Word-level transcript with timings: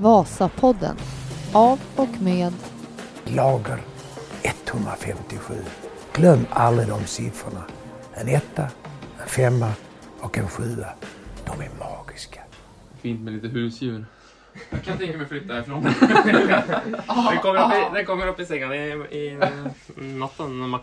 Vasapodden 0.00 0.96
av 1.52 1.80
och 1.96 2.20
med 2.20 2.52
Lager 3.24 3.78
157. 4.42 5.54
Glöm 6.12 6.46
aldrig 6.50 6.88
de 6.88 7.04
siffrorna. 7.06 7.64
En 8.14 8.28
etta, 8.28 8.62
en 9.22 9.28
femma 9.28 9.72
och 10.20 10.38
en 10.38 10.48
sjua. 10.48 10.86
De 11.44 11.60
är 11.60 11.70
magiska. 11.78 12.40
Fint 13.00 13.20
med 13.20 13.32
lite 13.32 13.48
husdjur. 13.48 14.04
Jeg 14.70 14.84
kan 14.84 14.98
tänka 14.98 15.16
mig 15.18 15.26
å 15.26 15.28
flytte 15.28 15.54
herfra. 15.54 15.74
Den 17.30 17.40
kommer 17.42 17.64
opp 17.64 17.72
i, 17.72 17.94
den 17.94 18.06
kommer 18.06 18.26
upp 18.26 18.40
i 18.40 18.46
sängen 18.46 18.72
i, 18.72 18.78
i 19.10 19.38
natten, 19.96 20.60
den 20.60 20.80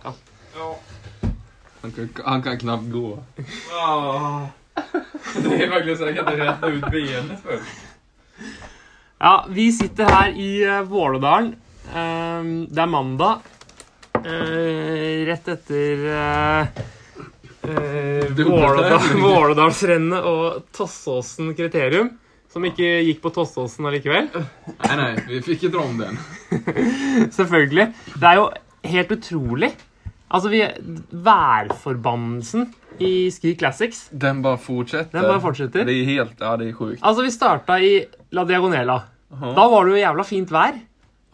Ja. 0.58 0.78
Han 1.82 1.92
kan, 1.92 2.10
han 2.26 2.44
kan 2.44 2.60
knappt 2.60 2.92
gå. 2.92 3.24
Det 5.44 5.64
er 5.64 5.70
verkligen 5.70 5.98
så 5.98 6.04
jag 6.04 6.16
kan 6.16 6.34
inte 6.34 6.46
rette 6.46 6.68
ut 6.68 6.92
benet 6.92 7.44
før. 7.44 7.60
Ja, 9.18 9.46
vi 9.50 9.72
sitter 9.72 10.10
her 10.12 10.34
i 10.36 10.66
uh, 10.68 10.82
Vålådalen. 10.82 11.56
Eh, 11.86 12.44
det 12.68 12.82
er 12.82 12.90
mandag. 12.90 13.46
Eh, 14.26 15.24
rett 15.30 15.48
etter 15.54 16.04
uh, 16.12 16.66
Vålådalsrennet 18.36 20.28
og 20.28 20.68
Tossåsen 20.76 21.54
kriterium. 21.56 22.12
Som 22.52 22.68
ikke 22.68 22.90
gikk 23.08 23.22
på 23.24 23.32
Tossåsen 23.36 23.88
allikevel. 23.88 24.28
Nei, 24.34 24.96
nei, 25.00 25.10
vi 25.30 25.42
fikk 25.44 25.64
ikke 25.64 25.74
dra 25.78 25.88
om 25.88 25.98
den. 26.00 26.20
Selvfølgelig. 27.38 27.88
Det 28.16 28.30
er 28.32 28.40
jo 28.42 28.50
helt 28.92 29.16
utrolig. 29.16 29.72
Altså, 30.30 30.50
vi 30.50 30.64
Værforbannelsen 31.12 32.74
i 33.00 33.30
Ski 33.32 33.56
Classics. 33.60 34.08
Den 34.12 34.42
bare 34.42 34.58
fortsetter. 34.58 35.20
Den 35.20 35.30
bare 35.30 35.44
fortsetter. 35.44 35.86
Det 35.86 36.00
er 36.02 36.10
helt, 36.10 36.42
ja 36.42 36.56
det 36.60 36.72
er 36.72 36.78
sjukt. 36.78 37.04
Altså, 37.04 37.26
vi 37.26 37.34
starta 37.34 37.80
i 37.80 37.94
La 38.36 38.46
Diagonela. 38.48 39.02
Da 39.30 39.70
var 39.72 39.86
det 39.86 39.98
jo 39.98 40.04
jævla 40.04 40.28
fint 40.28 40.52
vær. 40.54 40.78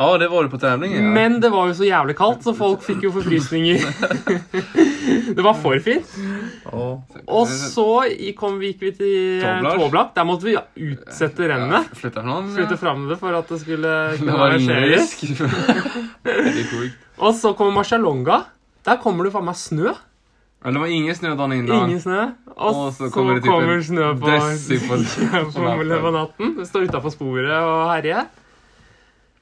Ja, 0.02 0.18
det 0.18 0.32
var 0.32 0.44
det 0.44 0.50
på 0.50 0.58
tävlingen. 0.58 1.04
Ja. 1.04 1.10
Men 1.14 1.36
det 1.42 1.52
var 1.54 1.68
jo 1.70 1.74
så 1.78 1.86
jævlig 1.86 2.16
kaldt, 2.18 2.42
så 2.42 2.56
folk 2.58 2.82
fikk 2.82 3.04
jo 3.06 3.12
forfrysninger. 3.14 3.84
det 5.38 5.44
var 5.46 5.54
for 5.62 5.78
fint. 5.86 6.08
Oh. 6.74 7.04
Og 7.30 7.52
så 7.52 7.86
kom 8.38 8.58
vi, 8.58 8.72
gikk 8.72 8.82
vi 8.88 8.92
til 8.98 9.46
eh. 9.46 9.68
Tåblak. 9.68 10.16
Der 10.16 10.26
måtte 10.26 10.48
vi 10.48 10.56
utsette 10.88 11.52
rennet. 11.52 11.92
Flytta 12.00 12.24
från 12.26 12.50
Flytte 12.56 12.80
fram 12.82 13.06
det 13.12 13.20
for 13.22 13.38
at 13.38 13.54
det 13.54 13.60
skulle 13.62 13.94
kunne 14.24 14.40
arrangeres. 14.48 15.14
Og 17.22 17.38
så 17.38 17.54
kommer 17.54 17.84
Marcialonga. 17.84 18.42
Der 18.88 18.98
kommer 19.02 19.28
det 19.28 19.34
faen 19.36 19.46
meg 19.48 19.60
snø. 19.60 19.94
Men 20.62 20.76
det 20.78 20.82
var 20.84 20.92
ingen 20.94 21.16
snø 21.18 21.32
dagen 21.34 21.54
innan. 21.58 21.88
Ingen 21.90 22.02
snø. 22.04 22.20
Og, 22.52 22.68
Og 22.68 22.94
så, 22.94 23.08
så 23.08 23.14
kommer 23.14 23.40
kommer, 23.42 23.80
det 23.80 23.80
typ 23.80 23.80
en 23.80 23.88
snø 23.88 24.12
på, 24.14 24.28
på- 24.28 25.54
på, 25.56 25.64
natten. 25.66 26.14
natten. 26.14 26.54
Det 26.60 26.68
står 26.70 26.86
utafor 26.90 27.14
sporet 27.16 27.50
og 27.58 27.90
herjer. 27.90 28.30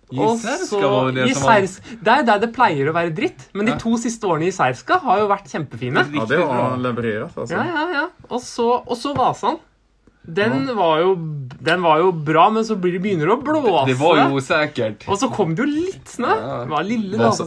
Giserska 0.10 0.56
Jizerska 0.56 0.88
var 0.90 1.12
det 1.14 1.26
som 1.38 1.44
var... 1.46 1.66
Det 2.02 2.14
er 2.14 2.24
der 2.26 2.40
det 2.42 2.50
pleier 2.56 2.88
å 2.90 2.94
være 2.96 3.12
dritt, 3.14 3.44
men 3.54 3.68
de 3.70 3.76
to 3.82 3.92
siste 4.02 4.26
årene 4.26 4.48
i 4.48 4.50
Jizerska 4.50 4.98
har 5.04 5.20
jo 5.22 5.28
vært 5.30 5.52
kjempefine. 5.52 6.06
Ja, 6.16 6.26
det 6.26 6.40
var 6.42 6.54
han 6.56 6.86
altså. 6.88 7.44
alltså. 7.44 7.54
Ja, 7.54 7.66
ja, 7.68 7.84
ja. 7.94 8.06
Og 8.30 8.42
så, 8.42 8.70
og 8.80 8.98
så 8.98 9.14
Vasan. 9.18 9.60
Den 10.36 10.76
var, 10.78 11.00
jo, 11.02 11.16
den 11.60 11.82
var 11.82 12.00
jo 12.00 12.12
bra, 12.12 12.50
men 12.54 12.66
så 12.66 12.76
blir 12.76 12.94
det 12.94 13.00
begynner 13.04 13.26
det 13.30 13.34
å 13.34 13.42
blåse. 13.42 13.86
Det 13.90 13.96
var 14.00 14.18
jo 14.30 14.40
sikkert. 14.46 15.06
Og 15.10 15.18
så 15.22 15.30
kom 15.34 15.56
det 15.56 15.64
jo 15.66 15.70
litt 15.72 16.08
snø. 16.14 16.30
Det 16.66 16.70
var 16.72 16.84
lille 16.88 17.18
Vasa. 17.18 17.44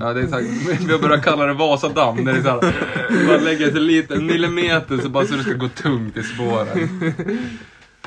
Ja, 0.00 0.12
det 0.12 0.20
är 0.22 0.26
så 0.32 0.40
vi 0.86 0.92
har 0.92 0.98
börjat 1.02 1.24
kalla 1.24 1.46
det 1.46 1.54
Vasadam. 1.60 2.24
Där 2.24 2.32
det 2.32 2.38
är 2.38 2.42
så 2.42 2.48
här, 2.50 3.26
bara 3.28 3.36
lägga 3.38 3.66
ett 3.66 3.74
litet 3.82 4.10
en 4.18 4.26
millimeter 4.26 4.98
så 4.98 5.08
bara 5.08 5.26
så 5.26 5.34
det 5.34 5.42
ska 5.42 5.52
gå 5.52 5.68
tungt 5.68 6.16
i 6.16 6.22
spåren. 6.22 6.88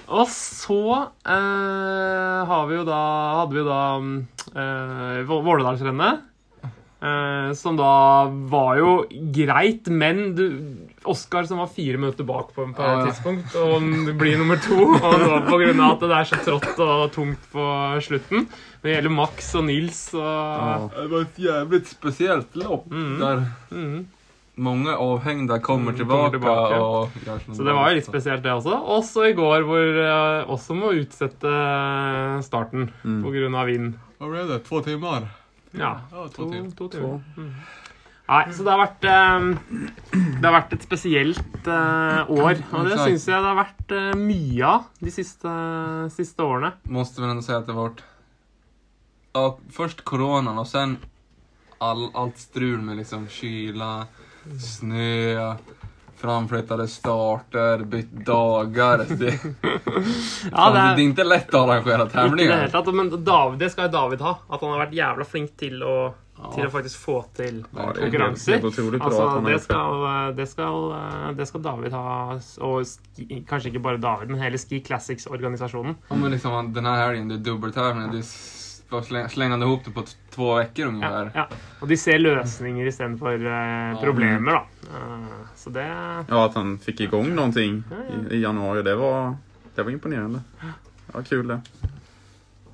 Og 0.08 0.28
så 0.32 0.82
eh, 1.28 2.46
har 2.48 2.68
vi 2.70 2.76
jo 2.80 2.84
da, 2.88 3.00
hadde 3.42 3.54
vi 3.54 3.60
jo 3.60 3.66
da 3.68 3.80
eh, 4.56 5.18
Vå- 5.28 5.42
Vålådalsrennet. 5.44 6.20
Eh, 6.98 7.54
som 7.54 7.76
da 7.78 8.26
var 8.50 8.78
jo 8.80 8.94
greit, 9.36 9.86
men 9.92 10.36
du 10.36 10.46
Oskar 11.08 11.44
som 11.50 11.58
var 11.62 11.68
fire 11.72 11.98
minutter 11.98 12.24
bak 12.28 12.50
på, 12.56 12.66
på 12.76 12.84
Ja, 12.84 13.00
et 13.00 13.06
ja. 13.08 13.12
tidspunkt, 13.12 13.56
og 13.56 14.18
blir 14.20 14.38
nummer 14.38 14.58
to. 14.62 14.78
Og 14.98 15.20
det 15.20 15.28
var 15.30 15.48
av 15.82 15.92
at 15.96 16.00
det 16.04 16.18
er 16.18 16.30
så 16.32 16.40
trått 16.46 16.80
og 16.84 17.12
tungt 17.16 17.48
på 17.54 17.64
slutten. 18.04 18.48
Det 18.84 18.94
gjelder 18.96 19.10
Max 19.16 19.56
og 19.56 19.66
Nils 19.66 20.02
og 20.14 20.92
Det 20.94 21.10
var 21.12 21.22
et 21.26 21.40
jævlig 21.48 21.82
spesielt 21.88 22.56
lopp 22.56 22.86
Mm. 22.92 23.20
der 23.20 23.42
mm. 23.72 24.08
många 24.58 24.96
avhängda 24.98 25.60
kommer 25.60 25.92
Mm, 25.92 25.98
tillbaka, 25.98 26.18
kommer 26.18 26.30
tillbaka. 26.32 26.82
och 26.82 27.10
gör 27.26 27.40
såna 27.46 27.56
Så 27.56 27.64
det 27.64 27.74
var 27.74 27.90
jo 27.90 27.96
litt 27.96 28.06
spesielt, 28.06 28.44
det 28.44 28.52
også. 28.52 28.76
Også 28.98 29.26
i 29.30 29.34
går, 29.34 29.62
hvor 29.62 30.00
eh, 30.02 30.46
også 30.50 30.74
må 30.76 30.92
utsette 30.94 32.44
starten 32.44 32.92
Mm. 33.04 33.56
av 33.56 33.66
vind. 33.68 33.94
Hva 34.20 34.30
ble 34.32 34.48
det? 34.48 34.64
Två 34.66 34.82
timer? 34.84 35.28
Ja, 35.74 36.00
Ja, 36.12 36.28
to, 36.28 36.44
två 36.44 36.52
timmar. 36.52 36.72
to 36.78 36.88
timer. 36.88 37.22
Mm. 37.38 37.54
Nei, 38.28 38.44
så 38.52 38.66
det 38.66 38.74
har 38.74 38.82
vært 38.82 39.06
eh, 39.08 39.46
Det 40.12 40.44
har 40.44 40.56
vært 40.58 40.76
et 40.76 40.84
spesielt 40.84 41.70
eh, 41.72 42.32
år. 42.36 42.60
Og 42.76 42.90
det 42.90 43.00
syns 43.00 43.28
jeg 43.30 43.40
det 43.40 43.52
har 43.52 43.60
vært 43.62 43.96
eh, 43.96 44.12
mye 44.20 44.72
av 44.74 44.90
de 45.00 45.14
siste, 45.16 45.54
siste 46.16 46.44
årene. 46.44 46.74
Måste 46.92 47.24
vi 47.24 47.42
si 47.42 47.52
at 47.52 47.62
att 47.62 47.68
det 47.68 47.78
varit... 47.78 48.04
Ja, 49.34 49.58
først 49.72 50.04
koronaen, 50.04 50.58
og 50.58 50.68
sen 50.68 50.98
all, 51.78 52.10
alt 52.14 52.40
strul 52.42 52.82
med 52.82 52.98
liksom 52.98 53.28
kyla, 53.30 54.08
snø 54.60 55.54
framflyttade 56.18 56.88
starter, 56.88 57.84
bytt 57.86 58.12
dager. 58.26 59.06
Det, 59.10 59.34
Ja, 60.52 60.70
det 60.70 60.80
er, 60.80 60.96
det 60.96 61.04
er 61.04 61.10
ikke 61.12 61.26
lett 61.28 61.54
å 61.54 61.64
arrangere 61.66 62.08
tävlingar. 62.10 62.94
Men 62.94 63.12
David, 63.24 63.60
det 63.62 63.70
skal 63.74 63.88
jo 63.88 63.94
David 63.94 64.24
ha. 64.26 64.34
At 64.50 64.64
han 64.64 64.74
har 64.74 64.86
vært 64.88 64.98
jævla 64.98 65.28
flink 65.30 65.54
til 65.62 65.84
å, 65.86 65.98
til 66.54 66.68
å 66.68 66.70
faktisk 66.72 67.00
få 67.02 67.16
til 67.36 67.64
det 67.64 67.86
konkurranser. 67.98 68.62
Altså, 68.64 69.42
det, 69.46 69.60
skal, 69.64 70.04
det, 70.38 70.48
skal, 70.52 70.92
eh, 70.98 71.32
det 71.38 71.48
skal 71.50 71.64
David 71.66 71.96
ha. 71.98 72.38
Og 72.62 72.86
ski, 72.86 73.42
kanskje 73.50 73.72
ikke 73.72 73.82
bare 73.88 73.98
David, 74.02 74.30
men 74.30 74.42
hele 74.42 74.58
Ski 74.62 74.80
Classics-organisasjonen. 74.86 75.98
Men 76.10 76.32
liksom 76.32 76.74
denne 76.74 76.90
här 76.90 77.08
helgen, 77.08 77.28
det 77.28 77.36
är 77.36 77.46
dubbeltävlingar. 77.52 78.12
Det 78.12 78.18
är 78.18 78.28
s- 78.30 78.84
bara 78.90 79.04
släng, 79.04 79.30
slängande 79.30 79.66
ihop 79.66 79.86
det 79.86 79.92
på 79.92 80.02
to 80.02 80.14
två 80.32 80.56
veckor 80.56 81.00
Ja, 81.02 81.30
ja. 81.34 81.48
Og 81.82 81.88
de 81.88 81.98
ser 81.98 82.20
løsninger 82.20 82.86
istedenfor 82.88 83.34
uh, 83.34 84.02
problemer, 84.02 84.52
da. 84.52 84.62
Uh, 84.94 85.26
så 85.56 85.70
det 85.70 85.86
Ja, 86.30 86.46
at 86.46 86.54
han 86.56 86.78
fikk 86.80 87.02
i 87.02 87.08
gang 87.08 87.54
ting 87.54 87.84
i, 88.30 88.36
i 88.36 88.42
januar, 88.42 88.84
det 88.84 88.96
var, 88.96 89.36
det 89.76 89.84
var 89.84 89.92
imponerende. 89.92 90.44
Det 90.62 91.14
var 91.14 91.24
kul 91.24 91.48
det. 91.48 91.62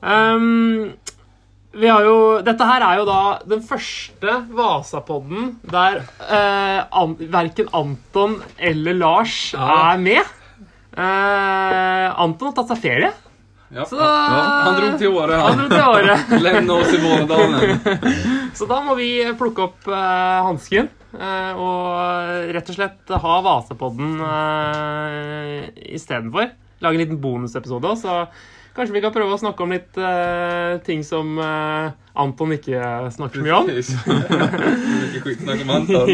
Har 0.01 0.89
jo 1.73 2.41
Dette 2.45 2.65
her 2.69 2.83
er 2.85 2.99
jo 3.01 3.05
da 3.07 3.19
den 3.49 3.61
første 3.65 4.35
Vasapodden 4.53 5.55
der 5.71 6.01
eh, 6.21 6.83
an, 6.93 7.15
verken 7.33 7.69
Anton 7.73 8.35
eller 8.57 8.93
Lars 8.93 9.53
Ja. 9.55 9.93
er 9.93 9.97
med. 9.97 10.21
Eh, 10.93 12.07
Anton 12.21 12.51
har 12.51 12.55
tatt 12.59 12.69
seg 12.75 12.81
ferie, 12.83 13.09
Ja. 13.73 13.85
så 13.89 13.97
Han 13.97 14.75
dro 14.77 14.91
til 15.01 15.15
Åre 15.17 15.39
han 15.41 15.63
han. 15.65 16.41
Lämna 16.43 16.73
oss 16.81 16.93
i 16.93 16.99
Vålådalen. 17.01 17.79
Så 18.53 18.67
da 18.69 18.81
må 18.85 18.93
vi 18.99 19.07
plukke 19.33 19.63
opp 19.65 19.87
eh, 19.89 20.43
hansken 20.45 20.89
eh, 21.17 21.53
og 21.57 22.53
rett 22.53 22.69
og 22.69 22.75
slett 22.77 23.09
ha 23.23 23.39
Vasapodden 23.41 24.19
eh, 24.21 25.71
istedenfor. 25.97 26.51
Lage 26.85 26.99
en 26.99 27.01
liten 27.01 27.21
bonusepisode. 27.23 27.95
Så 27.97 28.19
kanskje 28.75 28.93
vi 28.95 29.01
kan 29.03 29.13
prøve 29.13 29.33
å 29.35 29.39
snakke 29.41 29.63
om 29.65 29.71
litt 29.73 29.97
uh, 30.01 30.71
ting 30.85 31.01
som 31.05 31.27
uh, 31.39 31.91
Anton 32.19 32.51
ikke 32.55 32.79
snakker 33.15 33.37
så 33.39 33.43
mye 33.45 33.57
om. 33.57 33.65
Mycket 33.69 35.21
skitsnack 35.25 35.59
om 35.65 35.71
Anton. 35.77 36.07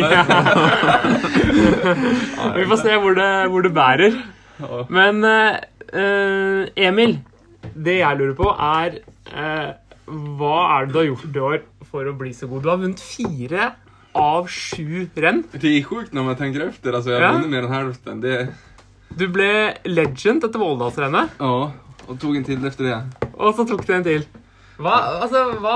Vi 2.55 2.65
får 2.69 2.79
se 2.83 2.93
hvor 3.03 3.13
det, 3.17 3.29
hvor 3.51 3.61
det 3.65 3.71
bærer. 3.75 4.13
Men 4.91 5.15
eh, 5.27 5.55
Emil, 6.87 7.11
det 7.75 7.97
jeg 7.99 8.17
lurer 8.19 8.35
på, 8.37 8.47
er 8.51 8.89
Hva 10.39 10.55
er 10.75 10.79
det 10.87 10.93
du 10.93 10.97
har 10.99 11.07
gjort 11.09 11.35
i 11.35 11.39
år 11.49 11.59
for 11.89 12.01
å 12.07 12.13
bli 12.19 12.31
så 12.35 12.45
god? 12.51 12.63
Du 12.63 12.69
har 12.71 12.79
vunnet 12.81 13.01
fire 13.03 13.63
av 14.19 14.47
sju 14.51 15.05
renn. 15.19 15.43
Det 15.53 15.69
er 15.69 15.83
sjukt 15.85 16.13
når 16.15 16.23
man 16.31 16.37
tenker 16.39 16.59
etter. 16.69 16.91
Altså, 16.95 17.09
jeg 17.13 17.19
har 17.19 17.25
Ja. 17.27 17.31
har 17.33 17.37
vunnit 17.39 17.53
mer 17.53 17.63
enn 17.67 17.75
halvparten. 17.75 18.17
Det, 18.23 18.35
Du 19.19 19.25
ble 19.27 19.51
legend 19.89 20.43
etter 20.45 20.59
Våldalsrennet, 20.61 21.27
ja, 21.39 21.71
och 22.09 22.19
tok 22.19 22.35
en 22.35 22.43
til 22.43 22.65
efter 22.65 22.83
det. 22.83 23.27
og 23.33 23.55
så 23.55 23.65
tok 23.69 23.85
du 23.85 23.93
en 23.93 24.03
til. 24.03 24.23
Hva, 24.79 24.95
altså, 25.21 25.43
hva, 25.61 25.75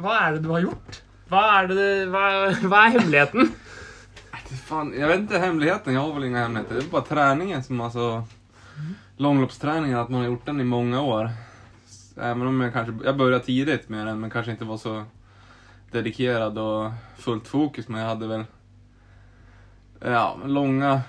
hva 0.00 0.14
er 0.22 0.36
det 0.36 0.44
du 0.46 0.52
har 0.54 0.64
gjort? 0.64 1.00
Hva 1.28 1.42
er, 1.58 1.68
det, 1.68 1.88
hva, 2.12 2.22
hva 2.70 2.82
er 2.86 2.94
hemmeligheten? 2.96 3.52
Fan, 4.66 4.92
jeg 4.94 5.08
vet 5.10 5.26
ikke 5.26 5.42
hemmeligheten. 5.42 5.92
Jeg 5.92 6.00
har 6.00 6.14
vel 6.14 6.28
ingen 6.28 6.40
hemmeligheter. 6.40 6.78
Det 6.78 6.84
er 6.86 6.92
bare 6.94 7.08
treningen 7.10 7.62
som 7.62 7.82
altså 7.84 8.06
Langløpstreningen, 9.22 9.98
at 9.98 10.10
man 10.12 10.22
har 10.22 10.30
gjort 10.30 10.48
den 10.48 10.60
i 10.60 10.68
mange 10.68 11.00
år. 11.00 11.30
Även 12.16 12.46
om 12.46 12.60
jeg 12.62 12.72
kanskje, 12.72 12.94
jeg 13.04 13.16
begynte 13.16 13.46
tidlig 13.46 13.80
med 13.88 14.06
den, 14.06 14.20
men 14.20 14.30
kanskje 14.30 14.56
ikke 14.56 14.68
var 14.68 14.80
så 14.80 14.94
dedikert 15.92 16.58
og 16.58 16.92
fullt 17.20 17.48
fokus. 17.48 17.88
Men 17.88 18.00
jeg 18.00 18.08
hadde 18.08 18.28
vel 18.28 18.46
Ja, 20.00 20.36
lange 20.44 21.00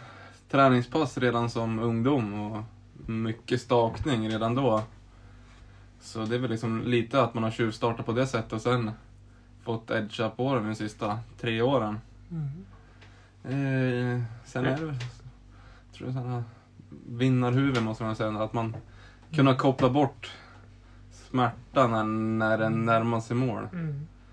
treningspass 0.51 1.17
redan 1.17 1.49
som 1.49 1.79
ungdom 1.79 2.33
och 2.33 2.63
mycket 3.07 3.61
stakning 3.61 4.29
redan 4.29 4.55
då. 4.55 4.83
Så 5.99 6.25
det 6.25 6.35
är 6.35 6.39
väl 6.39 6.51
liksom 6.51 6.81
lite 6.81 7.21
att 7.21 7.33
man 7.33 7.43
har 7.43 7.51
tjuvstartat 7.51 8.05
på 8.05 8.11
det 8.11 8.27
sättet 8.27 8.53
och 8.53 8.61
sen 8.61 8.91
fått 9.63 9.91
edga 9.91 10.29
på 10.29 10.55
den 10.55 10.67
de 10.67 10.75
sista 10.75 11.19
tre 11.39 11.61
åren. 11.61 11.99
Eh, 13.43 14.21
sen 14.45 14.65
är 14.65 14.77
det 14.77 14.85
väl, 14.85 14.99
tror 15.93 16.07
jag, 16.07 16.13
sådana 16.13 16.43
vinnarhuvud 17.07 17.83
måste 17.83 18.03
man 18.03 18.15
säga. 18.15 18.43
Att 18.43 18.53
man 18.53 18.75
kunna 19.31 19.55
koppla 19.55 19.89
bort 19.89 20.31
smärtan 21.11 21.91
när, 21.91 22.03
när 22.47 22.57
den 22.57 22.85
närmar 22.85 23.19
sig 23.19 23.35
mål. 23.35 23.67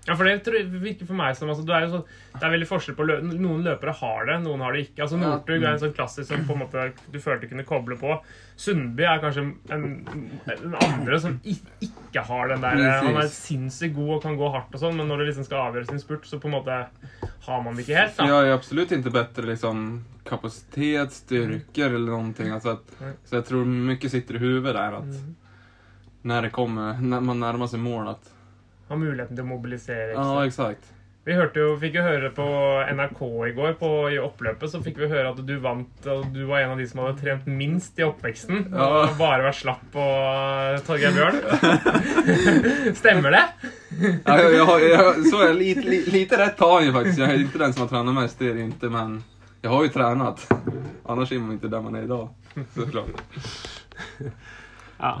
Ja, 0.05 0.13
for 0.13 0.27
det 0.27 0.35
tror 0.45 0.67
virker 0.83 1.07
for 1.09 1.17
meg 1.17 1.33
som 1.37 1.49
altså, 1.49 1.63
du 1.65 1.71
er 1.73 1.87
jo 1.87 1.95
sånn, 1.95 2.03
Det 2.35 2.43
er 2.45 2.51
veldig 2.53 2.67
forskjell 2.69 2.97
på 2.97 3.05
lø 3.07 3.15
Noen 3.25 3.63
løpere 3.65 3.93
har 3.97 4.27
det, 4.29 4.35
noen 4.43 4.61
har 4.61 4.75
det 4.75 4.83
ikke. 4.85 5.01
Altså 5.05 5.17
Northug 5.17 5.63
er 5.63 5.71
en 5.71 5.81
sånn 5.81 5.95
klassisk 5.97 6.29
som 6.29 6.43
på 6.45 6.53
en 6.53 6.61
måte 6.61 6.83
du 7.09 7.17
følte 7.23 7.49
kunne 7.49 7.65
koble 7.65 7.97
på. 7.97 8.19
Sundby 8.59 9.07
er 9.09 9.23
kanskje 9.23 9.47
en, 9.73 9.87
en 10.53 10.75
andre 10.77 11.19
som 11.23 11.39
ikke 11.43 12.25
har 12.27 12.53
den 12.53 12.61
der 12.63 12.83
Han 13.07 13.17
er 13.23 13.31
sinnssykt 13.33 13.95
god 13.97 14.17
og 14.17 14.21
kan 14.27 14.37
gå 14.39 14.51
hardt, 14.53 14.75
og 14.75 14.83
sånn, 14.83 14.99
men 14.99 15.09
når 15.09 15.23
det 15.23 15.31
liksom 15.31 15.47
skal 15.47 15.69
avgjøres 15.69 15.89
i 15.89 15.97
en 15.97 16.03
spurt, 16.03 16.29
så 16.29 16.39
på 16.43 16.51
en 16.51 16.57
måte 16.59 16.77
har 17.47 17.63
man 17.65 17.75
det 17.75 17.85
ikke 17.85 17.97
helt. 17.97 18.19
Da. 18.19 18.27
Jeg 18.29 18.49
är 18.49 18.53
absolutt 18.53 18.91
ikke 18.91 19.15
bedre 19.15 19.49
liksom 19.49 19.81
kapacitet, 20.25 21.11
styrkor 21.13 21.97
eller 21.97 22.11
noen 22.11 22.33
ting 22.33 22.49
att, 22.49 22.63
Nej. 22.99 23.13
så 23.25 23.35
jeg 23.35 23.45
tror 23.45 23.65
mye 23.65 24.09
sitter 24.09 24.35
i 24.35 24.41
huvudet 24.41 24.73
der. 24.73 24.97
At 25.01 26.25
når, 26.25 26.47
det 26.47 26.55
kommer, 26.55 27.01
når 27.01 27.21
man 27.21 27.39
nærmer 27.39 27.69
seg 27.69 27.79
mål 27.79 28.13
att... 28.15 28.34
Har 28.89 28.99
muligheten 29.01 29.35
til 29.37 29.45
å 29.45 29.49
mobilisere. 29.49 30.11
ikke 30.13 30.27
Ja, 30.27 30.43
exakt. 30.45 30.91
Vi 31.25 31.33
hørte 31.33 31.57
jo, 31.57 31.71
fikk 31.81 31.95
jo 31.97 32.03
høre 32.05 32.27
på 32.37 32.43
NRK 32.93 33.19
i 33.47 33.53
går, 33.57 33.71
på, 33.79 33.87
i 34.13 34.17
oppløpet, 34.21 34.69
så 34.69 34.77
fikk 34.85 34.99
vi 35.01 35.07
høre 35.09 35.31
at 35.31 35.39
du 35.41 35.55
vant, 35.63 36.03
og 36.13 36.27
du 36.35 36.43
var 36.45 36.61
en 36.61 36.75
av 36.75 36.77
de 36.77 36.85
som 36.85 37.01
hadde 37.01 37.17
trent 37.17 37.47
minst 37.49 37.97
i 37.97 38.05
oppveksten. 38.05 38.67
Ja. 38.69 38.89
Og 39.07 39.15
bare 39.17 39.47
vært 39.47 39.57
slapp 39.57 39.81
på 39.95 40.05
Torgeir 40.85 41.15
Bjørn. 41.17 41.39
Stemmer 43.01 43.33
det? 43.33 43.41
Ja, 43.95 44.37
jeg, 44.37 44.53
jeg, 44.59 44.91
jeg, 44.91 45.25
så 45.31 45.41
jeg, 45.47 45.57
lite, 45.63 45.87
lite, 45.87 45.89
li- 45.95 46.13
lite 46.19 46.41
rett 46.43 46.61
har 46.61 46.85
jag 46.85 46.93
faktisk. 46.99 47.23
Jeg 47.23 47.31
er 47.31 47.43
ikke 47.47 47.63
den 47.63 47.73
som 47.73 47.87
har 47.87 47.91
trent 47.95 48.15
mest, 48.19 48.45
det 48.45 48.53
inte. 48.67 48.93
Men 48.93 49.17
jeg 49.65 49.73
har 49.73 49.81
jo 49.87 49.93
trent. 49.97 50.45
Annars 51.09 51.33
er 51.33 51.41
man 51.41 51.57
ikke 51.57 51.73
der 51.73 51.85
man 51.89 51.97
er 51.97 52.05
i 52.05 52.13
dag, 52.13 52.29
så 52.77 52.85
klart. 52.93 53.25
Ja. 55.01 55.15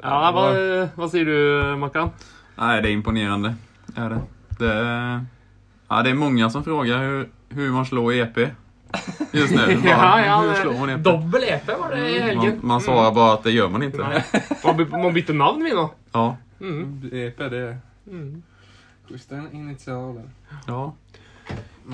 ja 0.00 0.18
hva, 0.32 0.50
hva 0.96 1.12
sier 1.12 1.28
du, 1.28 1.36
Makan? 1.84 2.14
Nej, 2.60 2.82
det 2.82 2.88
är 2.88 2.92
imponerande. 2.92 3.54
Är 3.96 4.10
det. 4.10 4.20
Det 4.58 4.72
är, 4.74 5.24
ja, 5.88 6.02
det 6.02 6.10
är 6.10 6.14
många 6.14 6.50
som 6.50 6.64
frågar 6.64 6.98
hur, 6.98 7.28
hur 7.48 7.70
man 7.72 7.86
slår 7.86 8.12
EP 8.12 8.36
just 9.32 9.54
nu. 9.54 9.76
Bara, 9.82 9.84
Ja, 9.90 10.24
ja, 10.26 10.40
hur 10.40 10.54
slår 10.54 10.78
man 10.78 10.90
EP? 10.90 11.04
Dobbel 11.04 11.42
EP 11.44 11.68
var 11.78 11.90
det 11.90 12.10
i 12.10 12.18
Man, 12.20 12.28
helgen. 12.28 12.58
man 12.62 12.80
svarar 12.80 13.12
bara 13.12 13.32
att 13.34 13.42
det 13.42 13.50
gör 13.50 13.68
man 13.68 13.82
inte. 13.82 13.98
man 13.98 14.12
Må 14.64 14.72
by- 14.72 14.84
Må 14.96 15.10
bytte 15.10 15.32
navn, 15.32 15.64
vi 15.64 15.74
nå. 15.74 15.90
Ja. 16.12 16.36
Mm. 16.60 17.10
EP, 17.12 17.36
det 17.38 17.58
är 17.58 17.78
Mm. 18.10 18.42
den 19.28 19.52
initialen. 19.52 20.30
ja. 20.66 20.94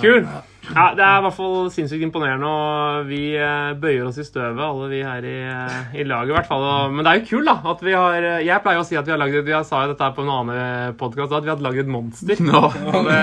Kul! 0.00 0.26
Ja, 0.74 0.94
Det 0.98 1.02
er 1.04 1.18
i 1.18 1.22
hvert 1.22 1.34
fall 1.36 1.68
sinnssykt 1.70 2.02
imponerende, 2.02 2.48
og 2.50 3.04
vi 3.06 3.36
eh, 3.38 3.74
bøyer 3.78 4.08
oss 4.08 4.16
i 4.18 4.24
støvet, 4.26 4.58
alle 4.66 4.88
vi 4.90 4.98
her 5.06 5.22
i, 5.22 5.34
eh, 5.46 6.00
i 6.00 6.04
laget. 6.04 6.32
i 6.32 6.34
hvert 6.34 6.48
fall. 6.48 6.90
Men 6.90 7.04
det 7.06 7.12
er 7.12 7.20
jo 7.20 7.26
kult, 7.30 7.46
da. 7.46 7.70
at 7.70 7.84
vi 7.86 7.92
har, 7.94 8.16
eh, 8.32 8.40
Jeg 8.46 8.62
pleier 8.64 8.80
å 8.82 8.84
si 8.88 8.96
at 8.98 9.06
vi 9.06 9.12
har 9.14 9.18
lagd 9.22 9.34
et- 9.38 9.46
Jeg 9.52 9.64
sa 9.68 9.84
jo 9.86 9.92
dette 9.94 10.08
på 10.16 10.22
en 10.24 10.32
annen 10.34 10.96
podkast, 10.98 11.32
at 11.32 11.44
vi 11.44 11.50
hadde 11.50 11.62
lagd 11.62 11.78
et 11.78 11.86
monster. 11.86 12.42
No. 12.42 12.64
Og 12.66 13.04
det, 13.06 13.22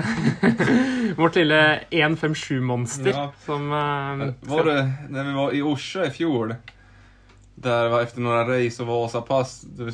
vårt 1.20 1.36
lille 1.36 1.80
157-monster 1.90 3.10
Ja. 3.14 3.30
som 3.46 3.68
Var 3.70 4.64
det 4.64 4.92
när 5.08 5.24
vi 5.24 5.32
var 5.32 5.52
i 5.54 5.62
Oslo 5.62 6.02
i 6.04 6.10
fjor, 6.10 6.56
der 7.54 7.88
var 7.88 8.02
efter 8.02 8.20
noen 8.20 8.46
race 8.48 8.82
og 8.82 8.88
Vasapass. 8.88 9.60
Det 9.60 9.84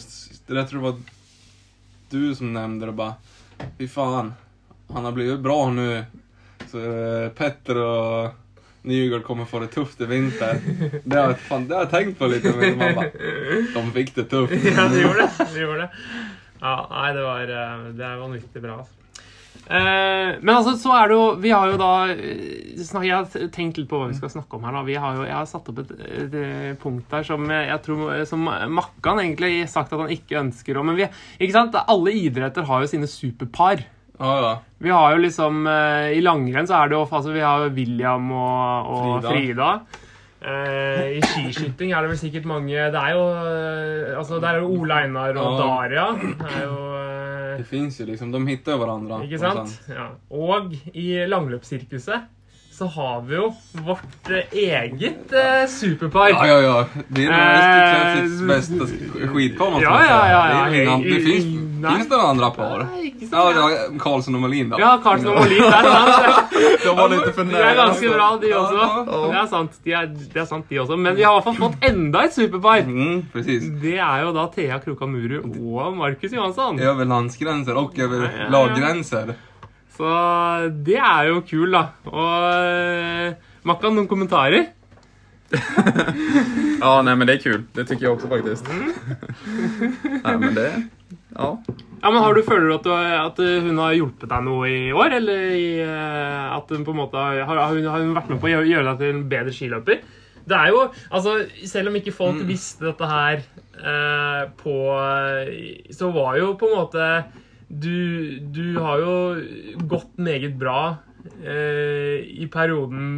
det 0.47 0.55
där 0.55 0.65
tror 0.65 0.81
det 0.81 0.91
var 0.91 0.99
du 2.11 2.35
som 2.35 2.53
nevnte 2.53 2.87
det 2.87 2.93
bare 2.93 3.15
Fy 3.79 3.89
fan, 3.89 4.35
han 4.93 5.05
har 5.05 5.13
blivit 5.13 5.41
bra 5.41 5.71
nu. 5.71 6.05
Så 6.67 6.79
eh, 6.79 7.29
Petter 7.29 7.77
och 7.77 8.31
Nygård 8.87 9.25
kommer 9.25 9.45
få 9.45 9.59
det 9.59 9.67
tufft 9.67 10.01
i 10.01 10.07
vinter. 10.07 10.61
Det 11.05 11.17
har, 11.17 11.35
fan, 11.35 11.69
det 11.69 11.75
har 11.75 11.87
jeg 11.87 11.91
tenkt 11.91 12.19
på 12.19 12.29
litt. 12.31 12.45
Men 12.57 12.79
man 12.79 13.09
de 13.75 13.87
fikk 13.97 14.15
det 14.15 14.29
tufft. 14.31 14.55
Ja, 14.77 14.87
de 14.89 15.01
gjorde 15.03 15.25
det. 15.27 15.47
det, 15.55 15.65
gjorde 15.65 15.81
det. 15.81 15.89
Ja, 16.61 16.77
nei, 16.91 17.09
det 17.17 17.25
var 17.25 17.57
eh, 17.57 17.89
Det 17.99 18.07
er 18.07 18.21
vanvittig 18.21 18.63
bra. 18.63 18.77
Altså. 18.85 18.95
Eh, 19.67 20.37
men 20.39 20.53
altså, 20.55 20.77
så 20.79 20.93
er 20.95 21.11
det 21.11 21.17
jo 21.17 21.25
Vi 21.43 21.51
har 21.51 21.73
jo 21.73 21.79
da 21.81 21.91
Jeg 22.15 23.11
har 23.11 23.49
tenkt 23.51 23.81
litt 23.81 23.89
på 23.91 23.99
hva 23.99 24.07
vi 24.13 24.15
skal 24.15 24.31
snakke 24.31 24.55
om 24.55 24.69
her. 24.69 24.77
da 24.79 25.01
har 25.03 25.19
jo, 25.19 25.25
Jeg 25.27 25.35
har 25.35 25.49
satt 25.51 25.73
opp 25.73 25.81
et, 25.83 25.91
et, 26.07 26.39
punkt 26.79 27.11
der 27.11 27.27
som 27.27 27.51
jeg 27.51 27.81
tror 27.83 28.23
Som 28.31 28.47
Makkan 28.47 29.25
egentlig 29.25 29.67
sagt 29.73 29.91
at 29.91 30.05
han 30.05 30.15
ikke 30.15 30.39
ønsker 30.45 30.79
å 30.79 30.87
Men 30.87 31.01
vi, 31.01 31.11
ikke 31.41 31.59
sant? 31.59 31.75
alle 31.75 32.15
idretter 32.15 32.71
har 32.71 32.87
jo 32.87 32.95
sine 32.95 33.11
superpar. 33.11 33.83
Ja, 34.19 34.33
ja. 34.41 34.55
Vi 34.81 34.91
har 34.93 35.13
jo 35.17 35.21
liksom 35.25 35.67
eh, 35.69 36.15
I 36.17 36.21
langrenn 36.25 36.67
så 36.69 36.79
er 36.83 36.89
det 36.91 36.97
jo 36.97 37.05
altså, 37.05 37.33
Vi 37.35 37.41
har 37.45 37.67
William 37.77 38.31
og, 38.33 38.91
og 38.93 39.25
Frida. 39.27 39.31
Frida. 39.33 40.03
Eh, 40.47 41.17
I 41.17 41.21
skiskyting 41.25 41.93
er 41.97 42.05
det 42.05 42.11
vel 42.13 42.19
sikkert 42.21 42.45
mange 42.47 42.77
Det 42.93 43.01
er 43.01 43.15
jo 43.17 43.23
eh, 43.35 44.13
Altså, 44.21 44.39
der 44.43 44.59
er 44.59 44.61
jo 44.63 44.69
Ole 44.77 44.99
Einar 45.07 45.37
og 45.41 45.57
Ja. 45.59 45.65
Daria. 45.65 46.07
Det 46.21 46.51
er 46.53 46.65
jo 46.69 46.77
eh, 47.01 47.57
Det 47.59 47.67
fins 47.71 47.97
jo 48.01 48.07
liksom, 48.11 48.33
de 48.35 48.41
hitter 48.51 48.77
jo 48.77 48.83
hverandre. 48.85 49.23
Ikke 49.25 49.39
sant? 49.41 49.79
Ja. 49.89 50.11
Og 50.37 50.75
i 50.93 51.07
langløpssirkuset 51.29 52.27
så 52.79 52.87
har 52.87 53.21
vi 53.23 53.35
jo 53.37 53.55
vårt 53.73 54.31
eh, 54.31 54.59
eget 54.59 55.33
eh, 55.33 55.69
superpar. 55.69 56.29
Ja, 56.29 56.47
ja, 56.47 56.61
ja. 56.61 56.85
Det 57.09 57.25
är 57.25 57.31
nog 57.31 57.39
Eh, 57.39 57.57
Österklassis 57.59 58.43
bästa 58.49 58.87
skidpar 59.33 59.71
måste 59.71 59.85
Ja, 59.85 59.91
man 59.91 60.05
ja, 60.09 60.29
ja, 60.31 60.51
ja. 60.51 60.71
Det, 60.71 60.77
är 60.77 60.83
ingen, 60.83 61.03
det 61.03 61.09
I- 61.09 61.25
finns, 61.25 61.45
nej. 61.83 61.95
finns 61.95 62.09
det 62.09 62.17
några 62.17 62.29
andra 62.29 62.51
par? 62.51 62.79
Sant? 62.81 63.33
Ja, 63.33 63.53
ja, 63.57 63.71
Karlsson 64.01 64.35
och 64.35 64.41
Molin 64.41 64.69
då. 64.71 64.77
Ja, 64.81 65.01
Karlsson 65.05 65.29
og 65.33 65.35
Molin. 65.43 65.63
Det 65.63 65.67
er 65.67 65.83
sant. 65.83 66.53
De 66.85 66.97
var 66.97 67.09
lite 67.09 67.33
för 67.33 67.45
De 67.45 67.53
nära. 67.53 67.71
er 67.71 67.77
ganske 67.77 68.09
bra, 68.11 68.39
de 68.41 68.49
Ja, 68.49 68.59
også. 68.59 68.75
ja. 68.77 69.27
Det 69.33 69.39
er 69.43 69.47
sant, 69.47 69.73
de 69.85 69.93
er, 69.93 70.07
det 70.35 70.41
er 70.41 70.45
sant, 70.45 70.67
de 70.69 70.79
også. 70.81 70.97
Men 70.97 71.17
vi 71.17 71.23
har 71.23 71.33
i 71.33 71.35
hvert 71.41 71.45
fall 71.45 71.57
fått 71.71 71.85
enda 71.91 72.25
et 72.25 72.35
superpar. 72.35 72.79
Mm, 72.87 73.23
precis. 73.33 73.63
Det 73.83 73.97
er 73.99 74.23
jo 74.27 74.33
da 74.37 74.47
Thea 74.57 74.79
Krukamuru 74.85 75.41
og 75.77 75.97
Markus 75.97 76.33
Johansson. 76.33 76.79
Över 76.81 77.05
landsgränser 77.05 77.75
och 77.77 77.99
över 77.99 78.17
Ja, 78.17 78.31
ja, 78.39 78.45
ja. 78.45 78.51
laggränser. 78.51 79.35
Så 79.97 80.15
det 80.87 80.99
er 81.01 81.31
jo 81.31 81.41
kul, 81.49 81.71
da. 81.73 81.87
Og 82.13 82.49
eh, 82.53 83.53
Makkan, 83.67 83.97
noen 83.97 84.11
kommentarer? 84.11 84.73
Ja, 86.77 86.99
nei, 87.01 87.15
men 87.17 87.25
det 87.29 87.39
er 87.39 87.41
kul. 87.41 87.63
Det 87.73 87.87
syns 87.89 88.03
jeg 88.05 88.11
også, 88.11 88.29
faktisk. 88.29 88.67
nei, 90.27 90.35
men 90.43 90.53
det... 90.57 90.69
Ja. 91.37 91.55
Ja, 92.03 92.11
men 92.13 92.21
har 92.23 92.37
du, 92.37 92.43
Føler 92.45 92.69
du 92.69 92.75
at, 92.77 92.85
du, 92.85 92.93
at 92.93 93.41
hun 93.65 93.81
har 93.81 93.95
hjulpet 93.97 94.29
deg 94.31 94.45
noe 94.45 94.69
i 94.69 94.93
år? 94.95 95.17
Eller 95.17 95.57
i, 95.57 95.71
eh, 95.83 96.45
at 96.53 96.71
hun 96.71 96.85
på 96.87 96.93
en 96.93 97.01
måte 97.01 97.17
har, 97.19 97.41
har, 97.49 97.73
hun, 97.73 97.89
har 97.89 98.05
hun 98.05 98.13
vært 98.17 98.31
med 98.31 98.43
på 98.43 98.51
å 98.51 98.53
gjøre, 98.53 98.69
gjøre 98.71 98.87
deg 98.91 99.01
til 99.01 99.15
en 99.15 99.25
bedre 99.33 99.55
skiløper? 99.57 100.05
Det 100.47 100.55
er 100.55 100.71
jo, 100.71 100.85
altså, 101.11 101.39
Selv 101.67 101.91
om 101.91 101.99
ikke 101.99 102.15
folk 102.15 102.45
visste 102.47 102.87
dette 102.87 103.09
her 103.11 103.41
eh, 103.41 104.43
på 104.61 104.77
Så 105.97 106.13
var 106.15 106.37
jo 106.39 106.53
på 106.61 106.69
en 106.71 106.77
måte 106.85 107.09
Du, 107.69 108.39
du 108.55 108.77
har 108.79 109.01
jo 109.03 109.15
gått 109.91 110.13
meget 110.23 110.53
bra 110.61 110.99
eh, 111.43 112.23
i 112.39 112.47
perioden 112.53 113.09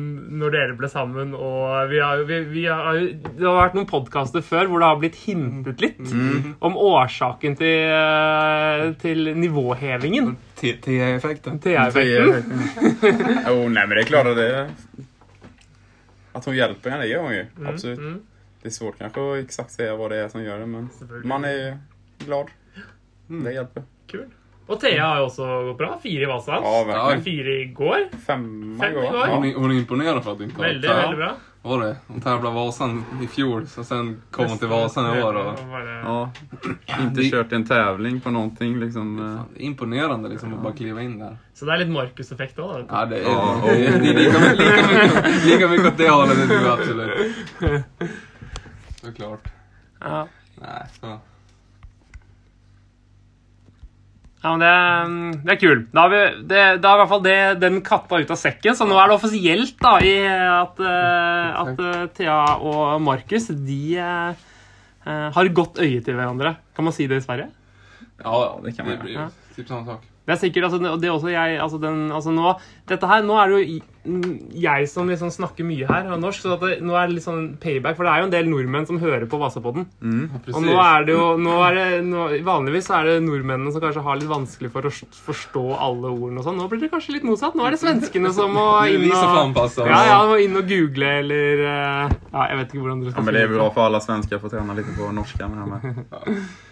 når 0.40 0.54
dere 0.54 0.76
ble 0.78 0.88
sammen, 0.88 1.34
og 1.36 1.90
vi 1.90 1.98
har, 2.00 2.22
jo- 2.22 2.24
vi, 2.30 2.38
vi 2.54 2.62
har, 2.64 2.96
jo- 2.96 3.10
Det 3.36 3.44
har 3.44 3.58
vært 3.58 3.76
noen 3.76 3.88
podkaster 3.90 4.40
før 4.46 4.70
hvor 4.70 4.80
det 4.80 4.88
har 4.88 4.96
blitt 5.02 5.18
hintet 5.26 5.84
litt 5.84 6.00
om 6.64 6.78
årsaken 6.80 7.58
til, 7.60 7.92
eh, 7.92 8.86
til 9.04 9.34
nivåhevingen. 9.36 10.32
T-effekten. 10.56 11.60
TA-effekten. 11.60 12.64
Jo, 13.48 13.68
nei, 13.68 13.84
men 13.84 13.94
det 13.98 14.06
er 14.06 14.08
klart 14.14 14.26
att 14.32 14.36
det... 14.36 14.48
At 16.38 16.44
hun 16.48 16.54
hjelper 16.56 16.90
henne, 16.90 17.04
det 17.04 17.18
hon 17.20 17.32
ju. 17.34 17.44
Absolut. 17.66 17.98
Mm. 17.98 18.18
Det 18.62 18.68
er 18.72 18.74
svårt 18.74 18.98
kanskje 18.98 19.22
å 19.22 19.36
eksakt 19.42 19.72
se 19.76 19.86
hva 19.92 20.08
det 20.10 20.18
er 20.24 20.28
som 20.32 20.40
gjør 20.42 20.64
det, 20.64 20.66
men 20.72 20.88
man 21.28 21.44
er 21.46 21.78
glad. 22.24 22.50
Det 23.28 23.52
hjelper. 23.54 23.84
Kul. 24.08 24.26
Og 24.68 24.80
Thea 24.80 25.06
har 25.06 25.18
jo 25.18 25.25
også 25.30 25.46
gått 25.68 25.78
bra. 25.78 25.98
Fire 26.02 26.22
i 26.22 26.26
Vasan. 26.26 26.62
Ja. 26.62 27.12
Fire 27.25 27.60
i 27.60 27.64
går. 27.75 28.08
Fem 28.26 28.46
i 28.76 28.92
går. 28.94 29.04
Ja. 29.04 29.26
Hun, 29.56 29.72
imponerer 29.72 30.20
for 30.20 30.32
at 30.32 30.38
för 30.38 30.44
att 30.44 30.58
Veldig, 30.58 30.88
veldig 30.88 31.16
bra. 31.16 31.32
Var 31.62 31.80
det? 31.84 31.96
Hon 32.08 32.20
tävlade 32.20 32.54
Vasan 32.54 33.04
i 33.22 33.26
fjol, 33.26 33.66
så 33.66 33.84
sen 33.84 34.22
kom 34.30 34.46
hon 34.46 34.58
till 34.58 34.68
Vasan 34.68 35.18
i 35.18 35.22
år. 35.22 35.34
Och, 35.34 35.44
Bare- 35.70 36.02
Ja. 36.04 36.30
Inte 37.00 37.22
kjørt 37.22 37.30
kört 37.32 37.52
en 37.52 37.66
tävling 37.66 38.20
på 38.20 38.30
någonting 38.30 38.80
liksom. 38.80 39.18
fan, 39.18 39.46
det 39.54 39.62
är 39.62 39.66
imponerande 39.66 40.28
liksom 40.28 40.54
att 40.54 40.62
bara 40.62 40.72
kliva 40.72 41.02
in 41.02 41.18
där. 41.18 41.37
Så 41.54 41.64
det 41.64 41.72
er 41.72 41.78
litt 41.78 41.88
Markus-effekt 41.92 42.58
òg, 42.58 42.87
da. 42.88 43.00
Ja, 43.00 43.06
det 43.06 43.16
är, 43.18 43.22
Ja. 43.22 43.60
det 43.64 43.87
är, 43.87 43.98
det 44.00 44.08
är 44.08 44.14
lika, 44.14 44.38
mycket- 44.38 44.58
lika, 44.58 45.02
mycket, 45.02 45.44
lika 45.46 45.68
mycket 45.68 45.87
åt 45.87 45.98
det 45.98 46.08
hållet, 46.10 46.37
det 46.37 46.46
tror 46.46 46.60
jag 46.60 46.78
absolut. 46.80 47.37
Såklart. 49.00 49.48
Ja. 50.00 50.28
Nej, 50.60 50.87
så. 51.00 51.18
Ja, 54.38 54.52
men 54.54 54.62
det, 54.62 55.38
det 55.42 55.54
er 55.57 55.59
kul. 55.59 55.80
Da 55.90 56.04
har 56.04 56.12
vi 56.12 56.21
det, 56.47 56.64
da 56.83 56.90
er 56.90 56.99
i 56.99 57.00
hvert 57.00 57.11
fall 57.11 57.25
det, 57.25 57.38
den 57.59 57.80
katta 57.87 58.21
ut 58.23 58.30
av 58.30 58.38
sekken, 58.38 58.76
så 58.78 58.87
nå 58.87 58.99
er 58.99 59.11
det 59.11 59.16
offisielt 59.16 59.80
da, 59.83 59.97
i 59.99 60.12
at, 60.28 60.78
eh, 60.78 61.62
at 61.64 61.83
eh, 61.83 62.04
Thea 62.14 62.38
og 62.62 63.00
Markus 63.02 63.50
de, 63.50 63.80
eh, 63.99 64.45
har 65.35 65.50
godt 65.59 65.83
øye 65.83 66.04
til 66.04 66.14
hverandre. 66.14 66.54
Kan 66.76 66.87
man 66.87 66.95
si 66.95 67.09
det 67.11 67.18
i 67.18 67.26
Sverige? 67.26 67.50
Ja, 68.23 68.38
det 68.62 68.76
kan 68.76 68.87
man 68.87 68.95
det 68.95 69.02
blir 69.02 69.16
göra. 69.16 69.30
ju 69.50 69.59
typ 69.59 69.68
samme 69.68 69.87
sak. 69.87 70.07
Det 70.28 70.35
er 70.35 70.40
sikkert, 70.42 70.66
altså, 70.68 70.78
det 71.00 71.08
er 71.08 71.14
også 71.14 71.30
jeg, 71.32 71.54
altså 71.64 71.78
den, 71.80 72.11
altså 72.12 72.32
nå, 72.37 72.50
dette 72.90 73.08
her, 73.08 73.23
nå 73.25 73.37
er 73.40 73.49
det 73.49 73.61
jo 73.62 73.78
mm, 74.04 74.35
jeg 74.61 74.88
som 74.92 75.08
liksom 75.08 75.30
snakker 75.32 75.64
mye 75.64 75.87
her 75.88 76.11
av 76.12 76.18
norsk, 76.20 76.42
så 76.44 76.58
det, 76.61 76.75
nå 76.85 76.99
er 77.00 77.08
det 77.08 77.16
litt 77.16 77.25
sånn 77.25 77.47
payback, 77.62 77.97
for 77.97 78.04
det 78.04 78.12
er 78.12 78.20
jo 78.20 78.26
en 78.26 78.35
del 78.35 78.50
nordmenn 78.52 78.85
som 78.90 79.00
hører 79.00 79.25
på 79.25 79.40
Vasapodden. 79.40 79.87
Mm. 80.04 80.37
Og 80.52 80.61
nå 80.66 80.76
er 80.85 81.08
det 81.08 81.16
jo, 81.16 81.25
nå 81.40 81.56
er 81.64 81.78
det, 81.78 81.87
nå, 82.11 82.26
vanligvis 82.44 82.92
er 82.92 83.08
det 83.08 83.16
nordmennene 83.25 83.73
som 83.73 83.87
kanskje 83.87 84.04
har 84.04 84.20
litt 84.20 84.28
vanskelig 84.35 84.73
for 84.76 84.90
å 84.90 84.94
forstå 85.30 85.64
alle 85.88 86.12
ordene 86.12 86.44
og 86.44 86.49
sånn. 86.50 86.61
Nå 86.61 86.68
blir 86.68 86.85
det 86.85 86.92
kanskje 86.92 87.16
litt 87.16 87.25
motsatt. 87.25 87.56
Nå 87.56 87.64
er 87.64 87.78
det 87.78 87.80
svenskene 87.87 88.37
som 88.37 88.52
må 88.52 88.68
inn 88.92 89.08
og, 89.08 89.64
ja, 89.88 90.04
ja, 90.12 90.23
må 90.28 90.37
inn 90.44 90.61
og 90.61 90.68
google 90.68 91.12
eller, 91.25 91.66
eh, 91.73 92.16
ja, 92.35 92.49
jeg 92.52 92.61
vet 92.61 92.73
ikke 92.75 92.85
hvordan 92.85 93.04
dere 93.06 93.16
Ja, 93.16 93.25
men 93.25 93.40
det 93.40 93.49
er 93.49 93.56
bra 93.56 93.73
for 93.73 93.88
alle 93.88 94.04
svensker 94.04 94.37
å 94.37 94.44
få 94.44 94.52
trene 94.52 94.76
litt 94.76 94.92
på 94.92 95.08
norsken. 95.16 95.56
Her 95.56 95.76
med. 95.78 96.49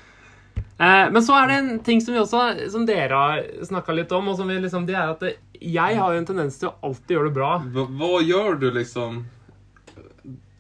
Eh, 0.78 1.10
Men 1.10 1.22
så 1.24 1.36
er 1.38 1.48
det 1.48 1.54
en 1.54 1.78
ting 1.80 2.00
som, 2.04 2.14
vi 2.14 2.20
også, 2.20 2.70
som 2.70 2.84
dere 2.86 3.16
har 3.16 3.44
snakka 3.64 3.94
litt 3.96 4.12
om, 4.12 4.28
og 4.28 4.36
som 4.36 4.48
vi 4.48 4.58
liksom, 4.60 4.84
det 4.88 4.96
er 4.96 5.14
at 5.14 5.22
det, 5.24 5.36
jeg 5.60 5.96
har 5.96 6.12
jo 6.12 6.20
en 6.20 6.28
tendens 6.28 6.58
til 6.60 6.68
å 6.68 6.74
alltid 6.84 7.16
gjøre 7.16 7.30
det 7.30 7.36
bra. 7.38 7.52
Hva, 7.72 7.86
hva 7.96 8.10
gjør 8.20 8.58
du 8.60 8.66
liksom 8.76 9.22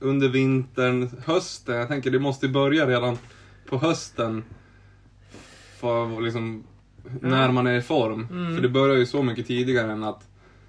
under 0.06 0.32
vintern, 0.32 1.02
høsten? 1.26 1.82
Jeg 1.82 1.90
tenker 1.90 2.14
det 2.14 2.22
må 2.22 2.32
börja 2.32 2.86
redan 2.88 3.18
på 3.68 3.80
høsten. 3.82 4.44
For 5.76 6.16
liksom, 6.24 6.64
Når 7.20 7.52
man 7.52 7.66
er 7.66 7.78
i 7.78 7.84
form. 7.84 8.24
Mm. 8.30 8.54
For 8.54 8.62
det 8.62 8.72
begynner 8.72 9.02
jo 9.02 9.10
så 9.10 9.22
mye 9.22 9.44
tidligere 9.44 9.92
enn 9.92 10.06
at, 10.08 10.24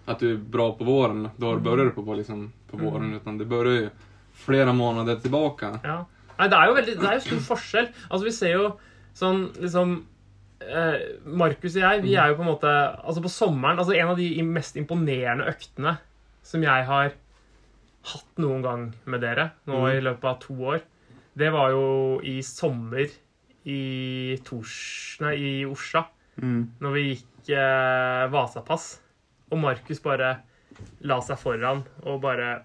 at 0.06 0.20
du 0.20 0.34
er 0.34 0.38
bra 0.38 0.74
på 0.76 0.84
våren. 0.84 1.30
Da 1.38 1.56
begynner 1.56 1.88
du 1.90 1.96
på, 1.96 2.04
på, 2.04 2.18
liksom, 2.20 2.52
på 2.68 2.78
våren. 2.82 3.14
Utan 3.16 3.40
det 3.40 3.48
begynner 3.48 3.80
jo 3.80 3.90
flere 4.38 4.76
måneder 4.76 5.22
tilbake. 5.24 5.72
Ja. 5.88 6.02
Nei, 6.38 6.50
det 6.52 6.58
er 6.60 6.70
jo 6.70 6.76
veldig, 6.78 6.98
det 7.00 7.08
er 7.10 7.16
jo 7.18 7.26
stor 7.26 7.40
forskjell. 7.48 7.88
Altså, 8.10 8.26
vi 8.28 8.36
ser 8.36 8.54
jo 8.54 8.68
sånn 9.18 9.48
liksom 9.58 9.94
eh, 10.62 10.98
Markus 11.26 11.78
og 11.78 11.84
jeg, 11.84 12.04
vi 12.06 12.16
er 12.18 12.32
jo 12.32 12.38
på 12.40 12.46
en 12.46 12.52
måte 12.52 12.74
Altså, 13.02 13.24
på 13.24 13.32
sommeren 13.34 13.80
altså 13.80 13.96
En 13.98 14.14
av 14.14 14.20
de 14.20 14.30
mest 14.46 14.78
imponerende 14.80 15.48
øktene 15.50 15.98
som 16.48 16.64
jeg 16.64 16.86
har 16.88 17.16
hatt 18.08 18.40
noen 18.40 18.62
gang 18.64 18.84
med 19.10 19.20
dere 19.26 19.50
nå 19.68 19.82
i 19.92 19.98
løpet 20.00 20.28
av 20.30 20.38
to 20.40 20.54
år, 20.72 20.78
det 21.36 21.50
var 21.52 21.74
jo 21.74 21.88
i 22.24 22.38
sommer 22.46 23.10
i 23.68 24.38
Tors... 24.48 24.78
Nei, 25.20 25.34
i 25.36 25.52
Osla. 25.68 26.06
Mm. 26.40 26.62
Når 26.80 26.96
vi 26.96 27.04
gikk 27.10 27.52
eh, 27.52 28.24
Vasapass. 28.32 28.86
Og 29.52 29.60
Markus 29.60 30.00
bare 30.04 30.38
la 31.10 31.18
seg 31.26 31.40
foran 31.42 31.84
og 32.06 32.22
bare 32.24 32.62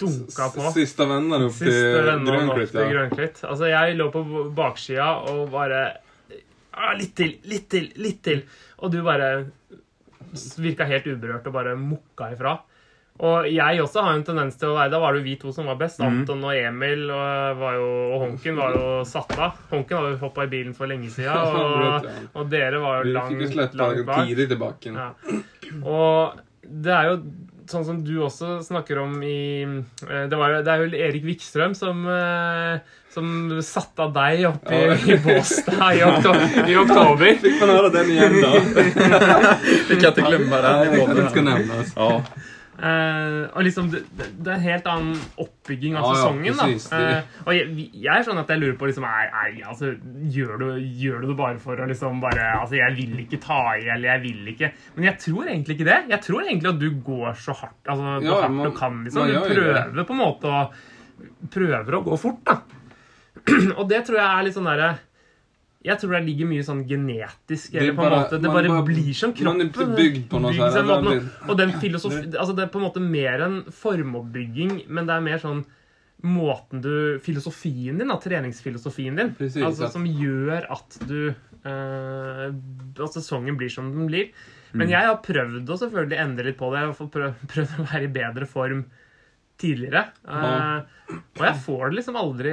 dunka 0.00 0.48
på. 0.54 0.70
Siste 0.76 1.06
vennene 1.08 1.48
opp 1.48 1.58
til 1.58 1.72
til 2.70 2.80
Ja. 2.80 2.88
Grønklitt. 2.92 3.42
Altså, 3.44 3.68
jeg 3.70 3.98
lå 3.98 4.08
på 4.14 4.24
baksida 4.56 5.10
og 5.32 5.50
bare 5.54 5.82
ah, 6.72 6.94
Litt 6.98 7.14
til, 7.18 7.36
litt 7.44 7.68
til, 7.70 7.90
litt 7.96 8.22
til. 8.22 8.42
Og 8.78 8.92
du 8.92 9.02
bare 9.02 9.48
virka 10.60 10.86
helt 10.88 11.06
uberørt 11.06 11.46
og 11.48 11.54
bare 11.54 11.76
mukka 11.78 12.32
ifra. 12.34 12.58
Og 13.18 13.48
jeg 13.50 13.80
også 13.82 14.02
har 14.06 14.14
en 14.14 14.22
tendens 14.22 14.54
til 14.60 14.70
å 14.70 14.76
være 14.76 14.92
Da 14.92 14.98
var 15.02 15.14
det 15.14 15.24
jo 15.24 15.26
vi 15.26 15.34
to 15.40 15.52
som 15.54 15.66
var 15.66 15.78
best. 15.80 15.98
Mhm. 15.98 16.20
Anton 16.20 16.44
og 16.46 16.54
Emil 16.54 17.08
og, 17.10 17.58
var 17.58 17.74
jo, 17.74 17.88
og 18.14 18.20
Honken 18.22 18.60
var 18.60 18.76
jo 18.76 19.04
satt 19.08 19.34
av. 19.38 19.58
Honken 19.72 19.98
hadde 19.98 20.12
jo 20.14 20.20
hoppa 20.22 20.46
i 20.46 20.52
bilen 20.52 20.76
for 20.76 20.90
lenge 20.90 21.10
sida, 21.10 21.34
og, 21.62 22.06
og 22.34 22.50
dere 22.52 22.78
var 22.82 23.02
jo 23.02 23.16
langt, 23.16 23.34
langt, 23.34 23.34
bak. 23.34 23.34
Vi 23.34 23.48
fikk 23.48 23.58
jo 23.58 24.04
sletta 24.06 24.18
tidlig 24.22 24.48
tilbake. 24.54 24.94
Ja. 24.94 25.10
Og 25.82 26.38
det 26.62 26.94
er 26.94 27.10
jo 27.10 27.20
sånn 27.70 27.84
som 27.86 27.98
du 28.04 28.14
også 28.24 28.58
snakker 28.66 28.98
om 29.02 29.18
i 29.22 29.62
eh, 29.64 30.24
Det, 30.30 30.36
var, 30.38 30.58
det 30.64 30.72
er 30.72 30.82
jo 30.84 31.00
Erik 31.08 31.24
Wikstrøm 31.28 31.74
som, 31.78 32.04
eh, 32.10 32.80
som 33.14 33.30
satte 33.64 34.06
av 34.06 34.12
deg 34.16 34.44
opp 34.50 34.70
i, 34.72 34.82
i 35.14 35.18
Båstad 35.24 35.94
i, 35.94 36.02
oktober. 36.06 36.70
i 36.70 36.76
oktober. 36.82 37.32
Fikk 37.44 37.58
man 37.62 37.74
høre 37.76 37.92
den 37.94 38.12
igen 38.14 38.38
då? 38.42 38.52
Vi 39.88 39.96
kan 40.00 40.12
inte 40.12 40.26
glemme 40.28 40.62
det 40.62 40.68
här 40.68 40.86
i 40.86 40.90
Nej, 40.90 41.00
podden. 41.06 41.28
den 41.34 41.44
nämnas. 41.44 41.92
Ja. 41.96 42.22
Eh, 42.78 43.48
og 43.58 43.64
liksom 43.66 43.88
det, 43.90 44.04
det 44.14 44.52
er 44.52 44.54
en 44.54 44.60
helt 44.62 44.84
annen 44.86 45.16
oppbygging 45.42 45.96
av 45.98 46.04
Ja, 46.04 46.10
ja, 46.12 46.18
sesongen. 46.20 46.54
precis. 46.60 46.84
da 46.90 46.98
Det- 46.98 47.16
Eh, 47.16 47.22
Og 47.46 47.52
jeg, 47.56 47.90
jeg, 47.92 48.12
er 48.14 48.22
sånn 48.22 48.38
at 48.38 48.48
jeg 48.48 48.60
lurer 48.60 48.76
på 48.78 48.86
liksom, 48.86 49.04
er, 49.04 49.32
er, 49.34 49.56
altså, 49.66 49.90
gjør, 50.30 50.58
du, 50.62 50.66
gjør 51.02 51.20
du 51.22 51.26
det 51.32 51.36
bare 51.40 51.58
for 51.58 51.74
å 51.76 51.88
liksom 51.90 52.20
bare 52.22 52.44
Altså, 52.60 52.76
jeg 52.78 52.94
vil 53.00 53.18
ikke 53.26 53.40
ta 53.42 53.58
i, 53.80 53.88
eller 53.88 54.08
jeg 54.14 54.22
vil 54.28 54.52
ikke 54.54 54.70
Men 54.94 55.04
jeg 55.10 55.18
tror 55.18 55.42
egentlig 55.50 55.74
ikke 55.80 55.88
det. 55.90 55.98
Jeg 56.14 56.20
tror 56.22 56.40
egentlig 56.46 56.68
at 56.70 56.78
du 56.78 56.90
går 57.02 57.34
så 57.34 57.52
hardt 57.64 57.88
altså, 57.88 58.14
så 58.20 58.22
Ja, 58.30 58.40
hardt 58.42 58.54
man- 58.54 58.70
du 58.70 58.76
kan. 58.78 59.04
liksom 59.04 59.26
man 59.26 59.34
Du 59.34 59.54
prøver 59.54 60.04
på 60.06 60.10
en 60.14 60.22
måte 60.22 60.44
å 60.46 60.70
Prøver 61.50 61.92
å 61.98 62.04
gå 62.04 62.16
fort, 62.18 62.44
da. 62.46 62.60
Og 63.78 63.88
det 63.88 64.04
tror 64.06 64.18
jeg 64.18 64.26
er 64.38 64.42
litt 64.46 64.54
sånn 64.54 64.66
derre 64.70 64.98
jeg 65.84 65.98
tror 66.00 66.10
det 66.16 66.24
ligger 66.26 66.48
mye 66.50 66.64
sånn 66.66 66.80
genetisk 66.88 67.70
Det 67.72 67.78
er 67.78 67.82
eller 67.84 67.94
på 67.94 68.02
bare- 68.02 68.16
måte, 68.24 68.40
Det 68.42 68.50
bare 68.50 68.68
bare- 68.68 68.84
blir 68.88 69.14
som 69.14 69.32
man 69.44 69.60
er 69.60 69.68
bygd 69.70 70.28
på 70.28 70.40
noe 70.42 70.50
bygd 70.52 70.72
sånn, 70.74 71.04
noe- 71.04 71.48
Og 71.48 71.56
den 71.56 71.72
filosofi, 71.72 72.22
altså 72.34 72.54
det 72.56 72.64
er 72.64 72.72
på 72.72 72.80
en 72.80 72.86
måte 72.90 73.00
mer 73.00 73.38
enn 73.46 73.62
formoppbygging, 73.70 74.88
men 74.88 75.06
det 75.06 75.14
er 75.14 75.20
mer 75.20 75.38
sånn 75.38 75.64
måten 76.24 76.80
du 76.82 77.20
Filosofien 77.22 77.96
din, 77.98 78.08
da, 78.08 78.16
treningsfilosofien 78.18 79.14
din, 79.16 79.34
Precis, 79.38 79.62
altså, 79.62 79.88
som 79.92 80.04
gjør 80.04 80.66
at 80.68 80.98
du 81.06 81.28
eh, 81.64 82.48
At 82.98 83.12
sesongen 83.14 83.56
blir 83.56 83.70
som 83.70 83.92
den 83.94 84.08
blir. 84.08 84.30
Men 84.74 84.88
jeg 84.90 85.00
har 85.06 85.16
prøvd 85.22 85.64
å 85.66 85.78
selvfølgelig 85.78 86.18
endre 86.18 86.44
litt 86.44 86.58
på 86.58 86.68
det. 86.72 86.80
Jeg 86.82 86.92
har 86.92 87.08
prøvd, 87.08 87.34
prøvd 87.54 87.78
å 87.78 87.86
være 87.92 88.02
i 88.04 88.12
bedre 88.12 88.46
form 88.46 88.84
tidligere. 89.58 90.04
Eh, 90.28 90.80
og 91.38 91.44
jeg 91.44 91.60
får 91.64 91.88
det 91.90 91.96
liksom 91.98 92.16
aldri 92.20 92.50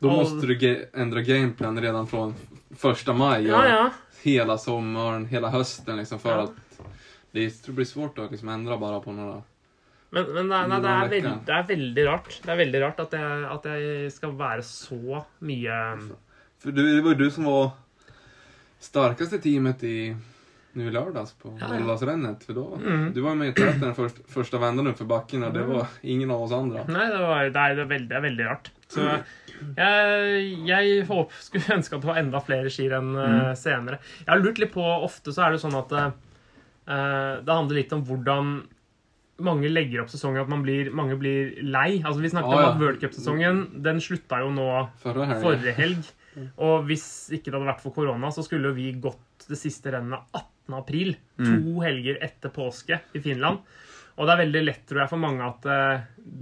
Da 0.00 0.10
måtte 0.12 0.46
du 0.46 0.64
endre 0.94 1.22
gameplan 1.24 1.80
redan 1.80 2.06
från 2.06 2.34
första 2.76 3.12
maj 3.12 3.40
och 3.52 3.58
Ja, 3.64 3.68
ja. 3.68 3.90
hele 4.24 4.58
sommeren, 4.58 5.26
hele 5.26 5.48
høsten, 5.48 5.96
liksom 5.96 6.18
for 6.20 6.30
Ja. 6.30 6.42
at 6.42 6.52
det 7.32 7.48
det 7.66 7.72
blir 7.72 7.84
svårt 7.88 8.18
å 8.18 8.28
liksom 8.30 8.48
endre 8.48 8.78
bare 8.78 9.00
på 9.04 9.12
noe 9.12 9.42
Men, 10.10 10.24
men 10.34 10.48
nei, 10.48 10.62
nei, 10.68 10.80
det, 10.80 10.88
er 10.88 11.08
veld, 11.08 11.40
det 11.46 11.52
er 11.54 11.66
veldig 11.68 12.04
rart. 12.06 12.40
Det 12.42 12.48
er 12.52 12.56
veldig 12.56 12.80
rart 12.80 13.00
at 13.00 13.12
jeg, 13.12 13.42
at 13.52 13.64
jeg 13.68 14.12
skal 14.12 14.32
være 14.38 14.62
så 14.64 15.24
mye 15.40 15.80
For 16.58 16.70
du, 16.72 16.80
det 16.80 17.02
var 17.04 17.12
jo 17.12 17.24
du 17.24 17.30
som 17.30 17.44
var 17.44 17.72
starkaste 18.80 19.38
teamet 19.42 19.82
i 19.84 19.98
nu 20.72 20.86
i 20.86 20.90
lördags 20.90 21.32
på 21.34 21.58
Ja, 21.60 21.66
ja. 21.74 21.84
Ådalsrännet. 21.84 22.44
För 22.44 22.52
då, 22.52 22.78
Mm. 22.84 23.12
du 23.12 23.20
var 23.20 23.34
med 23.34 23.48
i 23.48 23.52
täten 23.52 23.80
den 23.80 23.94
först, 23.94 24.16
första 24.28 24.58
vändan 24.58 24.86
upp 24.86 24.98
för 24.98 25.04
backen 25.04 25.42
och 25.42 25.52
det 25.52 25.62
var 25.64 25.86
ingen 26.02 26.30
av 26.30 26.42
oss 26.42 26.52
andra. 26.52 26.84
Nei, 26.88 27.06
det, 27.10 27.18
var, 27.18 27.44
det, 27.44 27.60
er, 27.60 27.68
det, 27.76 27.82
var 27.84 27.90
veldig, 27.94 28.22
veldig 28.22 28.44
rart. 28.46 28.70
Så 28.88 29.00
jeg, 29.76 30.58
jeg 30.68 31.04
håper, 31.08 31.42
skulle 31.42 31.74
ønske 31.76 31.96
at 31.96 32.04
det 32.04 32.08
var 32.08 32.20
enda 32.20 32.40
flere 32.44 32.70
skirenn 32.72 33.14
eh, 33.18 33.52
senere. 33.58 33.98
Jeg 34.24 34.30
har 34.30 34.42
lurt 34.44 34.58
litt 34.62 34.72
på 34.72 34.84
Ofte 35.04 35.34
så 35.34 35.46
er 35.48 35.56
det 35.56 35.62
sånn 35.64 35.76
at 35.76 35.92
uh, 35.98 36.10
det 37.42 37.52
handler 37.52 37.80
litt 37.82 37.92
om 37.92 38.04
hvordan 38.06 38.52
mange 39.44 39.68
legger 39.70 40.02
opp 40.02 40.10
sesongen. 40.10 40.40
At 40.42 40.50
man 40.50 40.62
blir, 40.64 40.88
mange 40.94 41.18
blir 41.20 41.58
lei. 41.62 42.00
Altså 42.02 42.22
Vi 42.22 42.30
snakket 42.32 42.54
ah, 42.54 42.60
ja. 42.62 42.70
om 42.70 42.74
at 42.74 42.80
World 42.82 43.02
Cup-sesongen 43.02 43.60
Den 43.84 44.00
slutta 44.02 44.40
jo 44.42 44.48
nå 44.50 44.68
Förra 45.02 45.28
helgen. 45.28 45.42
forrige 45.44 45.74
helg. 45.76 46.08
Og 46.56 46.86
hvis 46.88 47.04
ikke 47.34 47.50
det 47.50 47.58
hadde 47.58 47.68
vært 47.72 47.82
for 47.84 47.94
korona, 47.94 48.30
så 48.34 48.42
skulle 48.46 48.70
jo 48.70 48.74
vi 48.78 48.92
gått 49.02 49.20
det 49.48 49.58
siste 49.58 49.92
rennet 49.94 50.20
18. 50.36 50.74
april. 50.78 51.14
To 51.38 51.80
helger 51.84 52.18
etter 52.24 52.52
påske 52.52 53.00
i 53.16 53.20
Finland. 53.24 53.58
Og 54.18 54.26
det 54.26 54.32
er 54.34 54.40
veldig 54.42 54.60
lett, 54.66 54.80
tror 54.90 54.98
jeg, 55.04 55.08
for 55.12 55.20
mange 55.22 55.44
at 55.46 55.66
eh, 55.70 56.00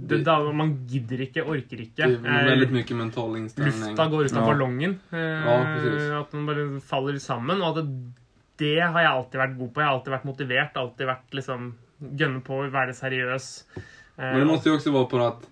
det, 0.09 0.23
da, 0.25 0.39
man 0.51 0.71
gidder 0.89 1.19
ikke, 1.27 1.43
orker 1.45 1.83
ikke. 1.83 2.07
Det 2.09 2.31
er 2.33 2.47
veldig 2.49 2.69
mye 2.73 2.95
mental 2.97 3.35
innstilling. 3.37 3.83
Lufta 3.91 4.07
går 4.09 4.25
ut 4.25 4.33
av 4.33 4.39
Ja. 4.41 4.47
ballongen. 4.49 4.95
eh, 5.11 5.45
Ja, 5.45 6.21
at 6.23 6.33
man 6.33 6.47
bare 6.49 6.65
faller 6.81 7.19
sammen. 7.21 7.61
Og 7.61 7.77
at 7.77 7.83
det, 7.85 8.13
det 8.57 8.71
har 8.81 8.97
jeg 9.05 9.11
alltid 9.11 9.39
vært 9.43 9.57
god 9.59 9.69
på. 9.73 9.79
Jeg 9.83 9.87
har 9.87 9.93
alltid 9.99 10.13
vært 10.15 10.25
motivert. 10.25 10.75
Alltid 10.83 11.07
vært 11.07 11.37
liksom 11.41 11.75
Gønne 11.97 12.41
på, 12.45 12.57
være 12.69 12.93
seriøs. 12.93 13.45
Eh, 13.77 13.81
Men 14.21 14.39
det 14.39 14.47
måste 14.47 14.69
ju 14.69 14.75
också 14.75 14.91
vara 14.93 15.05
på 15.09 15.21
at 15.27 15.47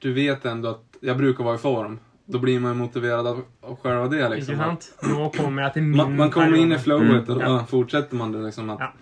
du 0.00 0.12
vet 0.12 0.42
ändå 0.46 0.78
jeg 1.02 1.16
bruker 1.18 1.42
å 1.42 1.46
være 1.48 1.58
i 1.58 1.62
form. 1.62 1.96
Då 2.28 2.38
blir 2.38 2.60
man 2.60 2.76
motiverad 2.76 3.26
av, 3.26 3.42
av 3.60 3.76
själva 3.82 4.08
det 4.08 4.28
Liksom. 4.28 4.54
Inte 4.54 4.64
sant? 4.64 4.94
Nå 5.02 5.30
kommer 5.30 5.62
jeg 5.62 5.72
til 5.72 5.82
min 5.82 5.96
Man, 5.96 6.16
man 6.16 6.30
kommer 6.30 6.56
in 6.56 6.72
i 6.72 6.78
flowet 6.78 7.28
och 7.28 7.34
då 7.38 7.42
Ja. 7.42 7.66
fortsätter 7.68 8.16
man 8.16 8.32
det 8.32 8.38
liksom 8.38 8.70
att 8.70 8.80
Ja. 8.80 8.92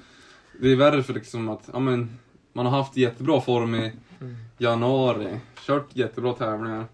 Det 0.60 0.72
är 0.72 0.76
värre 0.76 1.02
för 1.02 1.14
liksom 1.14 1.48
att 1.48 1.70
ja, 1.72 1.78
men, 1.78 2.18
man 2.52 2.66
har 2.66 2.78
haft 2.78 2.96
jättebra 2.96 3.40
form 3.40 3.74
i 3.74 3.92
Mm. 4.20 4.36
januari, 4.58 5.40
kört 5.66 5.86
jättebra 5.96 6.32
tävlingar. 6.32 6.84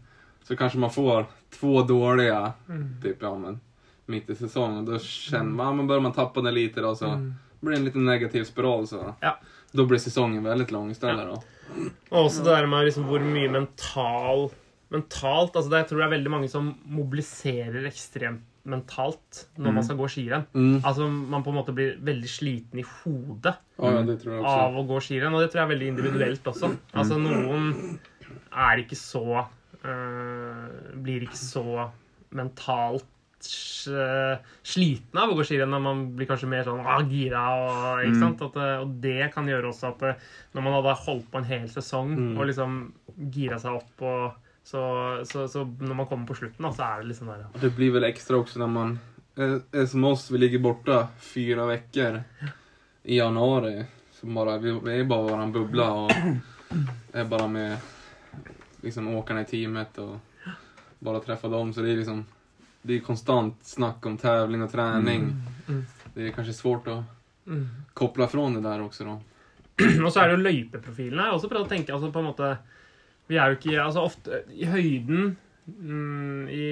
Så 0.42 0.56
kanske 0.56 0.78
man 0.78 0.90
får 0.90 1.26
två 1.60 1.82
dåliga, 1.82 2.52
Mm. 2.68 3.02
typ 3.02 3.16
ja 3.20 3.38
men 3.38 3.60
mitt 4.06 4.30
i 4.30 4.34
säsongen. 4.36 4.84
Då 4.84 4.98
känner 4.98 5.44
man, 5.44 5.66
ja, 5.66 5.72
men 5.72 5.86
börjar 5.86 6.00
man 6.02 6.12
tappa 6.12 6.40
det 6.40 6.50
lite 6.50 6.80
då 6.80 6.96
så 6.96 7.32
blir 7.60 7.70
det 7.72 7.76
en 7.78 7.84
liten 7.84 8.04
negativ 8.04 8.44
spiral 8.44 8.86
så. 8.86 9.00
Mm. 9.00 9.12
Ja. 9.20 9.38
Då 9.72 9.84
blir 9.86 9.98
säsongen 9.98 10.44
väldigt 10.44 10.70
lång 10.70 10.90
istället 10.90 11.26
då. 11.28 11.42
Och 12.08 12.30
det 12.32 12.44
der 12.50 12.66
med 12.66 12.84
liksom 12.84 13.04
hur 13.04 13.20
mye 13.20 13.50
mental 13.50 14.50
mentalt 14.90 15.54
altså 15.56 15.70
det, 15.70 15.78
Jeg 15.84 15.88
tror 15.90 15.98
det 16.00 16.06
er 16.08 16.14
veldig 16.18 16.30
mange 16.32 16.48
som 16.50 16.70
mobiliserer 16.90 17.84
ekstremt 17.86 18.46
mentalt 18.70 19.46
når 19.56 19.72
man 19.72 19.84
skal 19.86 19.96
gå 19.96 20.08
skirenn. 20.12 20.42
Mm. 20.52 20.80
Altså 20.84 21.06
Man 21.08 21.42
på 21.46 21.48
en 21.52 21.56
måte 21.56 21.72
blir 21.74 21.94
veldig 22.04 22.28
sliten 22.28 22.82
i 22.82 22.84
hodet 22.84 23.54
Ja, 23.80 23.92
av 24.44 24.76
å 24.76 24.84
gå 24.86 24.98
skirenn. 25.00 25.32
Og 25.34 25.40
det 25.40 25.48
tror 25.52 25.62
jeg 25.62 25.68
er 25.68 25.72
veldig 25.74 25.88
individuelt 25.94 26.50
også. 26.52 26.68
Altså 26.92 27.16
Noen 27.22 27.70
er 28.52 28.82
ikke 28.82 28.98
så 29.00 29.24
øh, 29.86 30.66
Blir 31.06 31.24
ikke 31.26 31.38
så 31.40 31.64
mentalt 32.36 33.06
eh, 33.88 34.36
sliten 34.66 35.18
av 35.18 35.32
å 35.32 35.38
gå 35.38 35.46
skirenn. 35.48 35.72
Man 35.82 36.04
blir 36.18 36.28
kanskje 36.28 36.50
mer 36.52 36.66
sånn 36.68 36.84
ah, 36.84 37.00
gira. 37.08 37.46
Og, 37.56 38.04
ikke 38.04 38.18
Mm. 38.18 38.20
sant? 38.26 38.42
At, 38.50 38.56
eh, 38.60 38.76
og 38.84 39.00
det 39.00 39.32
kan 39.34 39.46
gjøre 39.48 39.72
også 39.72 39.88
at 39.94 40.04
når 40.54 40.62
man 40.62 40.76
hadde 40.76 40.98
holdt 41.06 41.30
på 41.32 41.38
en 41.40 41.48
hel 41.48 41.66
sesong 41.72 42.12
Mm. 42.16 42.38
og 42.38 42.46
liksom 42.46 42.92
gira 43.32 43.58
seg 43.58 43.80
opp, 43.80 44.02
og, 44.02 44.32
så, 44.70 44.82
så, 45.26 45.48
så 45.50 45.64
når 45.64 45.96
man 45.98 46.06
kommer 46.06 46.28
på 46.28 46.34
slutten, 46.38 46.62
da, 46.62 46.70
så 46.72 46.86
er 46.86 47.00
det 47.00 47.10
liksom 47.10 47.30
der 47.30 47.40
ja. 47.42 47.48
Det 47.62 47.72
blir 47.74 47.90
vel 47.96 48.06
ekstra 48.06 48.38
også 48.38 48.60
når 48.62 48.68
man 48.70 48.98
är 49.34 49.86
som 49.86 50.04
oss, 50.04 50.30
vi 50.30 50.38
ligger 50.38 50.58
borte 50.58 51.06
fire 51.18 51.74
uker 51.74 52.22
i 53.02 53.16
januari. 53.16 53.84
Så 54.12 54.26
vi, 54.26 54.70
er 55.00 55.04
bare 55.04 55.04
bara 55.04 55.42
en 55.42 55.52
bubbla 55.52 55.92
og 55.92 56.10
er 57.12 57.24
bare 57.24 57.48
med 57.48 57.76
liksom 58.82 59.08
åkerne 59.14 59.40
i 59.40 59.44
teamet 59.44 59.98
og 59.98 60.18
bare 60.98 61.22
treffer 61.24 61.48
dem. 61.48 61.72
Så 61.72 61.82
det 61.82 61.94
er 61.94 62.02
liksom 62.02 62.26
det 62.82 62.96
er 62.96 63.04
konstant 63.04 63.64
snakk 63.64 64.06
om 64.06 64.18
tävling 64.18 64.62
og 64.64 64.72
trening. 64.72 65.32
Mm. 65.68 65.82
Det 66.14 66.28
er 66.28 66.36
kanskje 66.36 66.56
svårt 66.56 66.88
å 66.88 67.02
mm. 67.46 67.66
fra 67.96 68.28
från 68.28 68.54
det 68.54 68.64
der 68.64 68.82
også 68.82 69.04
da. 69.04 69.18
Og 70.04 70.12
så 70.12 70.20
er 70.20 70.28
det 70.28 70.36
jo 70.36 70.44
løypeprofilene. 70.44 71.22
Jeg 71.22 71.32
har 71.32 71.38
også 71.38 71.48
prøvd 71.48 71.66
å 71.66 71.72
tenke 71.72 71.94
altså 71.94 72.12
på 72.12 72.20
en 72.20 72.30
måte 72.32 72.54
Vi 73.30 73.38
er 73.38 73.52
jo 73.52 73.58
ikke 73.60 73.76
Altså 73.84 74.02
ofte 74.02 74.42
i 74.50 74.66
høyden 74.66 75.36
mm, 75.70 76.48
i, 76.50 76.64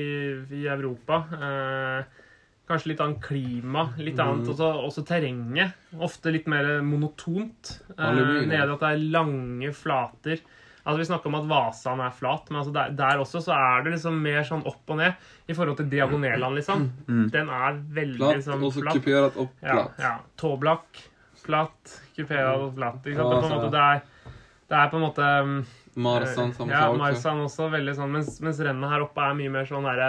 i 0.59 0.65
Europa 0.67 1.23
eh, 1.38 2.25
Kanskje 2.69 2.91
litt 2.91 3.00
annet 3.00 3.23
klima, 3.25 3.87
litt 3.97 4.19
annet 4.21 4.45
Mm. 4.45 4.50
også, 4.53 4.67
også 4.85 5.03
terrenget. 5.09 5.73
Ofte 6.05 6.29
litt 6.35 6.45
mer 6.53 6.67
monotont. 6.85 7.71
Eh, 7.97 8.19
nede 8.45 8.67
at 8.75 8.83
det 8.83 8.91
er 8.91 9.05
lange 9.15 9.71
flater. 9.73 10.43
Altså 10.85 10.99
Vi 11.00 11.07
snakker 11.09 11.31
om 11.31 11.38
at 11.38 11.47
Vasan 11.49 12.00
er 12.05 12.12
flat, 12.12 12.50
men 12.50 12.61
altså 12.61 12.75
der, 12.75 12.93
der 12.97 13.23
også 13.23 13.41
så 13.47 13.55
er 13.57 13.87
det 13.87 13.95
liksom 13.95 14.21
mer 14.21 14.45
sånn 14.45 14.67
opp 14.69 14.93
og 14.93 15.00
ned 15.00 15.17
i 15.49 15.57
forhold 15.57 15.77
til 15.81 15.88
Diagonelland, 15.93 16.61
liksom. 16.61 16.85
Mm. 17.09 17.25
Den 17.33 17.49
er 17.49 17.81
veldig 17.97 18.21
flat, 18.21 18.37
liksom, 18.37 18.62
også 18.69 18.85
flat. 18.85 19.00
kuperat 19.00 19.37
og 19.41 19.65
Ja, 19.65 19.87
ja. 20.05 20.12
Tåblakk, 20.41 21.03
flat, 21.41 21.99
kuperet 22.17 22.75
platt. 22.77 23.00
Ikke 23.05 23.17
sant? 23.17 23.49
Ja, 23.49 23.57
måte, 23.57 23.73
det, 23.73 23.83
er, 23.97 24.33
det 24.69 24.79
er 24.83 24.93
på 24.93 25.00
en 25.00 25.07
måte 25.09 25.29
um, 25.49 25.59
Marsan 25.99 26.52
samme 26.55 26.71
ja, 26.73 26.85
sak. 26.87 26.97
Marsan 27.00 27.40
også. 27.45 27.67
veldig 27.73 27.95
sånn, 27.99 28.12
mens, 28.14 28.40
mens 28.45 28.61
rennet 28.62 28.90
her 28.93 29.02
oppe 29.05 29.25
er 29.25 29.35
mye 29.38 29.50
mer 29.50 29.67
sånn 29.69 29.87
der, 29.88 30.02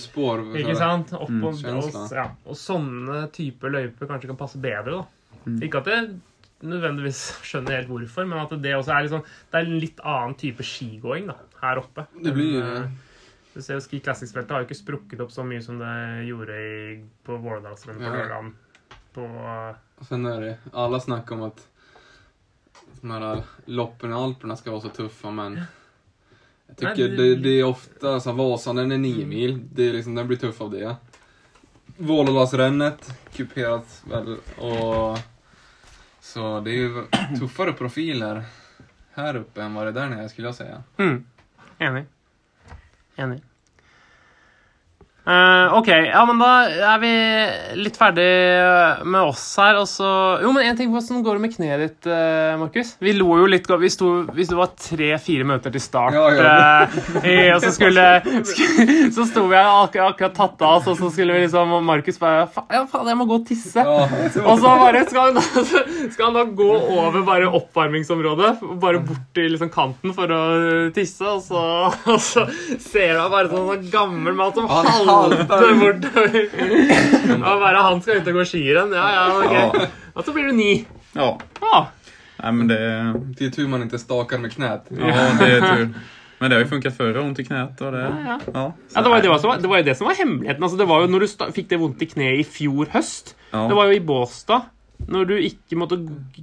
Spår. 0.00 0.44
Ikke 0.60 0.76
sant? 0.76 1.12
Opp 1.16 1.30
Mm, 1.32 1.44
og, 1.48 1.60
og, 1.64 2.12
ja. 2.12 2.26
og 2.44 2.56
sånne 2.60 3.22
typer 3.32 3.72
løyper 3.72 4.10
kanskje 4.10 4.28
kan 4.32 4.36
passe 4.40 4.60
bedre. 4.60 5.00
da. 5.00 5.40
Mm. 5.46 5.62
Ikke 5.62 5.80
at 5.82 5.86
jeg 5.92 6.10
nødvendigvis 6.66 7.22
skjønner 7.48 7.78
helt 7.80 7.88
hvorfor, 7.90 8.28
men 8.28 8.38
at 8.44 8.54
det 8.62 8.74
også 8.76 8.94
er 8.96 9.08
sånn, 9.12 9.26
det 9.52 9.58
er 9.60 9.66
en 9.70 9.80
litt 9.82 10.00
annen 10.04 10.36
type 10.40 10.64
skigåing 10.66 11.26
da, 11.32 11.36
her 11.62 11.80
oppe. 11.82 12.06
Det 12.22 12.32
blir 12.36 12.60
Men, 12.60 12.70
det. 12.70 12.84
eh, 12.84 13.02
Du 13.56 13.62
ser 13.64 13.78
jo 13.78 13.80
Ski 13.80 14.02
Classics-feltet 14.04 14.50
har 14.52 14.60
jo 14.60 14.66
ikke 14.68 14.76
sprukket 14.82 15.20
opp 15.24 15.30
så 15.32 15.40
mye 15.48 15.62
som 15.64 15.78
det 15.80 16.26
gjorde 16.28 16.56
i, 16.60 16.98
på 17.24 17.38
Vårdalsrennet 17.40 18.02
på 18.04 18.10
Ja. 18.10 18.16
lørdagen. 18.18 18.50
På 19.16 19.24
og 19.96 20.04
så 20.04 20.18
er 20.28 20.40
det, 20.44 20.56
Alle 20.74 21.00
snakker 21.00 21.34
om 21.34 21.42
att 21.42 21.62
de 23.00 23.10
här 23.10 23.42
loppen 23.64 24.10
i 24.10 24.14
Alperna 24.14 24.56
ska 24.56 24.70
vara 24.70 24.80
så 24.80 24.88
tuffa 24.88 25.30
men 25.30 25.60
jag 26.66 26.76
tycker 26.76 27.08
Nej, 27.08 27.16
det, 27.16 27.16
det- 27.16 27.36
det 27.42 27.60
är 27.60 27.64
ofta, 27.64 28.20
så 28.20 28.30
här, 28.30 28.36
Vasan 28.36 28.76
den 28.76 28.92
är 28.92 28.98
nio 28.98 29.26
mil, 29.26 29.60
det 29.72 29.88
är 29.88 29.92
liksom, 29.92 30.14
den 30.14 30.26
blir 30.28 30.36
tuff 30.38 30.60
av 30.60 30.70
det. 30.70 30.96
Vålådalsrennet, 31.96 33.18
kuperat 33.32 34.02
väl 34.10 34.36
och 34.58 35.18
så 36.20 36.60
det 36.60 36.70
är 36.70 36.74
ju 36.74 37.04
tuffare 37.40 37.72
profiler 37.72 38.44
här 39.12 39.36
uppe 39.36 39.62
än 39.62 39.74
vad 39.74 39.84
det 39.86 39.90
är 39.90 39.92
där 39.92 40.08
nere 40.08 40.28
skulle 40.28 40.48
jag 40.48 40.54
säga. 40.54 40.82
Mm. 40.96 41.26
Enig. 41.78 42.04
Enig. 43.16 43.40
Eh, 45.26 45.72
ok, 45.74 45.88
ja, 46.06 46.20
men 46.28 46.38
da 46.38 46.48
er 46.94 47.00
vi 47.02 47.08
litt 47.82 47.96
ferdig 47.98 48.26
med 49.10 49.24
oss 49.26 49.42
her. 49.58 49.74
Og 49.80 49.88
så 49.90 50.06
Jo, 50.44 50.52
men 50.54 50.68
en 50.68 50.76
ting, 50.78 50.92
hvordan 50.92 51.24
går 51.26 51.34
det 51.34 51.42
med 51.42 51.54
kneet 51.56 51.80
ditt, 51.82 52.06
uh, 52.06 52.54
Markus? 52.60 52.92
Vi 53.02 53.10
lo 53.16 53.32
jo 53.40 53.48
litt 53.50 53.66
Vi 53.66 53.90
sto 53.90 54.10
Hvis 54.36 54.52
det 54.52 54.58
var 54.58 54.70
tre-fire 54.78 55.42
minutter 55.48 55.72
til 55.74 55.82
start, 55.82 56.14
Ja, 56.14 56.28
ja. 56.30 56.86
Uh, 56.86 57.26
i- 57.26 57.50
og 57.56 57.58
så 57.64 57.72
skulle 57.74 58.04
sk- 58.22 59.10
Så 59.16 59.26
sto 59.32 59.48
vi 59.50 59.56
her 59.58 59.66
akkurat, 59.66 60.14
akkurat 60.14 60.36
tatt 60.38 60.62
av 60.62 60.76
oss, 60.78 60.86
og 60.92 61.00
så 61.00 61.10
skulle 61.10 61.34
vi 61.34 61.42
liksom 61.48 61.74
Og 61.74 61.82
Markus 61.82 62.20
bare 62.22 62.46
"Fa- 62.54 62.66
Ja, 62.70 62.84
faen, 62.86 63.10
jeg 63.10 63.18
må 63.18 63.26
gå 63.26 63.40
og 63.40 63.46
tisse. 63.48 63.82
Ja, 63.82 64.06
Og 64.46 64.60
så 64.62 64.76
bare 64.78 65.02
skal 65.10 65.32
han, 65.32 65.34
da, 65.34 65.42
skal 66.14 66.24
han 66.30 66.34
da 66.38 66.44
gå 66.62 66.70
over 67.00 67.22
bare 67.26 67.50
oppvarmingsområdet, 67.50 68.60
bare 68.80 69.00
bort 69.02 69.26
til 69.34 69.50
liksom 69.56 69.70
kanten 69.74 70.14
for 70.14 70.30
å 70.30 70.40
tisse, 70.94 71.26
og 71.26 71.42
så, 71.42 71.62
og 72.14 72.20
så 72.22 72.46
ser 72.78 73.14
du 73.18 73.28
bare 73.32 73.50
sånn 73.50 73.66
sånn 73.72 73.90
gammel 73.90 74.34
mann 74.38 74.54
som 74.54 74.68
Han 74.70 74.86
halter. 75.16 75.74
bortover. 75.80 76.40
Og 77.36 77.60
bare 77.60 77.82
han 77.88 78.02
skal 78.02 78.20
ut 78.20 78.28
og 78.32 78.38
gå 78.40 78.44
skirenn. 78.52 78.92
Ja, 78.96 79.06
ja, 79.16 79.24
ok. 79.70 79.88
Og 80.16 80.24
så 80.24 80.32
blir 80.36 80.50
du 80.50 80.56
ni. 80.56 80.72
Ja. 81.16 81.30
Ah. 81.72 81.86
Nej, 82.42 82.52
men 82.52 82.68
det, 82.68 82.78
det 83.38 83.46
är 83.46 83.50
tur 83.50 83.68
man 83.68 83.82
inte 83.82 83.98
stakar 83.98 84.38
med 84.38 84.52
knät. 84.52 84.84
ja, 84.90 85.06
det 85.38 85.52
är 85.56 85.60
tur. 85.76 85.88
Men 86.38 86.50
det 86.50 86.56
har 86.56 86.62
jo 86.64 86.68
funket 86.68 86.96
før. 86.96 87.14
Vondt 87.16 87.38
i 87.40 87.44
kneet. 87.44 87.80
och 87.80 87.92
det... 87.92 88.00
ja. 88.26 88.38
Ja, 88.54 88.72
Ja, 88.94 89.02
det 89.02 89.08
var, 89.08 89.20
det, 89.22 89.28
var, 89.28 89.38
som 89.38 89.48
var- 89.50 89.58
det 89.58 89.68
var 89.68 89.78
jo 89.78 89.84
det 89.84 89.94
som 89.96 90.06
var 90.06 90.14
hemmeligheten. 90.14 90.62
Altså, 90.62 90.76
det 90.76 90.84
var 90.88 91.00
jo 91.00 91.06
når 91.06 91.20
du 91.24 91.52
fikk 91.56 91.68
det 91.70 91.78
vondt 91.80 92.02
i 92.02 92.06
kneet 92.10 92.40
i 92.40 92.44
fjor 92.44 92.86
høst. 92.92 93.34
ja. 93.52 93.62
Det 93.68 93.74
var 93.76 93.84
jo 93.88 93.96
i 93.96 94.00
Båstad. 94.00 94.60
Når 95.08 95.24
du 95.24 95.34
ikke 95.36 95.76
måtte 95.80 95.96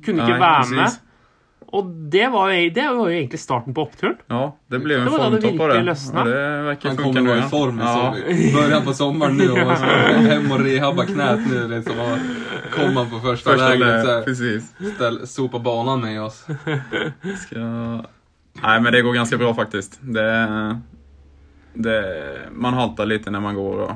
kunne 0.06 0.22
ikke 0.26 0.34
Nei, 0.34 0.40
være 0.40 0.64
precis. 0.64 0.76
med. 0.78 0.98
Og 1.74 1.88
det 2.14 2.28
var, 2.30 2.52
jo, 2.54 2.70
det 2.76 2.84
var 2.86 3.08
jo 3.10 3.14
egentlig 3.18 3.40
starten 3.42 3.74
på 3.74 3.82
oppturen. 3.88 4.18
Ja, 4.30 4.42
det 4.70 4.80
ble 4.84 4.94
jo 4.94 5.02
en 5.02 5.10
formtopp 5.10 5.56
på 5.58 5.68
det. 5.72 5.80
lösnade. 5.88 6.30
Ja, 6.30 6.36
det 6.36 6.66
verkar 6.68 6.90
Han 6.90 6.98
funka 6.98 7.20
kommer 7.20 7.36
nu. 7.36 7.46
i 7.46 7.50
form 7.50 7.80
i 7.80 7.84
ja. 7.84 8.16
början 8.54 8.84
på 8.86 8.94
sommaren 8.94 9.38
nu 9.38 9.48
og 9.52 9.72
så 9.78 9.86
hjem 10.28 10.52
og 10.52 10.62
rehabba 10.62 11.06
knät 11.10 11.48
nu 11.50 11.64
liksom. 11.72 12.00
Og 12.00 12.20
kommer 12.76 13.02
han 13.02 13.10
på 13.10 13.20
første, 13.24 13.50
første 13.50 13.70
lägret 13.72 14.06
så 14.06 14.12
lä- 14.12 14.24
precis. 14.26 14.68
ställ, 14.96 15.18
sopa 15.28 15.60
banan 15.60 16.02
med 16.02 16.22
oss. 16.22 16.46
Ska... 17.42 17.60
Nei, 18.64 18.80
men 18.80 18.94
det 18.94 19.02
går 19.02 19.14
ganske 19.14 19.38
bra 19.38 19.54
faktisk. 19.54 19.98
Det... 20.02 20.82
Det... 21.74 22.04
Man 22.52 22.74
haltar 22.74 23.06
litt 23.10 23.26
når 23.26 23.42
man 23.42 23.56
går 23.58 23.80
og 23.88 23.96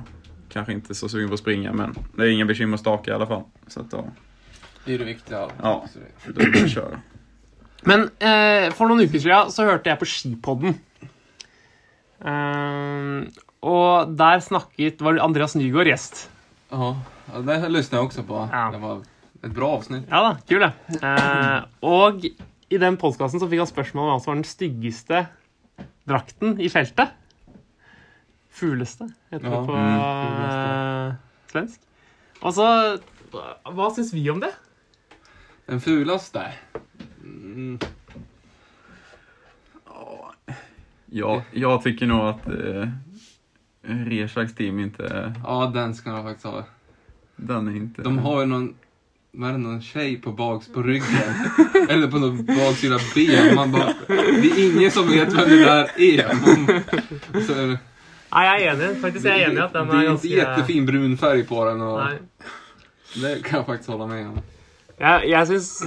kanskje 0.50 0.80
ikke 0.80 0.96
så 0.98 1.10
sugen 1.12 1.30
på 1.30 1.38
å 1.38 1.42
springe, 1.44 1.70
men 1.78 1.94
det 2.16 2.26
er 2.26 2.32
ingen 2.34 2.48
bekymmer 2.50 2.78
å 2.80 2.82
stake 2.82 3.12
i 3.12 3.13
alle 3.13 3.28
fall. 3.30 3.44
Så 3.68 3.80
att 3.86 3.92
Det 4.86 4.94
er 4.94 4.98
det 4.98 5.06
viktige. 5.06 5.46
Ja. 5.62 5.86
Så 5.94 6.00
det- 6.00 6.34
då 6.34 6.42
är 6.42 6.46
det 6.66 6.76
bara 6.76 6.88
att. 6.88 7.00
Men 7.88 8.10
eh, 8.19 8.67
for 8.76 8.89
noen 8.89 9.08
uker 9.08 9.21
siden 9.23 9.52
så 9.54 9.67
hørte 9.67 9.91
jeg 9.91 10.00
på 10.02 10.08
Skipodden. 10.10 10.76
Eh, 12.19 13.43
og 13.67 14.17
der 14.17 14.41
snakket 14.43 15.04
var 15.04 15.19
Andreas 15.23 15.56
Nygaard 15.58 15.89
gjest. 15.91 16.26
Ja, 16.71 16.95
det 17.45 17.60
här 17.60 17.69
jeg 17.69 18.00
også 18.00 18.23
på. 18.23 18.50
Ja. 18.52 18.71
Det 18.71 18.82
var 18.82 19.02
et 19.43 19.54
bra 19.54 19.78
avsnitt. 19.78 20.08
Ja 20.10 20.21
da, 20.23 20.36
kul 20.50 20.60
det. 20.60 20.71
Eh, 21.02 21.62
og 21.82 22.26
i 22.69 22.78
den 22.78 22.97
podkasten 22.97 23.39
så 23.39 23.47
fikk 23.47 23.63
han 23.63 23.69
spørsmål 23.69 24.04
om 24.04 24.12
hva 24.12 24.23
som 24.23 24.32
var 24.34 24.39
den 24.41 24.47
styggeste 24.47 25.28
drakten 26.08 26.60
i 26.60 26.69
feltet. 26.69 27.13
Fugleste, 28.58 29.12
heter 29.32 29.45
Ja, 29.45 29.54
det 29.54 29.67
på 29.67 29.76
mm, 29.78 30.00
eh, 30.47 31.12
svensk. 31.52 31.82
Altså, 32.41 32.65
så 33.32 33.43
Hva 33.76 33.89
syns 33.93 34.13
vi 34.15 34.23
om 34.32 34.41
det? 34.41 34.52
Den 35.67 35.82
fulaste? 35.84 36.47
Mm, 37.48 37.80
Ja, 41.12 41.44
jag 41.52 41.84
tycker 41.84 42.06
nog 42.06 42.20
att 42.20 42.48
eh, 42.48 42.88
Rezaks 43.82 44.56
team 44.56 44.80
inte... 44.80 45.34
ja, 45.44 45.72
den 45.74 45.96
ska 45.96 46.10
jag 46.10 46.24
faktiskt 46.24 46.46
ha. 46.46 46.64
Den 47.36 47.68
är 47.68 47.72
inte... 47.72 48.02
De 48.02 48.18
har 48.18 48.40
ju 48.40 48.46
någon, 48.46 48.76
vad 49.32 49.50
är 49.50 49.54
det, 49.54 49.60
någon 49.60 49.82
tjej 49.82 50.18
på 50.18 50.32
baks 50.32 50.68
på 50.74 50.84
ryggen. 50.84 51.34
Eller 51.90 52.08
på 52.08 52.18
någon 52.20 52.46
baksida 52.46 53.00
ben. 53.16 53.56
Man 53.56 53.72
bara, 53.72 53.94
det 54.08 54.52
är 54.52 54.78
ingen 54.78 54.92
som 54.92 55.10
vet 55.10 55.34
vem 55.34 55.50
det 55.50 55.66
där 55.66 55.90
är. 55.98 56.28
Man, 56.28 56.82
så, 57.44 57.54
det 57.54 57.80
ja, 58.30 58.44
jeg 58.44 58.64
är 58.64 58.74
enig. 58.74 59.02
Faktiskt 59.02 59.26
er 59.26 59.32
enig 59.32 59.60
att 59.60 59.74
den 59.74 59.88
det 59.88 59.98
är 59.98 60.04
ganska... 60.04 60.28
inte 60.28 60.38
jättefin 60.38 60.86
brun 60.86 61.18
färg 61.18 61.44
på 61.44 61.66
den. 61.66 61.82
Och 61.82 62.00
Nej. 62.04 62.20
det 63.16 63.44
kan 63.44 63.58
jag 63.58 63.66
faktiskt 63.66 63.90
hålla 63.90 64.08
med 64.08 64.28
om. 64.28 64.40
Ja, 64.98 65.24
jeg 65.24 65.48
syns 65.48 65.84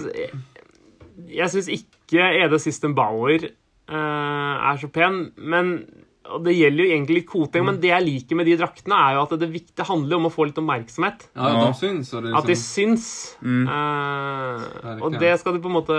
Jeg 1.29 1.53
syns 1.53 1.71
ikke 1.73 2.31
Ede 2.45 2.59
System 2.63 2.95
Bauer 2.99 3.45
uh, 3.47 4.71
er 4.71 4.81
så 4.81 4.91
pen, 4.93 5.27
men 5.37 5.75
og 6.31 6.45
det 6.45 6.55
gjelder 6.55 6.85
jo 6.85 6.93
egentlig 6.95 7.17
litt 7.19 7.29
Koteng, 7.31 7.65
men 7.67 7.79
det 7.83 7.91
jeg 7.91 8.05
liker 8.07 8.39
med 8.39 8.49
de 8.49 8.57
draktene, 8.61 8.97
er 8.97 9.17
jo 9.17 9.23
at 9.25 9.33
det, 9.35 9.49
det, 9.51 9.63
det 9.79 9.87
handler 9.89 10.19
om 10.19 10.29
å 10.29 10.33
få 10.33 10.47
litt 10.49 10.59
oppmerksomhet. 10.61 11.25
Ja, 11.35 11.49
Ja. 11.49 11.63
de 11.65 11.79
syns. 11.79 12.11
Det 12.11 12.35
At 12.37 12.47
de 12.47 12.55
liksom, 12.55 12.97
syns. 12.97 13.07
Mm. 13.43 13.65
Uh, 13.67 15.03
og 15.07 15.17
det 15.19 15.33
skal 15.41 15.57
du 15.57 15.63
på 15.65 15.71
en 15.71 15.77
måte 15.79 15.97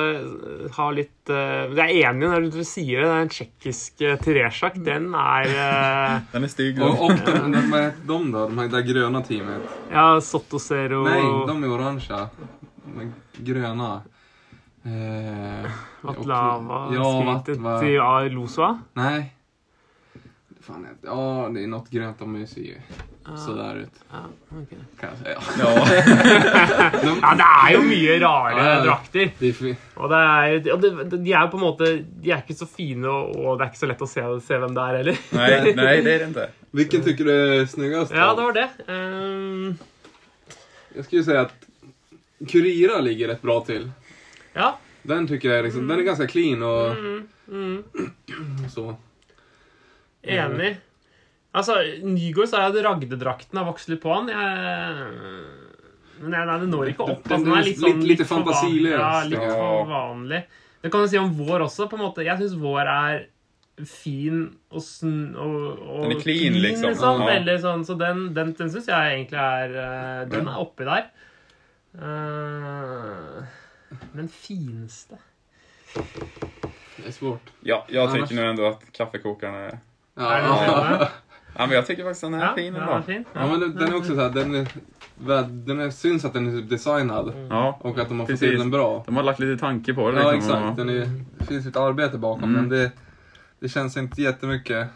ha 0.77 0.87
litt 0.95 1.31
uh, 1.33 1.73
Jeg 1.73 1.81
er 1.81 2.11
enig 2.11 2.29
når 2.29 2.47
du 2.53 2.61
sier 2.67 3.03
det. 3.03 3.09
Den 3.11 3.33
tsjekkiske 3.33 4.13
Teresjak, 4.23 4.79
den 4.85 5.11
er 5.17 5.51
uh, 5.51 6.15
Den 6.35 6.47
er 6.47 6.53
stygg. 6.53 6.81
Og, 6.81 7.09
och 7.09 7.17
de, 7.25 7.51
de, 7.51 7.91
de 8.05 8.31
då? 8.31 8.47
De 8.47 8.57
här 8.57 8.67
där 8.67 9.21
teamet. 9.21 9.61
Ja, 9.91 10.21
Sotto 10.21 10.59
Zero 10.59 11.03
Nei, 11.03 11.21
de 11.47 11.63
er 11.63 11.75
oransje. 11.75 12.27
De 12.85 13.11
gröna. 13.37 14.01
Eh, 14.83 15.71
Vatlava 16.01 16.79
Ja, 16.93 17.03
skrytet 17.21 17.61
Vatva. 17.61 17.79
til 18.25 18.35
Losua. 18.35 18.79
Nej. 18.93 19.33
Fan, 20.61 20.87
ja, 21.01 21.49
det 21.53 21.63
är 21.63 21.67
något 21.67 21.89
grönt. 21.89 22.19
De 22.19 22.47
ser 22.47 22.61
ju 22.61 22.75
sådär 23.37 23.75
ut. 23.75 23.93
Ja, 24.11 24.17
okay. 24.61 24.77
Kan 24.99 25.09
jag 25.09 25.17
säga. 25.17 25.37
Ja. 25.59 25.87
ja, 27.21 27.35
det 27.35 27.47
er 27.47 27.73
jo 27.73 27.81
mye 27.85 28.19
rare 28.19 28.57
Ja, 28.57 28.65
ja. 28.75 28.83
drakter. 28.83 29.31
De, 29.39 29.75
Og, 29.95 30.09
det 30.09 30.17
er, 30.17 30.73
og 30.73 30.81
det, 30.81 31.19
de 31.25 31.33
er 31.33 31.47
på 31.47 31.57
en 31.57 31.63
måte 31.63 31.89
De 32.23 32.31
er 32.31 32.41
ikke 32.41 32.57
så 32.57 32.65
fine, 32.69 33.07
og, 33.09 33.35
og 33.35 33.57
det 33.59 33.65
er 33.65 33.71
ikke 33.71 33.81
så 33.83 33.89
lett 33.89 34.01
å 34.01 34.09
se, 34.09 34.25
se 34.45 34.57
hvem 34.57 34.73
det 34.77 34.83
er 34.85 34.97
heller. 35.01 35.21
nei, 35.37 35.49
nei, 35.81 35.95
det 36.01 36.13
er 36.13 36.19
det 36.23 36.27
inte. 36.31 36.47
Vilken 36.71 37.03
tycker 37.05 37.29
du 37.29 37.31
er 37.33 37.65
snyggest? 37.69 38.13
Ja, 38.15 38.31
det 38.37 38.43
var 38.49 38.57
det. 38.57 38.67
Um... 38.87 39.77
Jeg 40.95 41.05
skulle 41.07 41.23
si 41.23 41.37
at 41.39 41.53
Kurira 42.49 42.99
ligger 43.05 43.27
rett 43.27 43.41
bra 43.41 43.59
till. 43.65 43.91
Ja. 44.53 44.77
Den 45.03 45.27
tycker 45.27 45.49
jag 45.49 45.63
liksom, 45.65 45.81
mm. 45.81 45.89
den 45.89 45.99
är 45.99 46.03
ganska 46.03 46.27
clean 46.27 46.63
och 46.63 46.91
Mm, 46.91 47.27
mm. 47.51 47.83
så. 48.69 48.95
Enig. 50.23 50.77
Altså, 51.51 51.73
Nygård 52.03 52.47
sa 52.47 52.61
jeg 52.61 52.75
at 52.77 52.85
Ragde-drakten 52.85 53.57
har 53.59 53.65
vokst 53.67 53.89
litt 53.91 53.99
på 54.03 54.13
han. 54.13 54.29
Jeg... 54.31 55.09
Men 56.21 56.35
nei, 56.35 56.57
det 56.61 56.69
når 56.69 56.91
ikke 56.93 57.07
opp. 57.09 57.23
Den- 57.25 57.33
Altså, 57.33 57.45
den 57.49 57.57
er 57.57 57.65
litt 57.65 57.79
sånn 57.81 57.99
litt- 58.05 58.19
litt 58.19 58.27
for 58.29 58.45
van- 58.45 58.77
Ja, 58.85 59.23
litt 59.25 59.41
ja. 59.41 59.49
for 59.57 59.89
vanlig. 59.89 60.43
Det 60.81 60.91
kan 60.93 61.01
du 61.03 61.07
si 61.11 61.17
om 61.17 61.33
vår 61.33 61.65
også, 61.65 61.89
på 61.89 61.97
en 61.97 62.03
måte. 62.05 62.23
Jeg 62.23 62.37
syns 62.39 62.53
vår 62.61 62.87
er 62.93 63.25
fin 63.89 64.43
og, 64.69 64.81
sn 64.85 65.33
og, 65.35 65.79
og 65.81 66.03
Den 66.05 66.15
er 66.17 66.21
clean, 66.21 66.53
liksom. 66.61 66.93
Ja. 66.93 67.11
Veldig 67.25 67.57
sånn, 67.63 67.83
så 67.87 67.97
den, 67.97 68.27
den, 68.37 68.53
den 68.53 68.69
syns 68.69 68.87
jeg 68.91 69.15
egentlig 69.17 69.41
er 69.41 69.75
eh, 69.81 70.25
Den 70.29 70.47
er 70.47 70.61
oppi 70.61 70.85
der. 70.85 71.09
Eh, 71.97 73.41
men 74.11 74.27
fineste 74.29 75.15
Det 76.97 77.07
er 77.07 77.11
svårt. 77.11 77.49
Ja, 77.59 77.85
jag 77.89 78.09
Annars- 78.09 78.29
tycker 78.29 78.41
nog 78.41 78.49
ändå 78.51 78.65
att 78.67 78.81
kaffekokaren 78.91 79.55
är... 79.55 79.79
Ja, 80.15 80.37
Er 80.37 80.41
ja. 80.43 81.07
Ja, 81.57 81.65
men 81.65 81.75
jag 81.75 81.85
tycker 81.87 82.03
faktiskt 82.03 82.21
den 82.21 82.33
är 82.33 82.39
Ja, 82.45 82.55
fin 82.55 82.75
ja, 82.75 82.81
ändå. 82.81 83.03
fin. 83.05 83.25
ja 83.33 83.47
men 83.47 83.59
den, 83.59 83.75
den 83.75 83.87
är 83.89 83.95
också 83.95 84.15
så 84.15 84.21
här, 84.21 84.29
den 84.29 84.55
är, 84.55 84.67
den 85.65 85.79
är, 85.79 85.89
syns 85.89 86.25
att 86.25 86.33
den 86.33 86.47
är 86.47 86.61
typ 86.61 86.69
designad. 86.69 87.33
Ja, 87.49 87.77
Och 87.81 87.97
att 87.99 88.09
de 88.09 88.19
har 88.19 88.27
fått 88.27 88.39
til 88.39 88.49
till 88.49 88.59
den 88.59 88.71
bra. 88.71 89.03
de 89.05 89.15
har 89.15 89.23
lagt 89.23 89.39
lite 89.39 89.59
tanke 89.59 89.93
på 89.93 90.11
det. 90.11 90.19
Ja 90.23 90.31
liksom, 90.31 90.57
exakt, 90.57 90.77
den 90.77 90.89
är, 90.89 91.09
det 91.37 91.45
finns 91.45 91.65
ett 91.65 91.75
arbete 91.77 92.17
bakom 92.17 92.43
Mm. 92.43 92.61
men 92.61 92.69
det, 92.69 92.91
det 93.59 93.69
känns 93.69 93.97
inte 93.97 94.21
jättemycket 94.21 94.87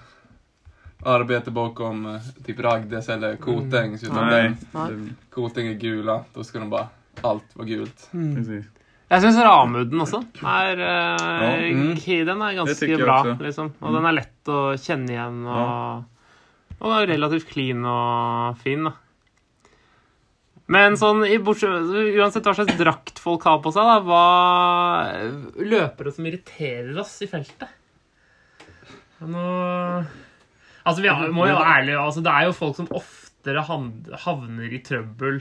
arbete 1.05 1.51
bakom 1.51 2.05
eh, 2.05 2.21
typ 2.45 2.59
Ragdes 2.59 3.09
eller 3.09 3.35
Kotängs. 3.35 4.03
Utan 4.03 4.27
Nej, 4.27 4.51
den, 4.71 5.05
det, 5.07 5.13
Kotäng 5.35 5.67
är 5.67 5.73
gula, 5.73 6.23
då 6.33 6.43
ska 6.43 6.59
de 6.59 6.69
bara 6.69 6.87
allt 7.21 7.43
vara 7.55 7.67
gult. 7.67 8.09
precis. 8.11 8.65
Jeg 9.05 9.21
syns 9.21 9.37
Ramuden 9.45 10.01
også 10.01 10.19
er 10.49 10.79
ja, 10.81 11.49
mm. 11.61 11.91
Den 12.25 12.41
er 12.41 12.55
ganske 12.57 12.97
bra, 12.97 13.19
liksom. 13.37 13.71
Og 13.85 13.93
den 13.93 14.07
er 14.09 14.17
lett 14.17 14.49
å 14.49 14.61
kjenne 14.81 15.13
igjen, 15.13 15.43
og, 15.45 16.79
og 16.79 16.95
er 16.97 17.11
relativt 17.13 17.51
clean 17.51 17.85
og 17.85 18.57
fin, 18.63 18.87
da. 18.89 18.95
Men 20.73 20.97
sånn, 20.97 21.21
uansett 21.21 22.47
hva 22.47 22.55
slags 22.57 22.77
drakt 22.79 23.21
folk 23.21 23.45
har 23.45 23.59
på 23.61 23.69
seg, 23.75 23.85
da, 23.85 23.99
hva 24.01 25.61
løpere 25.61 26.13
som 26.13 26.25
irriterer 26.25 26.97
oss 27.03 27.19
i 27.21 27.29
feltet? 27.29 27.69
Nå 29.25 29.43
Altså, 30.85 31.01
vi 31.01 31.09
må 31.33 31.47
jo 31.49 31.55
være 31.57 31.77
ærlige. 31.79 31.97
Altså, 31.97 32.21
det 32.21 32.29
er 32.29 32.43
jo 32.45 32.57
folk 32.57 32.75
som 32.77 32.89
oftere 32.93 33.63
havner 33.65 34.73
i 34.73 34.81
trøbbel 34.85 35.39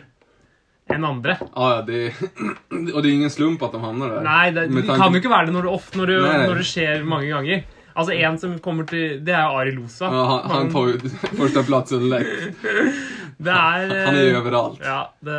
enn 0.92 1.06
andre. 1.08 1.38
Ah, 1.54 1.78
ja, 1.78 1.84
det, 1.86 2.02
og 2.94 2.98
det 2.98 3.06
er 3.08 3.12
ingen 3.14 3.32
slump 3.32 3.62
at 3.64 3.72
de 3.72 3.80
havner 3.80 4.18
der? 4.18 4.26
Nei, 4.26 4.50
det, 4.56 4.68
det 4.74 4.84
kan 4.90 5.08
jo 5.08 5.22
ikke 5.22 5.32
være 5.32 5.48
det 5.48 5.56
når 5.56 5.68
det, 5.68 5.72
ofte, 5.78 6.00
når 6.00 6.12
det, 6.12 6.20
når 6.44 6.60
det 6.60 6.68
skjer 6.68 7.08
mange 7.08 7.30
ganger. 7.32 7.64
Altså, 7.94 8.14
en 8.18 8.38
som 8.42 8.54
kommer 8.58 8.86
til 8.90 9.20
Det 9.22 9.34
er 9.34 9.52
Ari 9.54 9.70
Losa. 9.70 10.08
Ja, 10.10 10.22
han, 10.26 10.50
han 10.50 10.70
tar 10.72 10.88
ju 10.88 11.10
första 11.38 11.62
platsen 11.62 12.12
Han 12.12 12.24
Det 13.44 13.50
er 13.50 13.92
Han 14.08 14.18
overalt. 14.40 14.80
Ja, 14.82 15.12
det, 15.20 15.36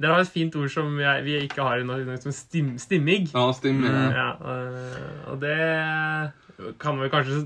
Dere 0.00 0.14
har 0.16 0.24
et 0.24 0.32
fint 0.32 0.56
ord 0.56 0.70
som 0.72 0.96
jeg, 1.00 1.24
vi 1.24 1.36
ikke 1.44 1.64
har 1.64 1.80
i 1.80 1.84
Norge, 1.84 2.16
som 2.20 2.32
stim, 2.32 2.74
stimmig. 2.80 3.28
Ja, 3.34 3.50
stimmig. 3.56 3.90
Ja. 3.92 4.08
Ja, 4.16 4.30
eh, 4.54 5.30
og 5.32 5.40
det 5.44 5.56
kan 6.78 6.98
vi 7.00 7.08
kanskje 7.10 7.36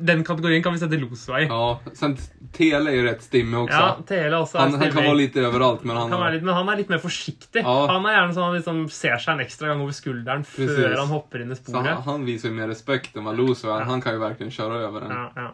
Den 0.00 0.24
kategorien 0.24 0.62
kan 0.62 0.72
vi 0.72 0.78
sette 0.82 0.96
Losvei. 1.00 1.46
ja, 1.48 1.80
sen 1.94 2.16
Tele 2.52 2.90
är 2.90 2.94
ju 2.94 3.04
rätt 3.04 3.22
stimmig 3.22 3.58
också. 3.60 3.76
Ja, 3.76 3.96
Tele 4.06 4.36
også 4.36 4.58
er 4.58 4.60
han, 4.60 4.74
han 4.80 4.90
kan 4.92 5.04
vara 5.04 5.14
lite 5.18 5.40
överallt 5.40 5.84
men 5.84 5.96
han... 5.96 6.10
Kan 6.10 6.20
være 6.20 6.34
litt, 6.38 6.42
men 6.48 6.54
han 6.54 6.68
er 6.68 6.76
litt 6.80 6.88
mer 6.90 6.98
forsiktig. 7.02 7.62
Ja. 7.62 7.76
Han 7.92 8.06
er 8.06 8.16
gjerne 8.18 8.34
sånn 8.34 8.44
han 8.48 8.56
liksom 8.58 8.82
ser 8.90 9.16
seg 9.22 9.34
en 9.36 9.44
ekstra 9.46 9.68
gang 9.70 9.80
over 9.84 9.92
skulderen 9.96 10.42
Precis. 10.44 10.76
før 10.76 10.96
han 10.98 11.08
hopper 11.14 11.44
inn 11.44 11.52
i 11.52 11.58
sporet. 11.58 11.76
Så 11.76 11.94
han, 11.94 12.02
han 12.08 12.24
visar 12.28 12.48
ju 12.50 12.54
mer 12.58 12.68
respekt 12.68 13.16
än 13.16 13.24
vad 13.24 13.36
Loso 13.38 13.70
är. 13.70 13.86
Han 13.88 14.00
kan 14.04 14.12
ju 14.12 14.18
verkligen 14.22 14.50
köra 14.52 14.74
över 14.88 15.00
den. 15.06 15.10
Ja, 15.10 15.32
ja. 15.36 15.50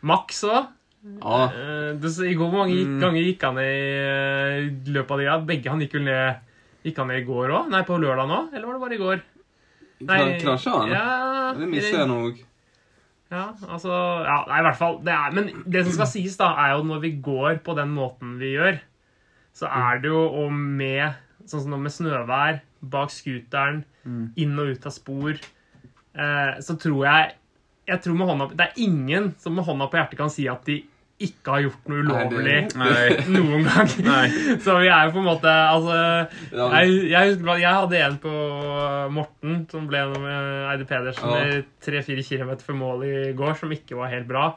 Max 0.00 0.44
òg. 0.44 0.64
Ja. 1.20 1.50
Uh, 1.52 2.24
I 2.24 2.34
går, 2.34 2.48
Hvor 2.48 2.58
mange 2.62 2.74
Mm. 2.80 3.00
ganger 3.00 3.20
gikk 3.26 3.42
han 3.44 3.58
i 3.60 3.68
eh, 3.68 4.70
løpet 4.88 5.10
av 5.10 5.18
de 5.20 5.24
ja, 5.26 5.34
Begge 5.44 5.68
han 5.68 5.82
gikk 5.84 5.98
vel 5.98 6.04
ned 6.06 6.40
Gikk 6.84 6.96
han 7.02 7.08
ned 7.08 7.18
i 7.20 7.26
går 7.28 7.52
òg? 7.52 7.68
Nei, 7.72 7.82
på 7.84 7.98
lørdag 8.00 8.28
nå? 8.30 8.38
Eller 8.54 8.64
var 8.66 8.72
det 8.78 8.80
bare 8.86 8.94
i 8.96 9.02
går? 9.02 9.20
Kra- 10.02 10.40
Krasja 10.42 10.72
han? 10.80 10.90
Ja, 10.90 11.52
Det 11.58 11.68
mister 11.70 11.98
jeg 12.02 12.08
nok 12.10 12.40
Ja, 13.30 13.44
altså 13.68 13.92
ja, 14.26 14.36
Nei, 14.48 14.58
i 14.60 14.64
hvert 14.66 14.78
fall. 14.78 14.98
Det 15.06 15.12
er, 15.14 15.30
men 15.34 15.48
det 15.66 15.84
som 15.86 15.92
skal 15.96 16.06
sies, 16.10 16.36
da, 16.38 16.50
er 16.64 16.74
jo 16.76 16.82
når 16.86 17.00
vi 17.02 17.10
går 17.24 17.58
på 17.66 17.74
den 17.78 17.90
måten 17.96 18.36
vi 18.38 18.52
gjør, 18.56 18.78
så 19.54 19.66
er 19.70 19.98
det 20.02 20.10
jo 20.12 20.20
og 20.44 20.52
med 20.52 21.14
Sånn 21.44 21.60
som 21.60 21.70
nå 21.74 21.78
med 21.82 21.92
snøvær, 21.92 22.60
bak 22.80 23.10
scooteren, 23.12 23.82
inn 24.40 24.54
og 24.58 24.70
ut 24.72 24.86
av 24.88 24.92
spor, 24.94 25.34
eh, 26.14 26.52
så 26.64 26.76
tror 26.80 27.02
jeg 27.04 27.34
jeg 27.86 28.00
tror 28.00 28.14
med 28.16 28.26
hånda, 28.30 28.46
Det 28.56 28.64
er 28.64 28.78
ingen 28.80 29.34
som 29.38 29.52
med 29.54 29.64
hånda 29.66 29.90
på 29.92 29.98
hjertet 29.98 30.16
kan 30.16 30.30
si 30.32 30.46
at 30.48 30.64
de 30.64 30.78
ikke 31.22 31.52
har 31.52 31.62
gjort 31.62 31.84
noe 31.88 32.02
Nei, 32.02 32.06
det- 32.10 32.24
ulovlig 32.26 32.54
Nej, 32.74 33.12
noen 33.36 33.66
gang. 33.68 33.90
Nei. 34.08 34.24
Så 34.64 34.74
vi 34.80 34.88
er 34.90 35.06
jo 35.06 35.12
på 35.14 35.20
en 35.22 35.28
måte 35.28 35.52
Altså 35.52 35.98
jeg, 36.50 36.96
jeg, 37.12 37.28
husker, 37.30 37.60
jeg 37.62 37.76
hadde 37.78 38.00
en 38.02 38.16
på 38.24 38.32
Morten 39.14 39.60
som 39.70 39.86
ble 39.90 40.02
noe 40.10 40.22
med 40.24 40.58
Eide 40.72 40.88
Pedersen 40.90 41.30
Ja. 41.30 41.60
tre-fire 41.84 42.24
kilometer 42.26 42.66
før 42.66 42.78
mål 42.80 43.04
i 43.06 43.14
går, 43.38 43.54
som 43.60 43.72
ikke 43.74 43.98
var 43.98 44.10
helt 44.10 44.26
bra. 44.28 44.48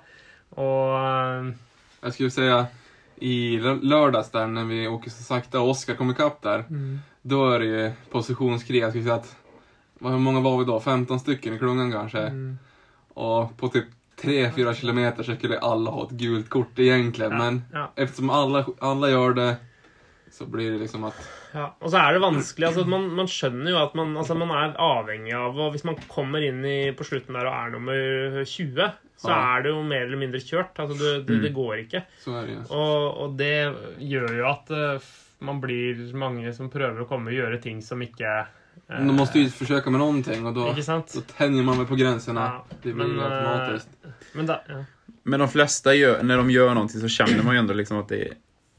Og 0.57 1.53
Jeg 2.03 2.15
skulle 2.15 2.33
si 2.33 2.47
ja. 2.47 2.63
i 3.21 3.35
lørdags 3.61 4.31
der, 4.33 4.47
når 4.47 4.69
vi 4.71 4.79
åker 4.89 5.13
så 5.13 5.25
sakte, 5.25 5.59
og 5.61 5.75
Oskar 5.75 5.97
kom 5.99 6.13
der, 6.13 6.65
mm. 6.69 6.95
da 7.27 7.43
er 7.53 7.59
det 7.59 7.69
jo 7.69 7.85
posisjonskrig. 8.13 8.81
Jeg 8.81 8.91
skulle 8.95 9.05
si 9.05 9.13
at 9.13 9.35
Hvor 9.99 10.17
mange 10.21 10.43
var 10.45 10.57
vi 10.59 10.65
da? 10.65 10.79
15 10.79 11.19
stykker 11.19 11.53
i 11.55 11.61
klungan 11.61 11.91
kanskje? 11.91 12.29
Mm. 12.33 12.57
Og 13.17 13.53
på 13.57 13.69
typ 13.73 13.93
3-4 14.21 14.73
kilometer 14.73 15.23
så 15.23 15.35
skulle 15.35 15.59
alla 15.59 15.91
ha 15.91 16.03
ett 16.07 16.11
gult 16.17 16.49
kort 16.49 16.79
egentligen. 16.79 17.31
Ja, 17.31 17.37
Men 17.37 17.61
ja. 17.73 17.91
eftersom 17.95 18.29
alla, 18.29 18.65
alla 18.79 19.09
gör 19.09 19.33
det 19.33 19.55
så 20.31 20.45
blir 20.45 20.71
det 20.71 20.77
liksom 20.77 21.03
at 21.07 21.15
Ja, 21.53 21.75
og 21.79 21.91
så 21.91 21.97
er 21.97 22.13
det 22.13 22.19
vanskelig. 22.21 22.67
altså 22.67 22.83
Man, 22.85 23.05
man 23.15 23.29
skjønner 23.31 23.71
jo 23.71 23.77
at 23.79 23.93
man, 23.95 24.11
altså 24.19 24.35
man 24.35 24.51
er 24.51 24.73
avhengig 24.83 25.33
av 25.33 25.55
og 25.57 25.71
Hvis 25.73 25.85
man 25.87 25.95
kommer 26.11 26.43
inn 26.43 26.65
i, 26.65 26.91
på 26.97 27.05
slutten 27.07 27.33
der 27.37 27.47
og 27.47 27.55
er 27.55 27.71
nummer 27.77 28.43
20, 28.43 28.91
så 29.17 29.29
Ja. 29.31 29.37
er 29.57 29.63
det 29.63 29.71
jo 29.71 29.83
mer 29.83 30.03
eller 30.05 30.17
mindre 30.17 30.41
kjørt. 30.43 30.77
altså 30.77 30.97
Det, 31.25 31.37
mm. 31.37 31.41
det 31.41 31.53
går 31.55 31.75
ikke. 31.85 32.03
det. 32.25 32.57
Og, 32.69 33.17
og 33.23 33.37
det 33.39 33.53
gjør 34.03 34.35
jo 34.37 34.45
at 34.51 34.69
uh, 34.75 35.07
man 35.39 35.61
blir 35.61 36.03
mange 36.13 36.53
som 36.53 36.69
prøver 36.69 37.01
å 37.01 37.07
komme 37.09 37.31
og 37.31 37.37
gjøre 37.37 37.61
ting 37.63 37.81
som 37.81 38.01
ikke 38.01 38.25
eh, 38.27 38.53
De 38.87 39.15
måste 39.15 39.39
ju 39.39 39.49
försöka 39.49 39.89
med 39.89 39.99
någonting 39.99 40.45
och 40.45 40.53
då, 40.53 40.69
Ikke 40.69 40.83
sant? 40.83 41.11
då 41.15 41.21
tänjer 41.21 41.63
man 41.63 41.77
väl 41.77 41.87
på 41.87 41.95
gränserna. 41.95 42.41
Ja, 42.41 42.65
Det 42.81 42.93
blir 42.93 43.05
men, 43.05 43.19
eh, 43.19 43.25
automatiskt. 43.25 43.89
Men 44.33 44.45
da, 44.45 44.61
ja. 44.67 44.83
Men 45.23 45.39
de 45.39 45.49
flesta, 45.49 45.93
gör, 45.93 46.23
när 46.23 46.37
de 46.37 46.51
gör 46.51 46.73
någonting 46.73 47.01
så 47.01 47.07
känner 47.07 47.43
man 47.43 47.53
ju 47.53 47.59
ändå 47.59 47.73
liksom 47.73 47.97
att 47.97 48.09
det, 48.09 48.27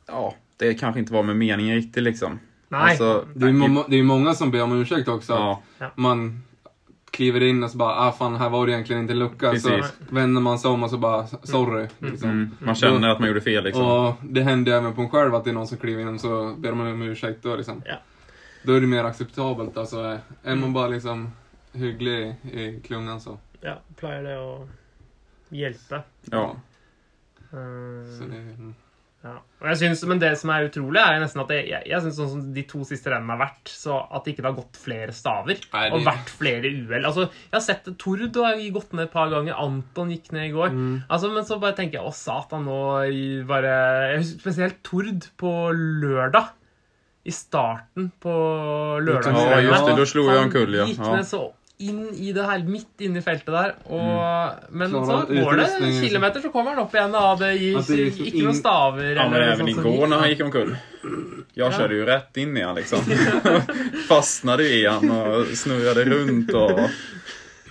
ja, 0.07 0.35
det 0.57 0.75
kanske 0.75 1.01
inte 1.01 1.13
var 1.13 1.23
med 1.23 1.37
meningen 1.37 1.75
riktigt 1.77 2.03
liksom. 2.03 2.39
Nei. 2.69 2.81
Alltså, 2.91 3.27
Det 3.35 3.47
är 3.47 3.51
ju 3.51 3.55
må- 3.69 3.85
det 3.89 3.95
är 3.95 3.99
ju 3.99 4.03
många 4.03 4.35
som 4.35 4.51
ber 4.51 4.63
om 4.63 4.81
ursäkt 4.81 5.09
också. 5.09 5.33
ja, 5.79 5.91
Man 5.97 6.43
kliver 7.11 7.43
in 7.43 7.65
och 7.65 7.71
så 7.71 7.79
bara, 7.79 7.95
ah 7.95 8.13
fan 8.13 8.37
här 8.37 8.51
var 8.51 8.67
det 8.67 8.73
egentligen 8.73 9.03
inte 9.03 9.13
en 9.13 9.19
lucka. 9.19 9.51
Precis. 9.51 9.63
Så 9.71 9.85
vänder 10.15 10.41
man 10.41 10.59
sig 10.59 10.71
om 10.71 10.83
och 10.83 10.91
så 10.91 10.99
bara, 10.99 11.27
sorry. 11.27 11.87
Liksom. 11.99 12.31
mm, 12.31 12.51
man 12.59 12.75
känner 12.75 13.09
att 13.09 13.19
man 13.19 13.29
gjorde 13.29 13.41
fel 13.41 13.65
liksom. 13.65 13.87
Och 13.87 14.15
det 14.23 14.43
händer 14.43 14.73
även 14.73 14.95
på 14.95 15.01
en 15.03 15.09
själv 15.11 15.35
att 15.35 15.45
det 15.45 15.51
är 15.51 15.55
någon 15.55 15.67
som 15.67 15.79
kliver 15.79 16.03
in 16.03 16.09
och 16.09 16.21
så 16.21 16.55
ber 16.59 16.73
man 16.73 16.87
om 16.87 17.03
ursäkt. 17.03 17.43
Då, 17.43 17.57
liksom. 17.57 17.83
Ja. 18.69 18.75
er 18.75 18.77
är 18.77 18.81
det 18.81 18.87
mer 18.87 19.05
akseptabelt. 19.05 19.77
altså. 19.77 20.21
Er 20.45 20.55
man 20.57 20.73
bare 20.75 20.91
liksom 20.91 21.31
hyggelig 21.75 22.37
i 22.53 22.81
klungen, 22.85 23.21
så. 23.21 23.39
ja, 23.63 23.79
pleier 23.97 24.23
det 24.23 24.37
å 24.39 24.69
hjelpe. 25.55 26.03
Ja. 26.33 26.51
Eh, 27.53 28.05
så 28.13 28.29
det, 28.29 28.43
mm. 28.59 28.75
ja. 29.25 29.33
Og 29.61 29.69
jeg 29.71 29.79
synes, 29.81 30.05
Men 30.07 30.21
det 30.21 30.35
som 30.39 30.51
er 30.51 30.69
utrolig, 30.69 31.01
er 31.01 31.17
jo 31.17 31.23
nesten 31.25 31.43
at 31.43 31.51
jeg, 31.51 31.65
jeg, 31.73 31.83
jeg 31.91 32.05
synes 32.05 32.19
sånn 32.21 32.31
som 32.35 32.43
de 32.55 32.63
to 32.69 32.83
siste 32.85 33.11
rennene 33.11 33.35
har 33.35 33.41
vært, 33.47 33.73
så 33.73 33.97
at 34.15 34.25
det 34.25 34.35
ikke 34.35 34.45
har 34.47 34.59
gått 34.59 34.77
flere 34.77 35.17
staver. 35.17 35.59
Nei, 35.73 35.85
det- 35.89 35.97
Og 35.97 36.05
vært 36.07 36.29
flere 36.29 36.69
uhell. 36.69 37.09
Altså, 37.09 37.27
jeg 37.31 37.57
har 37.57 37.65
sett 37.65 37.89
det, 37.89 37.97
Tord 37.99 38.21
har 38.37 38.61
gått 38.77 38.93
ned 38.93 39.09
et 39.09 39.13
par 39.17 39.33
ganger. 39.33 39.57
Anton 39.59 40.13
gikk 40.13 40.31
ned 40.33 40.51
i 40.51 40.55
går. 40.55 40.71
Mm. 40.77 41.03
Altså, 41.09 41.33
men 41.33 41.45
så 41.49 41.59
bare 41.59 41.75
tenker 41.75 41.99
jeg 41.99 42.07
å 42.07 42.15
satan, 42.15 42.65
nå 42.69 42.79
bare 43.49 43.75
jeg 44.13 44.23
husker 44.23 44.45
Spesielt 44.45 44.83
Tord 44.85 45.31
på 45.41 45.57
lørdag. 45.73 46.53
I 47.29 47.33
starten 47.35 48.11
på 48.23 48.35
Ja, 49.05 49.61
just 49.61 49.87
det. 49.87 49.97
Då 49.97 50.07
slog 50.07 50.31
han 50.33 50.51
Kull, 50.53 50.75
ja. 50.75 50.87
gikk 50.89 51.01
ned 51.05 51.27
så 51.29 51.47
inn 51.79 52.09
i 52.15 52.33
det 52.35 52.43
her, 52.43 52.63
midt 52.67 53.05
inne 53.07 53.21
i 53.21 53.23
feltet 53.23 53.53
der. 53.55 53.75
Og, 53.87 54.71
Men 54.75 54.91
Klarer 54.91 55.27
så 55.29 55.45
går 55.45 55.61
det 55.61 55.67
en 55.79 55.93
kilometer, 56.03 56.43
så 56.43 56.51
kommer 56.55 56.75
han 56.75 56.83
opp 56.83 56.95
igjen. 56.97 57.15
Og 57.15 57.39
Det 57.43 57.51
gir 57.55 57.79
At 57.79 57.91
det 57.91 57.99
liksom 58.01 58.31
ikke 58.31 58.45
noen 58.49 58.59
staver. 58.59 59.11
Ja, 59.13 59.29
men 59.29 59.39
eller 59.39 59.53
även 59.55 59.69
i 59.69 59.77
går 59.77 59.93
gikk, 59.93 60.17
han 60.17 60.29
gikk 60.33 60.41
om 60.43 60.49
omkull. 60.49 60.77
Jag 61.55 61.73
Ja. 61.73 61.79
körde 61.79 61.95
ju 61.95 62.05
rätt 62.07 62.37
in 62.37 62.57
i 62.57 62.63
han 62.63 62.75
liksom. 62.75 62.99
Fastnade 64.09 64.63
i 64.65 64.87
han 64.87 65.11
och 65.11 65.47
snurrade 65.47 66.05
runt 66.05 66.55
och... 66.55 66.81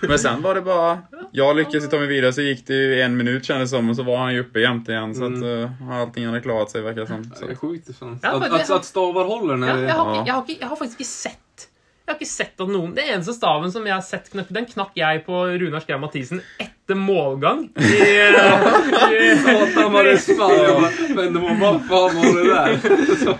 Men 0.02 0.18
sen 0.18 0.42
var 0.42 0.54
det 0.54 0.60
bara... 0.62 0.98
Jag 1.32 1.56
lyckades 1.56 1.88
ta 1.90 1.98
mig 1.98 2.06
vidare 2.08 2.32
så 2.32 2.40
gick 2.40 2.66
det 2.66 2.74
ju 2.74 3.00
en 3.00 3.16
minut 3.16 3.44
kändes 3.44 3.70
som 3.70 3.90
och 3.90 3.96
så 3.96 4.02
var 4.02 4.16
han 4.18 4.34
ju 4.34 4.40
uppe 4.40 4.60
jämte 4.60 4.92
igen 4.92 5.14
så 5.14 5.24
att 5.24 5.42
uh, 5.42 5.92
allting 5.92 6.26
hade 6.26 6.40
klarat 6.40 6.70
sig 6.70 6.80
verkar 6.82 7.06
som. 7.06 7.24
Så. 7.24 7.46
Det 7.46 7.52
är 7.52 7.56
sjukt 7.56 7.86
det 7.86 7.98
känns. 7.98 8.20
Ja, 8.22 8.30
att, 8.30 8.52
att, 8.52 8.70
att 8.70 8.84
stavar 8.84 9.24
håller 9.24 9.56
när 9.56 9.68
Ja, 9.68 9.76
det... 9.76 9.82
jeg, 9.82 9.94
har 9.94 10.14
Ja. 10.14 10.22
jeg, 10.26 10.34
har 10.34 10.44
jag 10.60 10.68
har 10.68 10.76
faktisk 10.76 11.00
ikke 11.00 11.08
sett 11.10 11.68
Jeg 12.06 12.14
har 12.14 12.20
ikke 12.20 12.30
sett 12.30 12.60
at 12.64 12.68
noen 12.72 12.94
Det 12.96 13.04
eneste 13.04 13.34
staven 13.36 13.72
som 13.72 13.84
jeg 13.86 13.94
har 13.94 14.02
sett 14.06 14.30
knøkke, 14.32 14.54
den 14.56 14.66
knakk 14.70 14.94
jeg 14.96 15.24
på 15.26 15.42
Runar 15.60 15.80
Skram 15.84 16.00
Mathisen 16.00 16.40
etter 16.58 16.72
målgang. 16.94 17.68
I, 17.76 17.82
i, 17.82 19.38
Satan 19.44 19.92
vad 19.92 20.04
det 20.04 20.18
men 21.14 21.34
det 21.34 21.40
må 21.40 21.48
vad 21.48 21.80
fan 21.88 22.16
var 22.16 22.54
der. 22.54 22.78
Så, 23.18 23.34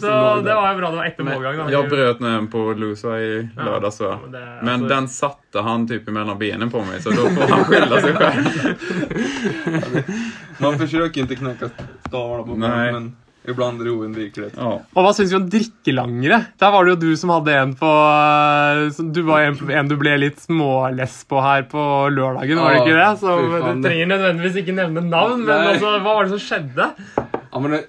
så 0.00 0.40
det 0.40 0.54
var 0.54 0.72
jo 0.72 0.78
bra 0.78 0.90
det 0.90 0.96
var 0.96 1.04
etter 1.06 1.24
målgang. 1.24 1.56
Da. 1.56 1.70
Jag 1.72 1.88
bröt 1.88 2.20
en 2.20 2.48
på 2.48 2.72
Lusa 2.72 3.20
i 3.20 3.48
Ja. 3.56 3.90
så. 3.90 4.18
Men 4.62 4.88
den 4.88 5.08
satte 5.08 5.60
han 5.60 5.88
typ 5.88 6.06
mellom 6.06 6.38
benen 6.38 6.70
på 6.70 6.84
meg, 6.84 7.02
så 7.02 7.10
da 7.10 7.16
får 7.16 7.48
han 7.54 7.64
skylda 7.64 8.00
seg 8.00 8.16
selv. 8.22 10.12
Man 10.58 10.78
forsøker 10.78 11.24
ikke 11.24 11.36
å 11.36 11.42
knekke 11.42 11.70
stavene 12.06 12.46
på 12.46 12.56
meg, 12.56 12.92
men 12.94 13.10
ibland 13.48 13.82
det 13.82 13.90
oundvikligt. 13.90 14.56
Ja. 14.56 14.72
Og 14.82 15.04
hva 15.04 15.12
syns 15.16 15.32
vi 15.32 15.38
om 15.38 15.48
drikkelangere? 15.50 16.38
Der 16.60 16.74
var 16.74 16.84
det 16.86 16.94
jo 16.94 17.00
du 17.02 17.16
som 17.18 17.32
hadde 17.34 17.56
en 17.58 17.74
på 17.78 17.90
eh, 17.90 19.00
Du 19.14 19.22
var 19.26 19.46
en, 19.48 19.58
en 19.70 19.90
du 19.90 19.96
ble 20.00 20.14
litt 20.20 20.38
småless 20.42 21.22
på 21.30 21.42
her 21.42 21.66
på 21.70 21.82
lørdagen, 22.14 22.62
var 22.62 22.76
det 22.76 22.84
ikke 22.84 23.00
det? 23.00 23.10
Så 23.22 23.36
Du 23.42 23.82
trenger 23.82 24.12
nødvendigvis 24.14 24.62
ikke 24.62 24.76
nevne 24.78 25.04
navn, 25.08 25.42
men 25.48 25.72
altså, 25.74 25.96
hva 25.98 26.16
var 26.20 26.28
det 26.28 26.36
som 26.36 26.44
skjedde? 26.46 26.88
Ja, 27.18 27.58
men 27.58 27.76
det, 27.76 27.84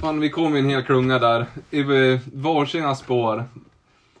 fan, 0.00 0.22
vi 0.22 0.32
kom 0.34 0.56
i 0.56 0.62
en 0.62 0.72
hel 0.76 0.86
klunge 0.86 1.20
der, 1.22 1.48
i 1.74 1.84
hver 1.86 2.70
sine 2.70 2.94
spår. 2.96 3.46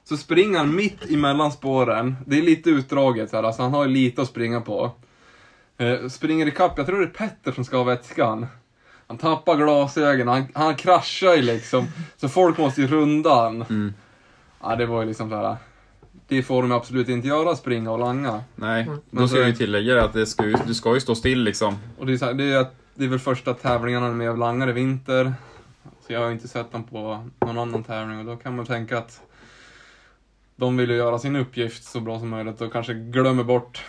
Så 0.06 0.18
springer 0.18 0.62
han 0.62 0.74
midt 0.74 1.08
imellom 1.10 1.50
spåren. 1.50 2.14
Det 2.26 2.38
er 2.38 2.46
litt 2.46 2.66
utdraget 2.70 3.32
her, 3.34 3.42
altså, 3.42 3.66
han 3.66 3.74
har 3.74 3.90
lite 3.90 4.22
å 4.22 4.28
springe 4.28 4.60
på. 4.66 4.84
Uh, 5.76 6.06
springer 6.08 6.48
kapp. 6.56 6.78
Jeg 6.78 6.88
tror 6.88 7.02
det 7.02 7.10
er 7.10 7.16
Petter 7.16 7.56
som 7.56 7.66
skal 7.66 7.82
ha 7.82 7.90
vätskan. 7.90 8.46
Han 9.06 9.18
tappar 9.18 9.56
glasögonen, 9.56 10.28
han, 10.28 10.64
han 10.64 10.74
kraschar 10.76 11.34
ju 11.34 11.42
liksom. 11.42 11.86
Så 12.16 12.28
folk 12.28 12.58
måste 12.58 12.80
ju 12.80 12.86
runda 12.86 13.34
han. 13.34 13.62
Mm. 13.62 13.94
Ja, 14.62 14.76
det 14.76 14.86
var 14.86 15.02
ju 15.02 15.08
liksom 15.08 15.30
såhär. 15.30 15.56
Det 16.28 16.42
får 16.42 16.62
de 16.62 16.72
absolut 16.72 17.08
inte 17.08 17.28
göra, 17.28 17.56
springa 17.56 17.90
och 17.90 17.98
langa. 17.98 18.44
Nej, 18.54 18.82
mm. 18.82 18.98
då 19.10 19.28
ska 19.28 19.38
jag 19.38 19.48
ju 19.48 19.54
tillägga 19.54 20.04
att 20.04 20.12
det 20.12 20.26
ska, 20.26 20.42
du 20.66 20.74
ska 20.74 20.94
ju 20.94 21.00
stå 21.00 21.14
still 21.14 21.42
liksom. 21.42 21.76
Och 21.98 22.06
det 22.06 22.12
är, 22.12 22.16
så 22.16 22.24
här, 22.24 22.34
det 22.34 22.44
är, 22.44 22.66
det 22.94 23.04
är 23.04 23.08
väl 23.08 23.18
första 23.18 23.54
tävlingarna 23.54 24.08
med 24.08 24.38
langare 24.38 24.70
i 24.70 24.72
vinter. 24.72 25.34
Så 26.06 26.12
jag 26.12 26.20
har 26.20 26.30
inte 26.30 26.48
sett 26.48 26.72
dem 26.72 26.84
på 26.84 27.28
någon 27.40 27.58
annan 27.58 27.84
tävling 27.84 28.18
och 28.18 28.24
då 28.24 28.36
kan 28.36 28.56
man 28.56 28.66
tänka 28.66 28.98
att 28.98 29.20
de 30.56 30.76
vill 30.76 30.90
ju 30.90 30.96
göra 30.96 31.18
sin 31.18 31.36
uppgift 31.36 31.84
så 31.84 32.00
bra 32.00 32.18
som 32.18 32.28
möjligt 32.28 32.60
och 32.60 32.72
kanske 32.72 32.94
glömmer 32.94 33.44
bort 33.44 33.84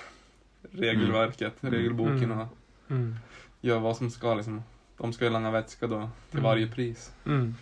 regelverket, 0.72 1.54
regelboken 1.60 2.24
Mm. 2.24 2.40
och 2.40 2.48
Mm. 2.90 3.16
gör 3.62 3.80
vad 3.80 3.98
som 3.98 4.10
ska 4.10 4.36
liksom. 4.36 4.64
De 4.98 5.14
ska 5.14 5.26
ju 5.26 5.32
langa 5.32 5.52
vätska 5.52 5.88
då 5.88 6.10
till 6.30 6.40
Mm. 6.40 6.44
varje 6.44 6.68
pris. 6.68 7.12
Mm. 7.26 7.56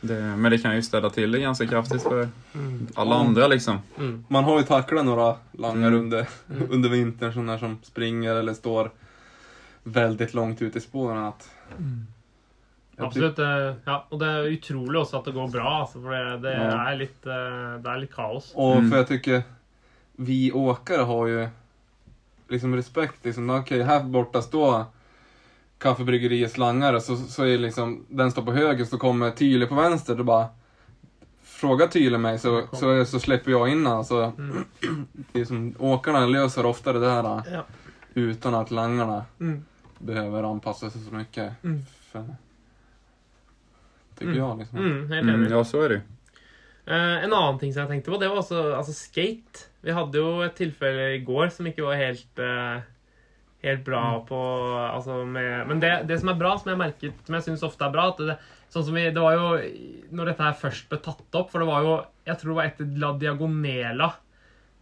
Det, 0.00 0.20
men 0.22 0.50
det 0.50 0.58
kan 0.58 0.74
ju 0.76 0.82
ställa 0.82 1.10
till 1.10 1.30
det 1.32 1.38
ganska 1.40 1.66
kraftigt 1.66 2.02
för 2.02 2.28
Mm. 2.54 2.86
alla 2.94 3.14
andra 3.14 3.46
liksom. 3.46 3.78
Mm. 3.98 4.24
Man 4.28 4.44
har 4.44 4.58
ju 4.58 4.64
tacklat 4.64 5.04
några 5.04 5.36
langare 5.52 5.88
Mm. 5.88 6.00
under, 6.00 6.26
Mm. 6.50 6.66
under 6.70 6.88
vintern, 6.88 7.32
sådana 7.32 7.58
som 7.58 7.78
springer 7.82 8.34
eller 8.34 8.54
står 8.54 8.90
veldig 9.84 10.34
langt 10.34 10.62
ut 10.62 10.76
i 10.76 10.80
spåren. 10.80 11.24
At 11.24 11.50
Absolutt. 12.98 13.38
eh, 13.38 13.74
Ja, 13.84 14.06
og 14.10 14.18
det 14.20 14.26
er 14.28 14.50
utrolig 14.52 15.00
også 15.00 15.18
at 15.18 15.24
det 15.24 15.32
går 15.34 15.48
bra, 15.52 15.80
altså, 15.80 16.02
for 16.02 16.10
det, 16.10 16.42
det, 16.42 16.52
Ja. 16.56 16.90
er 16.92 16.96
litt, 16.96 17.26
eh, 17.26 17.82
det 17.82 17.90
er 17.90 17.98
litt 18.00 18.12
kaos. 18.14 18.52
Og 18.54 18.76
Mm. 18.76 18.90
jeg 18.90 18.98
jag 18.98 19.06
tycker 19.08 19.42
vi 20.16 20.52
åkere 20.52 21.04
har 21.04 21.26
jo 21.28 21.48
liksom 22.48 22.74
respekt. 22.76 23.24
Liksom, 23.24 23.50
Okej, 23.50 23.82
här 23.82 24.02
borta 24.04 24.42
står 24.42 24.84
kaffebryggeriets 25.82 26.58
langare 26.58 27.00
så, 27.00 27.16
så 27.16 27.44
är 27.44 27.58
liksom 27.58 28.06
den 28.08 28.30
står 28.30 28.42
på 28.42 28.52
höger 28.52 28.84
så 28.84 28.98
kommer 28.98 29.30
Tyle 29.30 29.66
på 29.66 29.74
vänster. 29.74 30.14
Då 30.14 30.24
bara 30.24 30.46
frågar 31.42 31.86
Tyle 31.86 32.18
mig 32.18 32.38
så, 32.38 32.62
så, 32.72 33.04
så 33.04 33.20
släpper 33.20 33.50
jag 33.50 33.68
in 33.68 33.86
han. 33.86 34.04
Så 34.04 34.22
Mm. 34.22 34.64
liksom, 35.32 35.74
åkarna 35.78 36.26
löser 36.26 36.66
ofta 36.66 36.92
det 36.92 37.00
där 37.00 37.42
Ja. 37.52 37.64
utan 38.14 38.54
att 38.54 38.70
langarna 38.70 39.24
Mm. 39.40 39.64
behöver 39.98 40.42
anpassa 40.42 40.90
sig 40.90 41.00
så 41.00 41.14
mycket. 41.14 41.52
Mm. 41.64 41.80
För, 42.12 42.24
tycker 44.18 44.32
Mm. 44.32 44.38
jag 44.38 44.58
liksom. 44.58 44.78
Mm, 44.78 45.12
Mm, 45.12 45.52
ja, 45.52 45.64
så 45.64 45.82
är 45.82 45.88
det 45.88 45.94
ju. 45.94 46.00
Eh, 46.86 47.24
en 47.24 47.32
annen 47.32 47.58
ting 47.58 47.72
som 47.72 47.80
jeg 47.80 47.88
tenkte 47.90 48.10
på, 48.10 48.16
det 48.18 48.28
var 48.28 48.36
også 48.36 48.74
altså 48.74 48.92
skate. 48.92 49.68
Vi 49.80 49.90
hadde 49.92 50.18
jo 50.18 50.40
et 50.42 50.54
tilfelle 50.58 51.14
i 51.14 51.18
går 51.18 51.48
som 51.48 51.66
ikke 51.66 51.82
var 51.82 51.94
helt 51.94 52.38
eh, 52.38 52.80
helt 53.62 53.84
bra 53.86 54.02
mm. 54.16 54.26
på 54.28 54.40
altså 54.82 55.22
med, 55.24 55.66
Men 55.68 55.82
det, 55.82 55.92
det, 56.08 56.18
som 56.20 56.32
er 56.32 56.40
bra, 56.40 56.56
som 56.58 56.72
jeg 56.72 56.80
merket, 56.80 57.22
som 57.26 57.36
jeg 57.38 57.46
syns 57.46 57.64
ofte 57.66 57.86
er 57.86 57.94
bra 57.94 58.08
det, 58.18 58.36
sånn 58.72 58.86
som 58.88 58.96
vi, 58.98 59.06
det 59.14 59.22
var 59.22 59.36
jo 59.36 59.48
Når 60.16 60.32
dette 60.32 60.46
her 60.48 60.58
først 60.58 60.88
ble 60.90 60.98
tatt 61.04 61.38
opp 61.38 61.52
For 61.52 61.62
det 61.62 61.68
var 61.70 61.86
jo 61.86 61.96
Jeg 62.28 62.40
tror 62.40 62.52
det 62.52 62.58
var 62.58 62.70
etter 62.70 62.94
La 63.02 63.12
Diagonela. 63.20 64.08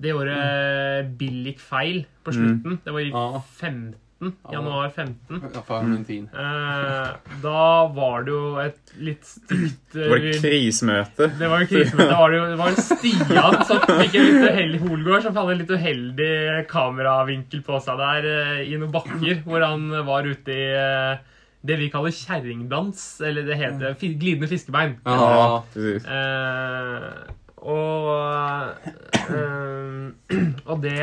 Det 0.01 0.15
gjorde 0.15 0.37
mm. 0.37 1.11
Billik 1.21 1.59
feil 1.61 2.05
på 2.25 2.33
slutten. 2.33 2.79
Mm. 2.79 2.81
Det 2.87 2.95
var 2.95 3.05
i 3.05 3.11
15 3.13 3.83
15. 4.21 4.53
Januar 4.53 4.91
15. 4.91 5.41
Ja, 5.55 5.63
faen, 5.65 5.93
mm. 5.95 6.05
fin. 6.05 6.27
Eh, 6.29 7.07
da 7.41 7.63
var 7.97 8.27
det 8.27 8.35
jo 8.35 8.43
et 8.61 8.93
litt 9.01 9.25
stygt 9.25 9.97
eh, 9.97 10.03
Det 10.03 10.11
var 10.11 10.27
et 10.29 10.43
krisemøte. 10.45 11.29
det 11.41 11.49
var 11.49 11.65
et 11.65 11.73
krisemøte. 11.73 12.09
Det 12.11 12.19
var, 12.19 12.37
jo, 12.37 12.43
det 12.51 12.59
var 12.61 12.77
Stian 12.85 13.59
som 13.65 13.81
fikk 13.89 14.19
en 14.21 14.29
litt 14.29 14.45
uheldig 14.51 14.83
Holgård 14.85 15.25
som 15.25 15.41
hadde 15.41 15.57
en 15.57 15.63
litt 15.63 15.73
uheldig 15.73 16.31
kameravinkel 16.71 17.65
på 17.65 17.81
seg 17.87 18.05
der 18.05 18.31
eh, 18.35 18.63
i 18.69 18.77
noen 18.77 18.93
bakker, 18.93 19.41
hvor 19.49 19.65
han 19.65 19.89
var 20.11 20.29
ute 20.29 20.57
i 20.57 20.69
eh, 20.77 21.27
det 21.65 21.81
vi 21.81 21.91
kaller 21.93 22.13
kjerringdans. 22.13 23.05
Eller 23.25 23.49
det 23.49 23.57
heter 23.61 23.97
glidende 24.01 24.49
fiskebein. 24.53 24.99
Ja. 25.09 25.63
Precis. 25.73 26.05
Eh, 26.05 27.09
og 27.61 28.13
eh, 29.17 30.41
Og 30.71 30.81
det 30.85 30.99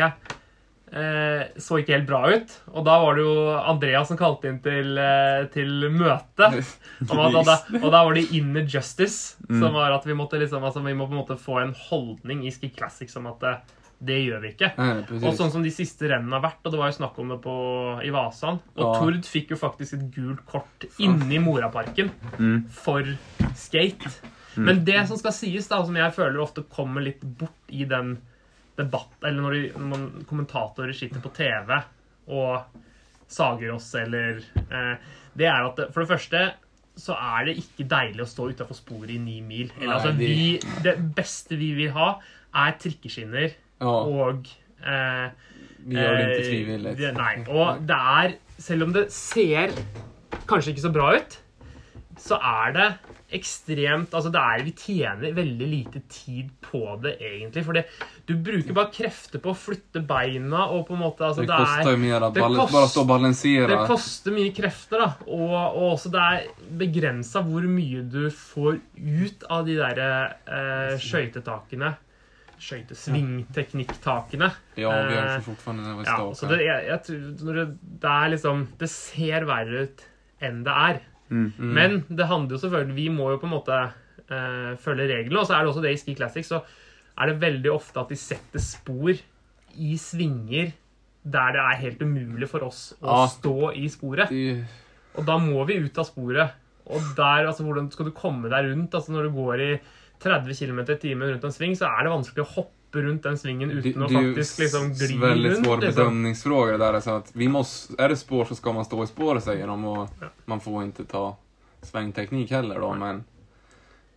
eh, 0.98 1.44
så 1.62 1.78
ikke 1.82 1.94
helt 1.96 2.08
bra 2.10 2.22
ut. 2.34 2.54
Og 2.74 2.84
da 2.88 2.98
var 3.04 3.16
det 3.18 3.24
jo 3.26 3.36
Andreas 3.60 4.10
som 4.12 4.18
kalte 4.20 4.50
inn 4.50 4.60
til, 4.66 4.98
eh, 4.98 5.46
til 5.54 5.88
møte. 5.94 6.50
Og, 7.14 7.40
da, 7.46 7.56
og 7.78 7.90
da 7.94 8.04
var 8.08 8.14
det 8.18 8.26
inner 8.34 8.66
justice, 8.66 9.36
som 9.48 9.74
var 9.78 9.94
at 9.94 10.06
vi 10.10 10.16
måtte, 10.18 10.40
liksom, 10.42 10.64
altså, 10.66 10.82
vi 10.86 10.96
må 10.98 11.06
på 11.08 11.14
en 11.14 11.22
måte 11.22 11.38
få 11.40 11.60
en 11.62 11.76
holdning 11.90 12.46
i 12.48 12.52
Ski 12.56 12.72
Classic 12.74 13.12
som 13.12 13.28
at 13.30 13.40
det, 13.44 13.52
det 14.10 14.18
gjør 14.26 14.42
vi 14.44 14.52
ikke. 14.56 14.72
Nej, 14.78 15.04
Og 15.22 15.36
sånn 15.38 15.52
som 15.54 15.64
de 15.66 15.72
siste 15.74 16.10
rennene 16.10 16.36
har 16.38 16.44
vært, 16.48 16.60
og 16.66 16.74
det 16.74 16.80
var 16.82 16.92
jo 16.92 16.98
snakk 17.00 17.20
om 17.22 17.32
det 17.34 17.38
på, 17.46 17.54
i 18.06 18.12
Vasan. 18.14 18.60
Og 18.78 18.84
Ja. 18.84 18.90
Tord 19.02 19.30
fikk 19.30 19.54
jo 19.54 19.60
faktisk 19.62 19.94
et 19.98 20.08
gult 20.16 20.42
kort 20.50 20.86
inni 21.02 21.40
Moraparken 21.42 22.12
Mm. 22.38 22.66
for 22.70 23.06
skate. 23.58 24.10
Men 24.58 24.84
det 24.86 25.04
som 25.08 25.18
skal 25.22 25.34
sies, 25.38 25.68
da, 25.70 25.84
som 25.86 25.96
jeg 25.98 26.14
føler 26.16 26.42
ofte 26.42 26.64
kommer 26.74 27.02
litt 27.06 27.22
bort 27.22 27.70
i 27.70 27.84
den 27.86 28.16
debatt, 28.78 29.16
eller 29.26 29.42
når, 29.42 29.56
de, 29.58 29.72
når 29.78 29.88
man, 29.94 30.06
kommentatorer 30.30 30.94
sitter 30.96 31.24
på 31.24 31.32
TV 31.36 31.74
og 32.28 32.84
sager 33.28 33.74
oss, 33.74 33.90
eller 34.00 34.40
eh, 34.72 34.96
Det 35.38 35.46
er 35.50 35.66
at 35.68 35.76
det, 35.80 35.90
for 35.94 36.04
det 36.06 36.12
første 36.14 36.44
så 36.98 37.14
er 37.14 37.46
det 37.46 37.58
ikke 37.62 37.86
deilig 37.92 38.24
å 38.24 38.30
stå 38.30 38.48
utafor 38.56 38.74
sporet 38.74 39.12
i 39.14 39.20
ni 39.22 39.36
mil. 39.46 39.68
Eller, 39.78 40.00
altså, 40.00 40.16
vi, 40.18 40.56
det 40.82 40.96
beste 41.14 41.58
vi 41.60 41.68
vil 41.78 41.92
ha, 41.94 42.08
er 42.58 42.78
trikkeskinner 42.82 43.52
Ja, 43.84 43.92
og 43.92 44.48
eh, 44.82 45.28
vi 45.86 46.00
gjør 46.00 46.16
det 46.18 46.24
ikke 46.32 46.48
frivillig. 46.48 46.96
det- 46.98 47.12
Nei. 47.20 47.36
Og 47.54 47.84
det 47.88 48.00
er 48.16 48.34
Selv 48.58 48.88
om 48.88 48.94
det 48.96 49.04
ser 49.14 49.76
kanskje 50.50 50.72
ikke 50.74 50.86
så 50.88 50.94
bra 50.96 51.12
ut, 51.20 51.36
så 52.18 52.40
er 52.42 52.72
det 52.74 52.88
ekstremt 53.34 54.14
Altså, 54.16 54.32
det 54.32 54.40
er 54.42 54.64
Vi 54.64 54.74
tjener 54.78 55.36
veldig 55.36 55.68
lite 55.68 56.02
tid 56.12 56.50
på 56.64 56.82
det, 57.04 57.18
egentlig. 57.20 57.64
For 57.68 57.82
du 58.28 58.34
bruker 58.44 58.76
bare 58.76 58.92
krefter 58.94 59.42
på 59.44 59.52
å 59.52 59.58
flytte 59.58 60.02
beina 60.08 60.68
og 60.72 60.86
på 60.88 60.96
en 60.96 61.04
måte 61.04 61.28
altså, 61.28 61.44
Det 61.44 61.58
det 61.58 61.94
jo 61.96 62.02
mye 62.06 62.22
da 62.24 62.32
mer 62.32 62.56
det 62.56 62.72
bare 62.72 62.90
stå 62.92 63.04
og 63.04 63.12
balansere. 63.12 63.68
det 63.72 63.80
koster 63.90 64.36
mye 64.36 64.54
krefter, 64.56 65.04
da. 65.04 65.10
Og, 65.28 65.54
og 65.54 65.86
også 65.94 66.12
det 66.14 66.26
er 66.26 66.50
begrensa 66.80 67.44
hvor 67.48 67.68
mye 67.68 68.04
du 68.08 68.28
får 68.32 68.80
ut 68.96 69.48
av 69.52 69.68
de 69.68 69.78
derre 69.80 70.12
eh, 70.48 70.96
skøytetakene. 71.04 71.96
Skøytesvingteknikktakene. 72.58 74.48
Ja, 74.80 74.90
vi 75.06 75.18
er 75.20 75.28
har 75.36 75.44
fortfarande 75.46 76.08
Ja, 76.08 76.18
så 76.34 76.50
det, 76.50 76.64
jeg, 76.66 76.88
jeg 76.90 77.36
tror 77.38 77.60
det, 77.60 77.68
det 78.02 78.14
er 78.16 78.32
liksom 78.34 78.64
Det 78.80 78.90
ser 78.90 79.46
verre 79.46 79.86
ut 79.86 80.08
enn 80.42 80.64
det 80.66 80.74
er. 80.74 81.04
Mm. 81.30 81.48
Men 81.60 81.98
det 82.08 82.28
handler 82.30 82.56
jo 82.56 82.62
selvfølgelig 82.62 82.96
Vi 82.96 83.08
må 83.12 83.26
jo 83.34 83.40
på 83.42 83.48
en 83.50 83.56
måte 83.58 83.78
uh, 84.32 84.74
følge 84.80 85.10
reglene. 85.12 85.42
Og 85.42 85.48
så 85.48 85.58
er 85.58 85.64
det 85.64 85.74
også 85.74 85.84
det 85.84 85.94
i 85.96 86.02
Ski 86.02 86.16
Classic. 86.18 86.48
Så 86.48 86.62
er 87.18 87.32
det 87.32 87.42
veldig 87.42 87.72
ofte 87.74 88.02
at 88.02 88.14
de 88.14 88.20
setter 88.20 88.64
spor 88.64 89.12
i 89.78 89.98
svinger 90.02 90.72
der 91.28 91.56
det 91.56 91.60
er 91.60 91.82
helt 91.82 92.04
umulig 92.06 92.48
for 92.48 92.64
oss 92.64 92.94
å 93.02 93.24
ah. 93.24 93.28
stå 93.28 93.74
i 93.76 93.88
sporet. 93.92 94.32
Og 95.18 95.26
da 95.28 95.36
må 95.42 95.66
vi 95.68 95.80
ut 95.82 96.00
av 96.00 96.08
sporet. 96.08 96.56
Og 96.88 97.04
der, 97.18 97.50
altså, 97.50 97.66
hvordan 97.68 97.90
skal 97.92 98.08
du 98.08 98.14
komme 98.16 98.48
deg 98.52 98.70
rundt? 98.70 98.96
Altså, 98.96 99.12
når 99.12 99.28
du 99.28 99.36
går 99.36 99.64
i 99.66 99.72
30 100.24 100.56
km 100.56 100.80
i 100.86 101.00
timen 101.02 101.34
rundt 101.34 101.48
en 101.50 101.56
sving, 101.56 101.76
så 101.78 101.90
er 101.90 102.06
det 102.06 102.14
vanskelig 102.14 102.46
å 102.46 102.52
hoppe 102.54 102.77
rundt 103.02 103.24
den 103.24 103.38
svingen 103.38 103.72
uten 103.72 104.04
å 104.04 104.10
faktisk 104.10 104.60
liksom 104.60 104.94
gli 104.94 105.18
väldigt 105.18 105.56
svår 105.66 105.72
rundt. 105.72 105.84
Liksom. 105.84 106.04
bedömningsfråga 106.04 106.78
där. 106.78 106.94
Alltså 106.94 107.12
att 107.12 107.30
vi 107.34 107.48
måste, 107.48 108.04
är 108.04 108.10
det 108.10 108.16
spår 108.16 108.46
så 108.46 108.56
ska 108.56 108.74
man 108.74 108.86
stå 108.86 109.04
i 109.04 109.08
spåret 109.08 109.44
säger 109.44 109.68
de 109.68 109.86
och 109.86 110.10
Ja. 110.22 110.28
man 110.46 110.60
får 110.60 110.84
inte 110.84 111.06
ta 111.06 111.38
svängteknik 111.82 112.52
heller 112.52 112.80
då 112.80 112.94
men 112.94 113.24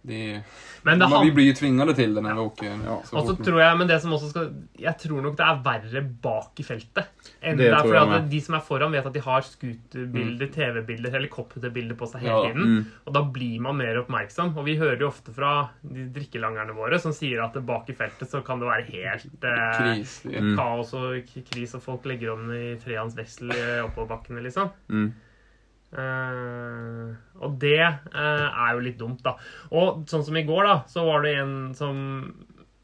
det, 0.02 0.42
Men 0.84 0.98
det 0.98 1.08
man, 1.10 1.24
vi 1.26 1.30
blir 1.36 1.50
jo 1.50 1.56
tvingende 1.58 1.94
til 1.94 2.14
det 2.16 2.22
når 2.24 2.34
vi 2.38 2.44
åker 2.48 2.70
Ja. 2.86 2.94
så 3.04 3.16
og 3.20 3.26
så 3.28 3.34
tror 3.44 3.58
jeg, 3.60 3.76
men 3.78 3.86
det 3.90 3.98
som 4.00 4.12
også 4.16 4.30
skal 4.30 4.46
Jeg 4.80 4.96
tror 5.02 5.20
nok 5.22 5.36
det 5.36 5.44
er 5.44 5.58
verre 5.66 6.02
bak 6.24 6.62
i 6.62 6.64
feltet. 6.64 7.10
Enn 7.42 7.56
Det 7.58 7.66
det 7.68 7.74
er 7.76 7.84
fordi 7.84 8.14
at. 8.16 8.30
De 8.30 8.40
som 8.40 8.54
er 8.56 8.60
foran, 8.64 8.92
vet 8.92 9.06
at 9.06 9.12
de 9.12 9.20
har 9.20 9.42
scooterbilder, 9.42 10.48
TV-bilder, 10.54 11.10
helikopterbilder 11.18 11.96
på 12.00 12.08
seg 12.08 12.20
hele 12.24 12.32
Ja. 12.32 12.48
tiden. 12.48 12.64
Mm. 12.78 12.86
Og 13.06 13.12
da 13.14 13.22
blir 13.22 13.60
man 13.60 13.76
mer 13.76 14.00
oppmerksom. 14.02 14.56
Og 14.56 14.64
vi 14.64 14.76
hører 14.80 14.98
jo 15.00 15.08
ofte 15.08 15.34
fra 15.36 15.70
de 15.84 16.08
drikkelangerne 16.16 16.74
våre 16.74 16.98
som 16.98 17.12
sier 17.12 17.42
at 17.44 17.52
bak 17.66 17.88
i 17.90 17.92
feltet 17.92 18.28
så 18.30 18.42
kan 18.44 18.58
det 18.60 18.68
være 18.68 18.88
helt 18.90 19.44
eh, 19.44 19.78
Kris. 19.78 20.22
Mm. 20.24 20.56
kaos 20.56 20.94
og 20.94 21.22
kris, 21.52 21.74
og 21.74 21.82
folk 21.82 22.04
legger 22.06 22.32
om 22.32 22.50
i 22.52 22.76
treans 22.80 23.14
veksel 23.14 23.50
i 23.52 23.80
oppoverbakkene, 23.84 24.40
liksom. 24.42 24.70
Mm. 24.88 25.12
Eh, 25.90 27.06
og 27.42 27.56
det 27.58 27.80
uh, 27.82 28.46
er 28.46 28.76
jo 28.76 28.82
litt 28.84 28.98
dumt, 29.00 29.24
da. 29.24 29.34
Og 29.74 30.04
sånn 30.10 30.22
som 30.26 30.36
i 30.38 30.44
går, 30.46 30.68
da, 30.68 30.74
så 30.90 31.02
var 31.08 31.24
det 31.26 31.32
en 31.40 31.54
som 31.74 31.96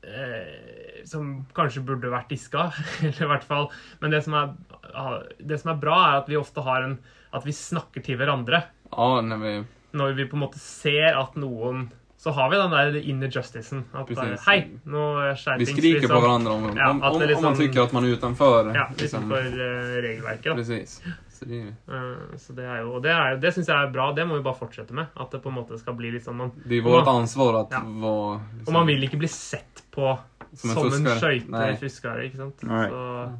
uh, 0.02 1.02
Som 1.06 1.44
kanskje 1.54 1.84
burde 1.86 2.10
vært 2.10 2.32
diska, 2.34 2.70
eller 3.06 3.28
i 3.28 3.30
hvert 3.30 3.46
fall 3.46 3.68
Men 4.02 4.16
det 4.16 4.24
som, 4.26 4.34
er, 4.34 4.80
ah, 4.90 5.20
det 5.38 5.60
som 5.62 5.70
er 5.74 5.78
bra, 5.84 6.00
er 6.08 6.24
at 6.24 6.32
vi 6.32 6.40
ofte 6.40 6.64
har 6.66 6.82
en 6.88 6.96
At 7.36 7.46
vi 7.46 7.54
snakker 7.54 8.02
til 8.02 8.18
hverandre. 8.18 8.64
Oh, 8.90 9.20
nei, 9.22 9.38
men... 9.38 9.70
Når 9.96 10.16
vi 10.18 10.26
på 10.26 10.36
en 10.36 10.42
måte 10.42 10.58
ser 10.60 11.14
at 11.14 11.38
noen 11.38 11.86
Så 12.18 12.32
har 12.34 12.50
vi 12.50 12.58
den 12.58 12.74
der 12.74 12.96
inner 13.06 13.30
justicen. 13.30 13.84
At 13.94 14.08
Precis. 14.08 14.42
Hei, 14.48 14.58
nå 14.88 15.04
skjer 15.38 15.60
vi 15.60 15.68
skriker 15.68 16.00
liksom. 16.00 16.16
på 16.16 16.22
hverandre 16.24 16.56
om, 16.56 16.66
Ja, 16.72 16.90
om, 16.90 17.04
om, 17.04 17.20
liksom- 17.22 17.44
om 17.44 17.52
man 17.52 17.60
tykker 17.60 17.84
at 17.84 17.94
man 17.94 18.08
er 18.08 18.16
utenfor. 18.16 18.72
Ja, 18.74 18.88
liksom. 18.96 19.28
utenfor 19.28 19.62
eh, 19.68 19.94
regelverket. 20.08 20.48
da. 20.48 20.56
Precis. 20.58 20.98
Så 21.36 21.44
det, 21.44 21.58
är- 21.60 21.74
Eh, 21.96 22.36
så 22.40 22.52
det 22.56 22.64
er 22.64 22.80
jo, 22.82 22.92
og 22.96 23.02
det, 23.04 23.10
er, 23.12 23.36
det 23.42 23.52
syns 23.54 23.68
jeg 23.68 23.76
er 23.76 23.90
bra. 23.92 24.12
Det 24.16 24.24
må 24.26 24.38
vi 24.38 24.42
bare 24.46 24.56
fortsette 24.58 24.94
med. 24.96 25.06
At 25.16 25.30
det 25.30 25.42
på 25.44 25.48
en 25.52 25.58
måte 25.58 25.78
skal 25.78 25.94
bli 25.98 26.10
litt 26.14 26.24
sånn 26.24 26.36
man, 26.40 26.52
det 26.64 26.78
er 26.78 26.86
vårt 26.86 27.06
ansvar 27.12 27.60
at 27.64 27.76
Ja. 27.76 27.82
vara... 27.84 28.40
Og 28.66 28.72
man 28.72 28.86
vil 28.88 29.04
ikke 29.08 29.18
bli 29.20 29.28
sett 29.28 29.82
på 29.94 30.14
Som 30.56 30.70
som 30.70 30.92
en 30.92 31.10
skøytefisker, 31.18 32.22
ikke 32.28 32.36
sant? 32.36 32.60
Så, 32.60 33.38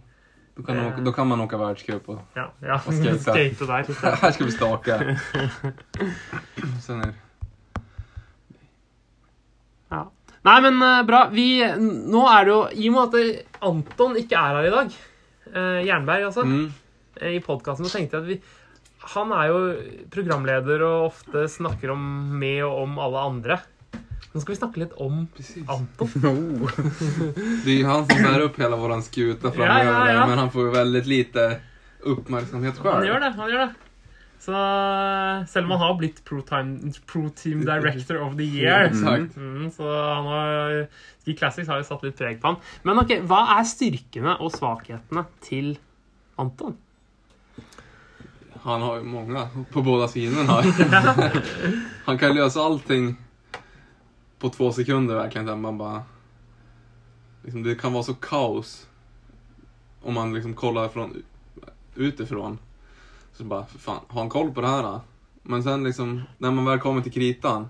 Då 0.56 0.62
kan, 0.62 0.76
man 0.76 0.90
da 0.96 1.02
då 1.04 1.12
kan 1.12 1.26
man 1.28 1.40
åka 1.40 1.56
verdenscup 1.60 2.06
og 2.08 2.18
ja, 2.34 2.46
ja. 2.62 2.74
og 2.86 2.94
skate. 2.94 3.18
skate 3.26 3.66
der. 3.66 4.16
Her 4.22 4.30
skal 4.32 4.46
vi 4.46 4.52
stake. 4.52 4.96
sånn 6.86 7.02
är, 7.04 7.12
Ja. 9.90 10.00
Nei, 10.46 10.56
men 10.64 10.80
uh, 10.82 11.02
bra. 11.06 11.26
Vi, 11.32 11.46
nå 11.82 12.24
er 12.30 12.44
det 12.48 12.52
jo 12.54 12.60
I 12.72 12.88
og 12.90 12.94
med 12.96 13.14
at 13.20 13.62
Anton 13.66 14.16
ikke 14.20 14.38
er 14.40 14.56
her 14.58 14.68
i 14.68 14.72
dag, 14.74 14.96
uh, 15.52 15.78
Jernberg 15.86 16.26
altså, 16.30 16.44
mm, 16.46 16.64
eh, 16.66 16.72
i 17.22 17.38
podkasten, 17.44 17.86
så 17.88 17.98
tenkte 17.98 18.18
jeg 18.18 18.24
at 18.24 18.30
vi 18.30 18.40
Han 19.16 19.32
er 19.36 19.48
jo 19.52 19.58
programleder 20.10 20.82
og 20.82 21.08
ofte 21.12 21.46
snakker 21.52 21.92
om 21.94 22.02
med 22.40 22.64
og 22.66 22.82
om 22.82 22.98
alle 22.98 23.24
andre. 23.30 23.58
Nå 24.32 24.42
skal 24.42 24.52
vi 24.52 24.58
snakke 24.58 24.82
litt 24.82 24.96
om 25.00 25.22
precis. 25.32 25.64
Anton. 25.70 26.10
No. 26.24 26.68
Det 27.64 27.72
er 27.72 27.80
jo 27.80 27.88
han 27.88 28.04
som 28.08 28.20
bærer 28.20 28.46
opp 28.48 28.58
hele 28.60 28.76
vår 28.80 28.94
skute 29.06 29.52
framover, 29.52 29.88
Ja, 29.88 30.04
ja, 30.10 30.14
ja. 30.18 30.28
men 30.28 30.42
han 30.42 30.52
får 30.52 30.68
jo 30.68 30.76
veldig 30.76 31.02
lite 31.08 31.48
oppmerksomhet 32.06 32.80
sjøl. 32.80 32.92
Han 32.98 33.08
gjør 33.08 33.22
det. 33.24 33.32
han 33.38 33.52
gjør 33.52 33.62
det. 33.64 33.72
Så 34.46 34.52
selv 35.48 35.64
om 35.66 35.72
han 35.74 35.80
har 35.80 35.94
blitt 35.98 36.20
Pro, 36.28 36.42
time, 36.46 36.92
pro 37.08 37.30
Team 37.34 37.64
Director 37.66 38.20
of 38.22 38.36
the 38.36 38.44
Year 38.44 38.90
mm, 38.92 39.70
Så 39.74 39.86
han 39.88 40.28
har 40.28 40.74
Ski 41.24 41.34
Classics 41.34 41.70
har 41.72 41.80
jo 41.80 41.88
satt 41.88 42.04
litt 42.06 42.18
preg 42.18 42.38
på 42.42 42.52
han. 42.52 42.60
Men 42.86 43.00
ok, 43.02 43.16
hva 43.26 43.40
er 43.56 43.66
styrkene 43.66 44.36
og 44.44 44.52
svakhetene 44.54 45.24
til 45.42 45.72
Anton? 46.38 46.76
Han 48.66 48.82
har 48.82 48.96
ju 48.96 49.02
många 49.02 49.48
på 49.72 49.82
båda 49.82 50.08
sidorna. 50.08 50.62
han 52.04 52.18
kan 52.18 52.34
lösa 52.34 52.60
allting 52.60 53.16
på 54.38 54.48
två 54.48 54.72
sekunder 54.72 55.14
verkligen. 55.14 55.60
Man 55.60 55.78
bara, 55.78 56.02
liksom, 57.42 57.62
det 57.62 57.74
kan 57.74 57.92
vara 57.92 58.02
så 58.02 58.14
kaos 58.14 58.86
om 60.02 60.14
man 60.14 60.34
liksom 60.34 60.54
kollar 60.54 60.88
från 60.88 61.22
utifrån. 61.94 62.58
Så 63.32 63.44
bara, 63.44 63.66
fan, 63.66 64.00
har 64.08 64.20
han 64.20 64.30
koll 64.30 64.50
på 64.50 64.60
det 64.60 64.68
här? 64.68 64.82
Då? 64.82 65.00
Men 65.42 65.62
sen 65.62 65.84
liksom, 65.84 66.22
när 66.38 66.50
man 66.50 66.64
väl 66.64 66.78
kommer 66.78 67.02
till 67.02 67.12
kritan, 67.12 67.68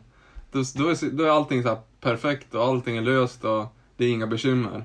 då, 0.53 0.63
då, 0.75 0.89
är, 0.89 1.11
då 1.11 1.25
är 1.25 1.31
allting 1.31 1.63
så 1.63 1.79
perfekt 2.01 2.55
og 2.55 2.63
allting 2.63 2.97
er 2.97 3.03
løst 3.03 3.45
og 3.45 3.69
det 3.97 4.07
er 4.07 4.15
inga 4.15 4.27
bekymmer. 4.27 4.85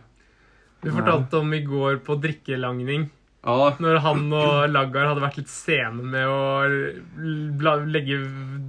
Du 0.82 0.92
fortalte 0.92 1.38
om 1.38 1.54
i 1.54 1.62
går 1.62 1.98
på 1.98 2.16
drikkelangning, 2.16 3.10
Ja, 3.42 3.72
når 3.82 3.96
han 4.04 4.28
og 4.38 4.70
Laggar 4.70 5.08
hadde 5.10 5.24
vært 5.24 5.40
litt 5.40 5.50
sene 5.50 6.04
med 6.14 6.30
å 6.30 7.80
legge 7.90 8.20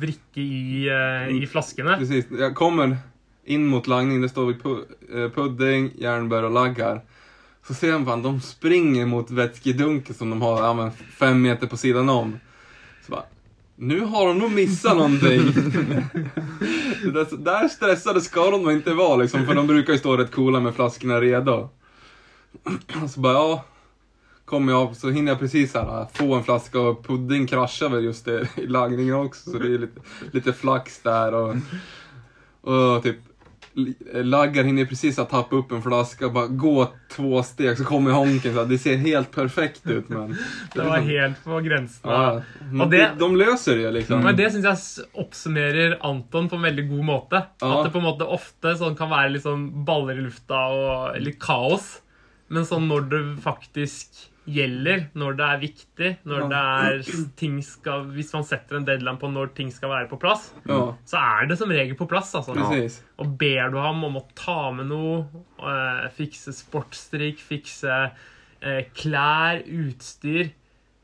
drikke 0.01 0.41
i, 0.41 0.87
eh, 0.89 1.33
i 1.37 1.47
flaskene. 1.47 1.99
Precis, 2.01 2.31
Jeg 2.31 2.55
kommer 2.57 2.97
inn 3.45 3.67
mot 3.69 3.87
langning, 3.87 4.23
det 4.23 4.31
står 4.33 4.55
eh, 4.55 5.29
pudding, 5.35 5.91
jernbær 6.01 6.49
og 6.49 6.57
laggar. 6.57 7.03
Så 7.67 7.75
ser 7.75 7.99
man 7.99 8.23
de 8.23 8.41
springer 8.41 9.07
mot 9.07 9.31
vätskedunken 9.31 10.15
som 10.15 10.31
de 10.31 10.41
har 10.41 10.65
ja, 10.65 10.73
men 10.75 10.91
fem 10.91 11.43
meter 11.43 11.67
på 11.67 11.77
siden 11.77 12.09
om. 12.09 12.33
Så 13.05 13.13
bara, 13.13 13.29
nu 13.77 14.01
har 14.01 14.27
de 14.27 14.39
nog 14.39 14.53
missat 14.53 14.97
någonting. 14.97 15.53
Der 17.03 17.13
där, 17.13 17.37
där 17.37 17.69
stressade 17.69 18.21
ska 18.21 18.51
de 18.51 18.61
ikke 18.61 18.73
inte 18.73 18.95
vara 18.95 19.17
liksom, 19.17 19.47
för 19.47 19.55
de 19.55 19.67
brukar 19.67 19.93
ju 19.93 19.99
stå 19.99 20.17
rätt 20.17 20.31
coola 20.31 20.61
med 20.61 20.75
flaskorna 20.75 21.21
redo. 21.21 21.69
Så 23.09 23.21
bara, 23.21 23.33
ja. 23.33 23.65
Kommer 24.53 24.73
jag 24.73 24.97
så 24.97 25.11
hinner 25.11 25.33
jag 25.33 25.39
precis 25.39 25.75
här, 25.75 26.07
få 26.13 26.35
en 26.35 26.45
flaska 26.45 26.81
och 26.81 27.07
pudding 27.07 27.47
kraschar 27.47 27.89
väl 27.89 28.05
just 28.05 28.25
det, 28.25 28.49
i 28.57 28.67
lagningen 28.67 29.15
också. 29.15 29.51
Så 29.51 29.59
det 29.59 29.75
är 29.75 29.79
lite, 29.79 30.01
lite 30.33 30.53
flax 30.53 31.03
där 31.03 31.35
och, 31.35 31.57
och 32.61 33.03
typ 33.03 33.17
Laggar 34.13 34.65
hinner 34.65 34.85
precis 34.85 35.19
att 35.19 35.31
tappa 35.31 35.57
upp 35.57 35.73
en 35.73 35.83
flaska 35.83 36.27
och 36.27 36.33
bara 36.33 36.47
gå 36.47 36.93
två 37.17 37.43
steg 37.43 37.79
så 37.79 37.85
kommer 37.85 38.11
honken. 38.11 38.55
Så 38.55 38.61
här, 38.61 38.67
det 38.67 38.79
ser 38.79 38.97
helt 38.97 39.31
perfekt 39.31 39.87
ut 39.87 40.09
men... 40.09 40.37
Det 40.75 40.83
var 40.83 40.99
helt 40.99 41.45
på 41.45 41.61
grensen. 41.61 42.11
Ja, 42.11 42.43
men 42.61 42.81
Og 42.81 42.91
det- 42.91 43.11
de, 43.19 43.37
løser 43.37 43.77
det 43.77 43.91
liksom. 43.91 44.21
Men 44.21 44.37
det 44.37 44.51
syns 44.53 44.65
jeg 44.65 45.07
oppsummerer 45.25 45.97
Anton 46.01 46.49
på 46.49 46.57
en 46.57 46.63
veldig 46.69 46.89
god 46.91 47.05
måte. 47.05 47.43
Ja. 47.61 47.79
At 47.79 47.87
det 47.87 47.93
på 47.93 47.99
en 47.99 48.05
måte 48.11 48.29
ofte 48.29 48.77
sånn 48.77 48.97
kan 48.97 49.09
være 49.11 49.33
litt 49.33 49.47
sånn 49.49 49.65
baller 49.89 50.21
i 50.21 50.27
lufta 50.29 50.61
og 50.69 51.17
litt 51.25 51.41
kaos. 51.41 52.03
Men 52.53 52.69
sånn 52.69 52.85
når 52.93 53.09
du 53.09 53.19
faktisk 53.41 54.29
gjelder, 54.49 55.05
når 55.15 55.37
det 55.39 55.47
er 55.47 55.61
viktig, 55.63 56.09
når 56.27 56.49
det 56.51 56.61
er 56.61 57.03
ting 57.39 57.61
skal 57.63 58.09
Hvis 58.17 58.33
man 58.35 58.43
setter 58.45 58.77
en 58.81 58.87
deadline 58.89 59.21
på 59.21 59.31
når 59.31 59.53
ting 59.55 59.71
skal 59.71 59.93
være 59.93 60.09
på 60.11 60.19
plass, 60.23 60.49
Ja, 60.67 60.81
så 61.07 61.21
er 61.21 61.47
det 61.47 61.59
som 61.61 61.71
regel 61.71 61.95
på 61.99 62.09
plass. 62.11 62.35
altså. 62.35 62.57
Ja. 62.59 62.89
Og 63.23 63.37
ber 63.39 63.71
du 63.71 63.79
ham 63.79 64.03
om 64.05 64.17
å 64.19 64.25
ta 64.35 64.73
med 64.75 64.91
noe, 64.91 65.27
eh, 65.63 66.09
fikse 66.17 66.53
sportsdrikk, 66.57 67.39
fikse 67.39 68.11
eh, 68.63 68.83
klær, 68.95 69.63
utstyr 69.67 70.51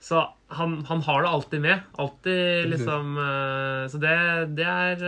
Så 0.01 0.21
han, 0.51 0.85
han 0.89 1.03
har 1.03 1.23
det 1.23 1.29
alltid 1.29 1.61
med. 1.61 1.81
Alltid 1.93 2.69
liksom 2.71 3.19
eh, 3.19 3.89
Så 3.93 3.99
det, 4.01 4.15
det 4.57 4.65
er 4.65 5.03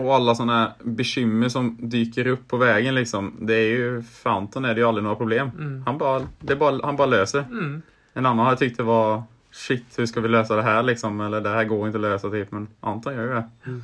Og 0.00 0.08
alle 0.16 0.34
sånne 0.34 0.58
bekymmer 0.82 1.52
som 1.52 1.68
dyker 1.78 2.32
opp 2.32 2.48
på 2.50 2.58
veien, 2.62 2.94
liksom. 2.98 3.28
Det 3.46 3.58
er 3.58 3.68
jo 3.70 3.90
For 4.06 4.32
Anton 4.34 4.66
er 4.66 4.74
det 4.74 4.82
jo 4.82 4.88
aldri 4.90 5.04
några 5.06 5.20
problem. 5.20 5.52
Mm. 5.54 5.76
Han, 5.86 5.98
bare, 5.98 6.26
det 6.40 6.56
är 6.58 6.80
han 6.82 6.98
bare, 6.98 7.14
løser. 7.14 7.46
mm, 7.50 7.76
En 8.14 8.26
annen 8.26 8.44
har 8.44 8.56
jeg 8.56 8.64
tykt 8.64 8.82
det 8.82 8.88
var 8.88 9.22
shit, 9.52 9.86
hvordan 9.92 10.08
skal 10.08 10.24
vi 10.24 10.32
løse 10.32 10.56
det 10.56 10.64
her, 10.66 10.82
liksom? 10.82 11.20
Eller 11.20 11.44
det 11.44 11.54
her 11.54 11.68
går 11.70 11.88
ikke 11.88 12.00
å 12.00 12.06
løse, 12.08 12.32
typ. 12.32 12.52
Men 12.56 12.66
Anton 12.82 13.14
gjør 13.14 13.28
jo 13.30 13.38
det. 13.38 13.78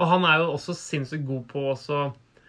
Og 0.00 0.08
han 0.08 0.24
er 0.24 0.42
jo 0.42 0.50
også 0.56 0.74
sinnssykt 0.74 1.26
god 1.28 1.46
på 1.50 1.62
også 1.74 2.02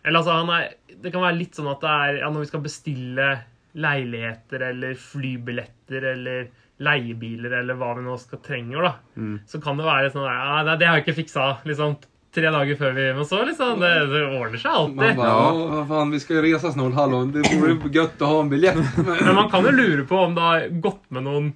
Eller 0.06 0.22
altså, 0.22 0.32
han 0.40 0.50
er 0.56 0.70
Det 1.04 1.12
kan 1.12 1.22
være 1.22 1.38
litt 1.38 1.58
sånn 1.58 1.70
at 1.70 1.82
det 1.84 1.96
er 2.06 2.20
ja, 2.24 2.30
når 2.32 2.46
vi 2.46 2.50
skal 2.50 2.64
bestille 2.66 3.30
leiligheter 3.72 4.66
eller 4.68 4.98
flybilletter 5.00 6.04
eller 6.12 6.50
leiebiler 6.82 7.54
eller 7.62 7.78
hva 7.78 7.92
vi 7.98 8.02
nå 8.08 8.16
skal 8.20 8.40
trenger, 8.46 8.82
da, 8.88 8.94
Mm. 9.18 9.40
så 9.48 9.62
kan 9.62 9.78
det 9.78 9.86
være 9.86 10.12
sånn 10.12 10.26
der, 10.26 10.40
ja, 10.40 10.64
nei, 10.66 10.76
Det 10.78 10.88
har 10.88 10.98
jeg 10.98 11.06
ikke 11.06 11.20
fiksa 11.24 11.46
liksom 11.66 11.98
tre 12.34 12.48
dager 12.50 12.78
før 12.80 12.94
vi 12.96 13.06
må 13.14 13.26
så 13.28 13.42
liksom 13.46 13.80
Det, 13.84 13.92
det 14.10 14.22
ordner 14.40 14.58
seg 14.58 14.72
alltid. 14.72 14.96
Man 14.96 15.16
bare, 15.18 15.28
Ja. 15.28 15.84
faen, 15.90 16.12
vi 16.12 16.20
skal 16.20 16.42
reise 16.42 16.62
resa 16.64 16.72
snart, 16.74 16.94
hallå. 16.96 17.26
Det 17.32 17.44
blir 17.44 17.92
godt 17.92 18.18
å 18.24 18.26
ha 18.32 18.40
en 18.42 18.50
biljett. 18.50 18.80
Men 19.26 19.36
man 19.36 19.50
kan 19.52 19.64
jo 19.64 19.72
lure 19.72 20.06
på 20.08 20.18
om 20.26 20.34
det 20.36 20.42
har 20.42 20.70
gått 20.82 21.04
med 21.12 21.24
noen 21.24 21.54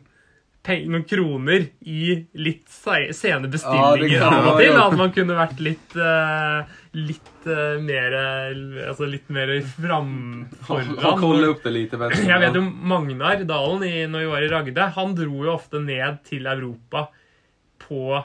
noen 0.66 1.04
kroner 1.06 1.68
i 1.86 2.26
litt 2.34 2.68
se- 2.68 3.14
sene 3.14 3.46
Ja, 3.46 3.52
bestillinger 3.54 4.20
kan 4.20 4.34
av 4.34 4.48
og 4.48 4.58
til. 4.58 4.66
til. 4.66 4.74
ja. 4.74 4.88
At 4.88 4.98
man 4.98 5.12
kunne 5.14 5.36
vært 5.38 5.60
litt, 5.62 5.96
eh, 5.96 6.66
litt 6.96 7.48
uh, 7.50 7.76
mer 7.84 8.14
Altså 8.88 9.08
litt 9.10 9.28
mer 9.34 9.52
fram 9.68 10.14
Han 10.70 10.86
foran. 10.88 11.50
opp 11.50 11.64
det 11.66 11.74
lite 11.76 12.00
bättre. 12.00 12.24
Jeg 12.30 12.40
vet 12.46 12.56
jo 12.56 12.64
Magnar 12.64 13.44
Dalen, 13.48 13.84
i, 13.84 14.06
når 14.08 14.24
vi 14.26 14.32
var 14.32 14.46
i 14.46 14.50
Ragde, 14.54 14.88
han 14.96 15.14
dro 15.18 15.44
jo 15.46 15.52
ofte 15.54 15.82
ned 15.84 16.24
til 16.28 16.48
Europa 16.48 17.08
på 17.86 18.24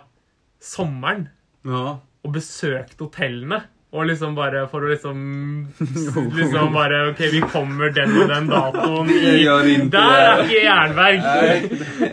sommeren 0.63 1.29
Ja. 1.67 1.99
og 2.25 2.33
besøkte 2.35 3.05
hotellene. 3.05 3.63
Og 3.91 4.07
liksom 4.07 4.37
bare 4.39 4.69
for 4.71 4.87
å 4.87 4.91
liksom 4.93 5.23
Liksom 6.39 6.73
bare 6.77 7.01
OK, 7.11 7.25
vi 7.33 7.41
kommer 7.51 7.91
den 7.91 8.13
og 8.23 8.29
den 8.31 8.47
datoen 8.53 9.11
i 9.11 9.33
Der 9.91 10.23
er 10.29 10.45
ikke 10.45 10.61
Jernberg! 10.63 11.19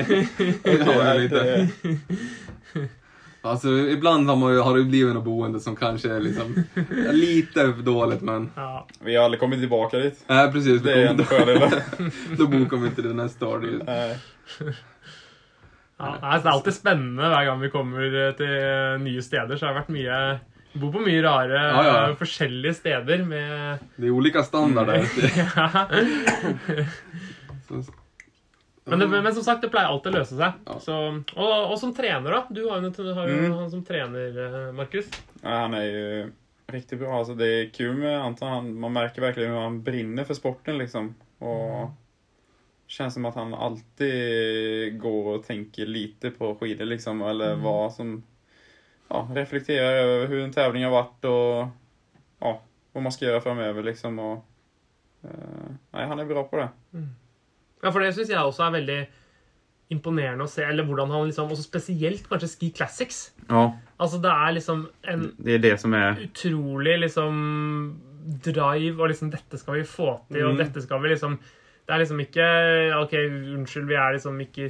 Det 0.65 0.81
har 0.87 1.03
jag 1.05 1.19
lite. 1.21 1.67
Alltså, 3.49 3.67
ibland 3.69 4.29
har, 4.29 4.35
man 4.35 4.53
ju, 4.53 4.59
har 4.59 4.77
det 4.77 4.83
blivit 4.83 5.13
något 5.15 5.23
boende 5.25 5.59
som 5.59 5.75
kanske 5.75 6.09
är 6.13 6.19
liksom 6.19 6.63
lite 7.11 7.67
dåligt 7.67 8.21
men... 8.21 8.49
Ja. 8.55 8.87
Vi 8.99 9.15
har 9.15 9.23
aldrig 9.25 9.39
kommit 9.39 9.59
tillbaka 9.59 9.97
dit. 9.97 10.23
Nej 10.27 10.51
precis, 10.51 10.81
Det 10.81 10.93
är 10.93 11.07
en 11.07 11.17
då, 11.17 11.23
fördel. 11.23 11.59
då 12.37 12.47
bokar 12.47 12.77
vi 12.77 12.87
inte 12.87 13.01
det 13.01 13.13
nästa 13.13 13.47
år. 13.47 13.59
Det 13.59 13.83
Nej. 13.83 14.17
Ja, 15.99 16.17
det 16.21 16.27
er 16.49 16.51
alltid 16.51 16.73
spennende 16.73 17.27
hver 17.29 17.45
gang 17.45 17.59
vi 17.59 17.69
kommer 17.73 18.31
til 18.37 18.51
eh, 18.53 18.99
nye 19.01 19.21
steder. 19.25 19.57
Så 19.57 19.65
har 19.65 19.73
det 19.73 19.79
vært 19.81 19.93
mye 19.95 20.19
bor 20.77 20.91
på 20.93 21.01
mye 21.01 21.21
rare, 21.25 21.61
Ja, 21.71 21.83
ja. 21.87 21.93
eh, 22.09 22.15
forskjellige 22.19 22.73
steder 22.77 23.23
med 23.25 23.79
Det 23.95 24.05
er 24.05 24.13
ulike 24.13 24.43
standarder. 24.45 25.07
ja. 25.55 25.87
Så- 27.67 27.93
men, 28.87 28.99
det, 28.99 29.07
men 29.11 29.33
som 29.35 29.43
sagt, 29.43 29.61
det 29.61 29.69
pleier 29.73 29.91
alltid 29.91 30.13
å 30.13 30.19
løse 30.21 30.37
seg. 30.39 30.59
Ja. 30.67 30.79
Så, 30.79 30.97
og, 31.35 31.53
og 31.71 31.77
som 31.81 31.93
trener, 31.95 32.31
da. 32.31 32.41
Du 32.49 32.63
har 32.69 32.81
jo, 32.83 32.91
har 33.17 33.29
jo 33.29 33.37
Mm. 33.37 33.55
han 33.59 33.71
som 33.71 33.83
trener, 33.85 34.37
eh, 34.45 34.71
Markus. 34.75 35.09
Ja, 35.41 35.61
han 35.65 35.75
er 35.75 35.85
jo 35.87 36.29
riktig 36.71 36.99
bra. 37.01 37.19
Altså, 37.19 37.35
det 37.37 37.47
er 37.47 37.71
kul 37.75 37.95
med 37.99 38.15
Anton. 38.15 38.53
Han, 38.53 38.73
man 38.79 38.95
merker 38.95 39.25
virkelig 39.25 39.49
at 39.51 39.59
han 39.59 39.81
brinner 39.83 40.27
for 40.27 40.39
sporten. 40.39 40.79
Liksom. 40.79 41.11
Og 41.41 41.89
mm. 41.89 41.93
kjennes 42.87 43.19
som 43.19 43.27
at 43.27 43.35
han 43.35 43.53
alltid 43.53 44.97
går 45.03 45.29
og 45.35 45.45
tenker 45.47 45.91
lite 45.91 46.31
på 46.31 46.55
skidor. 46.59 46.91
Liksom, 46.93 47.21
eller 47.27 47.59
hva 47.63 47.77
som... 47.93 48.17
Ja, 49.07 49.21
Reflekterer 49.31 50.01
over 50.03 50.25
hvordan 50.27 50.49
en 50.49 50.51
tävling 50.51 50.83
har 50.83 50.91
vært, 50.91 51.27
og 51.29 52.41
ja, 52.43 52.49
hva 52.91 53.03
man 53.05 53.13
skal 53.15 53.29
gjøre 53.29 53.43
framover, 53.45 53.85
Liksom, 53.87 54.17
Og, 54.19 54.41
uh, 55.23 55.69
nei, 55.95 56.03
han 56.11 56.19
er 56.19 56.27
bra 56.27 56.43
på 56.43 56.59
det. 56.59 56.65
Ja, 57.83 57.91
for 57.91 57.99
det 58.01 58.13
syns 58.15 58.29
jeg 58.33 58.39
også 58.41 58.63
er 58.67 58.71
veldig 58.79 58.99
imponerende 59.93 60.43
å 60.43 60.49
se. 60.51 60.63
Eller 60.67 60.83
hvordan 60.87 61.11
han 61.13 61.27
liksom 61.29 61.51
Også 61.53 61.63
spesielt 61.63 62.25
kanskje 62.27 62.49
Ski 62.55 62.71
Classics. 62.75 63.31
Ja, 63.49 63.69
Altså, 63.99 64.19
det 64.21 64.29
er 64.29 64.51
liksom 64.57 64.81
en 65.09 65.21
det 65.41 65.53
er 65.55 65.61
det 65.63 65.75
som 65.81 65.93
er... 65.97 66.19
utrolig 66.27 66.97
liksom 67.05 67.37
drive 68.43 68.99
og 69.01 69.09
liksom 69.13 69.31
Dette 69.33 69.57
skal 69.61 69.79
vi 69.79 69.85
få 69.87 70.09
til, 70.31 70.43
og 70.45 70.53
Mm. 70.57 70.57
dette 70.65 70.81
skal 70.83 71.01
vi 71.01 71.09
liksom 71.13 71.37
Det 71.87 71.93
er 71.95 71.99
liksom 72.03 72.19
ikke 72.19 72.45
OK, 73.01 73.13
unnskyld, 73.55 73.87
vi 73.87 73.95
er 73.95 74.13
liksom 74.17 74.41
ikke 74.43 74.67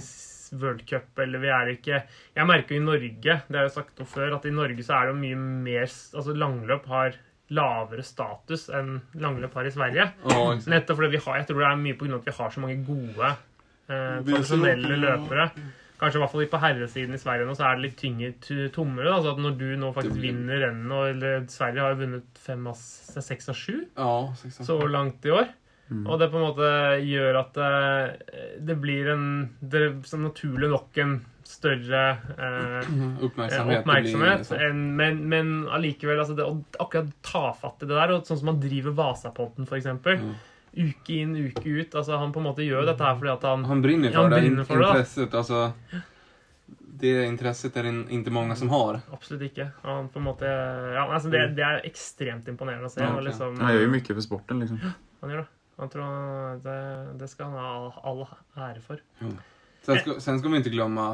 World 0.61 0.83
Cup, 0.87 1.17
eller 1.19 1.39
vi 1.39 1.47
er 1.47 1.71
ikke 1.73 2.03
Jeg 2.35 2.45
merker 2.47 2.75
jo 2.75 2.81
i 2.81 2.85
Norge, 2.85 3.41
det 3.49 3.55
har 3.57 3.65
jeg 3.65 3.71
sagt 3.71 3.97
før, 4.05 4.35
at 4.37 4.45
i 4.45 4.51
Norge 4.53 4.83
så 4.85 4.93
er 5.01 5.07
det 5.07 5.15
jo 5.15 5.21
mye 5.23 5.35
mer 5.65 5.81
Altså, 5.89 6.35
langløp 6.37 6.85
har 6.87 7.15
lavere 7.55 8.03
status 8.03 8.67
enn 8.75 8.97
langløp 9.21 9.53
har 9.55 9.67
i 9.69 9.73
Sverige. 9.73 10.07
Oh. 10.27 10.53
Nettopp 10.67 10.99
fordi 10.99 11.13
vi 11.15 11.23
har, 11.23 11.41
jeg 11.41 11.49
tror 11.49 11.61
det 11.63 11.67
er 11.69 11.83
mye 11.83 11.99
pga. 11.99 12.17
at 12.19 12.27
vi 12.27 12.37
har 12.39 12.53
så 12.53 12.63
mange 12.63 12.79
gode 12.87 13.29
eh, 13.29 14.17
tradisjonelle 14.27 14.97
løpere. 15.03 15.51
Kanskje 15.97 16.19
i 16.19 16.21
hvert 16.21 16.33
fall 16.33 16.49
på 16.51 16.59
herresiden 16.61 17.15
i 17.17 17.21
Sverige 17.21 17.47
nå 17.47 17.55
så 17.57 17.69
er 17.69 17.77
det 17.77 17.87
litt 17.87 17.95
tyngre, 17.97 18.33
tommere. 18.75 19.09
Da, 19.09 19.21
så 19.23 19.31
at 19.33 19.39
når 19.41 19.55
du 19.57 19.69
nå 19.81 19.93
faktisk 19.95 20.19
vinner 20.21 20.61
rennet, 20.67 20.91
og 20.93 21.13
eller 21.13 21.47
Sverige 21.49 21.85
har 21.85 21.95
jo 21.95 22.01
vunnet 22.03 22.43
fem 22.43 22.67
av 22.69 22.77
seks 22.77 23.49
av 23.49 23.57
sju 23.57 23.79
exakt. 23.81 24.67
så 24.67 24.77
langt 24.91 25.25
i 25.25 25.33
år. 25.33 25.47
Og 26.03 26.19
det 26.19 26.27
på 26.33 26.35
en 26.35 26.43
måte 26.43 26.69
gjør 27.07 27.37
at 27.39 27.55
det, 27.55 28.47
det 28.67 28.75
blir 28.75 29.07
en 29.13 29.27
Det 29.61 29.83
så 30.03 30.19
naturlig 30.19 30.67
nok 30.73 30.97
en 30.99 31.13
større 31.47 32.01
eh, 32.37 32.89
oppmerksomhet, 33.23 33.23
Uppmärksamhet. 33.23 33.83
blir 33.83 34.13
oppmerksomhet. 34.13 34.51
enn- 34.59 34.91
men, 34.99 35.21
men 35.31 35.51
allikevel 35.73 36.19
altså 36.23 36.35
det, 36.37 36.45
å 36.47 36.59
akkurat 36.83 37.09
ta 37.25 37.43
fatt 37.57 37.83
i 37.83 37.89
det 37.89 37.95
der, 37.97 38.13
og 38.17 38.27
sånn 38.27 38.39
som 38.41 38.51
man 38.51 38.59
driver 38.63 38.95
Vasapodden, 38.97 39.65
for 39.69 39.79
eksempel. 39.79 40.19
Mm. 40.21 40.35
Uke 40.77 41.15
inn, 41.23 41.31
uke 41.47 41.63
ut. 41.81 41.95
altså 41.95 42.17
Han 42.21 42.33
på 42.35 42.39
en 42.43 42.45
måte 42.51 42.61
gjør 42.67 42.85
dette 42.85 43.01
her 43.07 43.15
fordi 43.17 43.31
at 43.33 43.45
han 43.49 43.63
Han 43.65 43.81
brinner 43.81 44.11
for, 44.11 44.17
för 44.17 44.21
han 44.27 44.31
det, 44.35 44.41
brinner 44.43 44.59
in- 44.59 44.65
för 44.65 44.83
det, 44.83 44.89
intresset. 44.99 46.03
Det 46.99 47.25
intresset 47.25 47.77
är 47.77 47.83
det 47.83 48.11
inte 48.13 48.31
många 48.31 48.55
som 48.55 48.69
har. 48.69 48.99
Absolutt 49.13 49.41
ikke. 49.51 49.67
Han 49.83 50.09
på 50.09 50.19
en 50.19 50.25
måte 50.25 50.45
ja, 50.95 51.03
altså 51.13 51.29
det, 51.29 51.43
det 51.57 51.63
er 51.65 51.81
ekstremt 51.85 52.47
imponerende 52.49 52.89
å 52.89 52.93
se. 52.93 53.01
Ja, 53.03 53.11
okay. 53.13 53.27
liksom, 53.29 53.59
Han 53.61 53.73
gjør 53.75 53.83
jo 53.85 53.91
mye 53.93 54.07
for 54.17 54.25
sporten. 54.25 54.59
Liksom. 54.63 54.79
Han 55.21 55.33
gjør 55.33 55.43
det. 55.43 55.47
Han 55.77 55.89
tror 55.93 56.03
han, 56.07 56.61
det, 56.63 56.77
det 57.21 57.27
skal 57.29 57.51
han 57.51 57.59
ha 57.61 57.67
all, 58.09 58.23
all 58.57 58.69
ære 58.71 58.81
for. 58.81 59.01
Sen 59.85 59.99
skal, 60.01 60.17
sen 60.21 60.39
skal 60.41 60.51
vi 60.55 60.61
ikke 60.63 60.73
glömma 60.73 61.05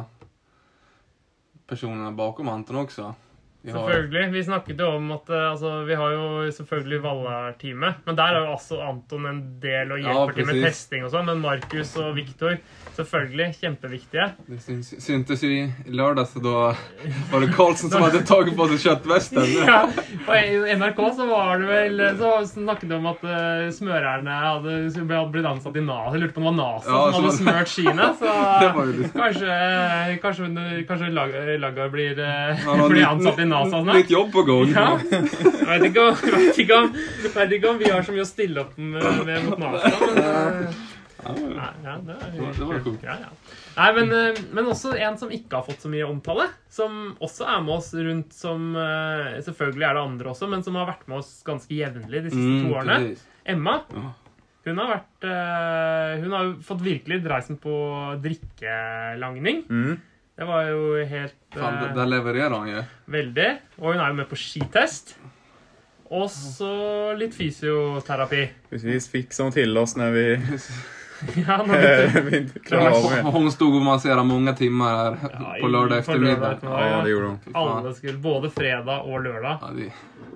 personerna 1.67 2.11
bakom 2.11 2.49
Anton 2.49 2.75
också. 2.75 3.15
Selvfølgelig. 3.63 4.31
Vi 4.33 4.43
snakket 4.43 4.81
jo 4.83 4.87
om 4.97 5.11
at 5.15 5.29
eh, 5.31 5.43
altså, 5.53 5.69
vi 5.87 5.95
har 5.95 6.11
jo 6.11 6.51
selvfølgelig 6.51 6.97
Vallar-teamet. 7.03 8.01
Men 8.05 8.17
der 8.17 8.35
er 8.35 8.41
jo 8.43 8.51
altså 8.57 8.79
Anton 8.83 9.27
en 9.29 9.39
del 9.63 9.93
og 9.95 10.01
Ja, 10.03 10.25
til 10.35 10.49
med 10.49 10.59
testing 10.65 11.05
og 11.07 11.13
sånn. 11.13 11.29
Men 11.29 11.39
Markus 11.43 11.93
og 12.01 12.09
Viktor 12.17 12.57
selvfølgelig 12.93 13.47
kjempeviktige. 13.61 14.25
det 14.49 14.59
syntes 15.01 15.43
jo 15.43 15.49
i 15.49 15.61
lørdag, 15.87 16.27
så 16.29 16.41
da 16.43 16.55
var 17.31 17.41
det 17.41 17.53
Karlsen 17.55 17.89
som 17.89 18.03
hadde 18.03 18.21
tatt 18.27 18.51
på 18.57 18.67
seg 18.73 18.83
kjøttvesten. 18.83 19.47
Ja, 19.73 19.79
på 20.27 20.35
NRK 20.77 20.99
så 21.15 21.25
var 21.29 21.61
det 21.61 21.67
vel 21.69 22.01
Så 22.19 22.29
snakket 22.51 22.89
de 22.91 22.97
om 22.97 23.07
at 23.09 23.23
uh, 23.23 23.69
smørerne 23.73 24.33
hadde, 24.43 24.75
hadde 24.91 25.23
blitt 25.31 25.47
ansatt 25.47 25.79
i 25.79 25.85
NASA. 25.85 26.11
Jeg 26.17 26.25
lurte 26.25 26.35
på 26.35 26.43
om 26.43 26.49
det 26.51 26.67
var 26.67 26.75
NASA 26.75 26.91
Ja, 26.91 27.01
som 27.15 27.23
hadde 27.23 27.37
smørt 27.39 27.71
skiene. 27.71 28.09
Så 28.19 28.35
kanskje, 29.21 29.57
kanskje, 30.25 30.83
kanskje 30.89 31.11
Lag- 31.15 31.39
Lagar 31.63 31.91
blir, 31.93 32.19
uh, 32.19 32.85
blir 32.91 33.07
ansatt 33.07 33.39
i 33.39 33.47
NASA 33.47 33.52
snart. 33.69 33.95
Litt 33.99 34.09
jobb 34.13 34.31
på 34.33 34.43
gang. 34.47 34.71
Ja. 34.73 34.87
Vet 35.73 35.85
ikke, 35.89 36.07
om, 36.09 36.15
vet, 36.33 36.57
ikke 36.63 36.79
om, 36.81 36.89
vet 37.37 37.53
ikke 37.59 37.69
om 37.73 37.77
vi 37.81 37.91
har 37.93 38.03
så 38.07 38.15
mye 38.15 38.25
å 38.25 38.29
stille 38.29 38.63
opp 38.65 38.73
med, 38.77 39.05
med 39.29 39.47
mot 39.49 39.61
NASA, 39.61 39.93
men 40.01 40.75
Nei, 41.23 41.67
ja, 41.85 41.93
det, 42.03 42.15
var- 42.35 42.57
kult. 42.57 42.81
kult. 42.83 43.03
Ja, 43.07 43.13
ja. 43.21 43.29
Nei, 43.77 43.85
men, 43.95 44.09
eh, 44.11 44.39
men 44.51 44.65
også 44.67 44.91
en 44.99 45.15
som 45.21 45.29
ikke 45.31 45.55
har 45.55 45.63
fått 45.63 45.79
så 45.85 45.87
mye 45.89 46.03
omtale. 46.03 46.49
Som 46.69 47.13
også 47.23 47.45
er 47.47 47.61
med 47.63 47.77
oss 47.77 47.93
rundt 47.95 48.35
som 48.35 48.73
eh, 48.75 49.37
Selvfølgelig 49.45 49.87
er 49.87 49.95
det 49.95 50.03
andre 50.03 50.33
også, 50.33 50.49
men 50.51 50.65
som 50.67 50.75
har 50.81 50.89
vært 50.91 51.07
med 51.07 51.21
oss 51.21 51.31
ganske 51.47 51.71
jevnlig 51.77 52.25
de 52.25 52.33
siste 52.33 52.43
Mm, 52.43 52.65
to 52.67 52.75
årene. 52.75 53.15
Emma. 53.55 53.77
Hun 54.67 54.77
har 54.83 54.91
vært 54.97 55.29
eh, 55.31 56.11
Hun 56.25 56.35
har 56.35 56.51
fått 56.67 56.83
virkelig 56.85 57.21
dreisen 57.23 57.57
på 57.63 57.73
drikkelangning. 58.27 59.63
Mm. 59.69 59.95
Det 60.37 60.45
var 60.45 60.63
jo 60.69 61.03
helt 61.05 61.35
Fan, 61.53 61.73
eh, 61.73 61.81
där- 61.81 61.95
där 61.95 62.05
levererar 62.05 62.49
han 62.59 62.67
ju. 62.69 62.83
Veldig. 63.05 63.57
Og 63.77 63.93
hun 63.93 64.01
er 64.01 64.07
jo 64.07 64.13
med 64.13 64.29
på 64.29 64.35
skitest. 64.35 65.15
Og 66.09 66.29
så 66.31 67.13
litt 67.17 67.35
fysioterapi. 67.35 68.49
Vi 68.69 68.99
fikk 68.99 69.33
hon 69.41 69.51
til 69.51 69.77
oss 69.77 69.95
når 69.97 70.11
vi, 70.11 70.25
Ja, 71.47 71.57
når 71.63 71.77
vi, 72.13 72.21
vi 72.29 72.37
inte 72.37 72.59
klarade 72.59 72.95
av 72.97 73.11
det. 73.15 73.21
Hon 73.21 73.51
stod 73.51 73.75
och 73.75 73.81
masserade 73.81 74.23
många 74.23 74.53
timmar 74.53 74.95
här 74.95 75.17
Ja, 75.21 75.55
på 75.61 75.67
lördag 75.67 75.97
eftermiddag. 75.97 76.57
Ja, 76.61 77.01
det 77.03 77.09
gjorde 77.09 77.25
hon. 77.27 77.39
Alle 77.53 77.93
skulle, 77.93 78.17
både 78.17 78.49
fredag 78.49 78.99
og 79.01 79.23
lørdag. 79.23 79.57
Ja, 79.61 79.67
det 79.75 79.91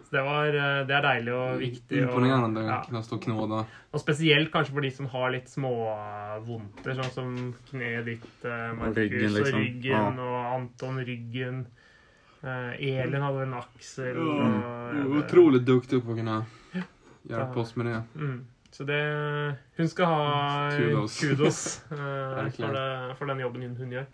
Så 0.07 0.15
det, 0.15 0.21
var, 0.23 0.47
eh, 0.47 0.81
det 0.87 0.95
er 0.95 1.03
deilig 1.03 1.31
og 1.35 1.57
viktig. 1.59 2.01
Og, 2.07 2.21
å 2.23 2.61
ja. 2.63 3.01
stå 3.03 3.15
och 3.15 3.23
knåda. 3.23 3.65
og 3.91 3.99
spesielt 3.99 4.51
kanskje 4.53 4.73
for 4.73 4.81
de 4.81 4.91
som 4.91 5.09
har 5.11 5.31
litt 5.33 5.49
småvondter, 5.51 6.95
sånn 6.95 7.11
som 7.11 7.33
kneet 7.71 8.05
ditt, 8.05 8.43
Markus, 8.43 8.95
ryggen, 8.95 9.33
liksom. 9.33 9.41
og 9.41 9.59
ryggen, 9.59 9.91
ja. 9.91 10.03
og 10.23 10.53
Anton 10.55 11.01
ryggen. 11.03 11.65
Eh, 12.39 13.01
Elin 13.01 13.21
hadde 13.21 13.41
en 13.49 13.53
aksel. 13.53 14.17
og- 14.17 14.95
Mm. 14.95 15.17
Otroligt 15.19 15.65
duktig 15.65 15.99
på 16.03 16.13
å 16.13 16.15
kunne 16.15 16.45
hjelpe 17.27 17.57
oss 17.59 17.75
med 17.75 17.85
det. 17.87 18.03
Mm. 18.15 18.45
Så 18.71 18.83
det 18.85 19.57
Hun 19.77 19.87
skal 19.87 20.05
ha 20.05 20.71
Kudos. 20.71 21.19
kudos 21.19 21.81
eh, 21.91 22.49
for, 22.51 22.73
det, 22.73 23.15
for 23.17 23.25
den 23.25 23.39
jobben 23.39 23.61
hun, 23.61 23.75
hun 23.75 23.91
gjør. 23.91 24.05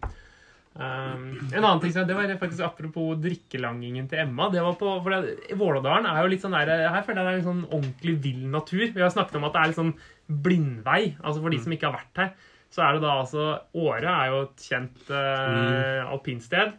Um, 0.75 1.37
en 1.53 1.61
annen 1.63 1.79
ting 1.83 1.91
som- 1.93 2.07
det 2.07 2.15
var 2.15 2.23
faktisk 2.41 2.63
apropos 2.65 3.15
drikkelangingen 3.21 4.07
til 4.09 4.19
Emma. 4.19 4.49
det 4.49 4.61
var 4.63 4.73
på, 4.73 5.03
for 5.03 5.09
det, 5.11 5.51
Vålådalen 5.55 6.05
er 6.09 6.23
jo 6.23 6.29
litt 6.29 6.41
sånn 6.41 6.51
der, 6.57 6.89
Her 6.89 7.03
føler 7.03 7.21
jeg 7.21 7.25
det 7.25 7.33
er 7.33 7.49
en 7.49 7.61
sånn 7.61 7.69
ordentlig 7.69 8.15
vill 8.23 8.47
natur. 8.49 8.87
Vi 8.93 9.01
har 9.01 9.09
snakket 9.13 9.35
om 9.35 9.43
at 9.43 9.53
det 9.53 9.61
er 9.61 9.67
litt 9.67 9.77
sånn 9.77 9.93
blindvei. 10.41 11.15
altså 11.23 11.41
For 11.41 11.49
de 11.49 11.59
som 11.59 11.71
ikke 11.75 11.91
har 11.91 11.99
vært 11.99 12.17
her, 12.23 12.33
så 12.73 12.81
er 12.87 12.93
det 12.93 13.01
da 13.05 13.13
altså 13.21 13.59
Åre 13.75 14.09
er 14.09 14.31
jo 14.31 14.41
et 14.47 14.57
kjent 14.65 15.09
uh, 15.11 16.11
alpinsted. 16.11 16.73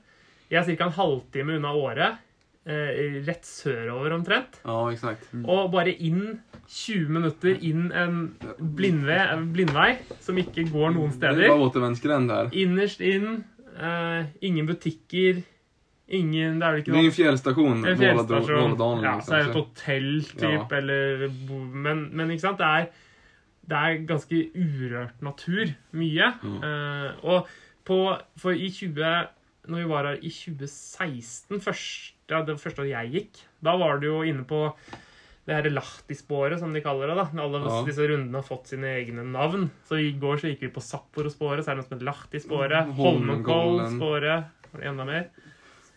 Jeg 0.51 0.59
er 0.68 0.76
ca. 0.76 0.84
en 0.86 0.97
halvtime 0.99 1.57
unna 1.61 1.72
Åre. 1.72 2.18
Uh, 2.66 3.20
rett 3.26 3.45
sørover 3.45 4.11
omtrent. 4.16 4.59
Ja, 4.64 4.88
exakt. 4.90 5.26
Og 5.45 5.70
bare 5.70 5.92
inn 6.01 6.40
20 6.66 7.09
minutter 7.12 7.59
inn 7.62 7.90
en 7.92 8.34
blindvei, 8.59 9.20
blindvei 9.53 9.99
som 10.18 10.34
ikke 10.40 10.64
går 10.72 10.95
noen 10.97 11.11
Det 11.12 11.18
steder. 11.20 11.51
återvändsgränd 11.53 12.28
där. 12.30 12.49
Innerst 12.57 13.01
inn, 13.05 13.45
eh, 13.79 14.27
ingen 14.43 14.66
butikker, 14.66 15.43
Ingen 16.07 16.59
Det 16.61 16.66
er 16.66 16.72
vel 16.75 16.81
ikke 16.83 16.93
noe 16.93 17.01
Ingen 17.01 17.14
fjellstasjon. 17.16 17.79
en 17.89 17.97
fjellstasjon. 17.97 18.59
Våladalen, 18.77 19.05
Ja, 19.07 19.12
liksom, 19.16 19.25
så 19.25 19.35
er 19.35 19.39
det 19.39 19.49
et 19.49 19.57
hotell, 19.57 20.22
typ, 20.37 20.43
Ja. 20.53 20.77
eller 20.77 21.29
men, 21.72 22.03
men 22.12 22.31
ikke 22.31 22.41
sant, 22.45 22.59
det 22.59 22.66
er, 22.66 22.91
det 23.64 23.79
er 23.79 24.05
ganske 24.07 24.41
urørt 24.55 25.22
natur. 25.25 25.72
Mye. 25.97 26.29
Mm. 26.43 26.59
Eh, 26.62 27.25
og 27.25 27.49
på, 27.89 27.99
for 28.37 28.53
i 28.53 28.68
20 28.68 29.29
Når 29.66 29.79
vi 29.81 29.89
var 29.89 30.05
her 30.05 30.18
i 30.20 30.29
2016, 30.29 31.61
første, 31.64 32.45
det 32.47 32.61
første 32.61 32.83
året 32.83 32.91
jeg 32.93 33.12
gikk, 33.14 33.41
da 33.64 33.77
var 33.81 33.97
det 33.99 34.11
jo 34.11 34.20
inne 34.29 34.45
på 34.45 34.61
det 35.47 35.55
her 35.55 35.66
Lahti-sporet, 35.74 36.59
som 36.59 36.72
de 36.72 36.80
kaller 36.80 37.09
det. 37.12 37.16
da. 37.16 37.42
Alle 37.42 37.61
Ja. 37.68 37.84
disse 37.84 38.07
rundene 38.09 38.34
har 38.40 38.42
fått 38.47 38.66
sine 38.72 38.86
egne 38.97 39.24
navn. 39.24 39.70
Så 39.88 39.99
i 40.01 40.12
går 40.18 40.36
så 40.40 40.49
gikk 40.49 40.61
vi 40.61 40.68
på 40.72 40.80
Sapporo-sporet, 40.80 41.64
så 41.64 41.72
er 41.72 41.76
det 41.76 41.82
noe 41.82 41.88
som 41.88 41.99
heter 41.99 42.09
Lahti-sporet. 42.09 42.95
Holmenkollen-sporet. 42.97 44.45
Var 44.72 44.80
det 44.80 44.88
enda 44.88 45.05
mer? 45.05 45.28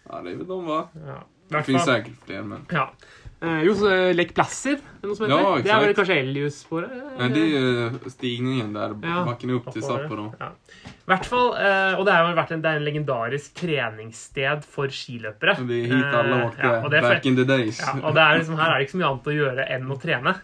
Ja, 0.09 0.21
det 0.21 0.33
er 0.33 0.43
de 0.43 0.59
va? 0.67 0.81
Ja. 0.95 1.23
Det 1.47 1.63
hvert 1.63 1.65
sikkert 1.87 2.25
flere, 2.27 2.43
men... 2.43 2.65
Ja. 2.71 2.89
Eh, 3.37 3.59
jo, 3.67 3.73
så 3.77 3.89
eh, 3.93 4.15
Lake 4.17 4.33
Placid, 4.33 4.79
er 4.81 5.01
det 5.03 5.09
noe 5.11 5.15
som 5.17 5.27
heter? 5.27 5.41
Ja, 5.45 5.49
det 5.61 5.69
er 5.69 5.81
vel 5.83 5.91
kanskje 5.99 6.15
Elius-sporet? 6.23 6.93
Nei, 7.19 7.27
det 7.35 7.41
er 7.43 7.51
ju 7.51 8.09
stigningen 8.09 8.71
der, 8.73 8.95
Ja. 9.05 9.19
backen 9.27 9.51
upp 9.53 9.67
til. 9.75 9.83
Sapporo. 9.85 10.31
Ja. 10.41 10.47
I 10.87 11.11
hvert 11.11 11.25
fall, 11.29 11.51
eh, 11.53 11.93
og 11.99 12.05
det 12.07 12.15
har 12.15 12.25
jo 12.25 12.33
vært 12.39 12.51
en, 12.55 12.61
det 12.65 12.71
er 12.71 12.79
en 12.81 12.87
legendarisk 12.87 13.53
treningssted 13.61 14.65
for 14.65 14.87
skiløpere. 14.89 15.53
Det 15.69 15.77
er 15.83 15.93
hit 15.93 16.17
alla 16.17 16.39
Eh, 16.47 16.57
ja, 16.63 16.89
det 16.89 16.97
er 16.97 17.01
back 17.11 17.21
for, 17.21 17.27
in 17.29 17.35
the 17.37 17.45
days. 17.45 17.79
ja, 17.79 17.93
og 18.01 18.15
det 18.17 18.23
er 18.25 18.39
liksom, 18.41 18.57
her 18.57 18.71
er 18.73 18.79
det 18.79 18.87
ikke 18.87 18.95
så 18.97 19.01
mye 19.03 19.11
annet 19.11 19.29
å 19.29 19.37
gjøre 19.37 19.67
enn 19.77 19.87
å 19.93 19.99
trene. 20.01 20.35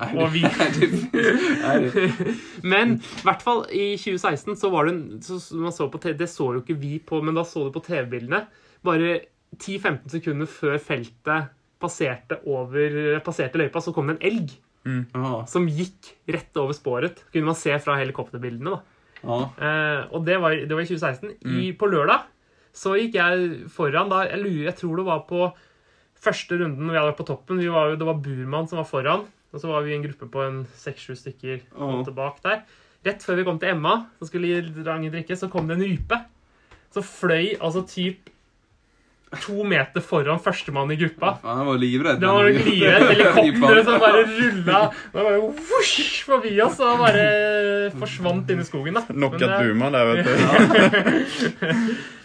Nej, 0.00 0.10
og 0.18 0.30
vi- 0.34 0.42
det, 0.80 2.36
Men 2.62 2.96
i 2.98 3.22
hvert 3.26 3.42
fall 3.42 3.64
i 3.70 3.96
2016 3.98 4.56
så 4.58 4.70
var 4.70 4.86
det 4.86 4.94
en, 4.94 5.20
så, 5.22 5.38
så 5.42 5.54
man 5.58 5.72
så 5.74 5.88
på 5.90 6.00
TV, 6.02 6.14
Det 6.18 6.28
så 6.30 6.50
jo 6.54 6.60
ikke 6.62 6.76
vi 6.78 6.98
på, 6.98 7.22
men 7.22 7.34
da 7.34 7.42
så 7.46 7.64
du 7.66 7.70
på 7.74 7.82
TV-bildene. 7.86 8.44
Bare 8.86 9.20
10-15 9.56 10.08
sekunder 10.14 10.46
før 10.50 10.78
feltet 10.78 11.50
passerte, 11.80 12.38
over, 12.46 13.20
passerte 13.24 13.58
løypa, 13.60 13.80
så 13.82 13.94
kom 13.96 14.10
det 14.12 14.18
en 14.20 14.26
elg 14.32 14.56
Mm. 14.80 15.44
som 15.46 15.66
gikk 15.68 16.14
rett 16.32 16.56
over 16.56 16.72
sporet. 16.72 17.18
Kunne 17.34 17.50
man 17.50 17.54
se 17.58 17.74
fra 17.84 17.98
helikopterbildene. 18.00 18.70
da. 18.70 18.80
ja. 19.22 19.40
Eh, 19.60 20.06
og 20.16 20.24
det 20.24 20.38
var, 20.40 20.54
det 20.56 20.72
var 20.72 20.80
i 20.80 20.88
2016. 20.88 21.34
I, 21.44 21.72
på 21.76 21.84
lørdag 21.92 22.22
så 22.72 22.94
gikk 22.96 23.18
jeg 23.18 23.68
foran 23.68 24.08
da 24.08 24.22
Jeg 24.30 24.38
lurer, 24.40 24.64
jeg 24.70 24.76
tror 24.80 24.96
det 24.96 25.04
var 25.04 25.20
på 25.28 25.50
første 26.20 26.56
runden 26.62 26.86
når 26.86 26.92
vi 26.94 26.98
hadde 26.98 27.10
vært 27.10 27.20
på 27.20 27.28
toppen. 27.28 27.60
Vi 27.60 27.68
var, 27.68 27.92
det 27.96 28.06
var 28.08 28.22
Burman 28.24 28.68
som 28.70 28.80
var 28.80 28.88
foran. 28.88 29.26
Og 29.52 29.60
så 29.60 29.68
var 29.68 29.82
vi 29.84 29.92
i 29.92 29.96
en 29.98 30.04
gruppe 30.08 30.30
på 30.32 30.46
en 30.46 30.64
seks-sju 30.78 31.12
stykker 31.18 31.60
Ja. 31.76 32.02
tilbake 32.06 32.40
der. 32.42 32.62
Rett 33.04 33.20
før 33.24 33.36
vi 33.36 33.44
kom 33.44 33.58
til 33.58 33.70
Emma, 33.74 34.06
som 34.18 34.28
skulle 34.28 34.48
gi 34.48 34.82
Range 34.86 35.10
drikke, 35.12 35.36
så 35.36 35.50
kom 35.50 35.66
det 35.68 35.76
en 35.76 35.84
rype. 35.84 36.24
Så 36.92 37.02
fløy 37.04 37.56
altså 37.60 37.84
typ 37.88 38.30
to 39.38 39.62
meter 39.64 40.00
foran 40.02 40.38
førstemann 40.42 40.90
i 40.90 40.96
gruppa. 40.98 41.36
Ja, 41.44 41.54
han 41.60 41.66
var 41.66 41.78
livredd. 41.78 42.18
Det 42.20 42.26
var 42.26 42.44
livredd. 42.50 43.02
Helikopteret 43.38 43.84
som 43.86 44.00
bare 44.02 44.24
rulla 44.26 44.90
Det 45.12 45.22
whoosh 45.38 46.24
forbi 46.26 46.56
oss 46.64 46.80
og 46.82 46.98
bare 47.04 47.90
forsvant 48.00 48.50
inn 48.50 48.60
i 48.60 48.64
skogen. 48.66 48.94
da. 48.98 49.02
Nok 49.14 49.34
et 49.38 49.46
det- 49.46 49.58
Burman 49.62 49.92
där 49.92 50.04
vet 50.14 50.24
du. 50.26 50.32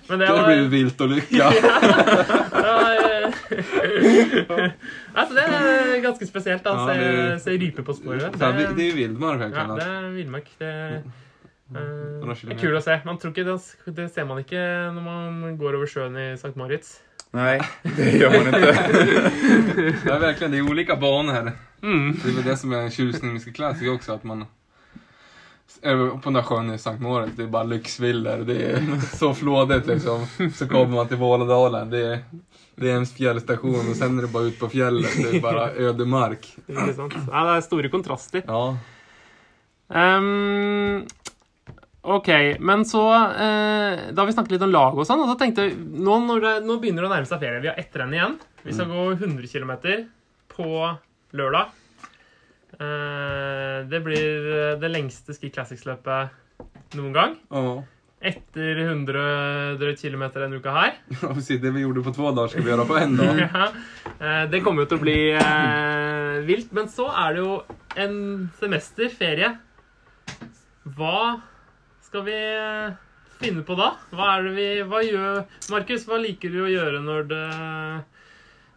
Men 0.07 0.19
det 0.19 0.27
Det 0.27 0.43
blir 0.45 0.67
vilt 0.69 1.01
og 1.01 1.09
lykke. 1.09 1.37
det 1.49 1.61
var 2.61 2.91
eh, 2.93 3.33
altså, 5.15 5.33
det 5.33 5.43
er 5.45 6.01
ganske 6.03 6.25
spesielt. 6.29 6.63
da, 6.63 6.69
Ja, 6.75 6.85
Se, 6.85 6.93
det- 6.99 7.41
se 7.41 7.51
rype 7.57 7.81
på 7.83 7.93
sporet. 7.93 8.31
Det, 8.33 8.45
här, 8.45 8.73
det 8.77 8.87
er 8.91 8.95
villmark. 8.95 9.39
ja, 9.41 9.47
det 9.75 9.83
er 9.87 10.09
villmark. 10.13 10.45
Det, 10.59 11.01
eh, 11.73 11.81
Några 12.21 12.33
det 12.33 12.53
er 12.53 12.59
kul 12.59 12.69
kult 12.69 12.79
å 12.81 12.83
se. 12.85 12.99
Man 13.05 13.17
tror 13.21 13.33
ikke 13.33 13.47
det, 13.47 13.57
det 13.97 14.07
ser 14.13 14.27
man 14.29 14.41
ikke 14.43 14.61
når 14.95 15.05
man 15.05 15.57
går 15.61 15.77
over 15.79 15.89
sjøen 15.89 16.17
i 16.17 16.27
St. 16.35 16.55
Moritz. 16.59 16.99
Nei, 17.35 17.57
det 17.97 18.11
gjør 18.15 18.35
man 18.37 18.53
ikke. 18.53 18.73
Det 20.05 20.11
er 20.13 20.21
virkelig 20.21 20.51
det 20.53 20.59
er 20.59 20.69
ulike 20.69 20.95
baner. 20.99 21.49
Mm. 21.83 22.13
Det 22.21 22.29
er 22.29 22.37
väl 22.37 22.45
det 22.47 22.59
som 22.61 22.73
er 22.73 22.85
en 22.85 22.93
tjusning 22.93 23.33
med 23.33 23.41
Ski 23.43 23.51
Classic 23.51 23.89
också, 23.89 24.13
att 24.13 24.23
man 24.23 24.45
på 25.81 26.19
den 26.23 26.33
där 26.33 26.41
sjön 26.41 26.73
i 26.73 26.77
Sankt 26.77 27.01
Moritz, 27.01 27.31
det 27.35 27.43
är 27.43 27.47
bara 27.47 27.63
lyxvillor. 27.63 28.37
Det 28.37 28.71
är 28.71 28.99
så 29.17 29.33
flådigt 29.33 29.87
liksom. 29.87 30.25
Så 30.55 30.67
kommer 30.67 30.95
man 30.95 31.07
till 31.07 31.17
Vålådalen, 31.17 31.89
det 31.89 32.05
är, 32.13 32.19
det 32.75 32.91
är 32.91 32.95
en 32.95 33.05
fjällstation 33.05 33.89
och 33.89 33.95
sen 33.95 34.17
är 34.17 34.21
det 34.21 34.27
bara 34.27 34.43
ut 34.43 34.59
på 34.59 34.69
fjället. 34.69 35.11
Det 35.17 35.37
är 35.37 35.41
bara 35.41 35.71
ödemark. 35.71 36.55
Sant? 36.95 37.13
Ja, 37.31 37.43
det 37.45 37.57
er 37.57 37.61
store 37.61 37.89
kontraster. 37.89 38.43
Ja. 38.47 38.77
Ehm, 39.93 41.05
ok, 42.17 42.29
men 42.59 42.83
så 42.87 43.01
eh, 43.13 44.11
Da 44.13 44.21
har 44.21 44.27
vi 44.29 44.35
snakket 44.35 44.55
litt 44.55 44.65
om 44.67 44.73
lag 44.73 44.97
og 44.97 45.07
sånn, 45.07 45.23
og 45.23 45.31
så 45.31 45.37
tenkte 45.39 45.65
jeg 45.67 45.77
nå, 45.77 46.19
det, 46.43 46.53
nå 46.65 46.77
begynner 46.81 47.05
det 47.05 47.09
å 47.09 47.13
nærme 47.15 47.29
seg 47.29 47.41
ferie. 47.41 47.63
Vi 47.63 47.71
har 47.71 47.79
ett 47.81 47.97
renn 47.99 48.13
igjen. 48.15 48.37
Vi 48.65 48.73
skal 48.75 48.91
gå 48.91 49.07
100 49.15 49.49
km 49.51 49.73
på 50.55 50.69
lørdag. 51.35 51.73
Eh, 52.75 53.77
det 53.91 53.99
blir 54.03 54.47
eh, 54.51 54.77
det 54.81 54.89
lengste 54.91 55.35
Ski 55.35 55.51
Classics-løpet 55.53 56.95
noen 56.99 57.13
gang. 57.15 57.35
Oh. 57.55 57.83
Etter 58.25 58.79
100 58.87 59.75
drøyt 59.79 60.01
km 60.01 60.23
denne 60.33 60.57
uka 60.59 60.73
her. 60.73 60.95
Det 61.61 61.71
vi 61.75 61.83
gjorde 61.83 62.03
på 62.05 62.13
to 62.15 62.25
dager, 62.31 62.53
skal 62.55 62.65
vi 62.65 62.71
gjøre 62.73 62.87
på 62.89 62.99
én 62.99 63.17
dag. 63.19 63.41
Ja. 63.45 63.67
Eh, 64.15 64.45
Det 64.51 64.63
kommer 64.65 64.83
jo 64.85 64.91
til 64.91 64.99
å 64.99 65.03
bli 65.03 65.17
eh, 65.37 66.39
vilt. 66.47 66.71
Men 66.75 66.89
så 66.91 67.09
er 67.11 67.35
det 67.35 67.43
jo 67.43 67.59
en 68.01 68.17
semesterferie. 68.59 69.51
Hva 70.97 71.19
skal 72.15 72.23
vi 72.23 72.35
eh, 72.55 72.93
finne 73.41 73.63
på 73.67 73.75
da? 73.75 73.89
Hva 74.15 74.37
er 74.37 74.45
det 74.47 74.53
vi 74.55 74.67
Hva 74.87 75.01
gjør 75.03 75.41
Markus, 75.73 76.05
hva 76.07 76.19
liker 76.23 76.53
du 76.53 76.61
å 76.63 76.69
gjøre 76.71 77.01
når 77.03 77.25
det 77.31 77.41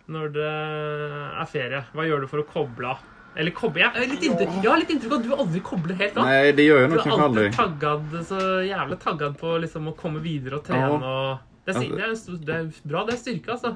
når 0.09 0.31
det 0.33 0.49
er 0.49 1.49
ferie? 1.53 1.83
Hva 1.93 2.07
gjør 2.09 2.25
du 2.25 2.31
for 2.31 2.41
å 2.43 2.47
koble 2.49 2.95
av? 2.95 3.03
Eller 3.39 3.53
koble 3.55 3.85
Jeg, 3.85 4.09
litt 4.11 4.25
inntrykk, 4.25 4.55
jeg 4.57 4.71
har 4.73 4.81
litt 4.81 4.91
inntrykk 4.95 5.13
av 5.13 5.19
at 5.21 5.27
du 5.29 5.35
aldri 5.45 5.61
kobler 5.63 5.99
helt 6.01 6.17
av. 6.17 6.27
Nei, 6.27 6.53
det 6.57 6.65
gör 6.65 6.81
jag 6.81 6.89
Du 6.89 6.95
nog 6.95 6.99
er 6.99 7.05
kanske 7.05 7.27
alltid 7.27 7.43
aldrig. 7.43 7.53
taggad, 7.59 8.17
så 8.27 8.41
jævlig 8.67 8.99
taggad 9.05 9.39
på 9.39 9.53
liksom 9.67 9.93
å 9.93 9.95
komme 10.01 10.25
videre 10.25 10.59
og 10.59 10.65
trene 10.67 10.99
og 11.13 11.47
det 11.69 11.77
er, 11.77 11.85
det, 11.93 12.03
er, 12.09 12.15
stor- 12.17 12.43
det 12.49 12.55
er 12.57 12.69
bra, 12.89 13.05
det 13.05 13.15
er 13.15 13.21
styrke, 13.21 13.53
altså. 13.53 13.75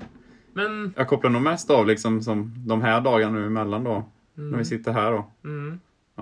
Men 0.56 0.94
Jeg 0.96 1.06
kobler 1.12 1.30
nå 1.36 1.42
mest 1.44 1.70
av 1.70 1.84
liksom 1.86 2.18
som 2.24 2.46
de 2.56 2.78
her 2.82 3.02
dagene 3.04 3.46
imellom, 3.46 3.84
da. 3.84 3.98
då. 4.00 4.46
når 4.48 4.64
vi 4.64 4.70
sitter 4.72 4.96
her, 4.96 5.18
da. 5.20 5.24
mm. 5.44 5.72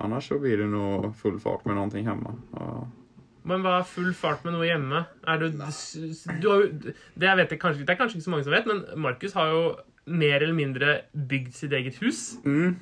Annars 0.03 0.27
så 0.27 0.37
blir 0.39 0.59
det 0.59 0.67
noe 0.71 1.13
full 1.15 1.39
fart 1.39 1.63
med 1.65 1.79
noe 1.79 2.03
hjemme. 2.03 2.35
Ja. 2.51 2.75
Men 3.47 3.63
hva 3.65 3.79
er 3.79 3.87
full 3.89 4.11
fart 4.13 4.43
med 4.45 4.53
noe 4.53 4.67
hjemme? 4.67 4.99
Er 5.27 5.39
du, 5.41 5.47
du 5.51 6.47
har 6.51 6.67
det, 6.69 6.93
jeg 7.25 7.37
vet, 7.39 7.51
jeg 7.55 7.59
kanskje, 7.61 7.85
det 7.87 7.95
er 7.95 7.99
kanskje 7.99 8.19
ikke 8.19 8.27
så 8.27 8.33
mange 8.35 8.45
som 8.45 8.53
vet, 8.53 8.67
men 8.69 8.83
Markus 9.01 9.33
har 9.33 9.49
jo 9.49 9.63
mer 10.11 10.41
eller 10.43 10.53
mindre 10.57 10.93
bygd 11.13 11.53
sitt 11.57 11.73
eget 11.73 11.97
hus. 12.03 12.21
Mm. 12.45 12.75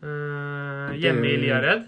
Uh, 0.00 0.90
hjemme 0.98 1.28
i 1.28 1.36
Liared. 1.42 1.86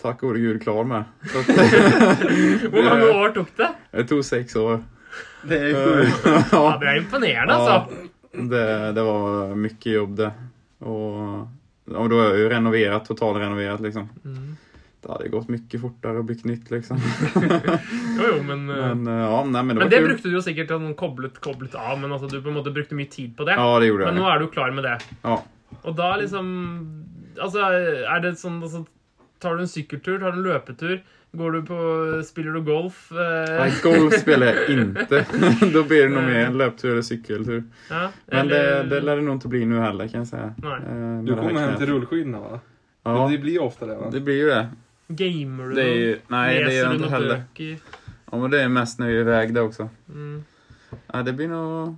Takk 0.00 0.22
gode 0.22 0.40
gud 0.40 0.60
klar 0.62 0.84
med. 0.88 1.04
Hvor 2.72 2.86
mange 2.86 3.10
år 3.12 3.34
tok 3.36 3.50
det? 3.58 3.68
det 3.92 4.06
tok 4.08 4.24
seks 4.24 4.56
år. 4.60 4.80
Det 5.48 5.58
er. 5.70 5.74
Ja, 6.24 6.40
ja, 6.52 6.64
Det 6.80 6.88
er 6.88 7.00
imponerende, 7.02 7.56
Ja. 7.58 7.76
altså. 7.80 8.08
det, 8.54 8.64
det 8.96 9.04
var 9.04 9.54
mye 9.58 9.94
jobb 9.96 10.16
det. 10.20 10.30
Og, 10.80 11.48
og 11.90 12.10
da 12.12 12.16
har 12.22 12.28
jag 12.30 12.38
ju 12.38 12.48
renoverat, 12.54 13.04
totalrenoverat 13.08 13.80
liksom. 13.84 14.08
Mm. 14.24 14.56
Det 15.00 15.08
hade 15.08 15.28
gått 15.32 15.48
mye 15.48 15.78
fortere 15.80 16.20
å 16.20 16.24
bli 16.28 16.34
knytt, 16.36 16.70
liksom. 16.70 16.98
Jo, 18.18 18.26
jo, 18.26 18.42
men, 18.44 18.66
eh, 18.68 18.94
Men 18.94 19.06
eh, 19.08 19.20
ja, 19.24 19.38
nei, 19.48 19.62
men 19.62 19.76
det 19.78 19.84
men 19.86 19.92
det 19.94 20.00
brukte 20.04 20.28
du 20.28 20.34
jo 20.36 20.42
sikkert 20.44 20.74
sånn 20.74 20.90
koblet, 20.98 21.38
koblet 21.40 21.74
av, 21.74 21.94
men 22.02 22.12
altså, 22.12 22.28
du 22.28 22.36
på 22.42 22.52
en 22.52 22.58
måte 22.58 22.72
brukte 22.74 22.98
mye 22.98 23.08
tid 23.08 23.32
på 23.38 23.46
det. 23.48 23.56
Ja, 23.56 23.78
det 23.80 23.88
gjorde 23.88 24.04
jeg. 24.04 24.12
Men 24.12 24.20
nå 24.20 24.28
er 24.28 24.42
du 24.42 24.50
klar 24.52 24.74
med 24.76 24.84
det. 24.84 24.98
Ja. 25.24 25.38
Og 25.84 25.94
da 25.96 26.16
liksom 26.20 26.50
Altså, 27.40 27.62
er 27.62 28.20
det 28.24 28.34
sånn 28.40 28.58
altså, 28.60 28.82
Tar 29.40 29.54
du 29.56 29.62
en 29.62 29.70
sykkeltur? 29.70 30.18
Tar 30.20 30.34
du 30.34 30.40
en 30.40 30.44
løpetur? 30.44 30.96
Går 31.40 31.52
du 31.54 31.60
på 31.68 31.78
Spiller 32.26 32.58
du 32.58 32.64
golf? 32.66 33.06
Eh, 33.14 33.52
Nei, 33.54 33.68
golf 33.84 34.16
spiller 34.18 34.50
jeg 34.50 34.74
ikke. 34.74 35.20
da 35.76 35.84
blir 35.86 36.08
det 36.08 36.10
noe 36.12 36.24
mer 36.26 36.40
en 36.48 36.58
löptur 36.60 36.90
eller 36.90 37.06
sykkeltur. 37.06 37.62
ja, 37.88 38.08
Men 38.34 38.50
det, 38.50 38.60
det 38.90 39.00
lär 39.06 39.22
det 39.22 39.24
nog 39.24 39.38
inte 39.38 39.48
bli 39.48 39.62
nå 39.70 39.80
heller 39.80 40.10
kan 40.10 40.26
jeg 40.26 40.32
si. 40.32 40.42
Nej. 40.66 40.78
Eh, 40.90 41.16
Du 41.24 41.32
kommer 41.38 41.62
hjem 41.62 41.76
til 41.76 41.84
till 41.84 41.92
rullskidorna 41.94 42.42
va? 42.44 42.60
Ja, 43.06 43.28
Det 43.30 43.38
blir 43.46 43.56
jo 43.60 43.68
ofte 43.70 43.86
det 43.88 43.96
va? 43.96 44.10
det 44.12 44.20
blir 44.26 44.42
jo 44.42 44.48
det. 44.50 44.62
Gamer 45.10 45.68
du 45.68 45.82
ju, 45.82 46.18
nej, 46.28 46.58
det 46.58 46.64
Leser 46.64 46.78
är 46.78 46.84
du 46.84 46.88
det 46.90 46.94
inte 47.04 47.08
heller. 47.14 47.36
bøker? 47.36 47.78
Ja, 48.32 48.38
men 48.38 48.50
det 48.50 48.62
är 48.62 48.68
mest 48.68 48.98
när 48.98 49.06
vi 49.06 49.14
är 49.16 49.20
iväg 49.20 49.54
det 49.54 49.60
också. 49.60 49.88
Mm. 50.08 50.44
Ja, 51.12 51.22
det 51.22 51.32
blir 51.32 51.48
nog... 51.48 51.96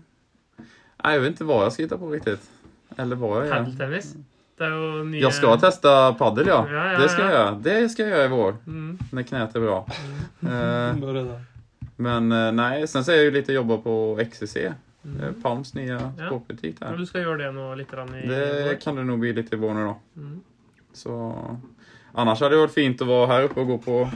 Nej, 1.05 1.15
jag 1.15 1.21
vet 1.21 1.29
inte 1.29 1.45
vad 1.45 1.65
jag 1.65 1.73
ska 1.73 1.83
hitta 1.83 1.99
på 1.99 2.11
riktigt. 2.11 2.51
Eller 2.97 3.17
vad 3.17 3.39
jag 3.41 3.47
gör. 3.47 3.55
Padeltennis? 3.57 4.15
Det 4.59 4.65
er 4.65 4.71
jo 4.71 5.05
nye 5.05 5.21
Jag 5.21 5.35
ska 5.35 5.57
testa 5.57 6.13
paddel 6.15 6.47
ja. 6.47 6.67
Ja, 6.71 6.93
ja, 6.93 6.99
Det 6.99 7.09
ska 7.09 7.23
jeg 7.23 7.31
jag 7.31 7.39
göra. 7.39 7.51
Det 7.63 7.89
ska 7.89 8.03
jag 8.03 8.11
göra 8.11 8.25
i 8.25 8.29
vår. 8.29 8.57
mm. 8.67 8.99
När 9.13 9.23
knät 9.23 9.57
är 9.57 9.61
bra. 9.61 9.87
Mm. 10.43 11.01
Börja 11.01 11.23
da. 11.23 11.41
men 11.97 12.29
nei, 12.29 12.53
nej, 12.53 12.87
sen 12.89 13.05
så 13.05 13.11
är 13.13 13.17
jag 13.17 13.25
ju 13.25 13.31
lite 13.31 13.53
jobba 13.53 13.77
på 13.79 14.21
XCC. 14.31 14.57
eh, 14.57 14.73
Mm. 15.05 15.43
Palms 15.43 15.75
nya 15.75 16.13
Ja. 16.19 16.27
sportbutik 16.27 16.77
Ja, 16.81 16.93
du 16.97 17.07
skal 17.07 17.21
gjøre 17.23 17.37
det 17.45 17.53
nå 17.53 17.75
litt 17.75 17.91
grann 17.91 18.15
i 18.15 18.27
Det 18.27 18.79
kan 18.83 18.97
det 18.97 19.05
nog 19.05 19.19
bli 19.19 19.33
lite 19.33 19.55
i 19.57 19.59
vår 19.59 19.75
nu 19.75 19.85
då. 19.85 19.97
Mm. 20.17 20.41
Så 20.93 21.35
annars 22.15 22.41
hade 22.41 22.55
det 22.55 22.61
varit 22.61 22.75
fint 22.75 23.03
att 23.03 23.09
vara 23.09 23.27
här 23.27 23.43
uppe 23.43 23.61
och 23.61 23.67
gå 23.67 23.79
på 23.79 24.11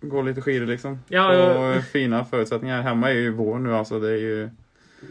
gå 0.00 0.22
lite 0.22 0.40
skidor 0.40 0.66
liksom. 0.66 0.98
Ja, 1.08 1.46
och 1.54 1.76
Og 1.76 1.82
fina 1.84 2.24
förutsättningar. 2.24 2.82
Hemma 2.82 3.10
är 3.10 3.14
ju 3.14 3.30
vår 3.30 3.58
nu 3.58 3.74
alltså. 3.74 4.00
Det 4.00 4.08
är 4.10 4.16
ju 4.16 4.50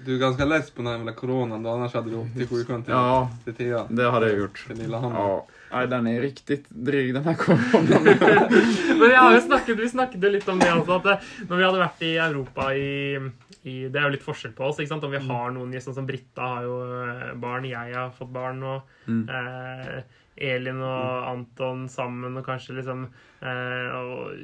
Du 0.05 0.15
är 0.15 0.19
ganska 0.19 0.45
less 0.45 0.71
på 0.71 0.81
den 0.81 0.87
här 0.91 0.97
jävla 0.97 1.11
coronan 1.13 1.63
då, 1.63 1.69
annars 1.69 1.93
hade 1.93 2.09
du 2.09 2.15
åkt 2.15 2.33
till 2.37 2.47
sjukan 2.47 2.83
till, 2.83 2.93
Ja, 2.93 3.29
till 3.43 3.53
Thea. 3.53 3.85
det 3.89 4.11
hade 4.11 4.29
jag 4.29 4.37
gjort. 4.39 4.63
Till 4.67 4.77
Lillehammer. 4.77 5.19
Ja. 5.19 5.45
Nei, 5.73 5.85
den 5.87 6.07
er 6.07 6.21
riktig 6.21 6.65
dryg 6.69 7.13
den 7.13 7.23
her 7.23 7.33
koronaen. 7.33 8.03
Men 8.99 9.09
jeg 9.09 9.19
har 9.19 9.33
jo 9.35 9.41
snakket, 9.41 9.77
vi 9.79 9.89
snakket 9.89 10.23
jo 10.23 10.29
litt 10.29 10.49
om 10.49 10.59
det 10.59 10.69
altså, 10.71 10.97
at 10.99 11.03
det, 11.03 11.15
når 11.49 11.57
vi 11.57 11.63
hadde 11.65 11.79
vært 11.81 12.01
i 12.05 12.11
Europa 12.17 12.67
i, 12.77 12.89
i 13.63 13.75
Det 13.89 13.97
er 13.99 14.05
jo 14.05 14.11
litt 14.13 14.25
forskjell 14.25 14.53
på 14.53 14.67
oss. 14.69 14.79
ikke 14.79 14.89
sant? 14.93 15.03
Om 15.07 15.11
vi 15.15 15.21
har 15.27 15.51
noen 15.55 15.73
sånn 15.81 15.95
som 15.97 16.05
Britta 16.09 16.41
har 16.55 16.63
jo 16.67 16.75
eh, 17.07 17.33
barn, 17.41 17.65
jeg 17.65 17.93
har 17.97 18.11
fått 18.17 18.33
barn, 18.33 18.63
og 18.63 18.81
Mm. 19.07 19.25
eh, 19.29 20.03
Elin 20.37 20.81
og 20.81 21.29
Anton 21.29 21.87
sammen, 21.91 22.37
og 22.39 22.45
kanskje 22.47 22.77
liksom 22.79 23.05
eh, 23.05 23.89
og 23.93 24.35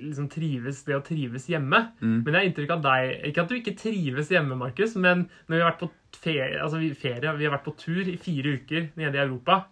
liksom 0.00 0.28
trives, 0.32 0.84
Det 0.86 0.96
å 0.96 1.04
trives 1.04 1.48
hjemme. 1.50 1.82
Mm. 2.00 2.18
Men 2.20 2.32
jeg 2.32 2.38
har 2.38 2.50
inntrykk 2.50 2.74
av 2.76 2.84
deg 2.84 3.30
Ikke 3.30 3.42
at 3.44 3.50
du 3.50 3.56
ikke 3.58 3.78
trives 3.78 4.30
hjemme, 4.30 4.58
Markus, 4.58 4.94
men 4.94 5.26
når 5.46 5.56
vi 5.56 5.62
har 5.62 5.72
vært 5.72 5.86
på 5.86 5.92
ferie, 6.16 6.60
altså 6.62 6.82
vi, 6.82 6.92
ferie, 6.96 7.38
vi 7.38 7.48
har 7.48 7.56
vært 7.56 7.66
på 7.66 7.78
tur 7.80 8.06
i 8.08 8.18
fire 8.20 8.58
uker 8.60 8.92
nede 8.96 9.18
i 9.18 9.24
Europa 9.26 9.64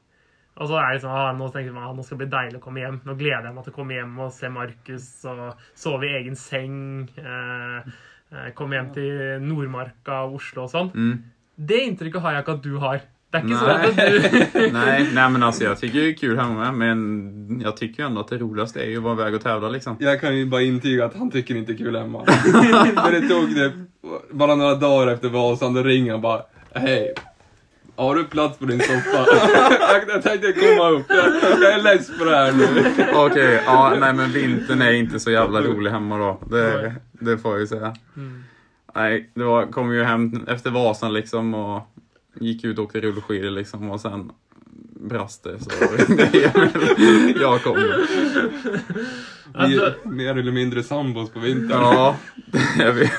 og 0.55 0.71
så 0.71 0.79
er 0.79 0.95
det 0.95 1.03
sånn, 1.03 1.15
ah, 1.19 1.33
nå 1.35 1.49
tenker 1.51 1.73
jeg, 1.73 1.83
ah, 1.83 1.95
nå 1.95 2.05
skal 2.07 2.19
det 2.19 2.29
bli 2.29 2.35
deilig 2.37 2.59
å 2.61 2.63
komme 2.63 2.83
hjem. 2.85 2.99
Nå 3.03 3.17
gleder 3.19 3.49
jeg 3.49 3.57
meg 3.57 3.65
til 3.67 3.75
å 3.75 3.77
komme 3.79 3.97
hjem 3.97 4.19
og 4.23 4.35
se 4.37 4.51
Markus 4.55 5.09
og 5.31 5.65
sove 5.83 6.07
i 6.07 6.13
egen 6.21 6.39
seng. 6.39 6.77
Eh, 7.19 7.89
eh, 8.31 8.53
komme 8.55 8.79
hjem 8.79 8.93
til 8.95 9.17
Nordmarka 9.43 10.21
og 10.29 10.39
Oslo 10.39 10.69
og 10.69 10.71
sånn. 10.71 10.93
Mm. 10.95 11.17
Det 11.59 11.81
inntrykket 11.89 12.23
har 12.23 12.37
jeg 12.37 12.47
ikke 12.47 12.57
at 12.61 12.69
du 12.69 12.77
har. 12.85 13.03
Det 13.35 13.41
er 13.41 13.45
ikke 13.45 13.55
nei, 13.55 13.61
sånn 13.61 13.71
at 13.71 14.55
du 14.55 14.73
nej, 14.79 15.07
nej, 15.15 15.31
men 15.31 15.43
alltså 15.43 15.65
jag 15.65 15.81
tycker 15.81 16.01
det 16.01 16.09
är 16.09 16.15
kul 16.15 16.39
hemma 16.39 16.73
med, 16.73 16.75
men 16.75 17.61
jag 17.65 17.77
tycker 17.77 18.03
jo 18.03 18.07
ändå 18.09 18.21
att 18.21 18.29
det 18.29 18.39
roligaste 18.39 18.81
är 18.81 18.89
ju 18.89 18.97
att 18.97 19.03
vara 19.03 19.15
iväg 19.15 19.35
och 19.35 19.43
tävla 19.43 19.69
liksom. 19.69 19.97
Jag 20.01 20.21
kan 20.21 20.37
ju 20.37 20.47
bara 20.47 20.63
intyga 20.63 21.05
att 21.05 21.17
han 21.17 21.31
tycker 21.31 21.55
inte 21.55 21.73
det 21.73 21.77
är 21.77 21.85
kul 21.85 21.97
hemma. 21.97 22.25
För 22.25 23.13
det 23.13 23.29
tog 23.29 23.55
det 23.55 23.73
bara 24.31 24.55
några 24.55 24.75
dagar 24.75 25.13
efter 25.13 25.29
Vasan, 25.29 25.75
då 25.75 25.83
ringer 25.83 26.13
han 26.13 26.21
bara 26.21 26.43
Hej, 26.75 27.15
har 27.97 28.15
du 28.15 28.25
plats 28.25 28.59
på 28.59 28.65
din 28.65 28.81
soffa? 28.81 29.27
jag, 29.81 30.01
tenkte 30.01 30.29
tänkte 30.29 30.53
komma 30.53 30.89
upp, 30.89 31.07
jag, 31.09 31.63
jag 31.63 31.73
är 31.73 31.83
less 31.83 32.19
på 32.19 32.25
det 32.25 32.37
här 32.37 32.53
nu. 32.53 32.85
Okej, 33.15 33.63
ja, 33.67 33.97
nej 34.01 34.15
men 34.15 34.33
vintern 34.33 34.83
är 34.83 34.93
inte 34.93 35.21
så 35.21 35.31
jävla 35.31 35.61
rolig 35.61 35.91
hemma 35.91 36.19
då. 36.19 36.41
Det, 36.51 36.95
det 37.13 37.39
får 37.39 37.53
jag 37.53 37.61
ju 37.61 37.67
säga. 37.67 37.97
Mm. 38.17 38.45
Nej, 38.95 39.31
det 39.35 39.45
var, 39.45 39.67
kom 39.67 39.95
ju 39.95 40.03
hem 40.03 40.47
efter 40.49 40.71
Vasan 40.71 41.13
liksom 41.13 41.55
och 41.55 41.94
gick 42.41 42.65
ut 42.65 42.79
och 42.79 42.85
åkte 42.85 43.01
rullskidor 43.01 43.51
liksom 43.51 43.91
och 43.91 44.01
sen 44.01 44.33
brast 45.01 45.45
det 45.45 45.59
så 45.61 45.71
det 45.71 46.45
är 46.45 47.41
jag 47.41 47.63
kommer. 47.63 47.81
Vi 47.83 49.05
Altså, 49.55 49.85
är 49.87 50.09
mer 50.09 50.37
eller 50.39 50.53
mindre 50.53 50.83
sambos 50.83 51.31
på 51.31 51.41
vintern. 51.41 51.81
Ja, 51.81 52.17
det 52.77 52.83
är 52.83 52.93
vi. 52.93 53.11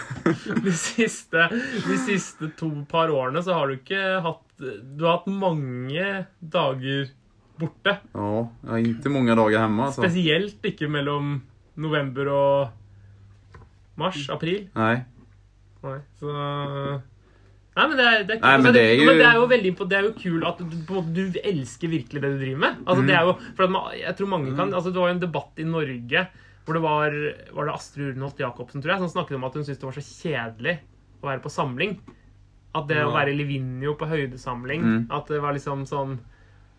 de, 0.64 0.72
siste, 0.72 1.50
de 1.88 1.98
siste 1.98 2.50
to 2.58 2.86
par 2.92 3.10
årene 3.10 3.44
så 3.44 3.54
har 3.54 3.68
du 3.68 3.74
ikke 3.78 4.02
hatt 4.22 4.42
Du 4.98 5.04
har 5.06 5.12
hatt 5.18 5.28
mange 5.28 6.26
dager 6.40 7.08
borte. 7.56 7.98
Ja, 8.14 8.50
jag 8.64 8.70
har 8.70 8.78
inte 8.78 9.10
många 9.10 9.36
dagar 9.36 9.60
hemma 9.60 9.86
alltså. 9.86 10.02
Spesielt 10.02 10.66
ikke 10.66 10.88
mellom 10.92 11.42
november 11.76 12.28
og 12.28 12.68
mars, 13.96 14.30
april. 14.30 14.68
Nej. 14.74 15.06
Nei, 15.84 16.00
så 16.20 16.32
Nei, 17.76 17.88
men 17.92 17.98
det 18.00 18.06
er, 18.08 18.24
det 18.24 18.36
er, 18.38 18.40
Nei, 18.40 18.52
men 18.58 18.66
altså, 18.66 18.74
det 18.74 18.82
er 18.86 18.96
jo- 18.96 19.06
men 19.10 19.18
det 19.20 19.26
er 19.28 19.34
jo 19.36 19.48
veldig 19.52 19.70
impo- 19.76 19.88
Det 19.90 19.98
er 19.98 20.04
jo 20.06 20.14
kult 20.14 20.46
at 20.48 20.58
du, 20.64 20.76
på 20.88 21.02
du 21.14 21.40
elsker 21.44 21.88
virkelig 21.92 22.22
det 22.22 22.32
du 22.32 22.38
driver 22.40 22.58
med. 22.60 22.76
Altså, 22.86 23.02
Mm. 23.04 23.08
det 23.08 23.16
er 23.16 23.24
jo, 23.28 23.34
for 23.56 23.64
at 23.64 23.70
man, 23.72 23.92
jeg 24.00 24.16
tror 24.18 24.28
mange 24.32 24.56
kan 24.56 24.72
altså, 24.74 24.94
Det 24.94 24.96
var 25.02 25.08
jo 25.10 25.16
en 25.16 25.20
debatt 25.20 25.60
i 25.60 25.64
Norge 25.64 26.28
hvor 26.66 26.74
det 26.74 26.82
var 26.82 27.12
Var 27.54 27.66
det 27.66 27.74
Astrid 27.76 28.08
Urenholt 28.16 28.38
Jacobsen, 28.40 28.82
tror 28.82 28.92
jeg, 28.96 29.00
som 29.00 29.10
snakket 29.14 29.36
om 29.36 29.44
at 29.44 29.54
hun 29.54 29.64
syntes 29.64 29.80
det 29.80 29.84
var 29.84 29.92
så 30.00 30.06
kjedelig 30.24 30.80
å 31.22 31.28
være 31.28 31.42
på 31.44 31.52
samling. 31.52 32.00
At 32.74 32.88
det 32.88 32.98
å 32.98 33.12
være 33.14 33.36
Livinio 33.36 33.92
Livigno 33.92 33.98
på 34.00 34.08
høydesamling 34.08 34.82
Mm. 34.84 35.08
At 35.12 35.28
det 35.28 35.42
var 35.42 35.54
liksom 35.54 35.86
sånn 35.86 36.20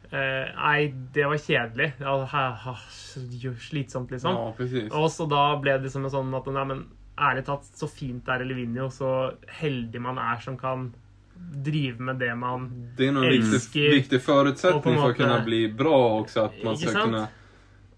Uh, 0.07 0.47
Nei, 0.55 0.94
det 1.12 1.24
var 1.26 1.34
kjedelig. 1.34 1.92
Ja, 1.99 2.24
ha, 2.24 2.51
ha, 2.55 2.74
slitsomt, 3.59 4.09
liksom. 4.12 4.30
Ja. 4.30 4.88
Og 4.94 5.11
så 5.11 5.28
da 5.28 5.57
ble 5.59 5.72
det 5.80 5.88
liksom 5.90 6.05
en 6.05 6.11
sånn 6.12 6.36
at 6.36 6.47
nei, 6.47 6.64
men 6.64 6.84
ærlig 7.19 7.45
talt, 7.47 7.64
så 7.75 7.89
fint 7.89 8.25
det 8.27 8.33
er 8.35 8.43
i 8.45 8.49
Livigno, 8.49 8.89
så 8.91 9.33
heldig 9.49 10.01
man 10.01 10.19
er 10.19 10.41
som 10.41 10.57
kan 10.59 10.95
drive 11.64 11.99
med 12.01 12.19
det 12.19 12.35
man 12.39 12.67
elsker. 12.67 12.97
Det 12.97 13.09
er 13.09 13.12
noen 13.12 13.31
viktig, 13.31 13.91
viktig 13.93 14.21
for 14.23 14.45
å 14.47 14.53
kunne 14.53 14.83
för 14.83 14.95
något 14.95 15.11
att 15.11 15.17
kunna 15.17 15.37
sätt- 15.37 15.45
bli 15.45 15.69
bra 15.69 16.21
også, 16.23 16.45
at 16.45 16.64
man 16.64 16.77
skal 16.77 16.93
kunne. 17.03 17.27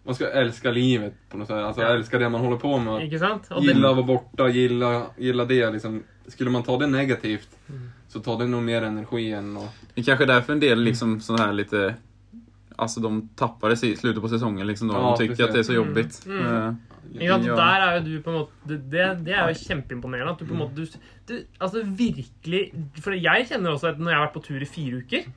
Man 0.07 0.14
skal 0.14 0.27
elske 0.41 0.71
livet 0.73 1.14
på 1.31 1.37
noe 1.39 1.47
sätt. 1.47 1.57
Alltså 1.64 1.83
Ja. 1.83 1.89
elske 1.95 2.19
det 2.19 2.29
man 2.31 2.41
holder 2.41 2.59
på 2.59 2.79
med. 2.79 3.03
Ikke 3.03 3.19
sant? 3.19 3.49
Og 3.51 3.62
Gilla 3.62 3.91
att 3.91 3.97
vara 3.97 4.07
borta, 4.07 4.49
gilla, 4.49 5.07
gilla 5.19 5.45
det. 5.45 5.71
Liksom. 5.73 6.03
Skulle 6.29 6.51
man 6.51 6.62
ta 6.62 6.79
det 6.79 6.87
negativt 6.87 7.49
Mm. 7.69 7.91
så 8.09 8.21
tar 8.21 8.39
det 8.39 8.47
noe 8.49 8.61
mer 8.61 8.83
energi 8.83 9.33
enn 9.33 9.57
å 9.57 9.69
Det 9.95 10.09
er 10.09 10.16
kanskje 10.16 10.27
derfor 10.27 10.53
en 10.53 10.61
del 10.61 10.79
liksom 10.79 11.21
sånn 11.21 11.39
her 11.39 11.53
litt 11.53 11.73
Alltså 12.79 13.01
de 13.01 13.29
tappar 13.37 13.69
det 13.71 13.83
i 13.85 13.97
slutet 13.97 14.23
på 14.23 14.29
sesongen. 14.29 14.66
liksom 14.66 14.89
då. 14.89 14.95
Ja, 14.95 15.11
de 15.11 15.19
tycker 15.19 15.35
precis. 15.35 15.47
att 15.47 15.53
det 15.53 15.59
är 15.59 15.62
så 15.62 15.73
Mm. 15.73 15.89
jobbigt. 15.89 16.27
Mm. 16.27 16.39
Eh, 16.39 16.45
Ikke 16.47 16.61
sant? 16.61 16.79
Ja. 17.17 17.39
Der 17.41 17.83
er 17.83 17.99
jo 17.99 18.05
du 18.05 18.23
på 18.23 18.31
en 18.31 18.37
måte 18.43 18.69
Det, 18.69 19.05
det, 19.25 19.35
er 19.35 19.49
jo 19.49 19.57
kjempeimponerende. 19.57 20.33
At 20.35 20.41
du 20.41 20.47
på 20.47 20.57
en 20.57 20.63
måte 20.63 20.77
du, 20.77 20.99
du, 21.29 21.35
Altså 21.61 21.83
virkelig 21.83 22.63
For 23.01 23.17
jeg 23.17 23.49
kjenner 23.49 23.75
også 23.75 23.93
at 23.93 24.01
når 24.01 24.13
jeg 24.13 24.19
har 24.19 24.27
vært 24.27 24.37
på 24.37 24.45
tur 24.49 24.63
i 24.65 24.69
fire 24.69 25.03
uker, 25.03 25.29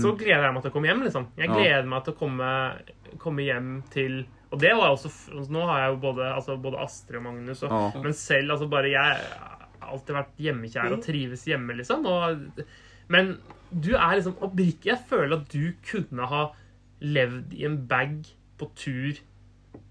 så 0.00 0.14
gleder 0.16 0.46
jeg 0.46 0.54
meg 0.56 0.64
til 0.64 0.72
å 0.72 0.74
komme 0.74 0.88
hjem, 0.88 1.02
liksom. 1.04 1.26
Jeg 1.36 1.50
gleder 1.52 1.88
meg 1.90 2.04
til 2.04 2.14
å 2.14 2.16
komme, 2.16 2.50
komme 3.20 3.44
hjem 3.44 3.70
til 3.92 4.22
Og 4.52 4.60
det 4.62 4.72
var 4.76 4.94
også 4.94 5.10
altså, 5.10 5.52
Nå 5.52 5.66
har 5.68 5.82
jeg 5.82 5.92
jo 5.92 5.98
både, 6.06 6.30
altså, 6.32 6.56
både 6.68 6.80
Astrid 6.84 7.20
og 7.20 7.26
Magnus 7.28 7.62
og 7.66 7.74
Ja. 7.76 7.82
Men 8.04 8.16
selv, 8.16 8.56
altså 8.56 8.70
bare 8.72 8.92
Jeg 8.92 9.20
har 9.20 9.92
alltid 9.92 10.16
vært 10.16 10.40
hjemmekjær 10.42 10.96
og 10.96 11.04
trives 11.04 11.44
hjemme, 11.46 11.76
liksom. 11.78 12.06
Og, 12.10 12.64
men 13.12 13.36
du 13.70 13.92
er 13.94 14.16
liksom 14.16 14.38
oppriktig 14.40 14.92
Jeg 14.92 15.04
føler 15.08 15.38
at 15.38 15.52
du 15.52 15.72
kunne 15.86 16.28
ha 16.32 16.48
levd 17.04 17.52
i 17.54 17.66
en 17.68 17.76
bag 17.88 18.24
på 18.56 18.70
tur 18.78 19.18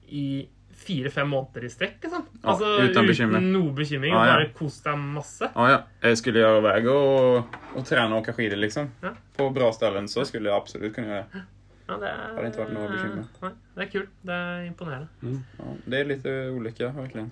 i 0.09 0.47
fire-fem 0.75 1.29
måneder 1.29 1.65
i 1.65 1.69
strekk, 1.71 1.97
liksom. 2.03 2.25
Ja, 2.41 2.49
altså, 2.51 2.71
uten 2.83 3.07
bekymmer. 3.07 3.41
noe 3.41 3.71
bekymring. 3.77 4.13
Ah, 4.13 4.27
ja. 4.27 4.33
Bare 4.35 4.49
kos 4.57 4.81
deg 4.85 4.97
masse. 4.99 5.49
Ja, 5.55 5.67
ja. 5.71 5.81
Jeg 6.03 6.17
Skulle 6.21 6.43
gjøre 6.43 6.61
vei 6.65 6.77
og, 6.91 7.57
og 7.75 7.85
trene 7.87 8.19
og 8.19 8.29
skidor 8.29 8.61
liksom. 8.61 8.89
Ja. 9.03 9.13
På 9.37 9.49
bra 9.55 9.71
ställen 9.73 10.07
så 10.11 10.25
skulle 10.27 10.51
jeg 10.51 10.57
absolutt 10.57 10.95
kunne 10.95 11.07
gjøre 11.13 11.27
det. 11.33 11.45
Ja, 11.85 11.97
det 12.01 12.09
er, 12.09 12.21
Hadde 12.33 12.49
ikke 12.49 12.63
vært 12.63 12.73
noe 12.73 12.89
bekymring. 12.89 13.25
Nei, 13.43 13.53
det 13.75 13.83
er 13.85 13.89
kult. 13.93 14.13
Det 14.25 14.37
er 14.41 14.63
imponerende. 14.65 15.33
Ja, 15.59 15.73
det 15.85 15.99
er 15.99 16.11
litt 16.11 16.25
ulike, 16.57 16.91
virkelig. 16.97 17.25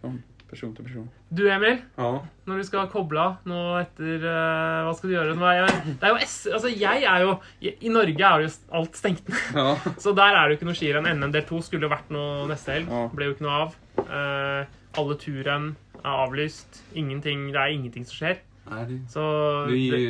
Från 0.00 0.22
person 0.50 0.72
til 0.76 0.84
person. 0.86 1.06
Du, 1.30 1.44
Emil, 1.50 1.78
Ja. 1.98 2.10
når 2.46 2.60
du 2.60 2.66
skal 2.66 2.88
koble 2.92 3.20
av 3.22 3.46
nå 3.48 3.60
etter 3.80 4.24
uh, 4.26 4.88
Hva 4.88 4.94
skal 4.98 5.10
du 5.10 5.14
gjøre? 5.16 5.36
Nå 5.38 5.46
er 5.50 5.60
jeg, 5.60 5.94
det 6.00 6.08
er 6.08 6.14
jo 6.16 6.20
S, 6.26 6.36
altså 6.58 6.72
jeg 6.74 7.06
er 7.06 7.24
jo 7.24 7.36
I 7.62 7.92
Norge 7.94 8.26
er 8.32 8.42
det 8.44 8.50
jo 8.50 8.52
alt 8.80 8.98
stengt 8.98 9.28
ned. 9.30 9.38
ja. 9.54 9.76
Så 10.02 10.14
der 10.18 10.34
er 10.34 10.42
det 10.48 10.56
jo 10.56 10.58
ikke 10.60 10.70
noe 10.72 10.78
skirenn. 10.80 11.08
NM 11.20 11.32
del 11.38 11.46
2 11.48 11.62
skulle 11.68 11.86
jo 11.88 11.94
vært 11.94 12.10
noe 12.14 12.48
neste 12.50 12.74
helg. 12.76 12.90
Ja. 12.90 13.06
Ble 13.14 13.30
jo 13.30 13.36
ikke 13.38 13.46
noe 13.46 13.58
av. 13.64 13.80
Uh, 14.04 14.78
alle 15.00 15.16
turrenn 15.22 15.72
er 16.00 16.14
avlyst. 16.26 16.82
Ingenting, 16.98 17.50
det 17.54 17.60
er 17.60 17.74
ingenting 17.76 18.06
som 18.08 18.16
skjer. 18.22 18.40
Nei. 18.70 19.00
Så 19.10 19.22
Vi 19.66 19.90
det, 19.90 20.00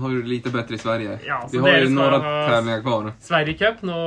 har 0.00 0.12
jo 0.14 0.20
lite 0.24 0.48
bedre 0.54 0.76
i 0.76 0.80
Sverige. 0.80 1.16
Ja, 1.26 1.40
vi 1.52 1.58
har 1.60 1.82
jo 1.82 1.90
noen 1.92 2.14
ha- 2.24 2.76
kvar. 2.80 3.10
Sverige-cup 3.20 3.82
nå 3.84 3.98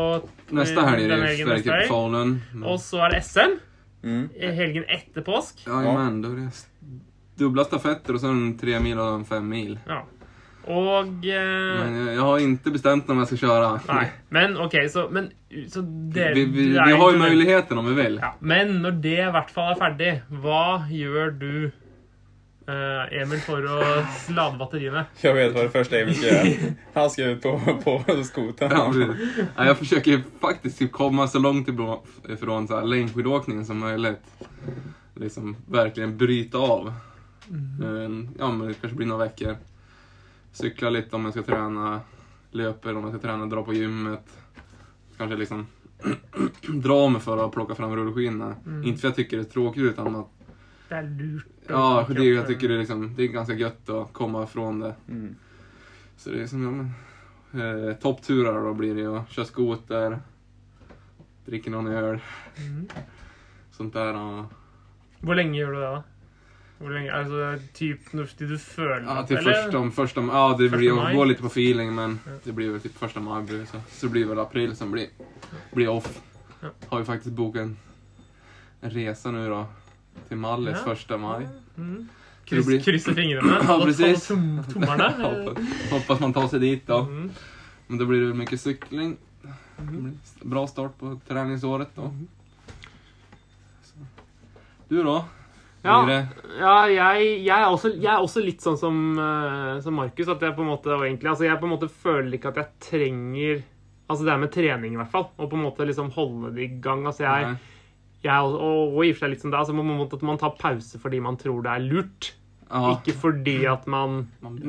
Neste 0.58 0.82
helg 0.88 1.04
er 1.06 1.26
det 1.26 1.34
Sverigecup. 1.44 1.84
Falun. 1.92 2.32
Og 2.64 2.80
så 2.82 3.04
er 3.06 3.14
det 3.14 3.20
SM 3.28 3.58
Mm. 4.04 4.30
helgen 4.40 4.84
etter 4.88 5.22
påsk. 5.22 5.66
Jajamän, 5.68 6.22
då 6.22 6.30
är 6.32 6.36
det 6.36 6.50
dubbla 7.36 7.64
stafetter 7.64 8.14
och 8.14 8.22
sen 8.22 8.58
tre 8.58 8.80
mil 8.80 9.00
och 9.00 9.28
fem 9.28 9.50
mil. 9.50 9.80
Ja. 9.88 10.06
Og 10.70 11.08
eh, 11.26 11.80
Men 11.80 11.96
jeg, 11.96 12.16
jeg 12.16 12.22
har 12.22 12.42
ikke 12.44 12.72
bestemt 12.76 13.08
når 13.08 13.16
om 13.16 13.26
skal 13.26 13.40
kjøre. 13.42 13.70
köra. 13.80 13.96
Nei. 13.96 14.08
Men 14.30 14.58
OK, 14.58 14.76
så, 14.92 15.08
men, 15.10 15.30
så 15.72 15.82
det, 16.14 16.28
Vi, 16.36 16.44
vi, 16.46 16.66
vi 16.74 16.78
har 16.78 17.12
jo 17.12 17.18
muligheten 17.18 17.78
om 17.78 17.88
vi 17.88 17.96
vil. 17.98 18.20
Ja, 18.22 18.34
men 18.40 18.76
når 18.84 19.00
det 19.02 19.16
i 19.24 19.32
hvert 19.32 19.50
fall 19.56 19.72
er 19.74 19.80
ferdig, 19.80 20.12
hva 20.44 20.84
gjør 20.92 21.32
du, 21.40 21.72
Emil, 23.22 23.40
for 23.40 23.66
å 23.66 23.78
lade 24.36 24.58
batteriene? 24.60 25.06
Jeg 25.22 25.34
vet 25.36 25.54
hva 25.56 25.64
det 25.66 25.72
første 25.74 26.00
Emil 26.02 26.16
skal 26.16 26.30
gjøre. 26.30 26.74
Han 26.94 27.10
skal 27.10 27.34
ut 27.36 27.42
på, 27.42 27.54
på 27.84 28.24
skotern. 28.24 28.72
Ja, 29.56 29.66
jag 29.66 29.78
försöker 29.78 30.22
faktiskt 30.42 30.92
komma 30.92 31.28
så 31.28 31.40
långt 31.40 31.68
ifrån, 31.68 32.00
ifrån 32.30 32.68
så 32.68 32.76
här 32.80 32.86
längdskidåkningen 32.86 33.66
som 33.66 33.78
möjligt. 33.80 34.22
Liksom 35.16 35.56
verkligen 35.68 36.18
bryta 36.18 36.58
av. 36.58 36.88
Eh, 36.88 38.10
Ja, 38.40 38.52
men 38.52 38.68
det 38.68 38.74
kanske 38.74 38.98
blir 38.98 39.08
några 39.08 39.24
veckor. 39.26 39.56
Cykla 40.52 40.90
lite 40.90 41.16
om 41.16 41.24
jag 41.26 41.34
ska 41.34 41.44
träna. 41.44 42.02
Löper 42.52 42.98
om 42.98 43.04
jag 43.04 43.12
ska 43.14 43.22
träna. 43.28 43.46
Dra 43.46 43.64
på 43.64 43.74
gymmet. 43.74 44.26
Kanske 45.18 45.36
liksom 45.36 45.68
dra 46.68 47.10
mig 47.10 47.22
för 47.22 47.46
att 47.46 47.52
plocka 47.52 47.76
fram 47.76 47.96
rullskidorna. 47.96 48.56
Inte 48.84 49.02
för 49.02 49.08
att 49.08 49.12
jag 49.12 49.16
tycker 49.16 49.38
det 49.38 49.44
är 49.44 49.52
tråkigt 49.52 49.84
utan 49.84 50.16
att 50.16 50.28
Det 50.90 50.96
er 50.96 51.04
lurt. 51.04 51.46
Å- 51.70 52.06
Ja, 52.10 52.14
det, 52.14 52.24
jag 52.24 52.48
tycker 52.48 52.68
det 52.68 52.74
är, 52.74 52.80
liksom, 52.80 53.16
det 53.16 53.24
är 53.24 53.28
ganska 53.28 53.54
gött 53.54 53.90
att 53.90 54.14
komma 54.14 54.44
ifrån 54.44 54.80
det. 54.80 54.96
Mm. 55.08 55.36
Så 56.18 56.30
det 56.30 56.36
är 56.36 56.40
liksom, 56.40 56.64
ja, 56.64 56.72
men, 57.52 57.90
eh, 57.90 57.96
toppturer 57.96 58.54
då 58.64 58.74
blir 58.74 58.96
det 58.96 59.02
ju. 59.02 59.22
Kör 59.30 59.44
skoter, 59.44 60.20
dricker 61.46 61.72
någon 61.72 61.88
öl, 61.88 62.20
Mm. 62.58 62.88
sånt 63.72 63.94
där. 63.94 64.14
Och, 64.16 64.46
Hvor 65.20 65.36
lenge 65.36 65.60
gjør 65.60 65.68
du 65.72 65.76
det, 65.80 65.82
da? 65.82 66.04
Hvor 66.80 66.90
lenge? 66.90 67.12
Altså 67.14 67.60
typ 67.74 68.14
når 68.14 68.28
du 68.48 68.58
føler 68.58 69.02
Ja, 69.02 69.26
eller- 69.30 69.42
första, 69.42 69.78
om 69.80 69.92
första, 69.92 70.22
ja 70.22 70.56
det 70.60 70.70
blir 70.70 71.08
att 71.08 71.16
gå 71.16 71.24
lite 71.26 71.42
på 71.42 71.48
feeling 71.48 71.96
men 71.96 72.20
Ja. 72.26 72.32
det 72.44 72.52
blir 72.52 72.70
väl 72.72 72.82
typ 72.82 72.98
första 72.98 73.20
maj 73.20 73.48
så. 73.72 73.78
Så 73.90 74.06
det 74.06 74.12
blir 74.12 74.26
väl 74.26 74.40
april 74.40 74.76
som 74.76 74.92
blir, 74.92 75.08
blir 75.74 75.88
off. 75.90 76.22
Ja. 76.62 76.68
Har 76.90 77.00
vi 77.00 77.06
faktiskt 77.06 77.36
bokat 77.36 77.62
en, 77.62 77.78
en 78.82 78.90
resa 78.90 79.32
nu 79.32 79.50
då. 79.50 79.66
Till 80.28 80.38
Marlies 80.38 80.78
Ja. 80.86 80.92
1. 80.94 81.20
mai. 81.20 81.48
Mm. 81.78 82.10
Kryss, 82.46 82.66
blir- 82.66 82.82
Krysse 82.84 83.14
fingrene. 83.14 83.60
Ja, 83.64 83.76
og 83.76 83.86
precis. 83.86 84.28
holde 84.30 85.56
Håper 85.92 86.20
man 86.22 86.34
tar 86.34 86.48
seg 86.50 86.62
dit 86.62 86.86
da. 86.88 87.02
Mm. 87.06 87.30
Men 87.88 87.98
det 87.98 88.06
blir 88.10 88.20
det 88.28 88.34
mye 88.34 88.44
mycket 88.46 88.60
cykling. 88.62 89.18
Det 89.42 89.54
Mhm. 89.84 90.02
blir 90.04 90.50
bra 90.50 90.66
start 90.68 90.98
på 91.00 91.14
treningsåret, 91.28 91.90
da. 91.96 92.02
Mhm. 92.10 92.28
Du 94.90 95.04
da? 95.04 95.26
Ja. 95.84 95.98
Ja, 96.60 96.74
jeg, 96.90 97.28
jeg, 97.46 97.56
er 97.56 97.70
også, 97.70 97.92
jeg 97.96 98.10
er 98.12 98.20
også 98.20 98.42
litt 98.44 98.64
sånn 98.66 98.78
som, 98.78 98.96
uh, 99.18 99.78
som 99.84 99.96
Markus. 99.96 100.28
At 100.28 100.42
jeg 100.44 100.56
på 100.58 100.66
en 100.66 100.72
måte 100.74 100.92
og 100.92 101.06
egentlig, 101.06 101.30
altså 101.32 101.46
jeg 101.48 101.60
på 101.62 101.70
en 101.70 101.74
måte 101.76 101.90
føler 101.90 102.36
ikke 102.40 102.52
at 102.54 102.64
jeg 102.64 102.74
trenger 102.90 103.62
Altså 104.10 104.26
det 104.26 104.32
er 104.34 104.40
med 104.42 104.50
trening, 104.50 104.94
i 104.96 104.98
hvert 104.98 105.12
fall. 105.14 105.28
Og 105.38 105.52
på 105.52 105.54
en 105.54 105.62
måte 105.68 105.86
liksom 105.86 106.08
holde 106.16 106.50
det 106.56 106.64
i 106.64 106.80
gang. 106.82 107.04
Altså 107.06 107.28
jeg, 107.28 107.44
nej. 107.52 107.58
Jeg 108.24 108.34
er 108.34 108.42
og, 108.44 108.96
og 108.98 109.06
i 109.06 109.12
og 109.12 109.16
for 109.16 109.24
seg 109.26 109.32
litt 109.34 109.42
som 109.46 109.52
det, 109.54 109.60
altså 109.62 109.74
man, 109.78 109.94
at 110.04 110.26
man 110.28 110.38
tar 110.42 110.58
pause 110.60 111.00
fordi 111.00 111.22
man 111.24 111.38
tror 111.40 111.62
det 111.64 111.72
er 111.72 111.86
lurt. 111.88 112.34
Ah. 112.70 112.92
Ikke 112.98 113.16
fordi 113.18 113.64
at 113.66 113.88
man 113.90 114.28
man 114.46 114.60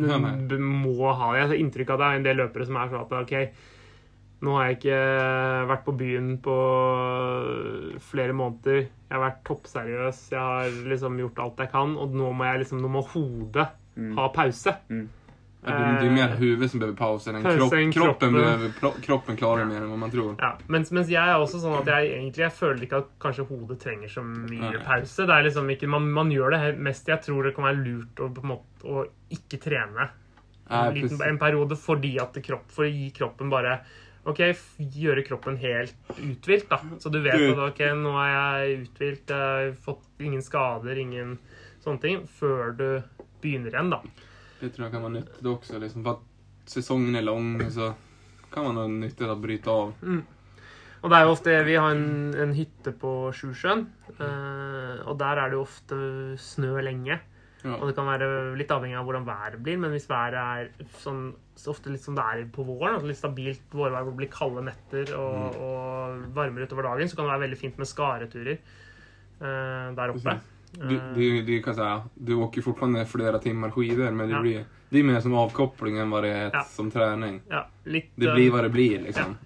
må 0.62 1.10
ha 1.12 1.32
det. 1.34 1.40
Jeg 1.42 1.48
har 1.50 1.58
inntrykk 1.64 1.90
av 1.92 1.98
det 2.00 2.06
er 2.06 2.20
en 2.20 2.28
del 2.30 2.38
løpere 2.40 2.66
som 2.68 2.78
er 2.80 2.88
sånn 2.92 3.02
at 3.04 3.12
OK, 3.18 3.34
nå 4.40 4.54
har 4.56 4.70
jeg 4.70 4.78
ikke 4.78 5.00
vært 5.68 5.82
på 5.84 5.96
byen 6.00 6.30
på 6.40 6.54
flere 8.08 8.32
måneder. 8.36 8.86
Jeg 8.86 9.12
har 9.16 9.24
vært 9.26 9.42
toppseriøs. 9.50 10.22
Jeg 10.32 10.40
har 10.40 10.78
liksom 10.88 11.18
gjort 11.20 11.42
alt 11.44 11.60
jeg 11.64 11.72
kan, 11.74 11.92
og 12.00 12.14
nå 12.16 12.30
må 12.32 12.48
jeg 12.48 12.62
liksom, 12.64 12.80
nå 12.84 12.92
må 12.98 13.04
hodet 13.12 13.68
Mm. 13.98 14.12
ha 14.16 14.28
pause. 14.32 14.70
Ja, 14.88 15.02
det, 15.60 16.06
er 16.06 16.12
mer 16.14 16.36
huvudet 16.38 16.70
som 16.70 16.80
behöver 16.80 16.96
pausen 16.96 17.36
än 17.36 17.42
kropp, 17.42 17.56
kroppen. 17.58 17.92
kroppen. 17.92 18.32
Behöver, 18.32 18.70
kroppen 19.02 19.36
klarar 19.36 19.66
mer 19.68 19.82
enn 19.84 19.98
man 20.00 20.10
tror. 20.10 20.32
Ja, 20.40 20.54
mens, 20.72 20.88
mens 20.90 21.10
jeg 21.12 21.20
er 21.20 21.36
også 21.36 21.60
sånn 21.60 21.76
at 21.82 21.90
jeg 21.90 22.14
egentlig 22.14 22.46
jeg 22.46 22.54
føler 22.56 22.86
ikke 22.86 23.02
at 23.02 23.10
kanskje 23.20 23.44
hodet 23.50 23.76
trenger 23.82 24.08
så 24.08 24.24
mye 24.24 24.70
Nei. 24.70 24.84
pause. 24.86 25.26
Det 25.28 25.36
er 25.36 25.44
liksom 25.50 25.68
ikke, 25.74 25.90
man, 25.92 26.06
man 26.16 26.32
gjør 26.32 26.56
det 26.56 26.62
mest 26.80 27.12
jeg 27.12 27.20
tror 27.26 27.44
det 27.44 27.52
kan 27.58 27.68
være 27.68 27.82
lurt 27.82 28.22
å, 28.24 28.30
måte, 28.40 28.86
å 28.88 29.04
ikke 29.36 29.60
trene 29.60 30.08
en, 30.70 30.94
liten, 30.94 31.20
en 31.26 31.40
periode 31.42 31.76
fordi 31.76 32.14
at 32.22 32.40
kropp, 32.46 32.70
for 32.72 32.86
å 32.86 32.92
gi 32.92 33.10
kroppen 33.20 33.52
bare 33.52 33.82
OK, 34.30 34.40
gjøre 35.00 35.24
kroppen 35.24 35.56
helt 35.60 36.16
uthvilt, 36.16 36.68
da. 36.68 36.80
Så 37.00 37.12
du 37.12 37.22
vet 37.24 37.40
at 37.40 37.62
OK, 37.70 37.84
nå 37.96 38.12
er 38.20 38.32
jeg 38.32 38.80
uthvilt, 38.82 39.32
jeg 39.32 39.68
har 39.68 39.70
fått 39.84 40.24
ingen 40.24 40.44
skader, 40.44 40.98
ingen 41.00 41.38
sånne 41.80 42.02
ting, 42.02 42.26
før 42.40 42.74
du 42.76 42.88
begynner 43.40 43.72
igjen, 43.72 43.94
da. 43.94 44.28
Det 44.60 44.70
tror 44.70 44.84
det 44.84 44.92
kan 44.92 45.02
vara 45.02 45.12
nyttigt 45.12 45.46
också. 45.46 45.78
Liksom, 45.78 46.04
för 46.04 46.10
att 46.10 46.20
säsongen 46.64 47.14
är 47.14 47.22
lång 47.22 47.70
så 47.70 47.94
kan 48.52 48.64
man 48.64 48.76
ha 48.76 48.86
nyttigt 48.86 49.28
att 49.28 49.38
bryta 49.38 49.70
av. 49.70 49.92
Og 51.00 51.08
det 51.08 51.16
er 51.16 51.24
jo 51.24 51.32
ofte 51.32 51.56
Vi 51.64 51.78
har 51.80 51.94
en, 51.96 52.34
en 52.36 52.54
hytte 52.56 52.92
på 52.92 53.32
Sjusjøen, 53.32 53.86
eh, 54.18 54.98
og 55.08 55.16
der 55.20 55.38
er 55.40 55.48
det 55.48 55.56
jo 55.56 55.64
ofte 55.64 55.96
snø 56.36 56.74
lenge. 56.84 57.16
Ja. 57.60 57.74
Og 57.76 57.88
det 57.88 57.94
kan 57.96 58.08
være 58.08 58.28
litt 58.56 58.70
avhengig 58.72 58.96
av 58.96 59.04
hvordan 59.08 59.26
været 59.26 59.58
blir, 59.64 59.80
men 59.80 59.92
hvis 59.92 60.08
været 60.08 60.36
er 60.40 60.86
sånn, 61.02 61.26
så 61.60 61.74
ofte 61.74 61.92
litt 61.92 62.04
som 62.04 62.16
det 62.16 62.24
er 62.24 62.46
på 62.52 62.64
våren, 62.64 62.96
altså 62.96 63.08
litt 63.10 63.20
stabilt 63.20 63.74
vårvær 63.76 64.04
hvor 64.04 64.14
det 64.14 64.20
blir 64.22 64.32
kalde 64.32 64.64
netter 64.64 65.12
og, 65.16 65.58
og 65.60 66.22
varmere 66.36 66.68
utover 66.68 66.88
dagen, 66.88 67.10
så 67.10 67.18
kan 67.18 67.28
det 67.28 67.34
være 67.34 67.44
veldig 67.46 67.60
fint 67.60 67.80
med 67.80 67.90
skareturer 67.90 68.56
eh, 68.56 69.90
der 69.96 70.14
oppe. 70.14 70.36
Du, 70.36 70.59
det, 70.72 71.42
det 71.42 71.62
kan 71.62 71.70
jag 71.70 71.76
säga, 71.76 72.02
du 72.14 72.34
åker 72.34 72.58
ju 72.58 72.62
fortfarande 72.62 73.06
flera 73.06 73.38
timmar 73.38 73.70
skidor 73.70 74.10
men 74.10 74.28
det, 74.28 74.34
Ja. 74.34 74.40
blir, 74.40 74.64
det 74.88 74.98
är 74.98 75.02
mer 75.04 75.20
som 75.20 75.34
avkoppling 75.34 75.98
än 75.98 76.10
vad 76.10 76.22
det 76.22 76.28
är 76.28 76.50
Ja. 76.52 76.62
som 76.62 76.90
träning. 76.90 77.40
Ja, 77.48 77.66
litt, 77.84 78.10
Det 78.14 78.26
eh, 78.28 78.34
blir 78.34 78.50
vad 78.50 78.62
det 78.64 78.68
blir 78.68 79.00
liksom. 79.02 79.36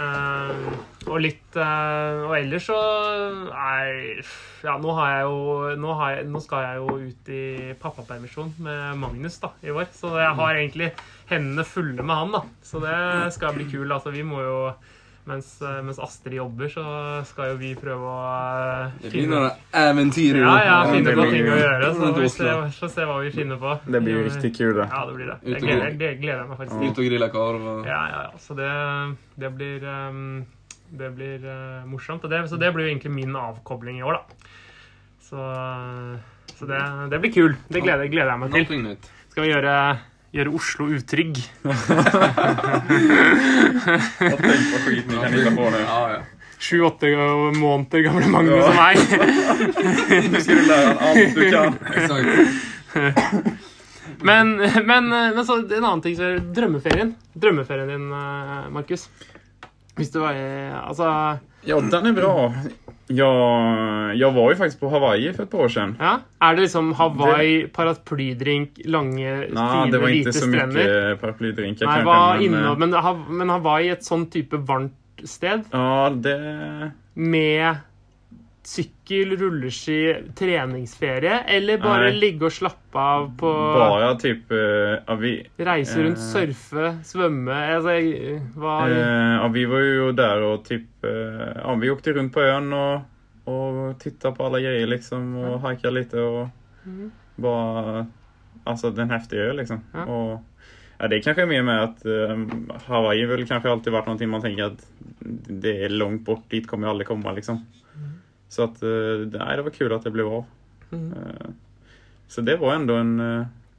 Eh, 0.00 1.08
og 1.10 1.20
litt 1.20 1.56
uh, 1.56 2.22
Og 2.28 2.34
ellers 2.38 2.66
så 2.68 2.76
Nei 3.50 4.20
Ja, 4.64 4.76
nå 4.80 4.92
har 4.96 5.10
jeg 5.12 5.24
jo 5.26 5.74
Nå, 5.82 5.94
har 5.98 6.14
jeg, 6.14 6.26
nå 6.30 6.40
skal 6.44 6.64
jeg 6.66 6.80
jo 6.80 6.96
ut 7.08 7.30
i 7.34 7.42
pappapermisjon 7.80 8.54
med 8.64 8.98
Magnus 9.00 9.38
da, 9.42 9.50
i 9.64 9.70
år. 9.74 9.88
Så 9.96 10.12
jeg 10.20 10.34
har 10.38 10.54
egentlig 10.60 10.90
hendene 11.30 11.64
fulle 11.64 12.02
med 12.04 12.16
han, 12.16 12.32
da. 12.34 12.42
Så 12.62 12.80
det 12.82 13.32
skal 13.36 13.54
bli 13.56 13.66
kul. 13.70 13.90
Altså, 13.92 14.12
vi 14.14 14.22
må 14.26 14.40
jo 14.44 14.56
mens, 15.30 15.50
eh, 15.62 15.78
mens 15.86 15.98
Astrid 16.02 16.36
jobber, 16.36 16.68
så 16.72 16.84
skal 17.28 17.52
jo 17.52 17.58
vi 17.60 17.70
prøve 17.78 18.10
å 18.10 18.16
eh, 18.26 18.94
Det 19.04 19.12
blir 19.14 19.28
några 19.30 19.50
äventyr 19.82 20.40
Ja, 20.40 20.54
ja, 20.66 20.76
finne 20.90 21.14
på 21.16 21.26
ting 21.30 21.48
å 21.48 21.58
gjøre. 21.60 21.90
Så 21.96 22.12
vi 22.18 22.30
se, 22.34 22.54
får 22.78 22.92
se 22.94 23.06
hva 23.08 23.18
vi 23.22 23.32
finner 23.34 23.60
på. 23.60 23.74
Det 23.86 24.02
blir 24.04 24.18
jo 24.18 24.24
riktig 24.26 24.52
kul 24.58 24.72
da. 24.78 24.88
Ja, 24.90 25.04
det 25.08 25.16
blir 25.18 25.30
det. 25.30 25.36
Jeg 25.42 25.54
Det 25.54 25.62
gleder, 25.66 25.98
det 26.02 26.12
gleder 26.22 26.42
jeg 26.42 26.50
meg 26.50 26.62
faktisk 26.62 26.76
til. 26.78 26.90
Ut 26.90 27.02
og 27.02 27.10
grille 27.10 27.30
karv. 27.36 27.68
Ja, 27.88 28.00
ja, 28.14 28.24
ja. 28.28 28.42
Så 28.42 28.58
det, 28.58 28.72
det 29.44 29.52
blir 29.56 29.86
ehm, 29.94 30.26
Det 30.90 31.12
blir 31.14 31.46
uh, 31.46 31.86
morsomt. 31.86 32.24
Og 32.26 32.32
det, 32.32 32.42
så 32.50 32.58
det 32.58 32.72
blir 32.74 32.88
jo 32.88 32.94
egentlig 32.94 33.14
min 33.14 33.36
avkobling 33.38 34.00
i 34.00 34.06
år, 34.06 34.18
da. 34.18 34.56
Så, 35.30 35.48
så 36.58 36.66
det, 36.66 36.80
det 37.12 37.20
blir 37.22 37.32
kul. 37.32 37.52
Det 37.70 37.84
gleder, 37.84 38.10
gleder 38.10 38.34
jeg 38.34 38.42
meg 38.42 38.56
til. 38.56 39.10
Skal 39.30 39.46
vi 39.46 39.52
gjøre, 39.52 39.74
gjøre 40.34 40.52
Oslo 40.54 40.86
utrygg? 40.94 41.40
Sju-åtte 46.60 47.08
måneder 47.56 48.02
gamle 48.04 48.28
Magnus 48.28 48.60
Ja. 48.60 48.68
og 48.68 48.74
meg. 48.76 48.96
du 50.34 50.40
skal 50.44 50.60
lære 50.68 50.86
han 50.90 50.98
alt 51.08 51.34
du 51.34 51.42
kan. 51.50 51.70
Men, 54.20 54.50
men, 54.84 55.08
men 55.08 55.44
så 55.48 55.56
en 55.62 55.84
annen 55.86 56.02
ting 56.04 56.16
så 56.18 56.22
er 56.34 56.42
drømmeferien. 56.52 57.14
Drømmeferien 57.40 57.88
din, 57.88 58.10
eh, 58.12 58.66
Markus. 58.74 59.06
Hvis 59.96 60.12
du 60.12 60.20
var 60.22 60.34
Altså 60.84 61.06
Ja, 61.66 61.80
den 61.80 62.06
er 62.10 62.12
bra. 62.16 62.52
Jag, 63.12 64.16
jag 64.16 64.32
var 64.32 64.50
ju 64.50 64.56
faktiskt 64.56 64.80
på 64.80 64.88
Hawaii 64.88 65.32
för 65.32 65.42
ett 65.42 65.50
par 65.50 65.58
år 65.58 65.68
sedan. 65.68 65.96
Ja? 65.98 66.20
Er 66.40 66.54
det 66.54 66.62
liksom 66.62 66.92
Hawaii, 66.92 67.66
paraplydrink, 67.68 68.80
lange, 68.84 69.46
fine, 69.46 69.90
det 69.90 69.98
var 69.98 70.06
hvite 70.06 70.28
inte 70.28 70.32
så 70.32 70.46
strender? 70.46 71.16
paraplydrink. 71.16 71.80
Nei, 71.80 72.00
hva 72.06 72.18
men, 72.34 72.44
Innom, 72.46 72.78
men, 72.78 72.94
men 73.40 73.50
Hawaii 73.50 73.90
et 73.90 74.06
sånn 74.06 74.28
type 74.30 74.62
varmt 74.68 74.94
sted 75.26 75.66
Ja, 75.72 76.10
det... 76.14 76.36
med 77.14 77.82
sykkel, 78.70 79.32
rulleski, 79.40 79.96
treningsferie, 80.38 81.40
eller 81.56 81.80
bare 81.82 82.10
Nei. 82.10 82.18
ligge 82.22 82.46
og 82.46 82.52
slappe 82.54 83.02
av 83.02 83.24
på 83.40 83.50
Bare 83.74 84.10
typ... 84.22 84.52
eh, 84.54 85.14
vi, 85.18 85.32
Reise 85.66 86.04
rundt, 86.04 86.20
Eh. 86.20 86.28
surfe, 86.30 86.92
svømme 87.08 87.56
altså, 87.76 87.96
Hva 88.54 88.76
eh, 88.86 89.34
ja, 89.40 89.48
vi 89.54 89.64
var 89.70 89.82
jo 89.86 90.12
der 90.12 90.44
og 90.46 90.62
typ... 90.68 90.86
eh, 91.02 91.48
Ja, 91.64 91.74
vi 91.82 91.90
åkte 91.90 92.14
rundt 92.14 92.32
på 92.36 92.44
øen 92.46 92.70
og, 92.76 93.02
og 93.50 93.80
titta 94.02 94.30
på 94.36 94.46
alle 94.46 94.62
greier, 94.62 94.86
liksom 94.86 95.34
och 95.36 95.70
litt 95.72 95.92
lite 95.92 96.20
och 96.20 96.48
Mhm. 96.84 97.10
bare 97.36 98.06
Altså, 98.66 98.90
den 98.90 99.10
heftige 99.10 99.40
øya, 99.48 99.52
liksom. 99.52 99.80
Ja. 99.94 100.04
Og 100.04 100.40
ja, 101.00 101.08
det 101.08 101.16
er 101.18 101.22
kanskje 101.32 101.46
mye 101.48 101.62
med 101.64 101.82
at 101.82 102.02
uh, 102.04 102.78
Hawaii 102.86 103.24
vil 103.26 103.46
kanskje 103.48 103.70
alltid 103.72 103.92
vært 103.92 104.06
noe 104.06 104.26
man 104.28 104.42
tenker 104.42 104.66
at 104.66 104.82
det 105.48 105.72
er 105.84 105.88
langt 105.88 106.24
bort, 106.24 106.44
dit 106.50 106.66
kommer 106.68 106.88
jo 106.88 106.92
alle 106.94 107.06
komme, 107.08 107.32
liksom. 107.34 107.62
Så 108.50 108.62
att, 108.64 108.82
eh, 108.82 108.88
nej, 109.32 109.56
det 109.56 109.62
var 109.62 109.70
kul 109.70 109.92
att 109.92 110.02
det 110.02 110.10
blev 110.10 110.26
av. 110.26 110.44
Mhm. 110.90 111.12
Eh, 111.12 111.46
Så 112.26 112.40
det 112.40 112.56
var 112.56 112.74
ändå 112.74 112.94
en... 112.94 113.18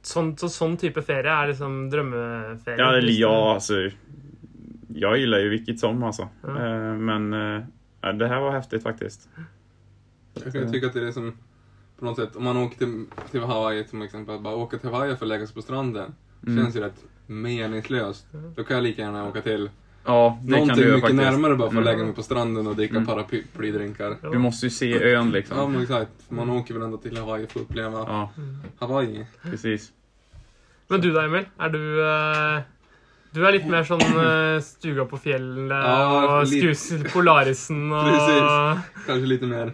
Sån, 0.02 0.36
sånn, 0.36 0.36
så, 0.36 0.48
sånn 0.48 0.76
type 0.76 1.02
ferie 1.02 1.30
er 1.42 1.46
liksom 1.48 1.90
drømmeferie? 1.90 2.78
Ja, 2.78 2.92
du- 3.00 3.12
ja, 3.12 3.54
alltså. 3.54 3.74
Jag 4.94 5.18
gillar 5.18 5.38
ju 5.38 5.48
vilket 5.48 5.80
som 5.80 6.02
alltså. 6.02 6.28
Ja. 6.42 6.48
Eh, 6.66 6.94
Men 6.94 7.32
eh, 7.32 7.62
ja, 8.00 8.12
det 8.12 8.28
här 8.28 8.40
var 8.40 8.52
häftigt 8.52 8.82
faktiskt. 8.82 9.28
Jag 10.44 10.52
kan 10.52 10.72
tycka 10.72 10.86
att 10.86 10.92
det 10.94 11.06
är 11.08 11.12
som 11.12 11.32
på 11.98 12.04
något 12.04 12.16
sätt, 12.16 12.36
om 12.36 12.44
man 12.44 12.56
åker 12.56 12.78
till, 12.78 13.04
till 13.30 13.40
Hawaii 13.42 13.84
till 13.84 14.02
exempel, 14.02 14.34
att 14.34 14.42
bara 14.42 14.54
åka 14.56 14.78
till 14.78 14.90
Hawaii 14.90 15.16
för 15.16 15.24
att 15.24 15.28
lägga 15.28 15.46
sig 15.46 15.54
på 15.54 15.62
stranden. 15.62 16.14
Mm. 16.46 16.62
Känns 16.64 16.76
ju 16.76 16.80
rätt 16.80 17.04
meningslöst. 17.26 18.26
Då 18.56 18.64
kan 18.64 18.76
jag 18.76 18.82
lika 18.84 19.02
gärna 19.02 19.28
åka 19.28 19.40
till 19.40 19.70
Ja, 20.04 20.38
det 20.42 20.50
kan 20.50 20.58
någonting 20.58 20.76
du 20.76 20.82
göra 20.82 20.96
mycket 20.96 21.10
faktiskt. 21.10 21.32
närmare 21.32 21.56
bara 21.56 21.70
för 21.70 21.78
att 21.78 21.82
Mm. 21.82 21.84
lägga 21.84 22.04
mig 22.04 22.14
på 22.14 22.22
stranden 22.22 22.66
och 22.66 22.76
dricka 22.76 22.94
Mm. 22.96 23.06
paraplydrinkar. 23.06 24.16
Du 24.32 24.38
måste 24.38 24.66
ju 24.66 24.70
se 24.70 25.14
ön 25.14 25.30
liksom. 25.30 25.58
Ja 25.58 25.68
men 25.68 25.82
exakt, 25.82 26.10
man 26.28 26.50
åker 26.50 26.74
väl 26.74 26.82
ändå 26.82 26.96
till 26.96 27.16
Hawaii 27.16 27.46
för 27.46 27.60
att 27.60 27.66
uppleva 27.70 27.98
Ja, 27.98 28.30
Hawaii. 28.78 29.26
precis. 29.42 29.92
Men 30.88 31.00
du 31.00 31.12
da, 31.12 31.24
Emil? 31.24 31.44
Er 31.58 31.68
du 31.68 31.78
uh, 32.00 32.60
Du 33.34 33.40
er 33.48 33.52
litt 33.52 33.64
mer 33.66 33.84
sånn 33.84 34.02
stuga 34.62 35.04
på 35.08 35.16
fjellet 35.18 35.84
Ja, 35.84 36.40
og 36.40 36.48
litt. 36.50 37.12
Polarisen 37.12 37.92
og 37.92 38.04
Precis. 38.04 39.06
Kanske 39.06 39.26
lite 39.26 39.46
mer 39.46 39.72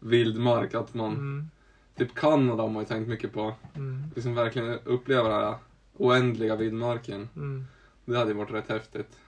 vildmark, 0.00 0.74
att 0.74 0.94
man... 0.94 1.12
Mm, 1.12 1.50
Typ 1.98 2.14
Kanada 2.14 2.62
har 2.62 2.70
man 2.70 2.82
ju 2.82 2.88
tänkt 2.88 3.08
mycket 3.08 3.32
på. 3.34 3.54
mm, 3.76 4.02
Liksom 4.14 4.34
verkligen 4.34 4.78
uppleva 4.84 5.28
den 5.28 5.40
här 5.40 5.54
oändliga 5.98 6.56
vildmarken. 6.56 7.28
mm. 7.36 7.66
Det 8.12 8.18
hade 8.18 8.30
ju 8.30 8.36
varit 8.36 8.50
rätt 8.52 8.68
häftigt. 8.68 9.18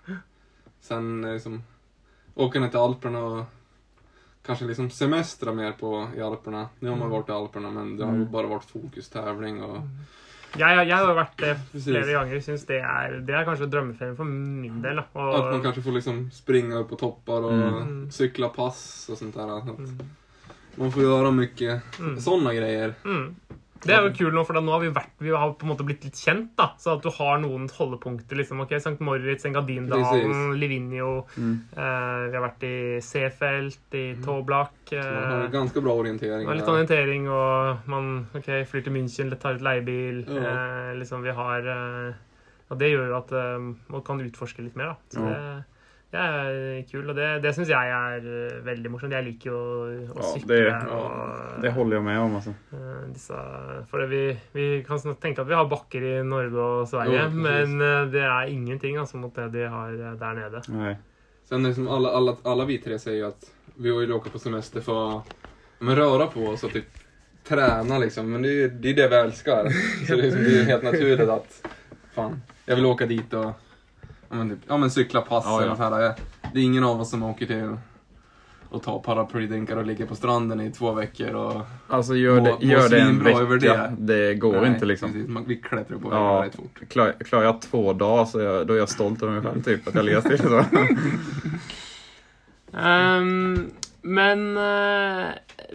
Sen 0.81 1.23
liksom, 1.33 1.63
åka 2.35 2.61
ner 2.61 2.69
till 2.69 2.79
Alperna 2.79 3.19
och 3.25 3.45
kanske 4.47 4.65
liksom 4.65 4.91
semestra 4.91 5.53
mer 5.53 5.73
på 5.73 6.09
i 6.17 6.21
Alperna. 6.21 6.69
Nu 6.81 6.89
har 6.89 6.97
man 6.97 7.11
varit 7.11 7.29
i 7.29 7.33
Alperna 7.33 7.71
men 7.71 7.97
det 7.97 8.05
har 8.05 8.13
ju 8.17 8.25
bara 8.25 8.47
varit 8.47 8.65
fokus 8.65 9.11
och 9.15 9.21
ja, 10.59 10.69
Jeg, 10.77 10.89
jeg 10.89 10.97
har 10.97 11.07
jo 11.09 11.15
vært 11.17 11.39
det 11.41 11.53
flere 11.83 12.13
ganger. 12.13 12.41
Syns 12.45 12.67
det 12.69 12.81
er, 12.85 13.15
det 13.25 13.33
er 13.35 13.47
kanskje 13.49 13.71
drømmeferien 13.73 14.17
for 14.17 14.25
min 14.29 14.83
del. 14.83 14.99
Og, 15.13 15.35
att 15.35 15.53
man 15.55 15.63
kanske 15.63 15.83
får 15.83 15.93
liksom 15.93 16.31
springa 16.31 16.77
upp 16.77 16.89
på 16.89 16.97
toppar 16.97 17.41
och 17.43 17.53
Mm. 17.53 18.11
cykla 18.11 18.49
pass 18.49 19.09
och 19.13 19.19
sånt 19.19 19.35
där. 19.35 19.47
Så 19.49 19.57
att 19.57 19.79
Mm. 19.79 19.99
Man 20.75 20.93
får 20.93 21.03
göra 21.03 21.31
mycket 21.31 21.83
Mm. 21.99 22.21
sådana 22.21 22.55
grejer. 22.55 22.95
Mm. 23.05 23.37
Det 23.83 23.91
er 23.97 24.03
jo 24.07 24.11
kult 24.15 24.35
nå, 24.35 24.43
for 24.47 24.55
da 24.55 24.61
nå 24.61 24.71
har 24.73 24.81
vi, 24.81 24.89
vært, 24.95 25.11
vi 25.19 25.31
har 25.35 25.53
på 25.59 25.67
en 25.67 25.71
måte 25.73 25.85
blitt 25.85 26.05
litt 26.05 26.15
kjent. 26.15 26.51
da, 26.57 26.69
Så 26.79 26.93
at 26.97 27.03
du 27.03 27.11
har 27.11 27.39
noen 27.43 27.69
holdepunkter. 27.69 28.37
liksom, 28.39 28.61
ok, 28.63 28.73
St. 28.79 28.97
Moritz, 29.01 29.45
Engadindalen. 29.45 30.55
Livigno. 30.61 31.27
Mm. 31.37 31.57
Eh, 31.73 32.31
vi 32.31 32.37
har 32.37 32.45
vært 32.47 32.63
i 32.69 33.01
Seefeld, 33.03 33.77
i 33.95 34.15
Toblak. 34.23 34.71
Man 34.93 35.03
har 35.03 35.45
Eh, 35.45 35.51
ganske 35.51 35.83
bra 35.83 35.93
orientering. 35.99 36.47
litt 36.49 36.65
där. 36.65 36.73
orientering, 36.73 37.29
og 37.29 37.79
man 37.89 38.27
ok, 38.35 38.45
flyr 38.67 38.85
til 38.85 38.93
München, 38.93 39.37
tar 39.41 39.55
ut 39.55 39.61
leiebil. 39.63 40.25
Ja. 40.29 40.41
Eh, 40.93 40.95
liksom, 40.99 41.23
vi 41.23 41.31
har 41.33 41.59
eh, 41.67 42.13
Og 42.71 42.79
det 42.79 42.89
gjør 42.93 43.09
jo 43.09 43.17
at 43.19 43.33
eh, 43.33 43.59
man 43.93 44.01
kan 44.03 44.19
utforske 44.21 44.63
litt 44.65 44.77
mer, 44.77 44.95
da. 44.95 44.97
Så 45.11 45.21
Ja. 45.21 45.29
det, 45.29 45.65
det 46.13 46.21
er 46.21 46.83
kult, 46.91 47.09
og 47.09 47.17
det, 47.17 47.29
det 47.41 47.55
syns 47.57 47.71
jeg 47.73 47.93
er 47.97 48.27
eh, 48.29 48.57
veldig 48.67 48.91
morsomt. 48.93 49.15
Jeg 49.17 49.25
liker 49.31 49.49
jo 49.49 49.61
å, 49.61 49.87
å 50.13 50.19
Ja, 50.19 50.33
sykle. 50.35 50.59
det- 50.59 50.91
og, 50.93 51.63
Det 51.63 51.73
holder 51.73 51.97
jo 51.97 52.03
med 52.03 52.19
om 52.21 52.35
alltså. 52.37 52.53
Eh, 52.73 53.07
disse, 53.15 53.39
for 53.89 54.05
vi, 54.11 54.21
vi 54.53 54.67
kan 54.85 54.99
tenke 55.17 55.41
at 55.41 55.49
vi 55.49 55.57
har 55.57 55.71
bakker 55.71 56.05
i 56.11 56.13
Norge 56.23 56.67
og 56.67 56.89
Sverige, 56.91 57.23
Jo, 57.23 57.31
men 57.31 57.81
eh, 57.81 58.05
det 58.13 58.27
er 58.29 58.53
ingenting 58.53 58.99
altså, 59.01 59.17
mot 59.17 59.35
det 59.35 59.49
de 59.57 59.65
har 59.73 59.97
der 60.21 60.35
nede. 60.37 60.63
Nei. 60.69 60.97
Sen 61.49 61.65
liksom 61.65 61.89
alla, 61.89 62.13
alla, 62.21 62.37
alla 62.45 62.65
vi 62.69 62.79
tre 62.79 62.99
sier 62.99 63.27
at 63.27 63.35
att 63.43 63.51
vi 63.77 63.91
vil 63.91 64.13
åke 64.13 64.31
på 64.31 64.39
semester 64.39 64.81
for 64.81 65.23
å 65.81 65.97
røre 65.97 66.29
på 66.31 66.47
oss 66.53 66.65
og 66.65 66.73
typ 66.73 67.01
trene, 67.45 67.99
liksom. 68.05 68.29
Men 68.31 68.43
det 68.43 68.69
det, 68.83 68.91
er 68.91 68.95
det 69.01 69.11
vi 69.11 69.17
elsker. 69.17 69.71
Så 70.07 70.13
det 70.17 70.19
är, 70.19 70.23
liksom, 70.23 70.45
det 70.45 70.61
er 70.61 70.65
helt 70.65 70.83
naturlig 70.83 71.29
at 71.31 71.61
faen, 72.15 72.43
jeg 72.67 72.77
vil 72.77 72.87
åke 72.87 73.07
dit 73.07 73.35
och 73.35 73.55
ja, 74.33 74.39
men, 74.39 74.51
typ, 74.51 74.59
ja, 74.69 74.77
men 74.77 74.91
cykla 74.91 75.21
pass 75.21 75.45
Ja, 75.47 75.61
ja. 75.61 75.67
eller 75.67 75.77
så 75.77 75.83
här. 75.83 76.15
Det 76.55 76.61
är 76.61 76.65
ingen 76.65 76.85
av 76.85 77.01
oss 77.01 77.11
som 77.11 77.23
åker 77.23 77.47
till 77.47 77.77
och 78.73 78.83
tar 78.83 78.99
paraplydrinkar 78.99 79.77
och 79.77 79.87
ligger 79.87 80.07
på 80.07 80.15
stranden 80.15 80.61
i 80.61 80.71
två 80.71 80.93
veckor 80.93 81.35
och... 81.35 81.61
Alltså 81.89 82.15
gör 82.15 82.41
det, 82.41 82.51
må 82.53 82.59
gör 82.61 82.89
det 82.89 83.01
en 83.01 83.25
vecka. 83.25 83.67
det. 83.67 83.95
Det, 83.99 84.35
går 84.35 84.61
Nej, 84.61 84.71
inte 84.71 84.87
liksom. 84.87 85.13
Precis, 85.13 85.29
man, 85.29 85.45
vi 85.47 85.57
klättrar 85.57 85.99
på 85.99 86.09
Ja. 86.11 86.17
ja. 86.35 86.41
väldigt 86.41 86.57
fort. 86.61 86.89
Klar, 86.89 87.15
klarar 87.25 87.45
jag 87.45 87.63
två 87.63 87.93
dagar 87.93 88.25
så 88.25 88.41
jag, 88.41 88.67
då 88.67 88.75
är 88.75 88.79
jag 88.79 88.89
stolt 88.89 89.23
över 89.23 89.33
mig 89.33 89.43
själv 89.43 89.63
typ. 89.63 89.89
Att 89.89 89.95
jag 89.95 90.05
ligger 90.05 90.21
still 90.21 90.39
så. 90.39 90.65
um, 92.79 93.71
men 94.03 94.57
eh, 94.57 95.27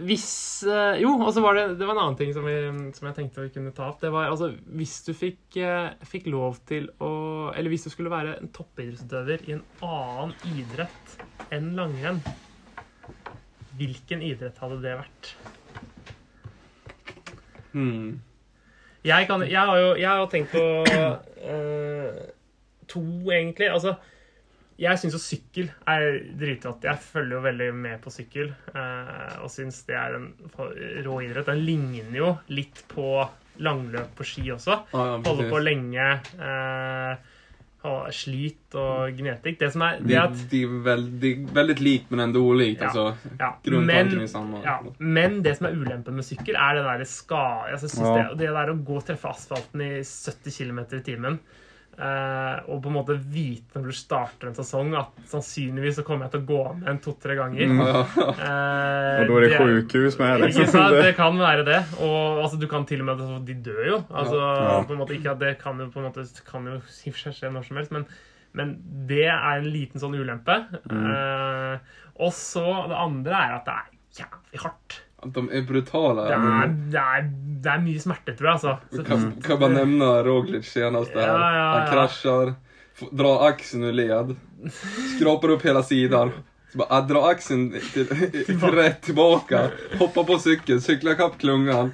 hvis 0.06 0.28
eh, 0.68 1.00
Jo, 1.02 1.14
og 1.20 1.32
så 1.34 1.42
var 1.44 1.58
det, 1.58 1.66
det 1.80 1.88
var 1.88 1.96
en 1.96 2.04
annen 2.04 2.18
ting 2.20 2.34
som, 2.36 2.46
vi, 2.46 2.56
som 2.98 3.10
jeg 3.10 3.18
tenkte 3.18 3.46
vi 3.46 3.54
kunne 3.56 3.74
ta 3.76 3.90
opp. 3.92 4.00
Det 4.02 4.12
var 4.14 4.30
altså 4.32 4.52
Hvis 4.78 5.00
du 5.08 5.14
fikk, 5.18 5.58
eh, 5.62 5.94
fikk 6.08 6.30
lov 6.34 6.60
til 6.70 6.90
å 7.04 7.12
Eller 7.54 7.74
hvis 7.74 7.88
du 7.88 7.92
skulle 7.94 8.14
være 8.14 8.38
en 8.42 8.52
toppidrettsutøver 8.54 9.48
i 9.48 9.58
en 9.58 9.64
annen 9.86 10.36
idrett 10.54 11.18
enn 11.54 11.70
langrenn, 11.78 12.18
hvilken 13.80 14.24
idrett 14.26 14.58
hadde 14.60 14.82
det 14.84 14.98
vært? 15.00 15.30
Hmm. 17.72 18.18
Jeg, 19.06 19.28
kan, 19.30 19.46
jeg, 19.48 19.62
har 19.70 19.80
jo 19.80 19.92
jeg 19.96 20.10
har 20.10 20.28
tenkt 20.32 20.52
på 20.52 20.64
eh, 20.92 22.20
to, 22.92 23.04
egentlig. 23.32 23.70
Altså, 23.72 23.96
jeg 24.78 25.00
syns 25.02 25.16
jo 25.18 25.22
sykkel 25.22 25.70
er 25.90 26.20
dritrått. 26.38 26.84
Jeg 26.86 27.02
følger 27.02 27.38
jo 27.40 27.44
veldig 27.48 27.70
med 27.74 28.02
på 28.04 28.12
sykkel. 28.14 28.52
eh, 28.76 29.38
og 29.42 29.50
syns 29.50 29.82
det 29.88 29.96
er 29.98 30.18
en 30.20 30.28
rå 31.06 31.22
idrett. 31.26 31.48
Den 31.50 31.64
ligner 31.66 32.18
jo 32.20 32.38
litt 32.54 32.84
på 32.92 33.28
langløp 33.60 34.14
på 34.16 34.24
ski 34.28 34.52
også. 34.54 34.84
Ah, 34.94 35.08
ja, 35.16 35.18
Holder 35.26 35.50
på 35.50 35.64
lenge. 35.64 36.12
eh, 36.38 37.34
ha 37.88 37.92
slit 38.12 38.74
og 38.76 39.14
genetikk. 39.16 39.60
Det 39.62 39.72
som 39.72 39.84
er 39.86 40.00
det 40.02 40.08
Det, 40.10 40.18
at 40.18 40.50
de, 40.52 40.62
er 40.66 40.80
veldig, 40.88 41.32
veldig 41.54 41.76
lik, 41.80 42.08
men 42.10 42.20
enda 42.26 42.40
olikt. 42.40 42.82
Ja. 42.82 42.90
altså, 42.90 43.36
ja, 43.40 43.52
grundtanken 43.64 44.52
men. 44.52 44.64
Ja, 44.66 44.80
men 45.00 45.42
det 45.46 45.58
som 45.58 45.68
er 45.70 45.78
ulempen 45.78 46.18
med 46.18 46.26
sykkel, 46.26 46.56
er 46.58 46.76
det 46.76 46.84
der 46.84 47.04
ska... 47.06 47.44
Altså, 47.72 47.88
Ja. 48.02 48.16
det, 48.34 48.40
det 48.42 48.50
der 48.54 48.74
å 48.74 48.78
gå 48.84 48.98
og 48.98 49.06
treffe 49.06 49.30
asfalten 49.30 49.82
i 49.82 49.92
70 50.04 50.52
km 50.58 50.80
i 51.00 51.04
timen 51.06 51.40
eh, 51.98 52.58
og 52.70 52.82
på 52.84 52.90
en 52.92 52.96
måte 52.96 53.16
vite 53.18 53.80
når 53.80 53.90
du 53.90 53.96
starter 53.98 54.50
en 54.52 54.56
sesong 54.58 54.94
at 55.00 55.16
sannsynligvis 55.32 55.98
så 56.00 56.04
kommer 56.06 56.28
jeg 56.28 56.36
til 56.36 56.44
å 56.44 56.48
gå 56.52 56.60
med 56.80 56.90
en 56.94 57.00
to-tre 57.04 57.36
ganger. 57.40 57.66
Mm. 57.74 57.82
Ja. 57.82 58.04
Eh, 58.48 59.22
Och 59.22 59.28
då 59.28 59.38
är 59.38 59.42
det 59.42 59.58
sjukhus 59.58 60.20
med 60.20 60.36
Ikke 60.38 60.46
liksom. 60.48 60.68
sant? 60.68 60.92
Det 60.94 61.02
Det, 61.02 61.14
kan 61.18 61.38
være 61.40 61.64
det. 61.66 61.80
Og 62.00 62.44
altså, 62.44 62.58
du 62.62 62.68
kan 62.68 62.86
til 62.86 63.02
og 63.02 63.06
med 63.06 63.22
altså, 63.22 63.40
De 63.46 63.54
dør 63.66 63.84
jo. 63.88 64.04
Altså, 64.14 64.36
Ja. 64.38 64.84
på 64.84 64.94
en 64.94 65.00
måte 65.00 65.16
ikke 65.18 65.32
at 65.32 65.40
Det 65.40 65.56
kan 65.64 65.80
jo 65.80 65.90
på 65.90 66.00
en 66.00 66.06
måte 66.12 66.26
kan 66.52 66.66
jo 66.66 66.76
i 67.06 67.10
og 67.10 67.14
for 67.16 67.20
seg 67.26 67.34
skje 67.34 67.52
når 67.54 67.64
som 67.68 67.78
helst, 67.78 67.92
men, 67.92 68.06
men 68.54 68.76
det 69.08 69.26
er 69.26 69.58
en 69.58 69.70
liten 69.74 70.00
sånn 70.00 70.16
ulempe. 70.16 70.60
Eh, 70.92 71.78
og 72.20 72.32
så 72.34 72.66
det 72.90 72.98
andre 72.98 73.32
er 73.32 73.58
at 73.58 73.66
det 73.66 73.74
er 73.74 73.92
jævlig 74.24 74.62
hardt. 74.64 75.02
Att 75.24 75.34
de 75.34 75.50
er 75.52 75.62
brutale? 75.62 76.22
Det 76.28 76.34
er, 76.34 76.68
det 76.94 77.00
er, 77.02 77.30
det 77.64 77.72
er 77.74 77.80
mye 77.82 78.00
smerte, 78.00 78.36
tror 78.38 78.48
jeg. 78.48 78.54
altså. 78.54 79.04
Kan, 79.08 79.24
kan 79.42 79.60
man 79.60 79.74
nevne 79.74 80.10
Roglic 80.24 80.66
seneste 80.70 81.14
där? 81.18 81.28
Ja, 81.28 81.56
ja, 81.56 81.64
Han 81.74 81.82
ja. 81.82 81.92
kraschar, 81.94 82.54
f- 83.00 83.10
drar 83.12 83.48
aksen 83.48 83.84
ur 83.84 83.94
led, 83.98 84.36
skraper 85.18 85.52
opp 85.56 85.64
hele 85.66 85.84
siden. 85.84 86.32
Så 86.72 86.78
bare, 86.84 87.02
drar 87.10 87.30
aksen 87.32 87.72
til, 87.94 88.06
till 88.46 88.60
rätt 88.62 89.02
tillbaka, 89.02 89.70
hoppar 90.00 90.24
på 90.24 90.38
sykkel, 90.40 90.82
sykler 90.82 91.16
kapp 91.16 91.38
klungan, 91.42 91.92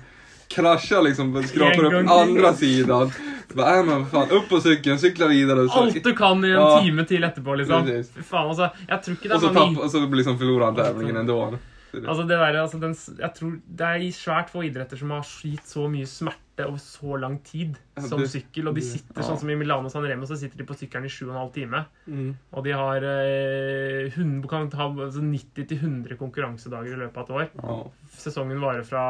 krasjer 0.51 1.01
liksom, 1.07 1.31
skraper 1.43 1.85
opp 1.85 1.93
andre 2.11 2.53
siden. 2.53 2.85
till. 2.85 2.93
andra 2.93 3.09
sidan. 3.09 3.11
Så 3.53 4.05
fan, 4.11 4.31
upp 4.31 4.49
på 4.49 4.59
sykkelen, 4.61 4.99
sykler 4.99 5.27
videre. 5.27 5.67
Så, 5.69 5.79
alt 5.79 6.03
du 6.03 6.13
kan 6.13 6.43
i 6.45 6.49
en 6.51 6.59
Ja. 6.59 6.79
time 6.81 7.05
til 7.05 7.23
etterpå, 7.23 7.55
liksom. 7.55 7.85
Fy 7.87 8.21
faen, 8.23 8.49
altså. 8.49 8.69
Jeg 8.89 9.03
tror 9.03 9.15
ikke 9.15 9.29
det 9.29 9.35
och 9.35 9.41
så, 9.41 9.47
er 9.49 9.53
mange 9.53 9.79
och 9.79 9.91
så 9.91 9.99
liksom 10.05 10.37
forlorer 10.39 10.65
han 10.65 10.75
tävlingen 10.75 11.17
ändå. 11.17 11.57
Altså 12.09 12.23
det 12.27 12.37
der, 12.39 12.55
altså 12.61 12.79
den, 12.81 12.95
jeg 13.19 13.33
tror 13.37 13.51
Det 13.65 13.85
er 13.89 14.05
svært 14.17 14.49
få 14.49 14.63
idretter 14.65 14.97
som 14.97 15.11
har 15.13 15.21
gitt 15.45 15.67
så 15.69 15.85
mye 15.91 16.07
smerte 16.09 16.65
over 16.67 16.77
så 16.81 17.15
lang 17.21 17.39
tid 17.45 17.77
Ja, 17.97 18.03
som 18.07 18.19
det- 18.21 18.29
sykkel. 18.29 18.67
Og 18.69 18.75
de 18.77 18.81
sitter 18.85 19.21
ja. 19.21 19.27
sånn 19.27 19.39
som 19.41 19.49
i 19.49 19.55
Milano 19.57 19.89
San 19.89 20.03
Remo, 20.05 20.25
så 20.29 20.37
sitter 20.37 20.57
de 20.57 20.65
på 20.69 20.75
sykkelen 20.77 21.05
i 21.05 21.13
7 21.13 21.25
12 21.31 21.51
time. 21.53 21.83
Mm. 22.07 22.31
Og 22.53 22.63
de 22.65 22.71
har 22.77 23.05
eh, 23.09 24.09
100, 24.13 24.47
kan 24.49 24.69
ha 24.77 24.89
altså 25.05 25.21
90-100 25.21 26.17
konkurransedager 26.17 26.93
i 26.93 27.01
løpet 27.05 27.17
av 27.17 27.23
et 27.23 27.33
år. 27.37 27.49
Ja. 27.63 27.79
Sesongen 28.17 28.61
varer 28.61 28.85
fra 28.85 29.05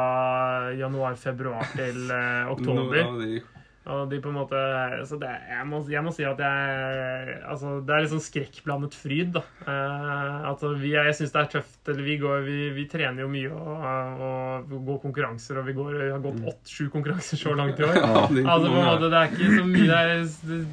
januar-februar 0.78 1.68
til 1.76 2.10
eh, 2.10 2.52
oktober. 2.52 2.96
Ja, 2.96 3.12
är- 3.20 3.42
Og 3.84 4.08
de 4.08 4.16
på 4.24 4.30
en 4.30 4.38
måte 4.38 4.60
Så 5.04 5.18
det, 5.20 5.28
jeg, 5.50 5.64
må, 5.68 5.82
jeg 5.92 6.00
må 6.04 6.12
si 6.14 6.24
at 6.24 6.38
jeg 6.40 7.34
Altså, 7.44 7.74
det 7.84 7.92
er 7.96 8.06
sånn 8.08 8.22
skrekkblandet 8.24 8.96
fryd, 8.96 9.34
da. 9.36 9.42
Eh, 9.68 10.46
altså, 10.48 10.72
vi, 10.80 10.94
jeg 10.94 11.16
syns 11.18 11.34
det 11.34 11.42
er 11.42 11.50
tøft. 11.58 11.80
Eller 11.92 12.06
vi 12.06 12.16
går 12.22 12.46
Vi, 12.48 12.58
vi 12.78 12.86
trener 12.90 13.26
jo 13.26 13.30
mye 13.32 13.50
og, 13.52 14.24
og 14.24 14.72
går 14.88 15.02
konkurranser, 15.04 15.60
og 15.60 15.68
vi 15.68 15.76
går, 15.76 15.98
vi 16.00 16.10
har 16.14 16.24
gått 16.24 16.40
åtte-sju 16.54 16.88
konkurranser 16.94 17.40
så 17.40 17.54
langt 17.58 17.80
i 17.80 17.88
år. 17.88 18.00
Ja, 18.04 18.24
det 18.30 18.44
Altså, 18.44 18.70
på 18.70 18.80
en 18.80 18.88
måte, 18.88 19.10
det 19.12 19.20
er 19.20 19.30
ikke 19.32 19.52
så 19.52 19.64
mye 19.68 20.00
er, 20.00 20.24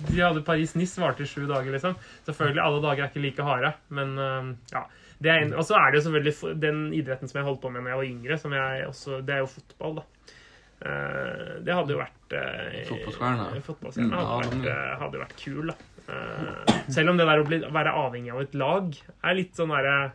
De 0.08 0.22
hadde 0.22 0.44
Paris-Nice 0.48 1.02
varte 1.02 1.26
i 1.26 1.30
sju 1.30 1.44
dager, 1.50 1.72
liksom. 1.74 1.96
Selvfølgelig, 2.28 2.64
alle 2.64 2.82
dager 2.84 3.06
er 3.06 3.12
ikke 3.12 3.24
like 3.24 3.46
harde, 3.46 3.72
men 3.94 4.18
eh, 4.20 4.52
ja. 4.76 4.86
Og 5.22 5.66
så 5.68 5.78
er 5.78 5.92
det 5.92 6.00
jo 6.00 6.06
selvfølgelig 6.08 6.62
den 6.62 6.80
idretten 6.98 7.30
som 7.30 7.38
jeg 7.38 7.46
holdt 7.46 7.62
på 7.62 7.70
med 7.70 7.84
da 7.86 7.92
jeg 7.94 8.00
var 8.00 8.08
yngre, 8.08 8.38
som 8.42 8.56
jeg 8.58 8.86
også, 8.88 9.20
det 9.26 9.36
er 9.36 9.44
jo 9.44 9.52
fotball, 9.52 10.00
da. 10.00 10.38
Eh, 10.82 11.60
det 11.62 11.76
hadde 11.78 11.94
jo 11.94 12.00
vært 12.00 12.34
uh, 12.34 12.80
Fotbollsstjärna. 12.90 13.50
Fotballstjerne 13.68 14.10
Mm, 14.10 14.32
hadde, 14.32 14.72
eh, 14.72 14.96
hadde 15.02 15.20
vært 15.22 15.36
kul, 15.38 15.70
da. 15.70 15.76
Eh, 16.10 16.80
selv 16.90 17.12
om 17.14 17.20
det 17.20 17.28
der 17.30 17.44
å 17.44 17.46
bli, 17.46 17.60
være 17.70 17.94
avhengig 18.02 18.34
av 18.34 18.42
et 18.42 18.56
lag 18.58 18.88
er 18.98 19.38
litt 19.38 19.54
sånn 19.56 19.70
derre 19.76 20.12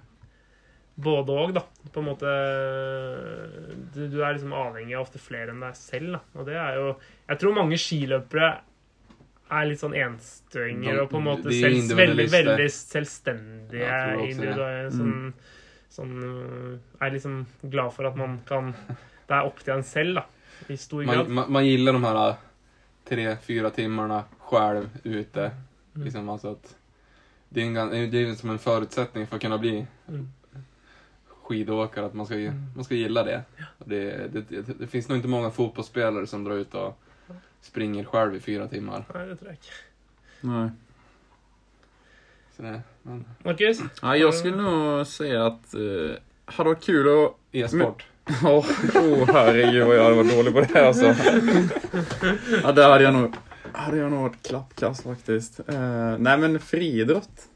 både 0.98 1.36
òg, 1.36 1.52
da. 1.54 1.62
På 1.92 2.02
en 2.02 2.08
måte 2.08 2.32
du, 3.94 4.06
du 4.10 4.18
er 4.24 4.34
liksom 4.34 4.54
avhengig 4.56 4.96
av 4.96 5.04
ofte 5.06 5.20
flere 5.22 5.52
enn 5.54 5.62
deg 5.62 5.76
selv, 5.78 6.16
da. 6.16 6.22
Og 6.40 6.48
det 6.48 6.56
er 6.58 6.80
jo 6.80 6.86
Jeg 7.28 7.40
tror 7.42 7.56
mange 7.60 7.78
skiløpere 7.80 8.48
er 9.46 9.66
litt 9.70 9.78
sånn 9.78 9.94
enstøinger 9.94 11.04
og 11.04 11.10
på 11.12 11.20
en 11.20 11.28
måte 11.28 11.52
selv, 11.54 11.92
veldig, 11.94 12.26
veldig 12.32 12.66
selvstendige 12.74 13.98
individuelle 14.24 14.90
som, 14.90 15.12
som 15.94 16.16
uh, 16.18 16.72
er 16.98 17.12
liksom 17.14 17.44
glad 17.70 17.94
for 17.94 18.08
at 18.10 18.18
man 18.18 18.40
kan 18.48 18.72
Det 19.28 19.34
er 19.36 19.46
opp 19.46 19.62
til 19.62 19.76
en 19.76 19.86
selv, 19.86 20.18
da. 20.18 20.24
I 20.66 20.76
stor 20.76 21.02
grad. 21.02 21.16
Man, 21.16 21.32
man, 21.34 21.52
man 21.52 21.66
gillar 21.66 21.92
de 21.92 22.04
här 22.04 22.28
äh, 22.28 22.34
tre, 23.04 23.36
fyra 23.42 23.70
timmarna 23.70 24.24
själv 24.38 24.98
ute. 25.02 25.40
Mm. 25.40 26.04
Liksom, 26.04 26.28
alltså 26.28 26.50
att 26.52 26.76
det, 27.48 27.62
är 27.62 27.66
en, 27.66 28.10
det 28.10 28.18
är 28.18 28.34
som 28.34 28.50
en 28.50 28.58
förutsättning 28.58 29.26
för 29.26 29.36
att 29.36 29.42
kunna 29.42 29.58
bli 29.58 29.86
Mm. 30.08 30.28
skidåkare, 31.26 32.06
att 32.06 32.14
man 32.14 32.26
ska, 32.26 32.34
man 32.74 32.84
ska 32.84 32.94
gilla 32.94 33.22
det. 33.24 33.42
Och 33.78 33.88
det, 33.88 34.32
det, 34.32 34.40
det. 34.40 34.78
Det 34.78 34.86
finns 34.86 35.08
nog 35.08 35.18
inte 35.18 35.28
många 35.28 35.50
fotbollsspelare 35.50 36.26
som 36.26 36.44
drar 36.44 36.54
ut 36.54 36.74
och 36.74 36.98
springer 37.60 38.04
själv 38.04 38.36
i 38.36 38.40
fyra 38.40 38.68
timmar. 38.68 39.04
Nei, 39.14 39.26
det 39.26 39.36
tror 39.36 39.50
jeg 39.50 39.58
ikke. 39.58 39.72
nej. 40.40 40.70
Så 42.56 42.62
det, 42.62 42.82
men, 43.02 43.24
Markus? 43.44 43.78
Ja, 44.02 44.16
jag 44.16 44.34
skulle 44.34 44.56
nog 44.56 45.06
säga 45.06 45.46
att 45.46 45.74
uh, 45.74 46.14
hade 46.44 46.68
varit 46.68 46.84
kul 46.84 47.24
att... 47.24 47.34
E-sport. 47.52 48.06
Åh, 48.26 48.50
oh, 48.50 49.20
herregud 49.30 49.82
jeg 49.94 50.16
vært 50.18 50.32
dårlig 50.34 50.52
på 50.56 50.64
det 50.66 50.80
altså. 50.82 51.12
Ja, 52.64 52.72
det 52.74 52.86
hadde 52.86 53.04
jeg 53.04 53.14
nå 53.14 53.26
hadde 53.76 53.98
jeg 54.00 54.10
nå 54.12 54.22
vært 54.24 54.40
klappkast, 54.46 55.04
faktisk. 55.06 55.60
Eh, 55.68 56.16
nei, 56.22 56.34
men 56.42 56.58
friidrott, 56.62 57.46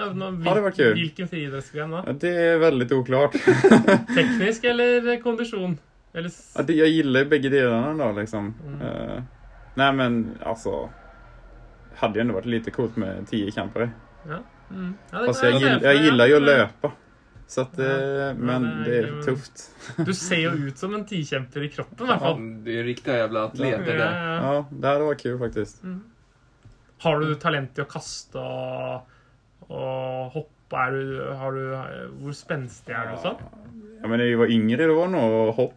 Ja, 0.00 0.06
nå, 0.16 0.30
Ja, 0.46 0.54
det 0.56 0.62
var 0.64 0.72
kul. 0.72 0.94
Hvilken 0.96 1.28
friidrettsgren 1.28 1.90
da? 1.92 2.00
det 2.22 2.30
er 2.44 2.60
veldig 2.62 2.86
oklart. 2.96 3.34
Teknisk 4.16 4.64
eller 4.70 5.10
kondisjon? 5.20 5.74
Eller 6.14 6.30
Ja, 6.30 6.62
det, 6.64 6.78
jeg 6.78 6.94
liker 6.96 7.26
begge 7.28 7.50
delene, 7.52 7.92
da, 7.98 8.08
liksom. 8.16 8.54
Mm. 8.64 8.78
Eh, 8.86 9.18
nei, 9.80 9.90
men 9.98 10.16
altså 10.40 10.86
Hadde 12.00 12.16
jo 12.16 12.24
vært 12.24 12.38
varit 12.38 12.48
lite 12.54 12.72
kult 12.72 12.96
med 12.96 13.26
ti 13.28 13.42
kjempere. 13.52 13.90
ja, 14.24 14.38
det 14.70 14.78
Ja, 15.12 15.18
kan 15.26 15.26
jeg, 15.26 15.34
se 15.36 15.50
jeg 15.50 15.58
for 15.60 16.30
jo 16.30 16.38
å 16.38 16.40
gillar 16.40 16.96
Så 17.50 17.64
at, 17.64 17.78
Ja, 17.82 17.94
eh, 18.30 18.36
men 18.38 18.62
men, 18.62 18.84
det 18.86 18.92
er 19.00 19.08
jo 19.08 19.22
tufft. 19.26 19.64
Du 20.06 20.12
ser 20.14 20.44
jo 20.44 20.52
ut 20.68 20.78
som 20.78 20.94
en 20.94 21.02
tikjemper 21.08 21.64
i 21.66 21.70
kroppen, 21.72 22.06
i 22.06 22.12
hvert 22.12 22.22
fall. 22.22 22.44
Det 22.66 22.76
er 22.78 22.86
riktiga 22.86 23.16
jävla 23.24 23.44
atleter 23.48 23.90
Ja, 23.90 23.98
det. 23.98 24.10
ja. 24.22 24.54
Ja, 24.54 24.92
det 25.00 25.08
var 25.08 25.18
kult, 25.18 25.54
kul 25.56 25.90
Mm. 25.90 26.00
Har 27.00 27.20
du 27.20 27.34
talent 27.40 27.78
i 27.78 27.82
å 27.82 27.88
kaste 27.88 28.38
og, 28.38 29.14
og 29.66 30.34
hoppe? 30.36 30.78
Er 30.78 30.94
du, 30.94 31.22
har 31.40 31.56
du, 31.56 31.62
hvor 32.20 32.34
spenstig 32.38 32.94
er 32.94 33.08
du 33.10 33.16
sånn? 33.24 33.40
Ja, 34.00 34.06
men 34.06 34.20
jeg 34.22 34.36
vi 34.36 34.38
var 34.38 34.52
yngre 34.54 34.86
då 34.86 34.94
var 34.94 35.08
nog 35.10 35.54
hopp 35.56 35.74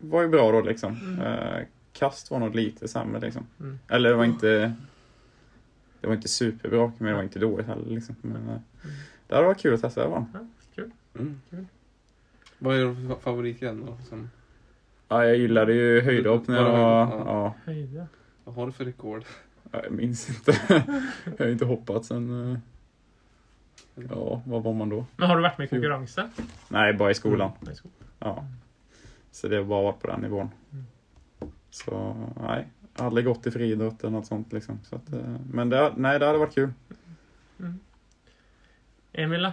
var 0.00 0.22
jo 0.26 0.30
bra 0.32 0.44
da, 0.52 0.60
liksom. 0.68 0.94
Mm. 0.94 1.18
Eh, 1.26 1.58
kast 1.98 2.30
var 2.30 2.42
noe 2.42 2.54
lite 2.54 2.88
samme, 2.90 3.18
liksom. 3.22 3.46
Mm. 3.58 3.78
Eller 3.90 4.14
det 4.14 4.20
var 4.20 4.30
ikke 4.30 4.54
Det 5.98 6.06
var 6.06 6.14
ikke 6.20 6.30
superbra 6.30 6.84
men 6.98 7.08
det 7.10 7.16
var 7.16 7.26
ikke 7.26 7.42
dårlig 7.42 7.66
heller 7.66 7.90
liksom. 7.96 8.16
Men, 8.22 8.48
eh, 8.54 8.92
det 9.28 9.36
hadde 9.36 9.48
vært 9.50 9.62
kul 9.62 9.74
å 9.74 9.80
teste. 9.82 10.00
det 10.04 10.12
var. 10.14 10.26
Ja. 10.34 10.44
Mm. 11.14 11.40
Kul. 11.50 11.66
Vad 12.58 12.76
är 12.76 12.84
din 12.84 13.14
favoritgren 13.20 13.86
då? 13.86 13.98
Som, 14.08 14.30
Ja, 15.08 15.24
jag 15.24 15.36
gillade 15.36 15.72
ju 15.74 16.00
höjdhopp 16.00 16.48
när 16.48 16.56
jag 16.56 16.64
var... 16.64 17.00
Ja. 17.26 17.54
Ja, 17.94 18.06
vad 18.44 18.54
har 18.54 18.66
du 18.66 18.72
för 18.72 18.84
rekord? 18.84 19.24
jag 19.72 19.92
minns 19.92 20.28
inte. 20.28 20.52
jag 21.38 21.44
har 21.46 21.52
inte 21.52 21.64
hoppat 21.64 22.04
sen... 22.04 22.52
eh, 22.52 22.58
Ja, 24.10 24.42
vad 24.46 24.62
var 24.62 24.72
man 24.74 24.88
då? 24.88 25.06
Men 25.16 25.28
har 25.28 25.36
du 25.36 25.42
vært 25.42 25.58
med 25.58 25.64
i 25.64 25.68
konkurranse? 25.68 26.30
Nej, 26.68 26.92
bara 26.94 27.10
i 27.10 27.14
skolan. 27.14 27.50
Sko- 27.74 27.88
Ja. 28.18 28.44
Så 29.30 29.48
det 29.48 29.56
har 29.56 29.64
bara 29.64 29.82
varit 29.82 30.00
på 30.00 30.06
den 30.06 30.20
nivån. 30.20 30.48
Så 31.70 32.16
nej, 32.40 32.68
aldrig 32.94 33.24
gått 33.26 33.46
i 33.46 33.50
friidrott 33.50 34.00
eller 34.00 34.10
något 34.10 34.26
sånt 34.26 34.52
liksom. 34.52 34.78
Så 34.84 34.96
att, 34.96 35.12
eh, 35.12 35.36
men 35.52 35.68
det, 35.68 35.92
nej, 35.96 36.18
det 36.18 36.26
hade 36.26 36.38
varit 36.38 36.54
kul. 36.54 36.72
Emil, 39.12 39.42
da? 39.42 39.52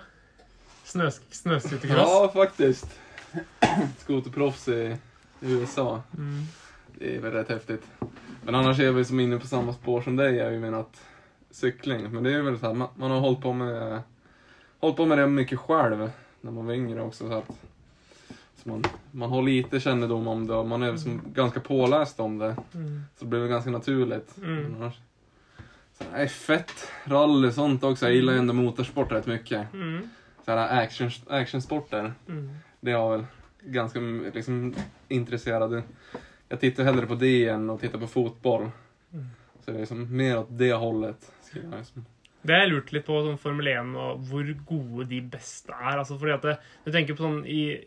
Snøs 0.86 1.22
Snøscootercross? 1.32 2.10
Ja, 2.10 2.32
faktiskt. 2.34 3.00
Skoterproffs 3.98 4.68
i 4.68 4.98
i 5.40 5.52
USA. 5.52 6.02
Mm. 6.18 6.44
Det 7.00 7.16
är 7.16 7.20
väl 7.20 7.32
rätt 7.32 7.50
häftigt. 7.50 7.88
Men 8.44 8.56
annars 8.56 8.80
är 8.80 8.92
vi 8.92 9.06
som 9.06 9.20
inne 9.20 9.40
på 9.40 9.48
samma 9.48 9.74
spår 9.74 10.02
som 10.02 10.16
dig. 10.16 10.36
Jag 10.36 10.62
menar 10.62 10.80
att 10.80 11.02
cykling. 11.52 12.12
Men 12.12 12.24
det 12.24 12.34
är 12.34 12.42
väl 12.42 12.60
så 12.60 12.66
här, 12.66 12.74
man, 12.74 12.88
man 12.96 13.12
har 13.12 13.20
hållit 13.20 13.42
på 13.42 13.54
med 13.54 14.02
hållit 14.80 14.98
på 14.98 15.06
med 15.06 15.18
det 15.18 15.28
mycket 15.28 15.60
själv 15.60 16.12
när 16.42 16.52
man 16.52 16.66
var 16.66 16.74
yngre 16.74 17.02
också. 17.02 17.30
Så 17.30 17.34
att, 17.34 17.48
så 18.56 18.70
man, 18.70 18.84
man 19.12 19.30
har 19.30 19.42
lite 19.42 19.80
kännedom 19.80 20.28
om 20.28 20.48
det 20.48 20.54
och 20.54 20.68
man 20.68 20.84
är 20.84 20.98
som 20.98 21.22
ganska 21.34 21.60
påläst 21.60 22.20
om 22.20 22.38
det. 22.38 22.56
Mm. 22.74 23.02
Så 23.18 23.26
det 23.26 23.30
blir 23.30 23.40
väl 23.40 23.50
ganska 23.50 23.72
naturligt. 23.72 24.38
Mm. 24.38 24.76
Annars, 24.76 25.00
så 25.98 26.04
här, 26.12 26.26
F1, 26.26 26.64
rally 27.04 27.52
sånt 27.52 27.84
också. 27.84 28.06
Jag 28.06 28.16
gillar 28.16 28.34
ju 28.34 28.40
ändå 28.40 28.54
motorsport 28.54 29.12
rätt 29.12 29.28
mycket. 29.28 29.74
Mm. 29.74 30.10
Så 30.46 30.52
action, 30.52 31.10
actionsporter. 31.28 32.14
Mm. 32.30 32.50
Det 32.82 32.92
är 32.92 32.96
jag 32.96 33.12
väl 33.12 33.26
ganska 33.64 34.00
liksom, 34.34 34.76
intresserad. 35.08 35.84
Jag 36.50 36.60
tittar 36.60 36.84
hellre 36.84 37.06
på 37.06 37.16
det 37.16 37.48
än 37.48 37.70
att 37.70 37.82
titta 37.82 37.98
på 37.98 38.08
fotboll. 38.08 38.62
Mm. 39.14 39.26
Så 39.60 39.72
det 39.72 39.78
är 39.78 39.80
liksom 39.80 40.18
mer 40.18 40.38
åt 40.40 40.48
det 40.58 40.74
hållet. 40.74 41.32
skulle 41.42 41.64
jag 41.66 41.78
liksom- 41.78 42.06
Det 42.42 42.54
har 42.54 42.60
jeg 42.60 42.70
lurt 42.70 42.92
litt 42.92 43.06
på, 43.06 43.22
sånn 43.26 43.38
Formel 43.38 43.68
1, 43.68 43.96
og 43.98 44.20
hvor 44.20 44.54
gode 44.66 45.06
de 45.10 45.22
beste 45.22 45.72
er. 45.74 45.98
Altså, 45.98 46.18
fordi 46.20 46.32
at 46.34 46.42
det, 46.42 46.58
Du 46.86 46.92
tenker 46.92 47.14
på 47.16 47.24
sånn 47.24 47.46
i 47.48 47.86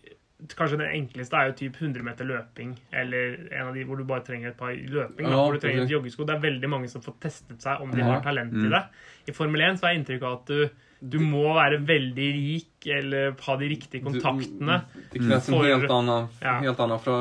Kanskje 0.57 0.79
det 0.79 0.89
enkleste 0.95 1.35
er 1.35 1.47
jo 1.49 1.53
typ 1.53 1.77
100 1.81 2.03
meter 2.03 2.25
løping, 2.25 2.77
eller 2.93 3.49
en 3.53 3.67
av 3.69 3.75
de 3.75 3.83
hvor 3.85 3.97
du 3.99 4.05
bare 4.05 4.21
trenger 4.23 4.49
et 4.51 4.57
par 4.57 4.71
løping. 4.71 5.27
da, 5.27 5.31
Ja, 5.31 5.37
hvor 5.45 5.53
du 5.53 5.59
trenger 5.59 5.83
et 5.83 5.91
joggesko. 5.91 6.25
Det 6.27 6.37
er 6.37 6.41
veldig 6.41 6.69
mange 6.71 6.89
som 6.89 7.03
får 7.03 7.15
testet 7.21 7.61
seg 7.63 7.81
om 7.81 7.91
de 7.91 7.99
Ja. 7.99 8.05
har 8.05 8.21
talent 8.21 8.53
i 8.53 8.57
Mm. 8.57 8.71
det. 8.71 8.85
I 9.29 9.33
Formel 9.33 9.61
1 9.61 9.79
så 9.81 9.89
jeg 9.89 9.99
inntrykk 9.99 10.23
av 10.23 10.33
at 10.39 10.47
du, 10.47 10.69
du 11.01 11.19
må 11.23 11.45
være 11.55 11.79
veldig 11.87 12.29
rik 12.35 12.87
eller 12.91 13.35
ha 13.45 13.55
de 13.59 13.69
riktige 13.71 14.03
kontaktene. 14.03 14.81
Det 15.13 15.21
krävs 15.23 15.49
en 15.49 15.65
helt 15.65 15.91
annen, 15.95 16.29
helt 16.41 16.81
fra 17.03 17.17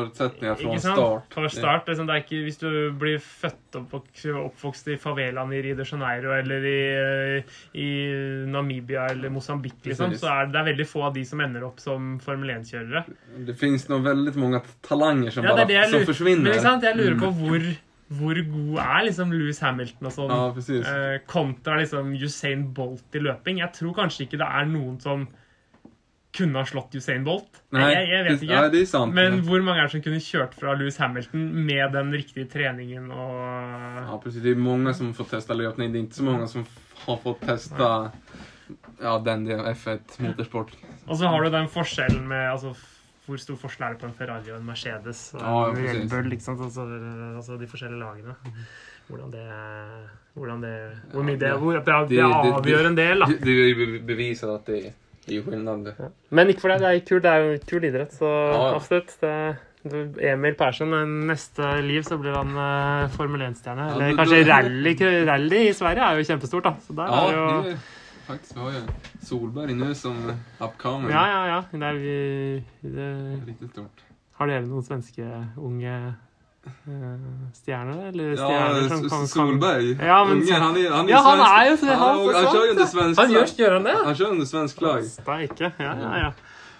från 0.55 0.73
Ikke 0.73 0.81
sant? 0.81 0.97
start. 0.97 1.33
Fra 1.33 1.49
start. 1.49 1.87
Liksom, 1.89 2.07
det 2.07 2.15
er 2.15 2.23
ikke, 2.23 2.41
hvis 2.45 2.59
du 2.61 2.69
blir 2.97 3.17
født 3.21 3.79
opp 3.79 3.93
og 3.99 4.25
oppvokst 4.47 4.89
i 4.93 4.97
favelaen 5.01 5.53
i 5.53 5.61
Rio 5.65 5.77
de 5.77 5.85
Janeiro 5.85 6.33
eller 6.37 6.67
i, 6.69 6.81
i 7.77 7.89
Namibia 8.49 9.07
eller 9.13 9.33
Mosambik, 9.33 9.77
liksom, 9.85 10.13
så 10.17 10.29
er 10.33 10.45
det, 10.47 10.53
det 10.55 10.61
er 10.61 10.69
veldig 10.71 10.87
få 10.89 11.03
av 11.09 11.17
de 11.17 11.25
som 11.29 11.41
ender 11.45 11.65
opp 11.67 11.81
som 11.83 12.15
Formel 12.23 12.53
1-kjørere. 12.57 13.03
Det 13.49 13.57
fins 13.59 13.87
nog 13.91 14.05
veldig 14.07 14.33
mange 14.41 14.63
talanger 14.85 15.37
som 15.37 15.45
Ja, 15.45 15.57
det 15.65 15.83
som 15.91 16.05
forsvinner. 16.07 16.57
men? 16.57 16.81
Jeg 16.87 16.97
lurer 16.97 17.19
på 17.21 17.33
hvor, 17.41 17.69
hvor 18.07 18.37
god 18.39 18.77
er 18.79 19.01
liksom 19.09 19.33
Louis 19.35 19.57
Hamilton 19.59 20.07
og 20.07 20.13
sånn, 20.15 20.31
Ja, 20.31 20.93
eh, 20.93 21.17
kontra 21.27 21.75
liksom 21.81 22.13
Usain 22.15 22.63
Bolt 22.73 23.17
i 23.17 23.19
løping. 23.19 23.59
Jeg 23.59 23.73
tror 23.75 23.97
kanskje 23.97 24.27
ikke 24.27 24.39
det 24.39 24.47
er 24.47 24.69
noen 24.69 24.95
som 25.03 25.27
kunne 26.37 26.61
ha 26.61 26.67
slått 26.69 26.95
Usain 26.95 27.25
Bolt. 27.25 27.61
Nei, 27.75 27.87
jeg, 27.91 28.09
jeg 28.11 28.25
vet 28.27 28.43
ikke. 28.45 28.61
Nei, 28.71 28.83
sant. 28.89 29.15
Men 29.17 29.41
hvor 29.47 29.63
mange 29.65 29.81
er 29.81 29.89
det 29.89 29.95
som 29.97 30.03
kunne 30.05 30.21
kjørt 30.23 30.55
fra 30.57 30.75
Louis 30.77 30.99
Hamilton 31.01 31.47
med 31.67 31.95
den 31.97 32.13
riktige 32.15 32.47
treningen 32.51 33.09
og 33.11 33.37
Ja, 34.05 34.19
precis. 34.23 34.43
Det 34.45 34.53
er 34.53 34.61
mange 34.61 34.93
som 34.97 35.13
får 35.17 35.31
testa 35.35 35.57
löpning. 35.57 35.91
Det 35.91 35.99
er 35.99 36.07
ikke 36.07 36.21
så 36.21 36.27
mange 36.27 36.51
som 36.51 36.67
har 37.05 37.19
fått 37.23 37.41
testa 37.47 37.89
ja, 39.01 39.17
den 39.23 39.47
delen, 39.47 39.65
F1 39.73 40.19
motorsport. 40.23 40.75
Og 41.07 41.17
så 41.19 41.31
har 41.31 41.43
du 41.43 41.51
den 41.53 41.67
forskjellen 41.71 42.23
med 42.29 42.51
altså, 42.51 42.73
Hvor 43.27 43.37
stor 43.43 43.55
forskjell 43.59 43.87
er 43.89 43.93
det 43.95 43.99
på 44.01 44.07
en 44.07 44.13
Ferrari 44.15 44.51
og 44.53 44.59
en 44.61 44.65
Mercedes? 44.65 45.33
Og 45.35 45.41
Ja, 45.41 45.69
en 45.69 45.75
precis. 45.75 46.11
Red 46.13 46.29
Bull, 46.29 46.39
sant? 46.39 46.61
Altså, 46.61 46.85
altså 47.35 47.57
de 47.59 47.67
forskjellige 47.67 47.99
lagene. 47.99 48.35
Hvordan 49.09 49.31
det 49.31 49.43
hvordan 50.37 50.61
det, 50.61 50.73
Hvor 51.11 51.23
mye 51.25 51.39
det, 51.39 51.51
hvor, 51.59 51.73
det, 51.73 51.85
det, 51.85 52.09
Det- 52.09 52.17
det- 52.17 52.53
avgjør 52.53 52.87
en 52.87 52.95
del, 52.95 53.19
da. 53.19 53.25
Det, 53.25 54.01
beviser 54.07 54.53
at 54.55 54.65
det 54.65 54.93
är 55.27 55.41
skillnad. 55.41 55.93
Men 56.29 56.47
ikke 56.47 56.61
for 56.61 56.69
deg. 56.69 56.79
Det 56.79 56.87
er 56.87 56.99
kul, 57.07 57.19
det 57.21 57.31
er 57.31 57.37
jo 57.43 57.57
kul 57.67 57.83
idrett, 57.83 58.11
så 58.13 58.25
Ja, 58.27 58.69
ja. 58.69 58.75
absolutt. 58.75 59.17
Det, 59.19 59.57
Emil 60.21 60.53
Persson, 60.55 60.89
neste 61.27 61.81
liv 61.83 62.01
så 62.03 62.17
blir 62.19 62.33
han 62.35 62.49
uh, 62.55 63.07
Formel 63.09 63.41
1-stjerne. 63.41 63.87
Ja, 63.89 63.95
Eller 63.95 64.15
kanskje 64.17 64.43
du- 64.43 64.51
rally, 64.51 64.93
rally 65.27 65.67
i 65.69 65.73
Sverige 65.73 66.03
er 66.03 66.17
jo 66.17 66.23
kjempestort, 66.23 66.63
da. 66.63 66.73
Så 66.87 66.95
der 66.95 67.03
Ja, 67.07 67.27
er 67.27 67.33
jo 67.71 67.77
faktiskt. 68.27 68.55
Vi 68.55 68.59
har 68.59 68.71
jo 68.71 68.81
Solberg 69.27 69.73
nå 69.75 69.93
som 69.95 70.17
upcoming. 70.59 71.11
Ja, 71.11 71.23
ja, 71.31 71.41
ja. 71.47 71.63
Det 71.71 71.83
er 71.87 71.93
vi, 72.03 72.63
det, 72.81 73.09
Riktigt 73.47 73.71
stort. 73.71 74.03
har 74.39 74.47
dere 74.51 74.65
noen 74.67 74.83
svenske 74.85 75.27
unge 75.57 75.93
eh, 76.67 76.73
stjerner, 77.55 78.07
eller 78.11 78.35
Ja, 78.35 78.89
som 78.89 78.99
kan, 79.01 79.09
kan 79.09 79.27
Solberg. 79.27 79.93
Ja, 80.03 80.23
men 80.25 80.37
Ungen, 80.41 80.61
han 80.61 80.77
er, 80.77 80.91
han 80.91 81.05
er 81.07 81.11
Ja, 81.11 81.21
han 81.23 81.37
svensk. 81.37 81.53
er 81.61 81.69
jo 81.71 81.77
så- 81.77 81.85
han- 81.85 82.17
han, 82.17 82.35
han 82.35 82.53
kjører 82.53 82.69
under 82.71 82.85
svensk 82.85 83.19
Han 83.21 83.31
gjør, 83.31 83.45
flagg. 83.47 83.57
gjør 83.59 83.73
han 83.73 83.83
det? 83.83 83.95
Han 84.05 84.15
kjører 84.15 84.31
under 84.31 84.45
svensk 84.45 84.77
flagg. 84.77 85.03
Steike. 85.05 85.71
Ja, 85.79 85.93
ja, 86.01 86.17
ja. 86.17 86.31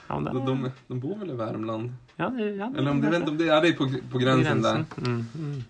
ja, 0.09 0.19
men 0.19 0.33
det, 0.33 0.45
De, 0.45 0.55
de, 0.63 0.71
de 0.87 0.99
bor 0.99 1.15
vel 1.19 1.29
i 1.29 1.33
Värmland? 1.35 1.89
ja, 2.17 2.29
det, 2.29 2.45
ja, 2.55 2.65
det- 2.67 2.79
Eller 2.79 2.91
om 2.91 3.01
de, 3.01 3.09
vet 3.09 3.29
om 3.29 3.37
de, 3.37 3.45
ja, 3.45 3.59
det 3.61 3.67
är 3.67 3.73
på, 3.73 3.89
på 4.11 4.17
gränsen, 4.17 4.61
där. 4.61 4.85
Mm, 4.97 5.25
mm. 5.35 5.63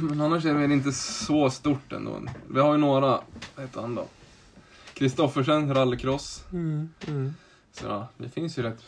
Men 0.00 0.20
annars 0.20 0.44
är 0.44 0.54
det 0.54 0.60
väl 0.60 0.72
inte 0.72 0.92
så 0.92 1.50
stort 1.50 1.92
ändå. 1.92 2.20
Vi 2.48 2.60
har 2.60 2.72
ju 2.72 2.78
några, 2.78 3.06
vad 3.56 3.66
heter 3.66 3.80
han 3.80 3.94
då? 3.94 4.06
Kristoffersen, 4.94 5.74
rallycross. 5.74 6.44
Mm, 6.52 6.88
mm. 7.08 7.34
Så 7.72 7.86
ja, 7.86 8.08
det 8.16 8.28
finns 8.28 8.58
ju 8.58 8.62
rätt 8.62 8.84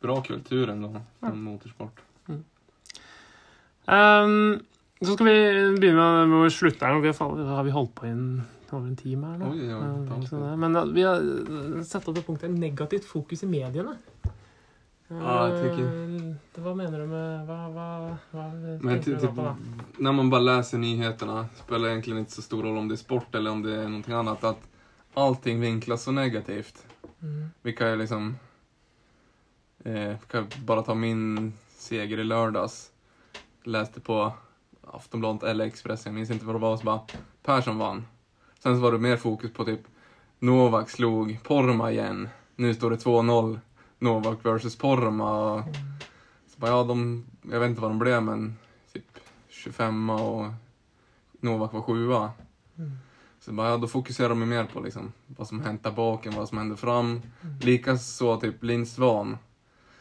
bra 0.00 0.22
kultur 0.22 0.68
ändå 0.68 1.00
från 1.20 1.42
motorsport. 1.42 2.00
Ehm, 3.86 4.58
så 5.00 5.14
skal 5.14 5.26
vi 5.26 5.78
begynne 5.80 6.26
med 6.26 6.46
å 6.46 6.50
slutte 6.52 6.86
her. 6.86 7.00
Vi 7.00 7.08
har, 7.08 7.36
har 7.54 7.64
vi 7.64 7.70
holdt 7.72 7.94
på 7.94 8.06
i 8.06 8.10
en, 8.10 8.42
over 8.70 8.86
en 8.90 8.96
time 8.96 9.30
her 9.30 9.38
nå? 9.40 9.52
Oi, 9.54 9.68
Ja, 9.70 9.78
er 9.80 10.56
Men 10.60 10.76
uh, 10.76 10.84
vi 10.92 11.06
har 11.06 11.22
uh, 11.24 11.82
satt 11.86 12.08
opp 12.08 12.18
det 12.18 12.26
punktet 12.26 12.50
negativt 12.52 13.08
fokus 13.08 13.42
i 13.42 13.48
mediene. 13.48 13.96
Ja, 15.08 15.48
jeg 15.48 15.62
tenker- 15.62 15.88
Eh, 15.88 16.62
Hva 16.62 16.74
mener 16.74 17.00
du 17.00 17.06
med 17.06 17.46
Hva, 17.46 17.56
vad, 17.72 18.16
vad 18.30 18.84
Men 18.84 19.02
typ, 19.02 19.22
da? 19.36 19.56
när 19.98 20.12
man 20.12 20.30
bara 20.30 20.40
läser 20.40 20.78
nyheterna 20.78 21.46
spelar 21.64 21.88
egentligen 21.88 22.18
inte 22.18 22.32
så 22.32 22.42
stor 22.42 22.62
roll 22.62 22.76
om 22.76 22.88
det 22.88 22.94
är 22.94 22.96
sport 22.96 23.34
eller 23.34 23.50
om 23.50 23.62
det 23.62 23.74
är 23.74 23.88
någonting 23.88 24.14
annat. 24.14 24.44
Att 24.44 24.60
allting 25.14 25.60
vinklas 25.60 26.02
så 26.02 26.12
negativt. 26.12 26.86
Mm. 27.22 27.50
Vi 27.62 27.72
kan 27.72 27.90
ju 27.90 27.96
liksom... 27.96 28.36
Eh, 29.84 30.18
kan 30.30 30.46
bara 30.64 30.82
ta 30.82 30.94
min 30.94 31.52
seger 31.68 32.18
i 32.18 32.24
lördags. 32.24 32.90
Läste 33.62 34.00
på 34.00 34.32
Aftonbladet 34.92 35.42
eller 35.42 35.64
Expressen, 35.64 36.12
jag 36.12 36.14
minns 36.18 36.30
inte 36.30 36.44
vad 36.44 36.54
det 36.54 36.58
var, 36.58 36.76
så 36.76 36.84
bara 36.84 37.00
Persson 37.42 37.78
vann. 37.78 38.06
Sen 38.58 38.76
så 38.76 38.82
var 38.82 38.92
det 38.92 38.98
mer 38.98 39.16
fokus 39.16 39.52
på 39.52 39.64
typ 39.64 39.80
Novak 40.38 40.90
slog 40.90 41.38
Porma 41.42 41.92
igen. 41.92 42.28
Nu 42.56 42.74
står 42.74 42.90
det 42.90 42.96
2-0 42.96 43.60
Novak 43.98 44.46
versus 44.46 44.76
Porma. 44.76 45.64
Så 46.46 46.60
bara, 46.60 46.70
ja, 46.70 46.84
de, 46.84 47.26
jag 47.50 47.60
vet 47.60 47.68
inte 47.68 47.80
vad 47.80 47.90
de 47.90 47.98
blev, 47.98 48.22
men 48.22 48.56
typ 48.92 49.18
25 49.48 50.10
och 50.10 50.46
Novak 51.40 51.72
var 51.72 51.82
sjua. 51.82 52.32
Så 53.48 53.54
bara, 53.54 53.70
ja, 53.70 53.76
då 53.76 53.88
fokuserar 53.88 54.28
de 54.28 54.48
mer 54.48 54.64
på 54.64 54.80
liksom, 54.80 55.12
vad 55.26 55.48
som 55.48 55.60
hänt 55.60 55.82
där 55.82 55.90
bak 55.90 56.26
än 56.26 56.34
vad 56.34 56.48
som 56.48 56.58
händer 56.58 56.76
fram. 56.76 57.22
Likaså 57.60 58.40
typ 58.40 58.62
Linn 58.64 58.86
Svan. 58.86 59.36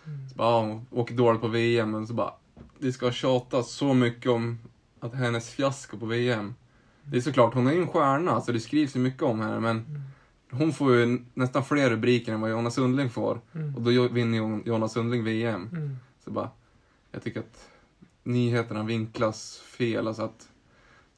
Så 0.03 0.35
bara, 0.35 0.51
ja, 0.51 0.61
hon 0.61 0.85
åker 0.91 1.15
dåligt 1.15 1.41
på 1.41 1.47
VM, 1.47 1.91
men 1.91 2.07
så 2.07 2.13
bara, 2.13 2.33
det 2.79 2.91
ska 2.91 3.11
tjatas 3.11 3.71
så 3.71 3.93
mycket 3.93 4.31
om 4.31 4.59
att 4.99 5.13
hennes 5.13 5.49
fiasko 5.49 5.97
på 5.97 6.05
VM. 6.05 6.55
Det 7.03 7.17
är 7.17 7.21
såklart, 7.21 7.53
hon 7.53 7.67
är 7.67 7.71
ju 7.71 7.81
en 7.81 7.87
stjärna, 7.87 8.41
så 8.41 8.51
det 8.51 8.59
skrivs 8.59 8.95
ju 8.95 8.99
mycket 8.99 9.23
om 9.23 9.39
henne, 9.39 9.59
men 9.59 10.03
hon 10.51 10.73
får 10.73 10.95
ju 10.95 11.19
nästan 11.33 11.65
fler 11.65 11.89
rubriker 11.89 12.33
än 12.33 12.41
vad 12.41 12.51
Jonas 12.51 12.75
Sundling 12.75 13.09
får. 13.09 13.41
Och 13.75 13.81
då 13.81 14.07
vinner 14.07 14.37
ju 14.37 14.61
Jonas 14.65 14.93
Sundling 14.93 15.23
VM. 15.23 15.69
Mm. 15.71 15.97
Så 16.23 16.31
bara, 16.31 16.49
jag 17.11 17.23
tycker 17.23 17.39
att 17.39 17.69
nyheterna 18.23 18.83
vinklas 18.83 19.57
fel, 19.57 20.07
alltså 20.07 20.23
att 20.23 20.47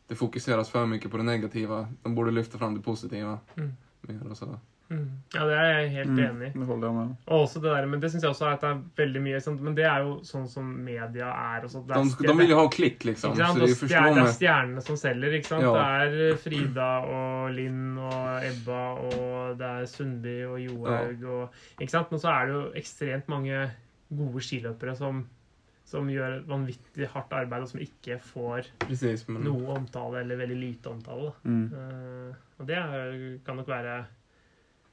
det 0.10 0.16
fokuseras 0.16 0.70
för 0.70 0.86
mycket 0.86 1.12
på 1.12 1.18
det 1.18 1.24
negativa. 1.24 1.88
De 2.04 2.16
borde 2.16 2.32
lyfta 2.32 2.58
fram 2.58 2.76
det 2.76 2.82
positiva 2.82 3.40
Mm. 3.56 3.72
mer 4.02 4.32
och 4.32 4.38
så. 4.38 4.60
Mm. 4.92 5.10
Ja, 5.34 5.44
det 5.46 5.54
er 5.56 5.68
jeg 5.80 5.90
helt 5.90 6.20
enig 6.20 6.48
i. 6.48 6.60
Det 6.60 6.66
håller 6.66 6.88
jag 6.88 6.96
med. 6.96 7.16
Og 7.28 7.42
også 7.44 7.60
det 7.62 7.70
der, 7.70 7.86
men 7.86 8.00
det 8.02 8.10
syns 8.10 8.24
jeg 8.24 8.32
også 8.32 8.46
er 8.48 8.54
at 8.56 8.62
det 8.64 8.70
er 8.70 8.80
veldig 8.98 9.22
mye 9.22 9.42
sant? 9.46 9.62
Men 9.62 9.76
det 9.78 9.84
er 9.86 10.00
jo 10.02 10.16
sånn 10.26 10.48
som 10.50 10.66
media 10.86 11.28
er. 11.30 11.64
Og 11.68 11.70
sånt. 11.70 11.86
Det 11.88 11.94
er 11.96 12.04
De, 12.24 12.28
de 12.28 12.36
vil 12.40 12.50
jo 12.50 12.58
ha 12.58 12.64
klikk, 12.74 13.06
liksom, 13.06 13.36
så 13.36 13.54
de 13.54 13.60
det 13.60 13.70
er, 13.70 14.14
det 14.16 14.24
er 14.24 14.34
stjernene 14.34 14.82
som 14.82 14.98
selger. 14.98 15.36
ikke 15.38 15.48
sant? 15.52 15.62
Ja. 15.62 15.74
Det 15.78 16.24
er 16.24 16.38
Frida 16.42 16.90
og 17.06 17.52
Linn 17.54 17.98
og 18.02 18.44
Ebba 18.50 18.82
og 19.06 19.58
det 19.62 19.68
er 19.76 19.86
Sundby 19.86 20.38
og 20.50 20.58
Johaug 20.66 21.24
og 21.24 21.54
ikke 21.80 21.92
sant? 21.94 22.10
Men 22.12 22.20
så 22.20 22.34
er 22.34 22.46
det 22.50 22.54
jo 22.58 22.66
ekstremt 22.82 23.30
mange 23.30 23.70
gode 24.10 24.42
skiløpere 24.42 24.96
som, 24.98 25.22
som 25.90 26.10
gjør 26.12 26.38
et 26.38 26.48
vanvittig 26.48 27.08
hardt 27.14 27.34
arbeid, 27.34 27.66
og 27.66 27.72
som 27.72 27.82
ikke 27.82 28.20
får 28.22 28.70
Precis, 28.84 29.26
men 29.28 29.42
noe 29.48 29.74
omtale 29.80 30.22
eller 30.22 30.38
veldig 30.38 30.58
lite 30.60 30.92
omtale. 30.92 31.32
Mm. 31.44 31.66
Uh, 31.74 32.60
og 32.60 32.70
det 32.70 32.80
kan 33.46 33.58
nok 33.58 33.70
være 33.72 33.98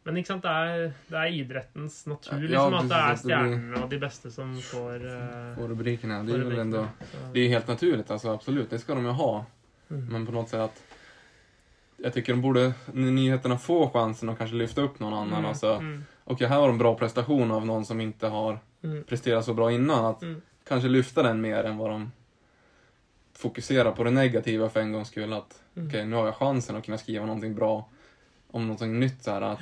Men 0.07 0.21
ikke 0.21 0.31
sant, 0.31 0.45
det 0.45 0.51
er, 0.51 0.83
det 1.11 1.19
er 1.19 1.37
idrettens 1.41 1.99
natur 2.07 2.39
Ja, 2.39 2.47
liksom, 2.47 2.77
at 2.79 2.91
det 2.93 3.01
er 3.03 3.21
stjernene 3.23 3.83
og 3.83 3.91
de 3.91 3.99
beste 4.01 4.31
som 4.33 4.53
får 4.63 5.05
uh, 5.05 5.55
Får 5.59 5.73
rubrikkene. 5.75 6.23
det 6.27 6.41
er 6.41 6.61
ändå... 6.61 6.89
Det 7.33 7.41
är 7.41 7.49
helt 7.49 7.69
naturlig, 7.69 8.05
alltså 8.09 8.35
absolutt. 8.35 8.71
det 8.71 8.79
skal 8.79 8.97
de 8.97 9.05
jo 9.05 9.13
ha. 9.13 9.45
Mm. 9.91 10.07
Men 10.07 10.27
på 10.27 10.33
något 10.33 10.49
sätt 10.49 10.61
at 10.61 10.83
Jag 11.99 12.13
tycker 12.13 12.33
de 12.33 12.43
borde, 12.43 12.73
nyheterna 12.93 13.59
får 13.59 13.89
chansen 13.91 14.29
att 14.29 14.39
kanske 14.39 14.57
lyfta 14.57 14.83
upp 14.83 15.01
någon 15.01 15.15
annan. 15.15 15.39
Mm, 15.39 15.45
Alltså, 15.45 15.73
mm, 15.73 16.05
okej, 16.25 16.47
här 16.47 16.59
har 16.59 16.69
de 16.69 16.79
bra 16.79 16.95
prestation 16.95 17.51
av 17.51 17.67
någon 17.67 17.85
som 17.85 18.01
inte 18.01 18.27
har 18.27 18.59
mm, 18.83 19.05
presterat 19.05 19.45
så 19.45 19.55
bra 19.55 19.73
innan. 19.73 20.05
Att 20.05 20.23
mm. 20.23 20.43
Kanske 20.69 20.89
lyfta 20.89 21.23
den 21.23 21.41
mer 21.41 21.65
än 21.65 21.77
vad 21.77 21.91
de 21.91 22.13
fokuserar 23.33 23.93
på 23.93 24.05
det 24.05 24.11
negativa 24.11 24.69
för 24.69 24.81
en 24.81 24.93
gångs 24.93 25.09
skull. 25.09 25.33
Att 25.33 25.63
Mm. 25.75 25.89
okej, 25.89 26.07
nu 26.07 26.17
har 26.17 26.25
jag 26.27 26.35
chansen 26.37 26.77
att 26.77 26.85
kunna 26.85 26.99
skriva 26.99 27.27
någonting 27.27 27.55
bra 27.55 27.89
om 28.51 28.63
någonting 28.63 29.01
nytt 29.01 29.23
så 29.23 29.31
här 29.31 29.41
att 29.41 29.61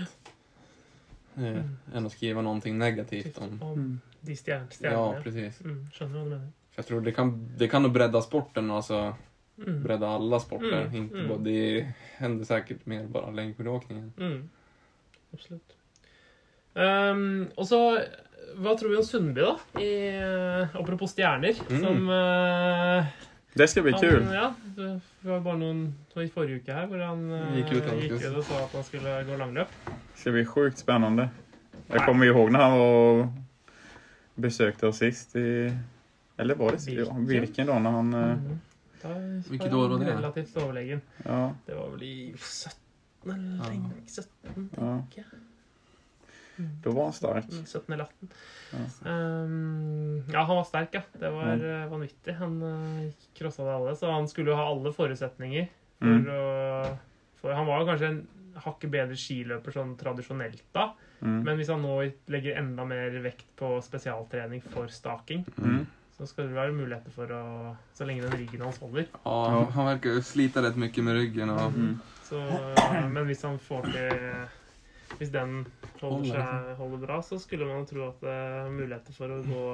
eh, 1.36 1.44
Mm. 1.46 1.76
än 1.94 2.06
att 2.06 2.12
skriva 2.12 2.42
någonting 2.42 2.78
negativt 2.78 3.38
om... 3.38 3.62
Om 3.62 4.00
de 4.20 4.36
stjärn, 4.36 4.66
Ja, 4.80 5.20
precis. 5.22 5.60
mm, 5.60 5.86
skjønner 5.92 6.24
du. 6.24 6.30
För 6.70 6.82
jag 6.82 6.86
tror 6.86 7.00
det 7.00 7.12
kan, 7.12 7.48
det 7.58 7.68
kan 7.68 7.82
nog 7.82 7.92
bredda 7.92 8.22
sporten, 8.22 8.70
alltså 8.70 9.14
Mm, 9.58 9.82
bredda 9.82 10.08
alla 10.08 10.40
sporter. 10.40 10.82
Mm, 10.82 10.94
Inte 10.96 11.14
mm. 11.16 11.28
bara, 11.28 11.38
det 11.38 11.92
händer 12.16 12.44
säkert 12.44 12.86
mer 12.86 13.04
bara 13.06 13.30
längdskidåkningen. 13.30 14.12
mm, 14.18 14.50
Absolut. 15.32 15.76
Um, 16.74 17.50
og 17.56 17.68
så, 17.68 17.98
hva 18.58 18.74
tror 18.78 18.90
vi 18.92 18.96
om 19.00 19.04
Sundby, 19.06 19.40
da? 19.40 19.80
I, 19.80 19.90
eh, 20.14 20.76
apropos 20.80 21.12
stjerner, 21.14 21.54
Mm. 21.70 21.80
som 21.80 22.08
uh, 22.08 23.04
Det 23.56 23.68
skal 23.70 23.82
bli 23.86 23.92
kult. 23.92 24.02
kul. 24.02 24.34
Ja, 24.34 24.52
det 24.76 25.00
var 25.22 25.40
bare 25.40 25.58
noen 25.58 25.94
i 26.16 26.28
forrige 26.28 26.60
uke 26.62 26.74
her 26.74 26.86
hvor 26.90 26.98
han 27.04 27.24
eh, 27.30 27.56
Gikk 27.60 27.72
ut, 27.76 27.88
gikk 28.02 28.12
ut 28.24 28.36
og 28.40 28.44
sa 28.44 28.64
at 28.64 28.72
han 28.74 28.84
skulle 28.84 29.16
gå 29.28 29.36
langløp. 29.38 29.68
Det 29.86 30.20
skal 30.22 30.32
bli 30.32 30.44
sjukt 30.44 30.78
spennende. 30.82 31.28
Jeg 31.90 32.00
kommer 32.06 32.26
ihåg 32.26 32.50
når 32.50 32.60
han 32.64 32.78
var 32.78 33.28
besökte 34.36 34.88
oss 34.88 34.98
sist 34.98 35.36
i... 35.36 35.70
Eller 36.38 36.54
var 36.58 36.74
det 36.74 36.90
ja, 36.90 37.04
Birken, 37.14 37.66
da, 37.70 37.78
når 37.78 37.90
han... 38.00 38.08
Mhm. 38.10 38.60
Hvilket 39.04 39.72
år 39.72 39.88
var 39.88 39.98
han 39.98 40.06
det? 40.06 40.14
Relativt 40.16 40.56
overlegen. 40.56 41.00
Ja, 41.24 41.52
Det 41.66 41.74
var 41.76 41.90
vel 41.92 42.02
i 42.02 42.34
17 42.38 42.80
eller 43.24 43.58
Ja. 43.60 43.90
17, 44.08 44.68
tenker 44.74 45.20
jeg. 45.20 45.26
Då 46.56 46.90
var 46.90 47.04
han 47.04 47.12
stark. 47.12 47.44
Mm, 47.50 47.66
17 47.66 47.92
eller 47.94 48.04
18. 48.04 48.28
Ja. 48.70 49.10
Um, 49.10 50.24
ja, 50.32 50.42
han 50.44 50.56
var 50.56 50.64
sterk, 50.64 50.88
ja. 50.92 51.00
Det 51.12 51.30
var 51.30 51.54
mm. 51.54 51.90
vanvittig. 51.90 52.34
Han 52.34 52.62
uh, 52.62 53.10
krossa 53.34 53.64
det 53.64 53.74
alle, 53.74 53.96
så 53.96 54.10
han 54.10 54.28
skulle 54.28 54.50
jo 54.50 54.56
ha 54.56 54.68
alle 54.70 54.92
forutsetninger 54.92 55.66
for 55.98 56.06
Mm. 56.06 56.26
å 56.28 56.96
for 57.40 57.52
Han 57.54 57.66
var 57.66 57.80
jo 57.80 57.86
kanskje 57.86 58.06
en 58.08 58.26
hakket 58.64 58.90
bedre 58.90 59.16
skiløper 59.16 59.72
sånn 59.72 59.96
tradisjonelt 59.96 60.62
da, 60.72 60.92
Mm. 61.20 61.42
men 61.44 61.56
hvis 61.56 61.68
han 61.70 61.80
nå 61.82 62.12
legger 62.28 62.58
enda 62.58 62.84
mer 62.84 63.10
vekt 63.22 63.46
på 63.56 63.80
spesialtrening 63.82 64.62
for 64.62 64.86
staking, 64.88 65.44
Mm. 65.58 65.86
så 66.18 66.26
skal 66.26 66.48
det 66.48 66.54
være 66.54 66.72
muligheter 66.72 67.10
for 67.10 67.26
å 67.26 67.76
Så 67.94 68.04
lenge 68.06 68.22
den 68.22 68.32
ryggen 68.38 68.60
hans 68.60 68.78
holder. 68.78 69.06
Ja, 69.24 69.50
Ja. 69.60 69.64
han 69.70 69.86
virker 69.86 70.14
jo 70.14 70.20
slite 70.20 70.62
litt 70.62 70.76
mye 70.76 71.02
med 71.02 71.16
ryggen 71.16 71.50
Og, 71.50 71.72
Mm. 71.72 72.00
Så, 72.24 72.40
men 73.12 73.26
hvis 73.26 73.42
han 73.42 73.58
får 73.58 73.82
til 73.92 74.46
Hvis 75.18 75.30
den 75.34 75.60
holder, 76.00 76.30
seg, 76.30 76.72
holder 76.80 77.04
bra, 77.06 77.20
så 77.22 77.38
skulle 77.42 77.68
man 77.68 77.86
tro 77.88 78.08
at 78.08 78.24
det 78.24 78.32
er 78.34 78.72
muligheter 78.74 79.14
for 79.16 79.34
å 79.34 79.42
gå 79.46 79.66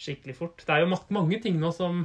skikkelig 0.00 0.34
fort. 0.38 0.64
Det 0.66 0.74
er 0.74 0.84
jo 0.84 0.96
mange 1.14 1.38
ting 1.44 1.60
nå 1.60 1.70
som 1.76 2.04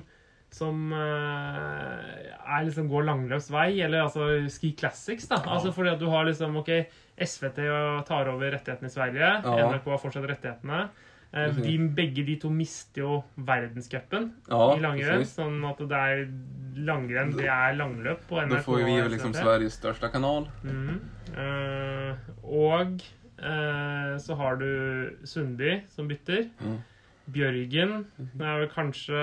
som 0.55 0.91
eh, 0.95 2.27
er 2.31 2.67
liksom 2.67 2.87
går 2.87 3.07
langløps 3.09 3.49
vei, 3.51 3.81
eller 3.83 4.05
altså 4.05 4.27
Ski 4.51 4.71
Classics, 4.77 5.27
da. 5.31 5.41
Altså 5.51 5.73
fordi 5.75 5.91
at 5.91 5.99
du 5.99 6.07
har 6.11 6.27
liksom 6.27 6.55
OK, 6.61 6.71
SVT 7.19 7.59
tar 8.07 8.29
over 8.31 8.53
rettighetene 8.53 8.91
i 8.91 8.93
Sverige. 8.93 9.31
Ja. 9.43 9.67
NRK 9.73 9.89
har 9.91 10.01
fortsatt 10.01 10.27
rettighetene. 10.29 10.85
Eh, 11.35 11.51
De, 11.51 11.77
begge 11.97 12.23
de 12.25 12.35
to 12.39 12.49
mister 12.49 13.01
jo 13.01 13.23
verdenscupen 13.37 14.29
Ja, 14.47 14.75
i 14.77 14.79
langrenn. 14.79 15.25
Sånn 15.27 15.57
at 15.67 15.81
det 15.83 15.91
er 15.99 16.21
langrenn, 16.87 17.33
det 17.35 17.49
er 17.51 17.75
langløp 17.75 18.21
på 18.29 18.39
NRK. 18.39 18.53
Da 18.55 18.61
får 18.63 18.83
vi 18.85 18.95
jo 18.95 19.09
liksom 19.11 19.33
Sveriges 19.35 19.75
største 19.81 20.09
kanal. 20.13 20.47
Mm. 20.63 21.01
Eh, 21.35 22.15
og 22.43 23.03
eh, 23.43 24.15
så 24.23 24.37
har 24.39 24.55
du 24.61 25.17
Sundby 25.27 25.81
som 25.91 26.07
bytter. 26.07 26.47
Mm. 26.63 26.77
Bjørgen 27.35 27.93
det 28.37 28.45
er 28.45 28.59
vel 28.61 28.67
kanskje 28.69 29.21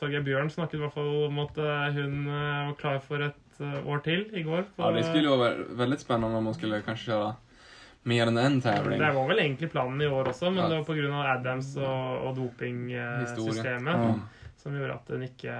Torgeir 0.00 0.24
Bjørn 0.26 0.48
snakket 0.50 0.80
i 0.80 0.82
hvert 0.82 0.96
fall 0.96 1.12
om 1.28 1.36
at 1.44 1.58
eh, 1.62 1.92
hun 1.94 2.16
eh, 2.26 2.62
var 2.72 2.76
klar 2.80 2.98
for 3.04 3.22
et 3.22 3.60
år 3.62 4.02
til 4.04 4.26
i 4.36 4.42
går. 4.44 4.66
på- 4.76 4.82
Ja, 4.84 4.90
det 4.92 5.04
skulle 5.06 5.30
jo 5.30 5.36
være 5.40 5.64
veldig 5.78 5.98
spennende 6.02 6.36
om 6.36 6.44
man 6.50 6.54
skulle 6.58 6.82
kanskje 6.84 7.12
köra 7.14 7.36
mer 8.06 8.30
enn 8.30 8.38
én 8.38 8.60
tävling. 8.62 8.98
Det 9.02 9.12
var 9.14 9.26
vel 9.28 9.40
egentlig 9.42 9.70
planen 9.72 10.00
i 10.02 10.06
år 10.06 10.30
også, 10.32 10.50
men 10.52 10.62
Ja. 10.64 10.68
det 10.70 10.78
var 10.78 10.88
pga. 10.94 11.22
Adams 11.34 11.72
og, 11.76 12.26
og 12.28 12.36
dopingsystemet 12.38 13.94
Ja. 13.94 14.14
som 14.56 14.72
gjorde 14.76 14.94
at 14.94 15.08
hun 15.12 15.22
ikke 15.26 15.58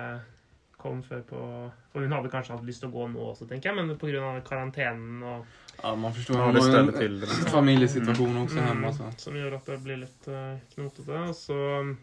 kom 0.79 1.03
før 1.03 1.23
på 1.27 1.37
Og 1.97 2.03
hun 2.03 2.13
hadde 2.13 2.29
kanskje 2.29 2.53
hatt 2.53 2.65
lyst 2.69 2.83
til 2.83 2.91
å 2.91 2.93
gå 2.93 3.07
nå 3.09 3.23
også, 3.33 3.47
tenker 3.49 3.71
jeg, 3.73 3.77
men 3.77 3.97
pga. 3.97 4.41
karantenen 4.45 5.23
og 5.25 5.47
Ja, 5.83 5.95
man 5.95 6.13
forstår 6.13 6.37
Ja, 6.37 6.45
man 6.47 6.55
det 6.55 6.63
har 6.63 6.79
en 6.79 6.93
til, 6.93 7.21
det. 7.21 7.29
familjesituation 7.53 8.37
også 8.47 8.61
Mm, 8.77 8.85
Altså. 8.85 9.11
Så. 9.17 9.21
Som 9.21 9.35
gjør 9.35 9.55
at 9.57 9.65
det 9.67 9.83
blir 9.85 9.97
litt 9.99 10.29
uh, 10.29 10.57
knotete. 10.75 11.35
Så, 11.35 11.97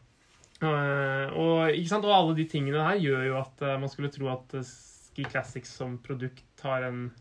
eh, 0.61 1.29
og, 1.33 1.69
ikke 1.73 1.89
sant? 1.89 2.05
og 2.05 2.11
alle 2.13 2.35
de 2.35 2.45
tingene 2.45 2.83
her 2.85 2.97
gjør 3.01 3.25
jo 3.27 3.37
at 3.39 3.61
eh, 3.61 3.77
man 3.79 3.89
skulle 3.89 4.11
tro 4.13 4.27
at 4.33 4.53
eh, 4.53 4.61
Ski 4.63 5.23
Classics 5.23 5.69
som 5.77 5.97
produkt 5.99 6.61
har 6.63 6.83
en 6.83 7.11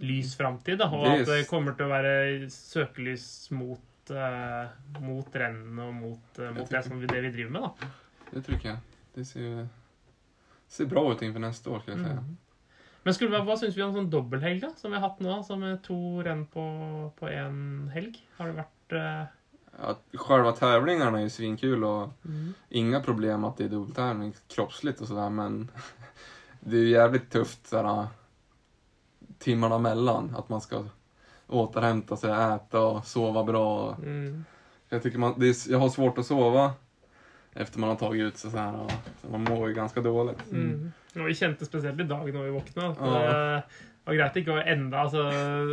lys 0.00 0.34
framtid. 0.38 0.82
Og 0.82 1.06
at 1.08 1.26
det 1.28 1.44
kommer 1.50 1.76
til 1.76 1.88
å 1.88 1.92
være 1.92 2.14
søkelys 2.52 3.26
mot, 3.54 4.14
uh, 4.14 4.72
mot 5.04 5.38
rennene 5.42 5.88
og 5.88 5.94
mot, 5.98 6.40
uh, 6.40 6.50
mot 6.56 6.70
det, 6.70 6.84
som 6.86 7.00
vi, 7.00 7.10
det 7.10 7.22
vi 7.28 7.34
driver 7.38 7.56
med. 7.58 7.68
da. 7.68 7.92
Det 8.32 8.44
tror 8.46 8.66
jeg. 8.66 8.80
Det 9.14 9.26
ser, 9.28 9.66
ser 10.68 10.90
bra 10.90 11.04
ut 11.10 11.22
for 11.22 11.44
neste 11.44 11.70
år, 11.70 11.84
skal 11.84 11.94
jeg 11.94 12.06
si. 12.06 12.16
Mm. 12.18 12.40
Men 13.04 13.14
skulle, 13.14 13.40
hva, 13.44 13.54
syns 13.60 13.76
vi 13.76 13.84
om 13.84 13.94
sånn 13.94 14.10
dobbelthelg, 14.10 14.62
da? 14.64 14.72
Som 14.80 14.94
vi 14.94 14.98
har 14.98 15.04
hatt 15.10 15.22
nå? 15.22 15.36
Som 15.44 15.64
er 15.68 15.76
to 15.84 15.98
renn 16.24 16.46
på, 16.50 16.64
på 17.18 17.28
én 17.28 17.90
helg? 17.92 18.16
Har 18.38 18.50
det 18.50 18.62
vært 18.62 18.96
uh... 18.96 19.24
Ja, 19.74 19.96
Selve 20.14 20.52
tävlingarna 20.54 21.18
er 21.18 21.26
ju 21.26 21.32
svinkul 21.34 21.82
og 21.82 22.12
mhm. 22.22 22.52
inga 22.80 23.00
problem 23.02 23.44
at 23.48 23.58
det 23.58 23.66
er 23.66 23.72
dubbeltävling 23.72 24.30
kroppsligt 24.48 25.00
och 25.00 25.08
sådär, 25.08 25.30
men 25.30 25.70
det 26.60 26.78
er 26.78 26.84
jo 26.84 26.92
jævlig 26.94 27.22
tøft. 27.30 27.66
såhär, 27.66 28.06
timmarna 29.38 29.78
mellan. 29.78 30.34
Att 30.38 30.48
man 30.48 30.60
ska 30.60 30.84
återhämta 31.46 32.16
sig, 32.16 32.30
äta 32.54 32.80
och 32.80 33.04
sova 33.06 33.44
bra. 33.44 33.96
Mm. 34.02 34.44
Jag, 34.88 35.02
tycker 35.02 35.18
man, 35.18 35.34
det 35.40 35.46
är, 35.48 35.70
jag 35.72 35.78
har 35.78 35.88
svårt 35.88 36.18
att 36.18 36.26
sova 36.26 36.72
efter 37.52 37.78
man 37.78 37.88
har 37.88 37.96
tagit 37.96 38.22
ut 38.22 38.36
sig 38.36 38.50
så 38.50 38.56
här. 38.58 38.80
och- 38.80 38.90
Så 39.22 39.28
man 39.30 39.44
mår 39.44 39.68
ju 39.68 39.74
ganska 39.74 40.00
dåligt. 40.00 40.52
Mm. 40.52 40.92
Og 41.16 41.26
vi 41.26 41.34
kjente 41.34 41.64
spesielt 41.66 42.00
i 42.00 42.04
dag 42.04 42.34
når 42.34 42.42
vi 42.42 42.50
våkna 42.50 42.88
at 42.90 42.96
Ja. 43.00 43.06
det 43.06 43.62
var 44.10 44.14
greit 44.14 44.36
ikke 44.36 44.50
å 44.52 44.62
enda 44.66 44.98
altså, 44.98 45.22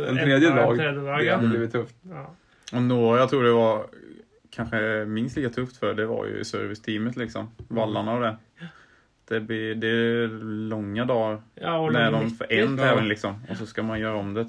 En 0.08 0.16
tredje 0.16 0.48
enda 0.50 0.62
dag, 0.62 0.70
En 0.72 0.78
tredje 0.78 1.00
dag 1.02 1.18
det 1.18 1.24
ja. 1.24 1.36
hade 1.36 1.48
blivit 1.48 1.72
tufft. 1.72 1.94
Ja. 2.02 2.26
Och 2.72 2.82
några, 2.82 3.18
jag 3.18 3.30
tror 3.30 3.42
det 3.42 3.52
var 3.52 3.86
kanske 4.50 5.04
minst 5.08 5.36
lika 5.36 5.50
tufft 5.50 5.76
för 5.76 5.94
det 5.94 6.06
var 6.06 6.26
ju 6.26 6.44
serviceteamet 6.44 7.16
liksom. 7.16 7.50
Vallarna 7.68 8.14
och 8.14 8.20
det. 8.20 8.36
Det, 9.28 9.40
blir, 9.40 9.74
det 9.74 9.88
är 9.88 10.28
långa 10.68 11.04
dagar 11.04 11.42
Ja, 11.54 11.78
og 11.78 11.92
med 11.92 12.12
dem 12.12 12.30
för 12.30 12.52
en 12.52 12.78
Ja. 12.78 12.82
tävling 12.84 13.08
liksom. 13.08 13.34
Och 13.50 13.56
så 13.56 13.66
ska 13.66 13.82
man 13.82 14.00
göra 14.00 14.16
om 14.16 14.34
det. 14.34 14.46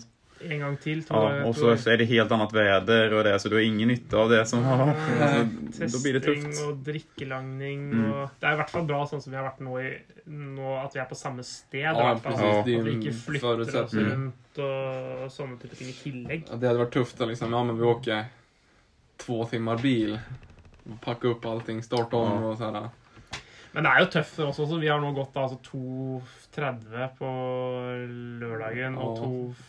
en 0.49 0.59
gång 0.59 0.77
till 0.77 1.03
tror 1.03 1.19
Ja, 1.23 1.35
jag. 1.37 1.47
och 1.47 1.55
så, 1.55 1.77
så 1.77 1.89
är 1.89 1.97
det 1.97 2.05
helt 2.05 2.31
annat 2.31 2.53
väder 2.53 3.13
och 3.13 3.23
det, 3.23 3.39
så 3.39 3.49
du 3.49 3.55
har 3.55 3.61
ingen 3.61 3.87
nytta 3.87 4.17
av 4.17 4.29
det 4.29 4.45
som 4.45 4.63
har... 4.63 4.87
alltså, 5.21 5.97
Då 5.97 6.03
blir 6.03 6.13
det 6.13 6.19
tufft. 6.19 6.67
och 6.69 6.75
drikkelangning 6.77 7.91
Mm. 7.93 8.11
och... 8.11 8.29
Det 8.39 8.45
er 8.47 8.53
i 8.53 8.55
hvert 8.55 8.69
fall 8.69 8.83
bra 8.85 9.05
sånn 9.07 9.21
som 9.21 9.31
vi 9.31 9.37
har 9.37 9.45
vært 9.45 9.59
nå, 9.63 9.79
i, 9.79 9.91
nå 10.25 10.75
at 10.83 10.95
vi 10.95 10.99
er 10.99 11.05
på 11.09 11.15
samme 11.15 11.43
sted. 11.43 11.79
Ja, 11.85 12.19
precis. 12.23 12.41
Ja. 12.41 12.59
At 12.59 12.67
vi 12.67 12.97
ikke 12.97 13.13
flytter 13.13 13.61
oss 13.83 13.93
rundt 13.93 14.59
og 14.59 15.31
sånne 15.31 15.57
type 15.61 15.75
ting 15.79 15.87
i 15.89 15.95
tillegg. 16.03 16.43
Ja, 16.49 16.55
det 16.55 16.67
hade 16.67 16.79
varit 16.79 16.93
tufft 16.93 17.21
att 17.21 17.27
liksom, 17.27 17.53
ja 17.53 17.63
men 17.63 17.77
vi 17.77 17.83
åker 17.83 18.25
två 19.17 19.45
timmar 19.45 19.77
bil. 19.77 20.19
Packa 21.01 21.27
upp 21.27 21.45
allting, 21.45 21.83
starta 21.83 22.15
om 22.17 22.43
Ja. 22.43 22.49
och 22.49 22.57
så 22.57 22.63
här. 22.71 22.89
Men 23.73 23.87
det 23.87 23.91
er 23.91 24.03
jo 24.03 24.09
tøft 24.13 24.35
for 24.37 24.51
oss 24.51 24.59
også. 24.61 24.77
Vi 24.81 24.89
har 24.91 24.99
nå 25.01 25.09
gått 25.17 25.37
altså 25.41 25.57
2.30 25.65 27.15
på 27.17 27.29
lørdagen 28.41 28.97
og 29.01 29.21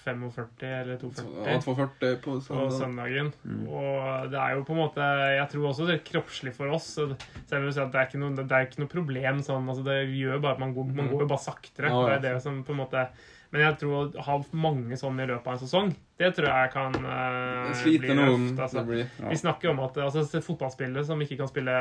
2.45 0.05 0.67
eller 0.69 0.99
2.40 1.01 1.47
Ja, 1.49 1.55
240 1.65 2.19
på 2.25 2.37
på 2.45 2.67
søndagen. 2.75 3.31
Mm. 3.45 3.63
Og 3.71 4.29
det 4.35 4.41
er 4.43 4.59
jo 4.59 4.67
på 4.69 4.77
en 4.77 4.83
måte 4.83 5.09
Jeg 5.39 5.47
tror 5.55 5.71
også 5.71 5.89
det 5.89 5.97
er 5.97 6.05
kroppslig 6.11 6.53
for 6.57 6.77
oss. 6.77 6.91
Selv 6.99 7.17
om 7.17 7.71
det 7.71 8.03
er 8.03 8.11
ikke 8.11 8.21
noe, 8.21 8.37
det 8.37 8.45
er 8.51 8.69
ikke 8.69 8.85
noe 8.85 8.93
problem 8.93 9.41
sånn. 9.47 9.71
Altså 9.73 9.87
det 9.89 9.99
gjør 10.13 10.43
bare 10.45 10.59
at 10.59 10.65
man 10.67 10.77
går, 10.77 10.93
man 11.01 11.09
går 11.13 11.25
jo 11.25 11.31
bare 11.33 11.47
saktere. 11.47 11.89
Ja, 11.89 12.05
ja. 12.05 12.19
Det 12.21 12.29
er 12.29 12.39
det 12.39 12.45
som 12.45 12.61
på 12.67 12.77
en 12.77 12.83
måte 12.85 13.09
Men 13.55 13.63
jeg 13.69 13.77
tror 13.85 13.93
å 13.95 14.23
ha 14.27 14.35
mange 14.59 14.97
sånn 14.99 15.21
i 15.23 15.27
løpet 15.31 15.47
av 15.47 15.53
en 15.55 15.61
sesong, 15.61 15.91
det 16.19 16.33
tror 16.35 16.49
jeg 16.49 16.71
kan 16.73 16.97
uh, 16.99 17.69
bli 17.69 17.77
sliter 17.79 18.19
røft. 18.19 18.57
Altså. 18.65 18.83
Blir. 18.89 19.05
Ja. 19.21 19.29
Vi 19.31 19.39
snakker 19.39 19.71
om 19.71 19.83
at 19.85 20.01
altså, 20.03 20.41
fotballspillere 20.43 21.07
som 21.07 21.23
ikke 21.23 21.39
kan 21.39 21.53
spille 21.53 21.77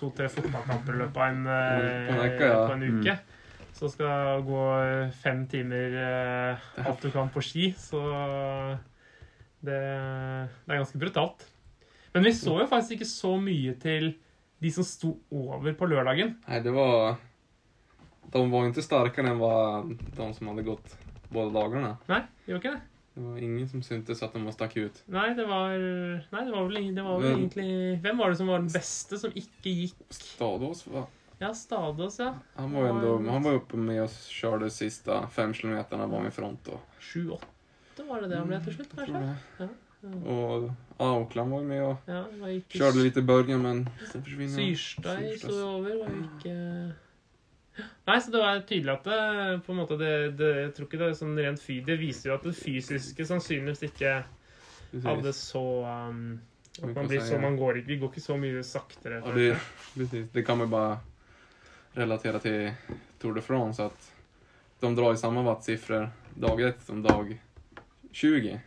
to-tre 0.00 0.26
fotballkamper 0.34 0.98
i 0.98 1.04
løpet 1.04 1.22
av 1.22 1.28
en, 1.28 1.46
uh, 1.46 2.08
På 2.08 2.16
en 2.16 2.24
uke, 2.26 2.50
ja. 2.50 2.58
på 2.66 2.74
en 2.74 2.84
uke. 2.98 3.16
Så 3.78 3.92
skal 3.94 4.42
gå 4.46 4.66
fem 5.22 5.46
timer 5.54 5.94
uh, 6.02 6.68
alt 6.82 7.06
du 7.06 7.14
kan 7.14 7.30
på 7.30 7.46
ski, 7.46 7.70
så 7.78 8.02
det, 9.62 9.78
det 9.78 10.74
er 10.74 10.82
ganske 10.82 10.98
brutalt. 10.98 11.46
Men 12.12 12.26
vi 12.26 12.34
så 12.34 12.58
jo 12.58 12.66
faktisk 12.74 12.98
ikke 12.98 13.12
så 13.14 13.36
mye 13.38 13.78
til 13.86 14.16
de 14.62 14.74
som 14.74 14.86
sto 14.86 15.14
over 15.30 15.78
på 15.78 15.94
lørdagen. 15.94 16.40
Nei, 16.48 16.58
det 16.66 16.74
var... 16.74 17.22
De 18.32 18.50
var 18.50 18.66
inte 18.66 18.82
starkare 18.82 19.28
än 19.28 19.38
vad 19.38 19.98
de 20.16 20.34
som 20.34 20.48
hade 20.48 20.62
gått 20.62 20.96
båda 21.28 21.50
dagarna. 21.50 21.96
Nei, 22.06 22.20
var 22.46 22.54
ikke 22.60 22.70
det? 22.70 22.80
Det 23.14 23.20
var 23.20 23.38
ingen 23.38 23.68
som 23.68 23.82
syntes 23.82 24.22
att 24.22 24.32
de 24.32 24.44
var 24.44 24.52
stack 24.52 24.76
ut. 24.76 25.02
Nei, 25.06 25.34
det 25.34 25.46
var, 25.46 25.68
nei, 26.32 26.44
det 26.44 26.50
var 26.52 26.64
vel, 26.68 26.94
det 26.94 27.02
var 27.02 27.20
vel 27.20 27.30
Men- 27.30 27.38
egentlig 27.38 28.00
Hvem 28.02 28.18
var 28.18 28.30
det 28.30 28.36
som 28.36 28.46
var 28.46 28.58
den 28.58 28.68
beste 28.72 29.18
som 29.18 29.30
ikke 29.34 29.70
gikk? 29.70 29.96
Stadås 30.10 30.86
va? 30.86 31.06
Ja, 31.38 31.54
Stadås, 31.54 32.18
ja. 32.18 32.34
Han 32.54 32.72
var, 32.72 32.86
ändå, 32.88 33.30
han 33.30 33.42
var 33.42 33.52
uppe 33.52 33.76
med 33.76 34.02
och 34.02 34.10
körde 34.28 34.70
sista 34.70 35.26
fem 35.28 35.54
kilometerna 35.54 36.06
var 36.06 36.20
med 36.20 36.34
front. 36.34 36.68
Sju-åtte, 37.00 38.02
var 38.08 38.20
det 38.22 38.28
det 38.28 38.36
han 38.38 38.48
ble 38.48 38.60
til 38.64 38.74
slutt, 38.74 38.96
kanskje? 38.96 39.36
jag. 39.58 39.68
Ja. 39.68 39.68
Och 40.26 40.70
Aukland 40.96 41.50
var 41.50 41.62
med 41.62 41.82
och 41.84 41.96
Ja, 42.06 42.24
det 42.44 42.62
körde 42.68 42.98
lite 42.98 43.18
i 43.18 43.22
början 43.22 43.62
men 43.62 43.88
sen 44.12 44.22
försvinner 44.24 44.48
han. 44.62 44.76
Syrstad 44.76 45.38
sto 45.38 45.52
over, 45.52 45.96
var 45.96 46.10
jo 46.10 46.24
ikke 46.38 46.92
Nei, 47.78 48.20
så 48.20 48.30
det 48.30 48.40
var 48.42 48.60
tydelig 48.68 48.92
at 48.92 49.06
det 49.08 49.18
på 49.66 49.72
en 49.72 49.78
måte 49.78 49.96
det, 49.96 50.14
det, 50.36 50.48
Jeg 50.60 50.72
tror 50.76 50.88
ikke 50.88 50.98
det 51.00 51.06
er 51.08 51.14
sånn 51.16 51.38
rent 51.38 51.62
fy... 51.62 51.78
Det 51.86 51.96
viser 52.00 52.30
jo 52.30 52.34
at 52.36 52.44
det 52.44 52.54
fysiske 52.58 53.26
sannsynligvis 53.28 53.86
ikke 53.88 54.16
hadde 55.06 55.32
så 55.36 55.62
um, 55.86 56.24
Vi 56.76 56.90
At 56.90 56.96
man 56.98 57.08
blir 57.08 57.24
så. 57.24 57.38
Man 57.40 57.56
går 57.56 57.80
ikke 57.80 57.92
Vi 57.94 57.98
går 58.02 58.12
ikke 58.12 58.24
så 58.24 58.36
mye 58.40 58.64
saktere. 58.66 59.22
Ja, 59.22 59.32
det, 59.36 59.46
precis. 59.94 60.28
Det 60.34 60.44
kan 60.44 60.60
man 60.60 60.72
bare 60.72 60.98
relatera 61.96 62.40
til 62.40 62.72
Tour 63.20 63.36
de 63.36 63.44
France 63.44 63.84
at 63.84 64.10
de 64.82 64.90
drar 64.96 65.12
ju 65.12 65.20
samma 65.20 65.42
wattsiffror 65.46 66.08
dag 66.34 66.60
ett 66.60 66.82
som 66.82 67.02
dag 67.02 67.36
20 68.12 68.60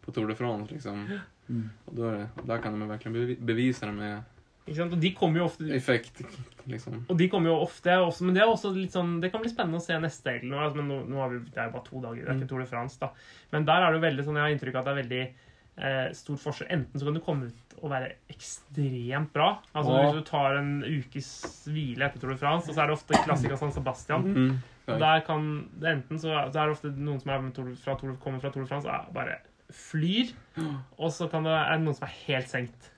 på 0.00 0.12
Tour 0.12 0.28
de 0.28 0.36
France 0.36 0.74
liksom. 0.74 1.18
Mm. 1.48 1.70
Och 1.84 1.94
då 1.94 2.08
är 2.08 2.12
det, 2.12 2.28
och 2.34 2.46
där 2.46 2.58
kan 2.58 2.80
de 2.80 2.88
verkligen 2.88 3.12
bevise 3.12 3.40
bevisa 3.40 3.86
det 3.86 3.92
med? 3.92 4.22
Og 4.68 5.00
de 5.02 5.10
kommer 5.18 5.40
jo 5.42 5.44
ofte 5.48 5.66
effekt 5.74 6.20
liksom. 6.70 7.00
Og 7.10 7.16
de 7.18 7.26
kommer 7.28 7.50
jo 7.50 7.56
ofte 7.64 7.90
også, 7.98 8.22
Men 8.22 8.34
det 8.36 8.42
er 8.44 8.50
også 8.52 8.70
litt 8.76 8.92
sånn 8.94 9.16
Det 9.20 9.32
kan 9.32 9.40
bli 9.42 9.50
spennende 9.50 9.80
å 9.80 9.82
se 9.82 9.96
neste 9.98 10.30
helg. 10.36 10.52
Altså, 10.54 10.76
men 10.78 10.86
nå, 10.92 10.98
nå 11.10 11.18
har 11.18 11.32
vi, 11.32 11.40
det 11.50 11.58
er 11.58 11.66
jo 11.70 11.74
bare 11.74 11.88
to 11.88 12.00
dager, 12.04 12.20
det 12.22 12.28
er 12.28 12.34
Mm. 12.36 12.42
ikke 12.42 12.48
Tour 12.52 12.60
de 12.62 12.66
France. 12.70 12.98
da 13.00 13.08
Men 13.52 13.64
der 13.66 13.82
er 13.82 13.90
det 13.92 13.98
jo 14.00 14.06
veldig 14.06 14.24
sånn 14.28 14.38
Jeg 14.38 14.44
har 14.46 14.54
inntrykk 14.54 14.74
av 14.78 14.80
at 14.80 14.84
det 14.86 14.92
er 14.92 15.02
veldig 15.02 15.24
eh, 15.82 16.12
stor 16.12 16.36
forskjell. 16.36 16.68
Enten 16.70 17.00
så 17.00 17.04
kan 17.08 17.14
du 17.14 17.20
komme 17.20 17.46
ut 17.48 17.76
og 17.82 17.90
være 17.90 18.12
ekstremt 18.30 19.32
bra. 19.32 19.48
Altså 19.74 19.90
Ja. 19.96 20.02
Hvis 20.12 20.18
du 20.20 20.30
tar 20.30 20.56
en 20.58 20.82
ukes 20.84 21.30
hvile 21.66 22.04
etter 22.06 22.20
Tour 22.20 22.30
de 22.30 22.38
France, 22.38 22.68
og 22.68 22.74
så 22.76 22.82
er 22.82 22.86
det 22.86 22.96
ofte 22.98 23.14
klassiker 23.24 23.56
San 23.58 23.72
Sebastian. 23.72 24.22
Mm. 24.34 24.58
Og 24.88 24.98
der 25.00 25.20
kan 25.26 25.68
det 25.80 25.88
enten 25.96 26.18
så, 26.20 26.28
er 26.46 26.50
det 26.52 26.70
ofte 26.76 26.90
noen 26.96 27.20
som 27.22 27.30
er 27.30 27.50
Tour, 27.56 27.74
fra 27.82 27.94
Tour, 27.96 28.14
kommer 28.22 28.40
fra 28.40 28.50
Tour 28.50 28.62
de 28.64 28.68
France, 28.68 28.86
er 28.86 29.08
bare 29.14 29.38
flyr. 29.72 30.32
Og 31.02 31.10
så 31.10 31.28
kan 31.30 31.42
det, 31.44 31.52
er 31.52 31.78
det 31.78 31.84
noen 31.86 31.96
som 31.96 32.06
er 32.06 32.16
helt 32.26 32.48
senkt. 32.52 32.90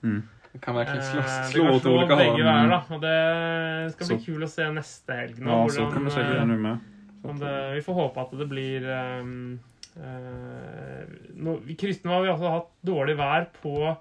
Det 0.55 0.61
kan 0.63 0.75
verkligen 0.75 1.03
slå, 1.03 1.21
Eh, 1.21 1.25
det 1.25 1.51
slå 1.51 1.65
kan 1.65 1.75
åt 1.75 1.83
slå 1.83 1.93
begge 1.99 2.15
håll. 2.15 2.43
veier, 2.47 2.69
da. 2.71 2.81
Og 2.95 3.01
det 3.03 3.93
skal 3.93 4.07
bli 4.07 4.19
kul 4.23 4.45
å 4.47 4.49
se 4.49 4.67
neste 4.71 5.17
helg 5.19 5.41
nå. 5.43 5.51
Ja, 5.51 5.69
så 5.75 5.87
kan 5.91 6.05
vi 6.07 6.21
eh, 6.21 6.45
med. 6.47 6.79
om 7.25 7.41
det, 7.41 7.55
vi 7.75 7.81
får 7.83 7.95
håpe 7.99 8.21
at 8.23 8.35
det 8.39 8.47
blir 8.49 8.87
um, 9.19 9.59
uh, 9.99 11.55
I 11.67 11.75
Krysten 11.81 12.11
har 12.13 12.23
vi 12.23 12.31
også 12.31 12.53
hatt 12.53 12.71
dårlig 12.87 13.17
vær 13.19 13.49
på 13.63 13.97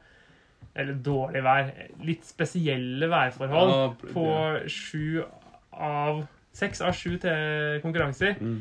Eller 0.75 0.93
dårlig 0.93 1.43
vær 1.43 1.71
Litt 2.03 2.25
spesielle 2.27 3.09
værforhold 3.09 3.73
Ja, 3.73 3.89
på 4.13 4.27
sju 4.67 5.23
av 5.73 6.25
Seks 6.53 6.81
av 6.85 6.93
sju 6.93 7.17
konkurranser. 7.81 8.35
Mm. 8.37 8.59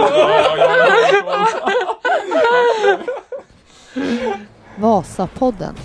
Vasapodden. 4.77 5.75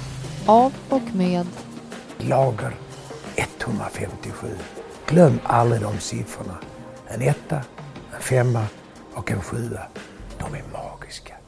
Av 0.47 0.73
och 0.89 1.15
med 1.15 1.47
Lager 2.19 2.73
157. 3.37 4.49
Glöm 5.07 5.41
aldrig 5.45 5.83
de 5.83 5.99
siffrorna. 5.99 6.57
En 7.09 7.23
etta, 7.23 7.61
en 8.15 8.21
femma 8.21 8.65
och 9.15 9.31
en 9.31 9.41
sjua. 9.41 9.83
De 10.39 10.55
är 10.55 10.62
magiska. 10.73 11.40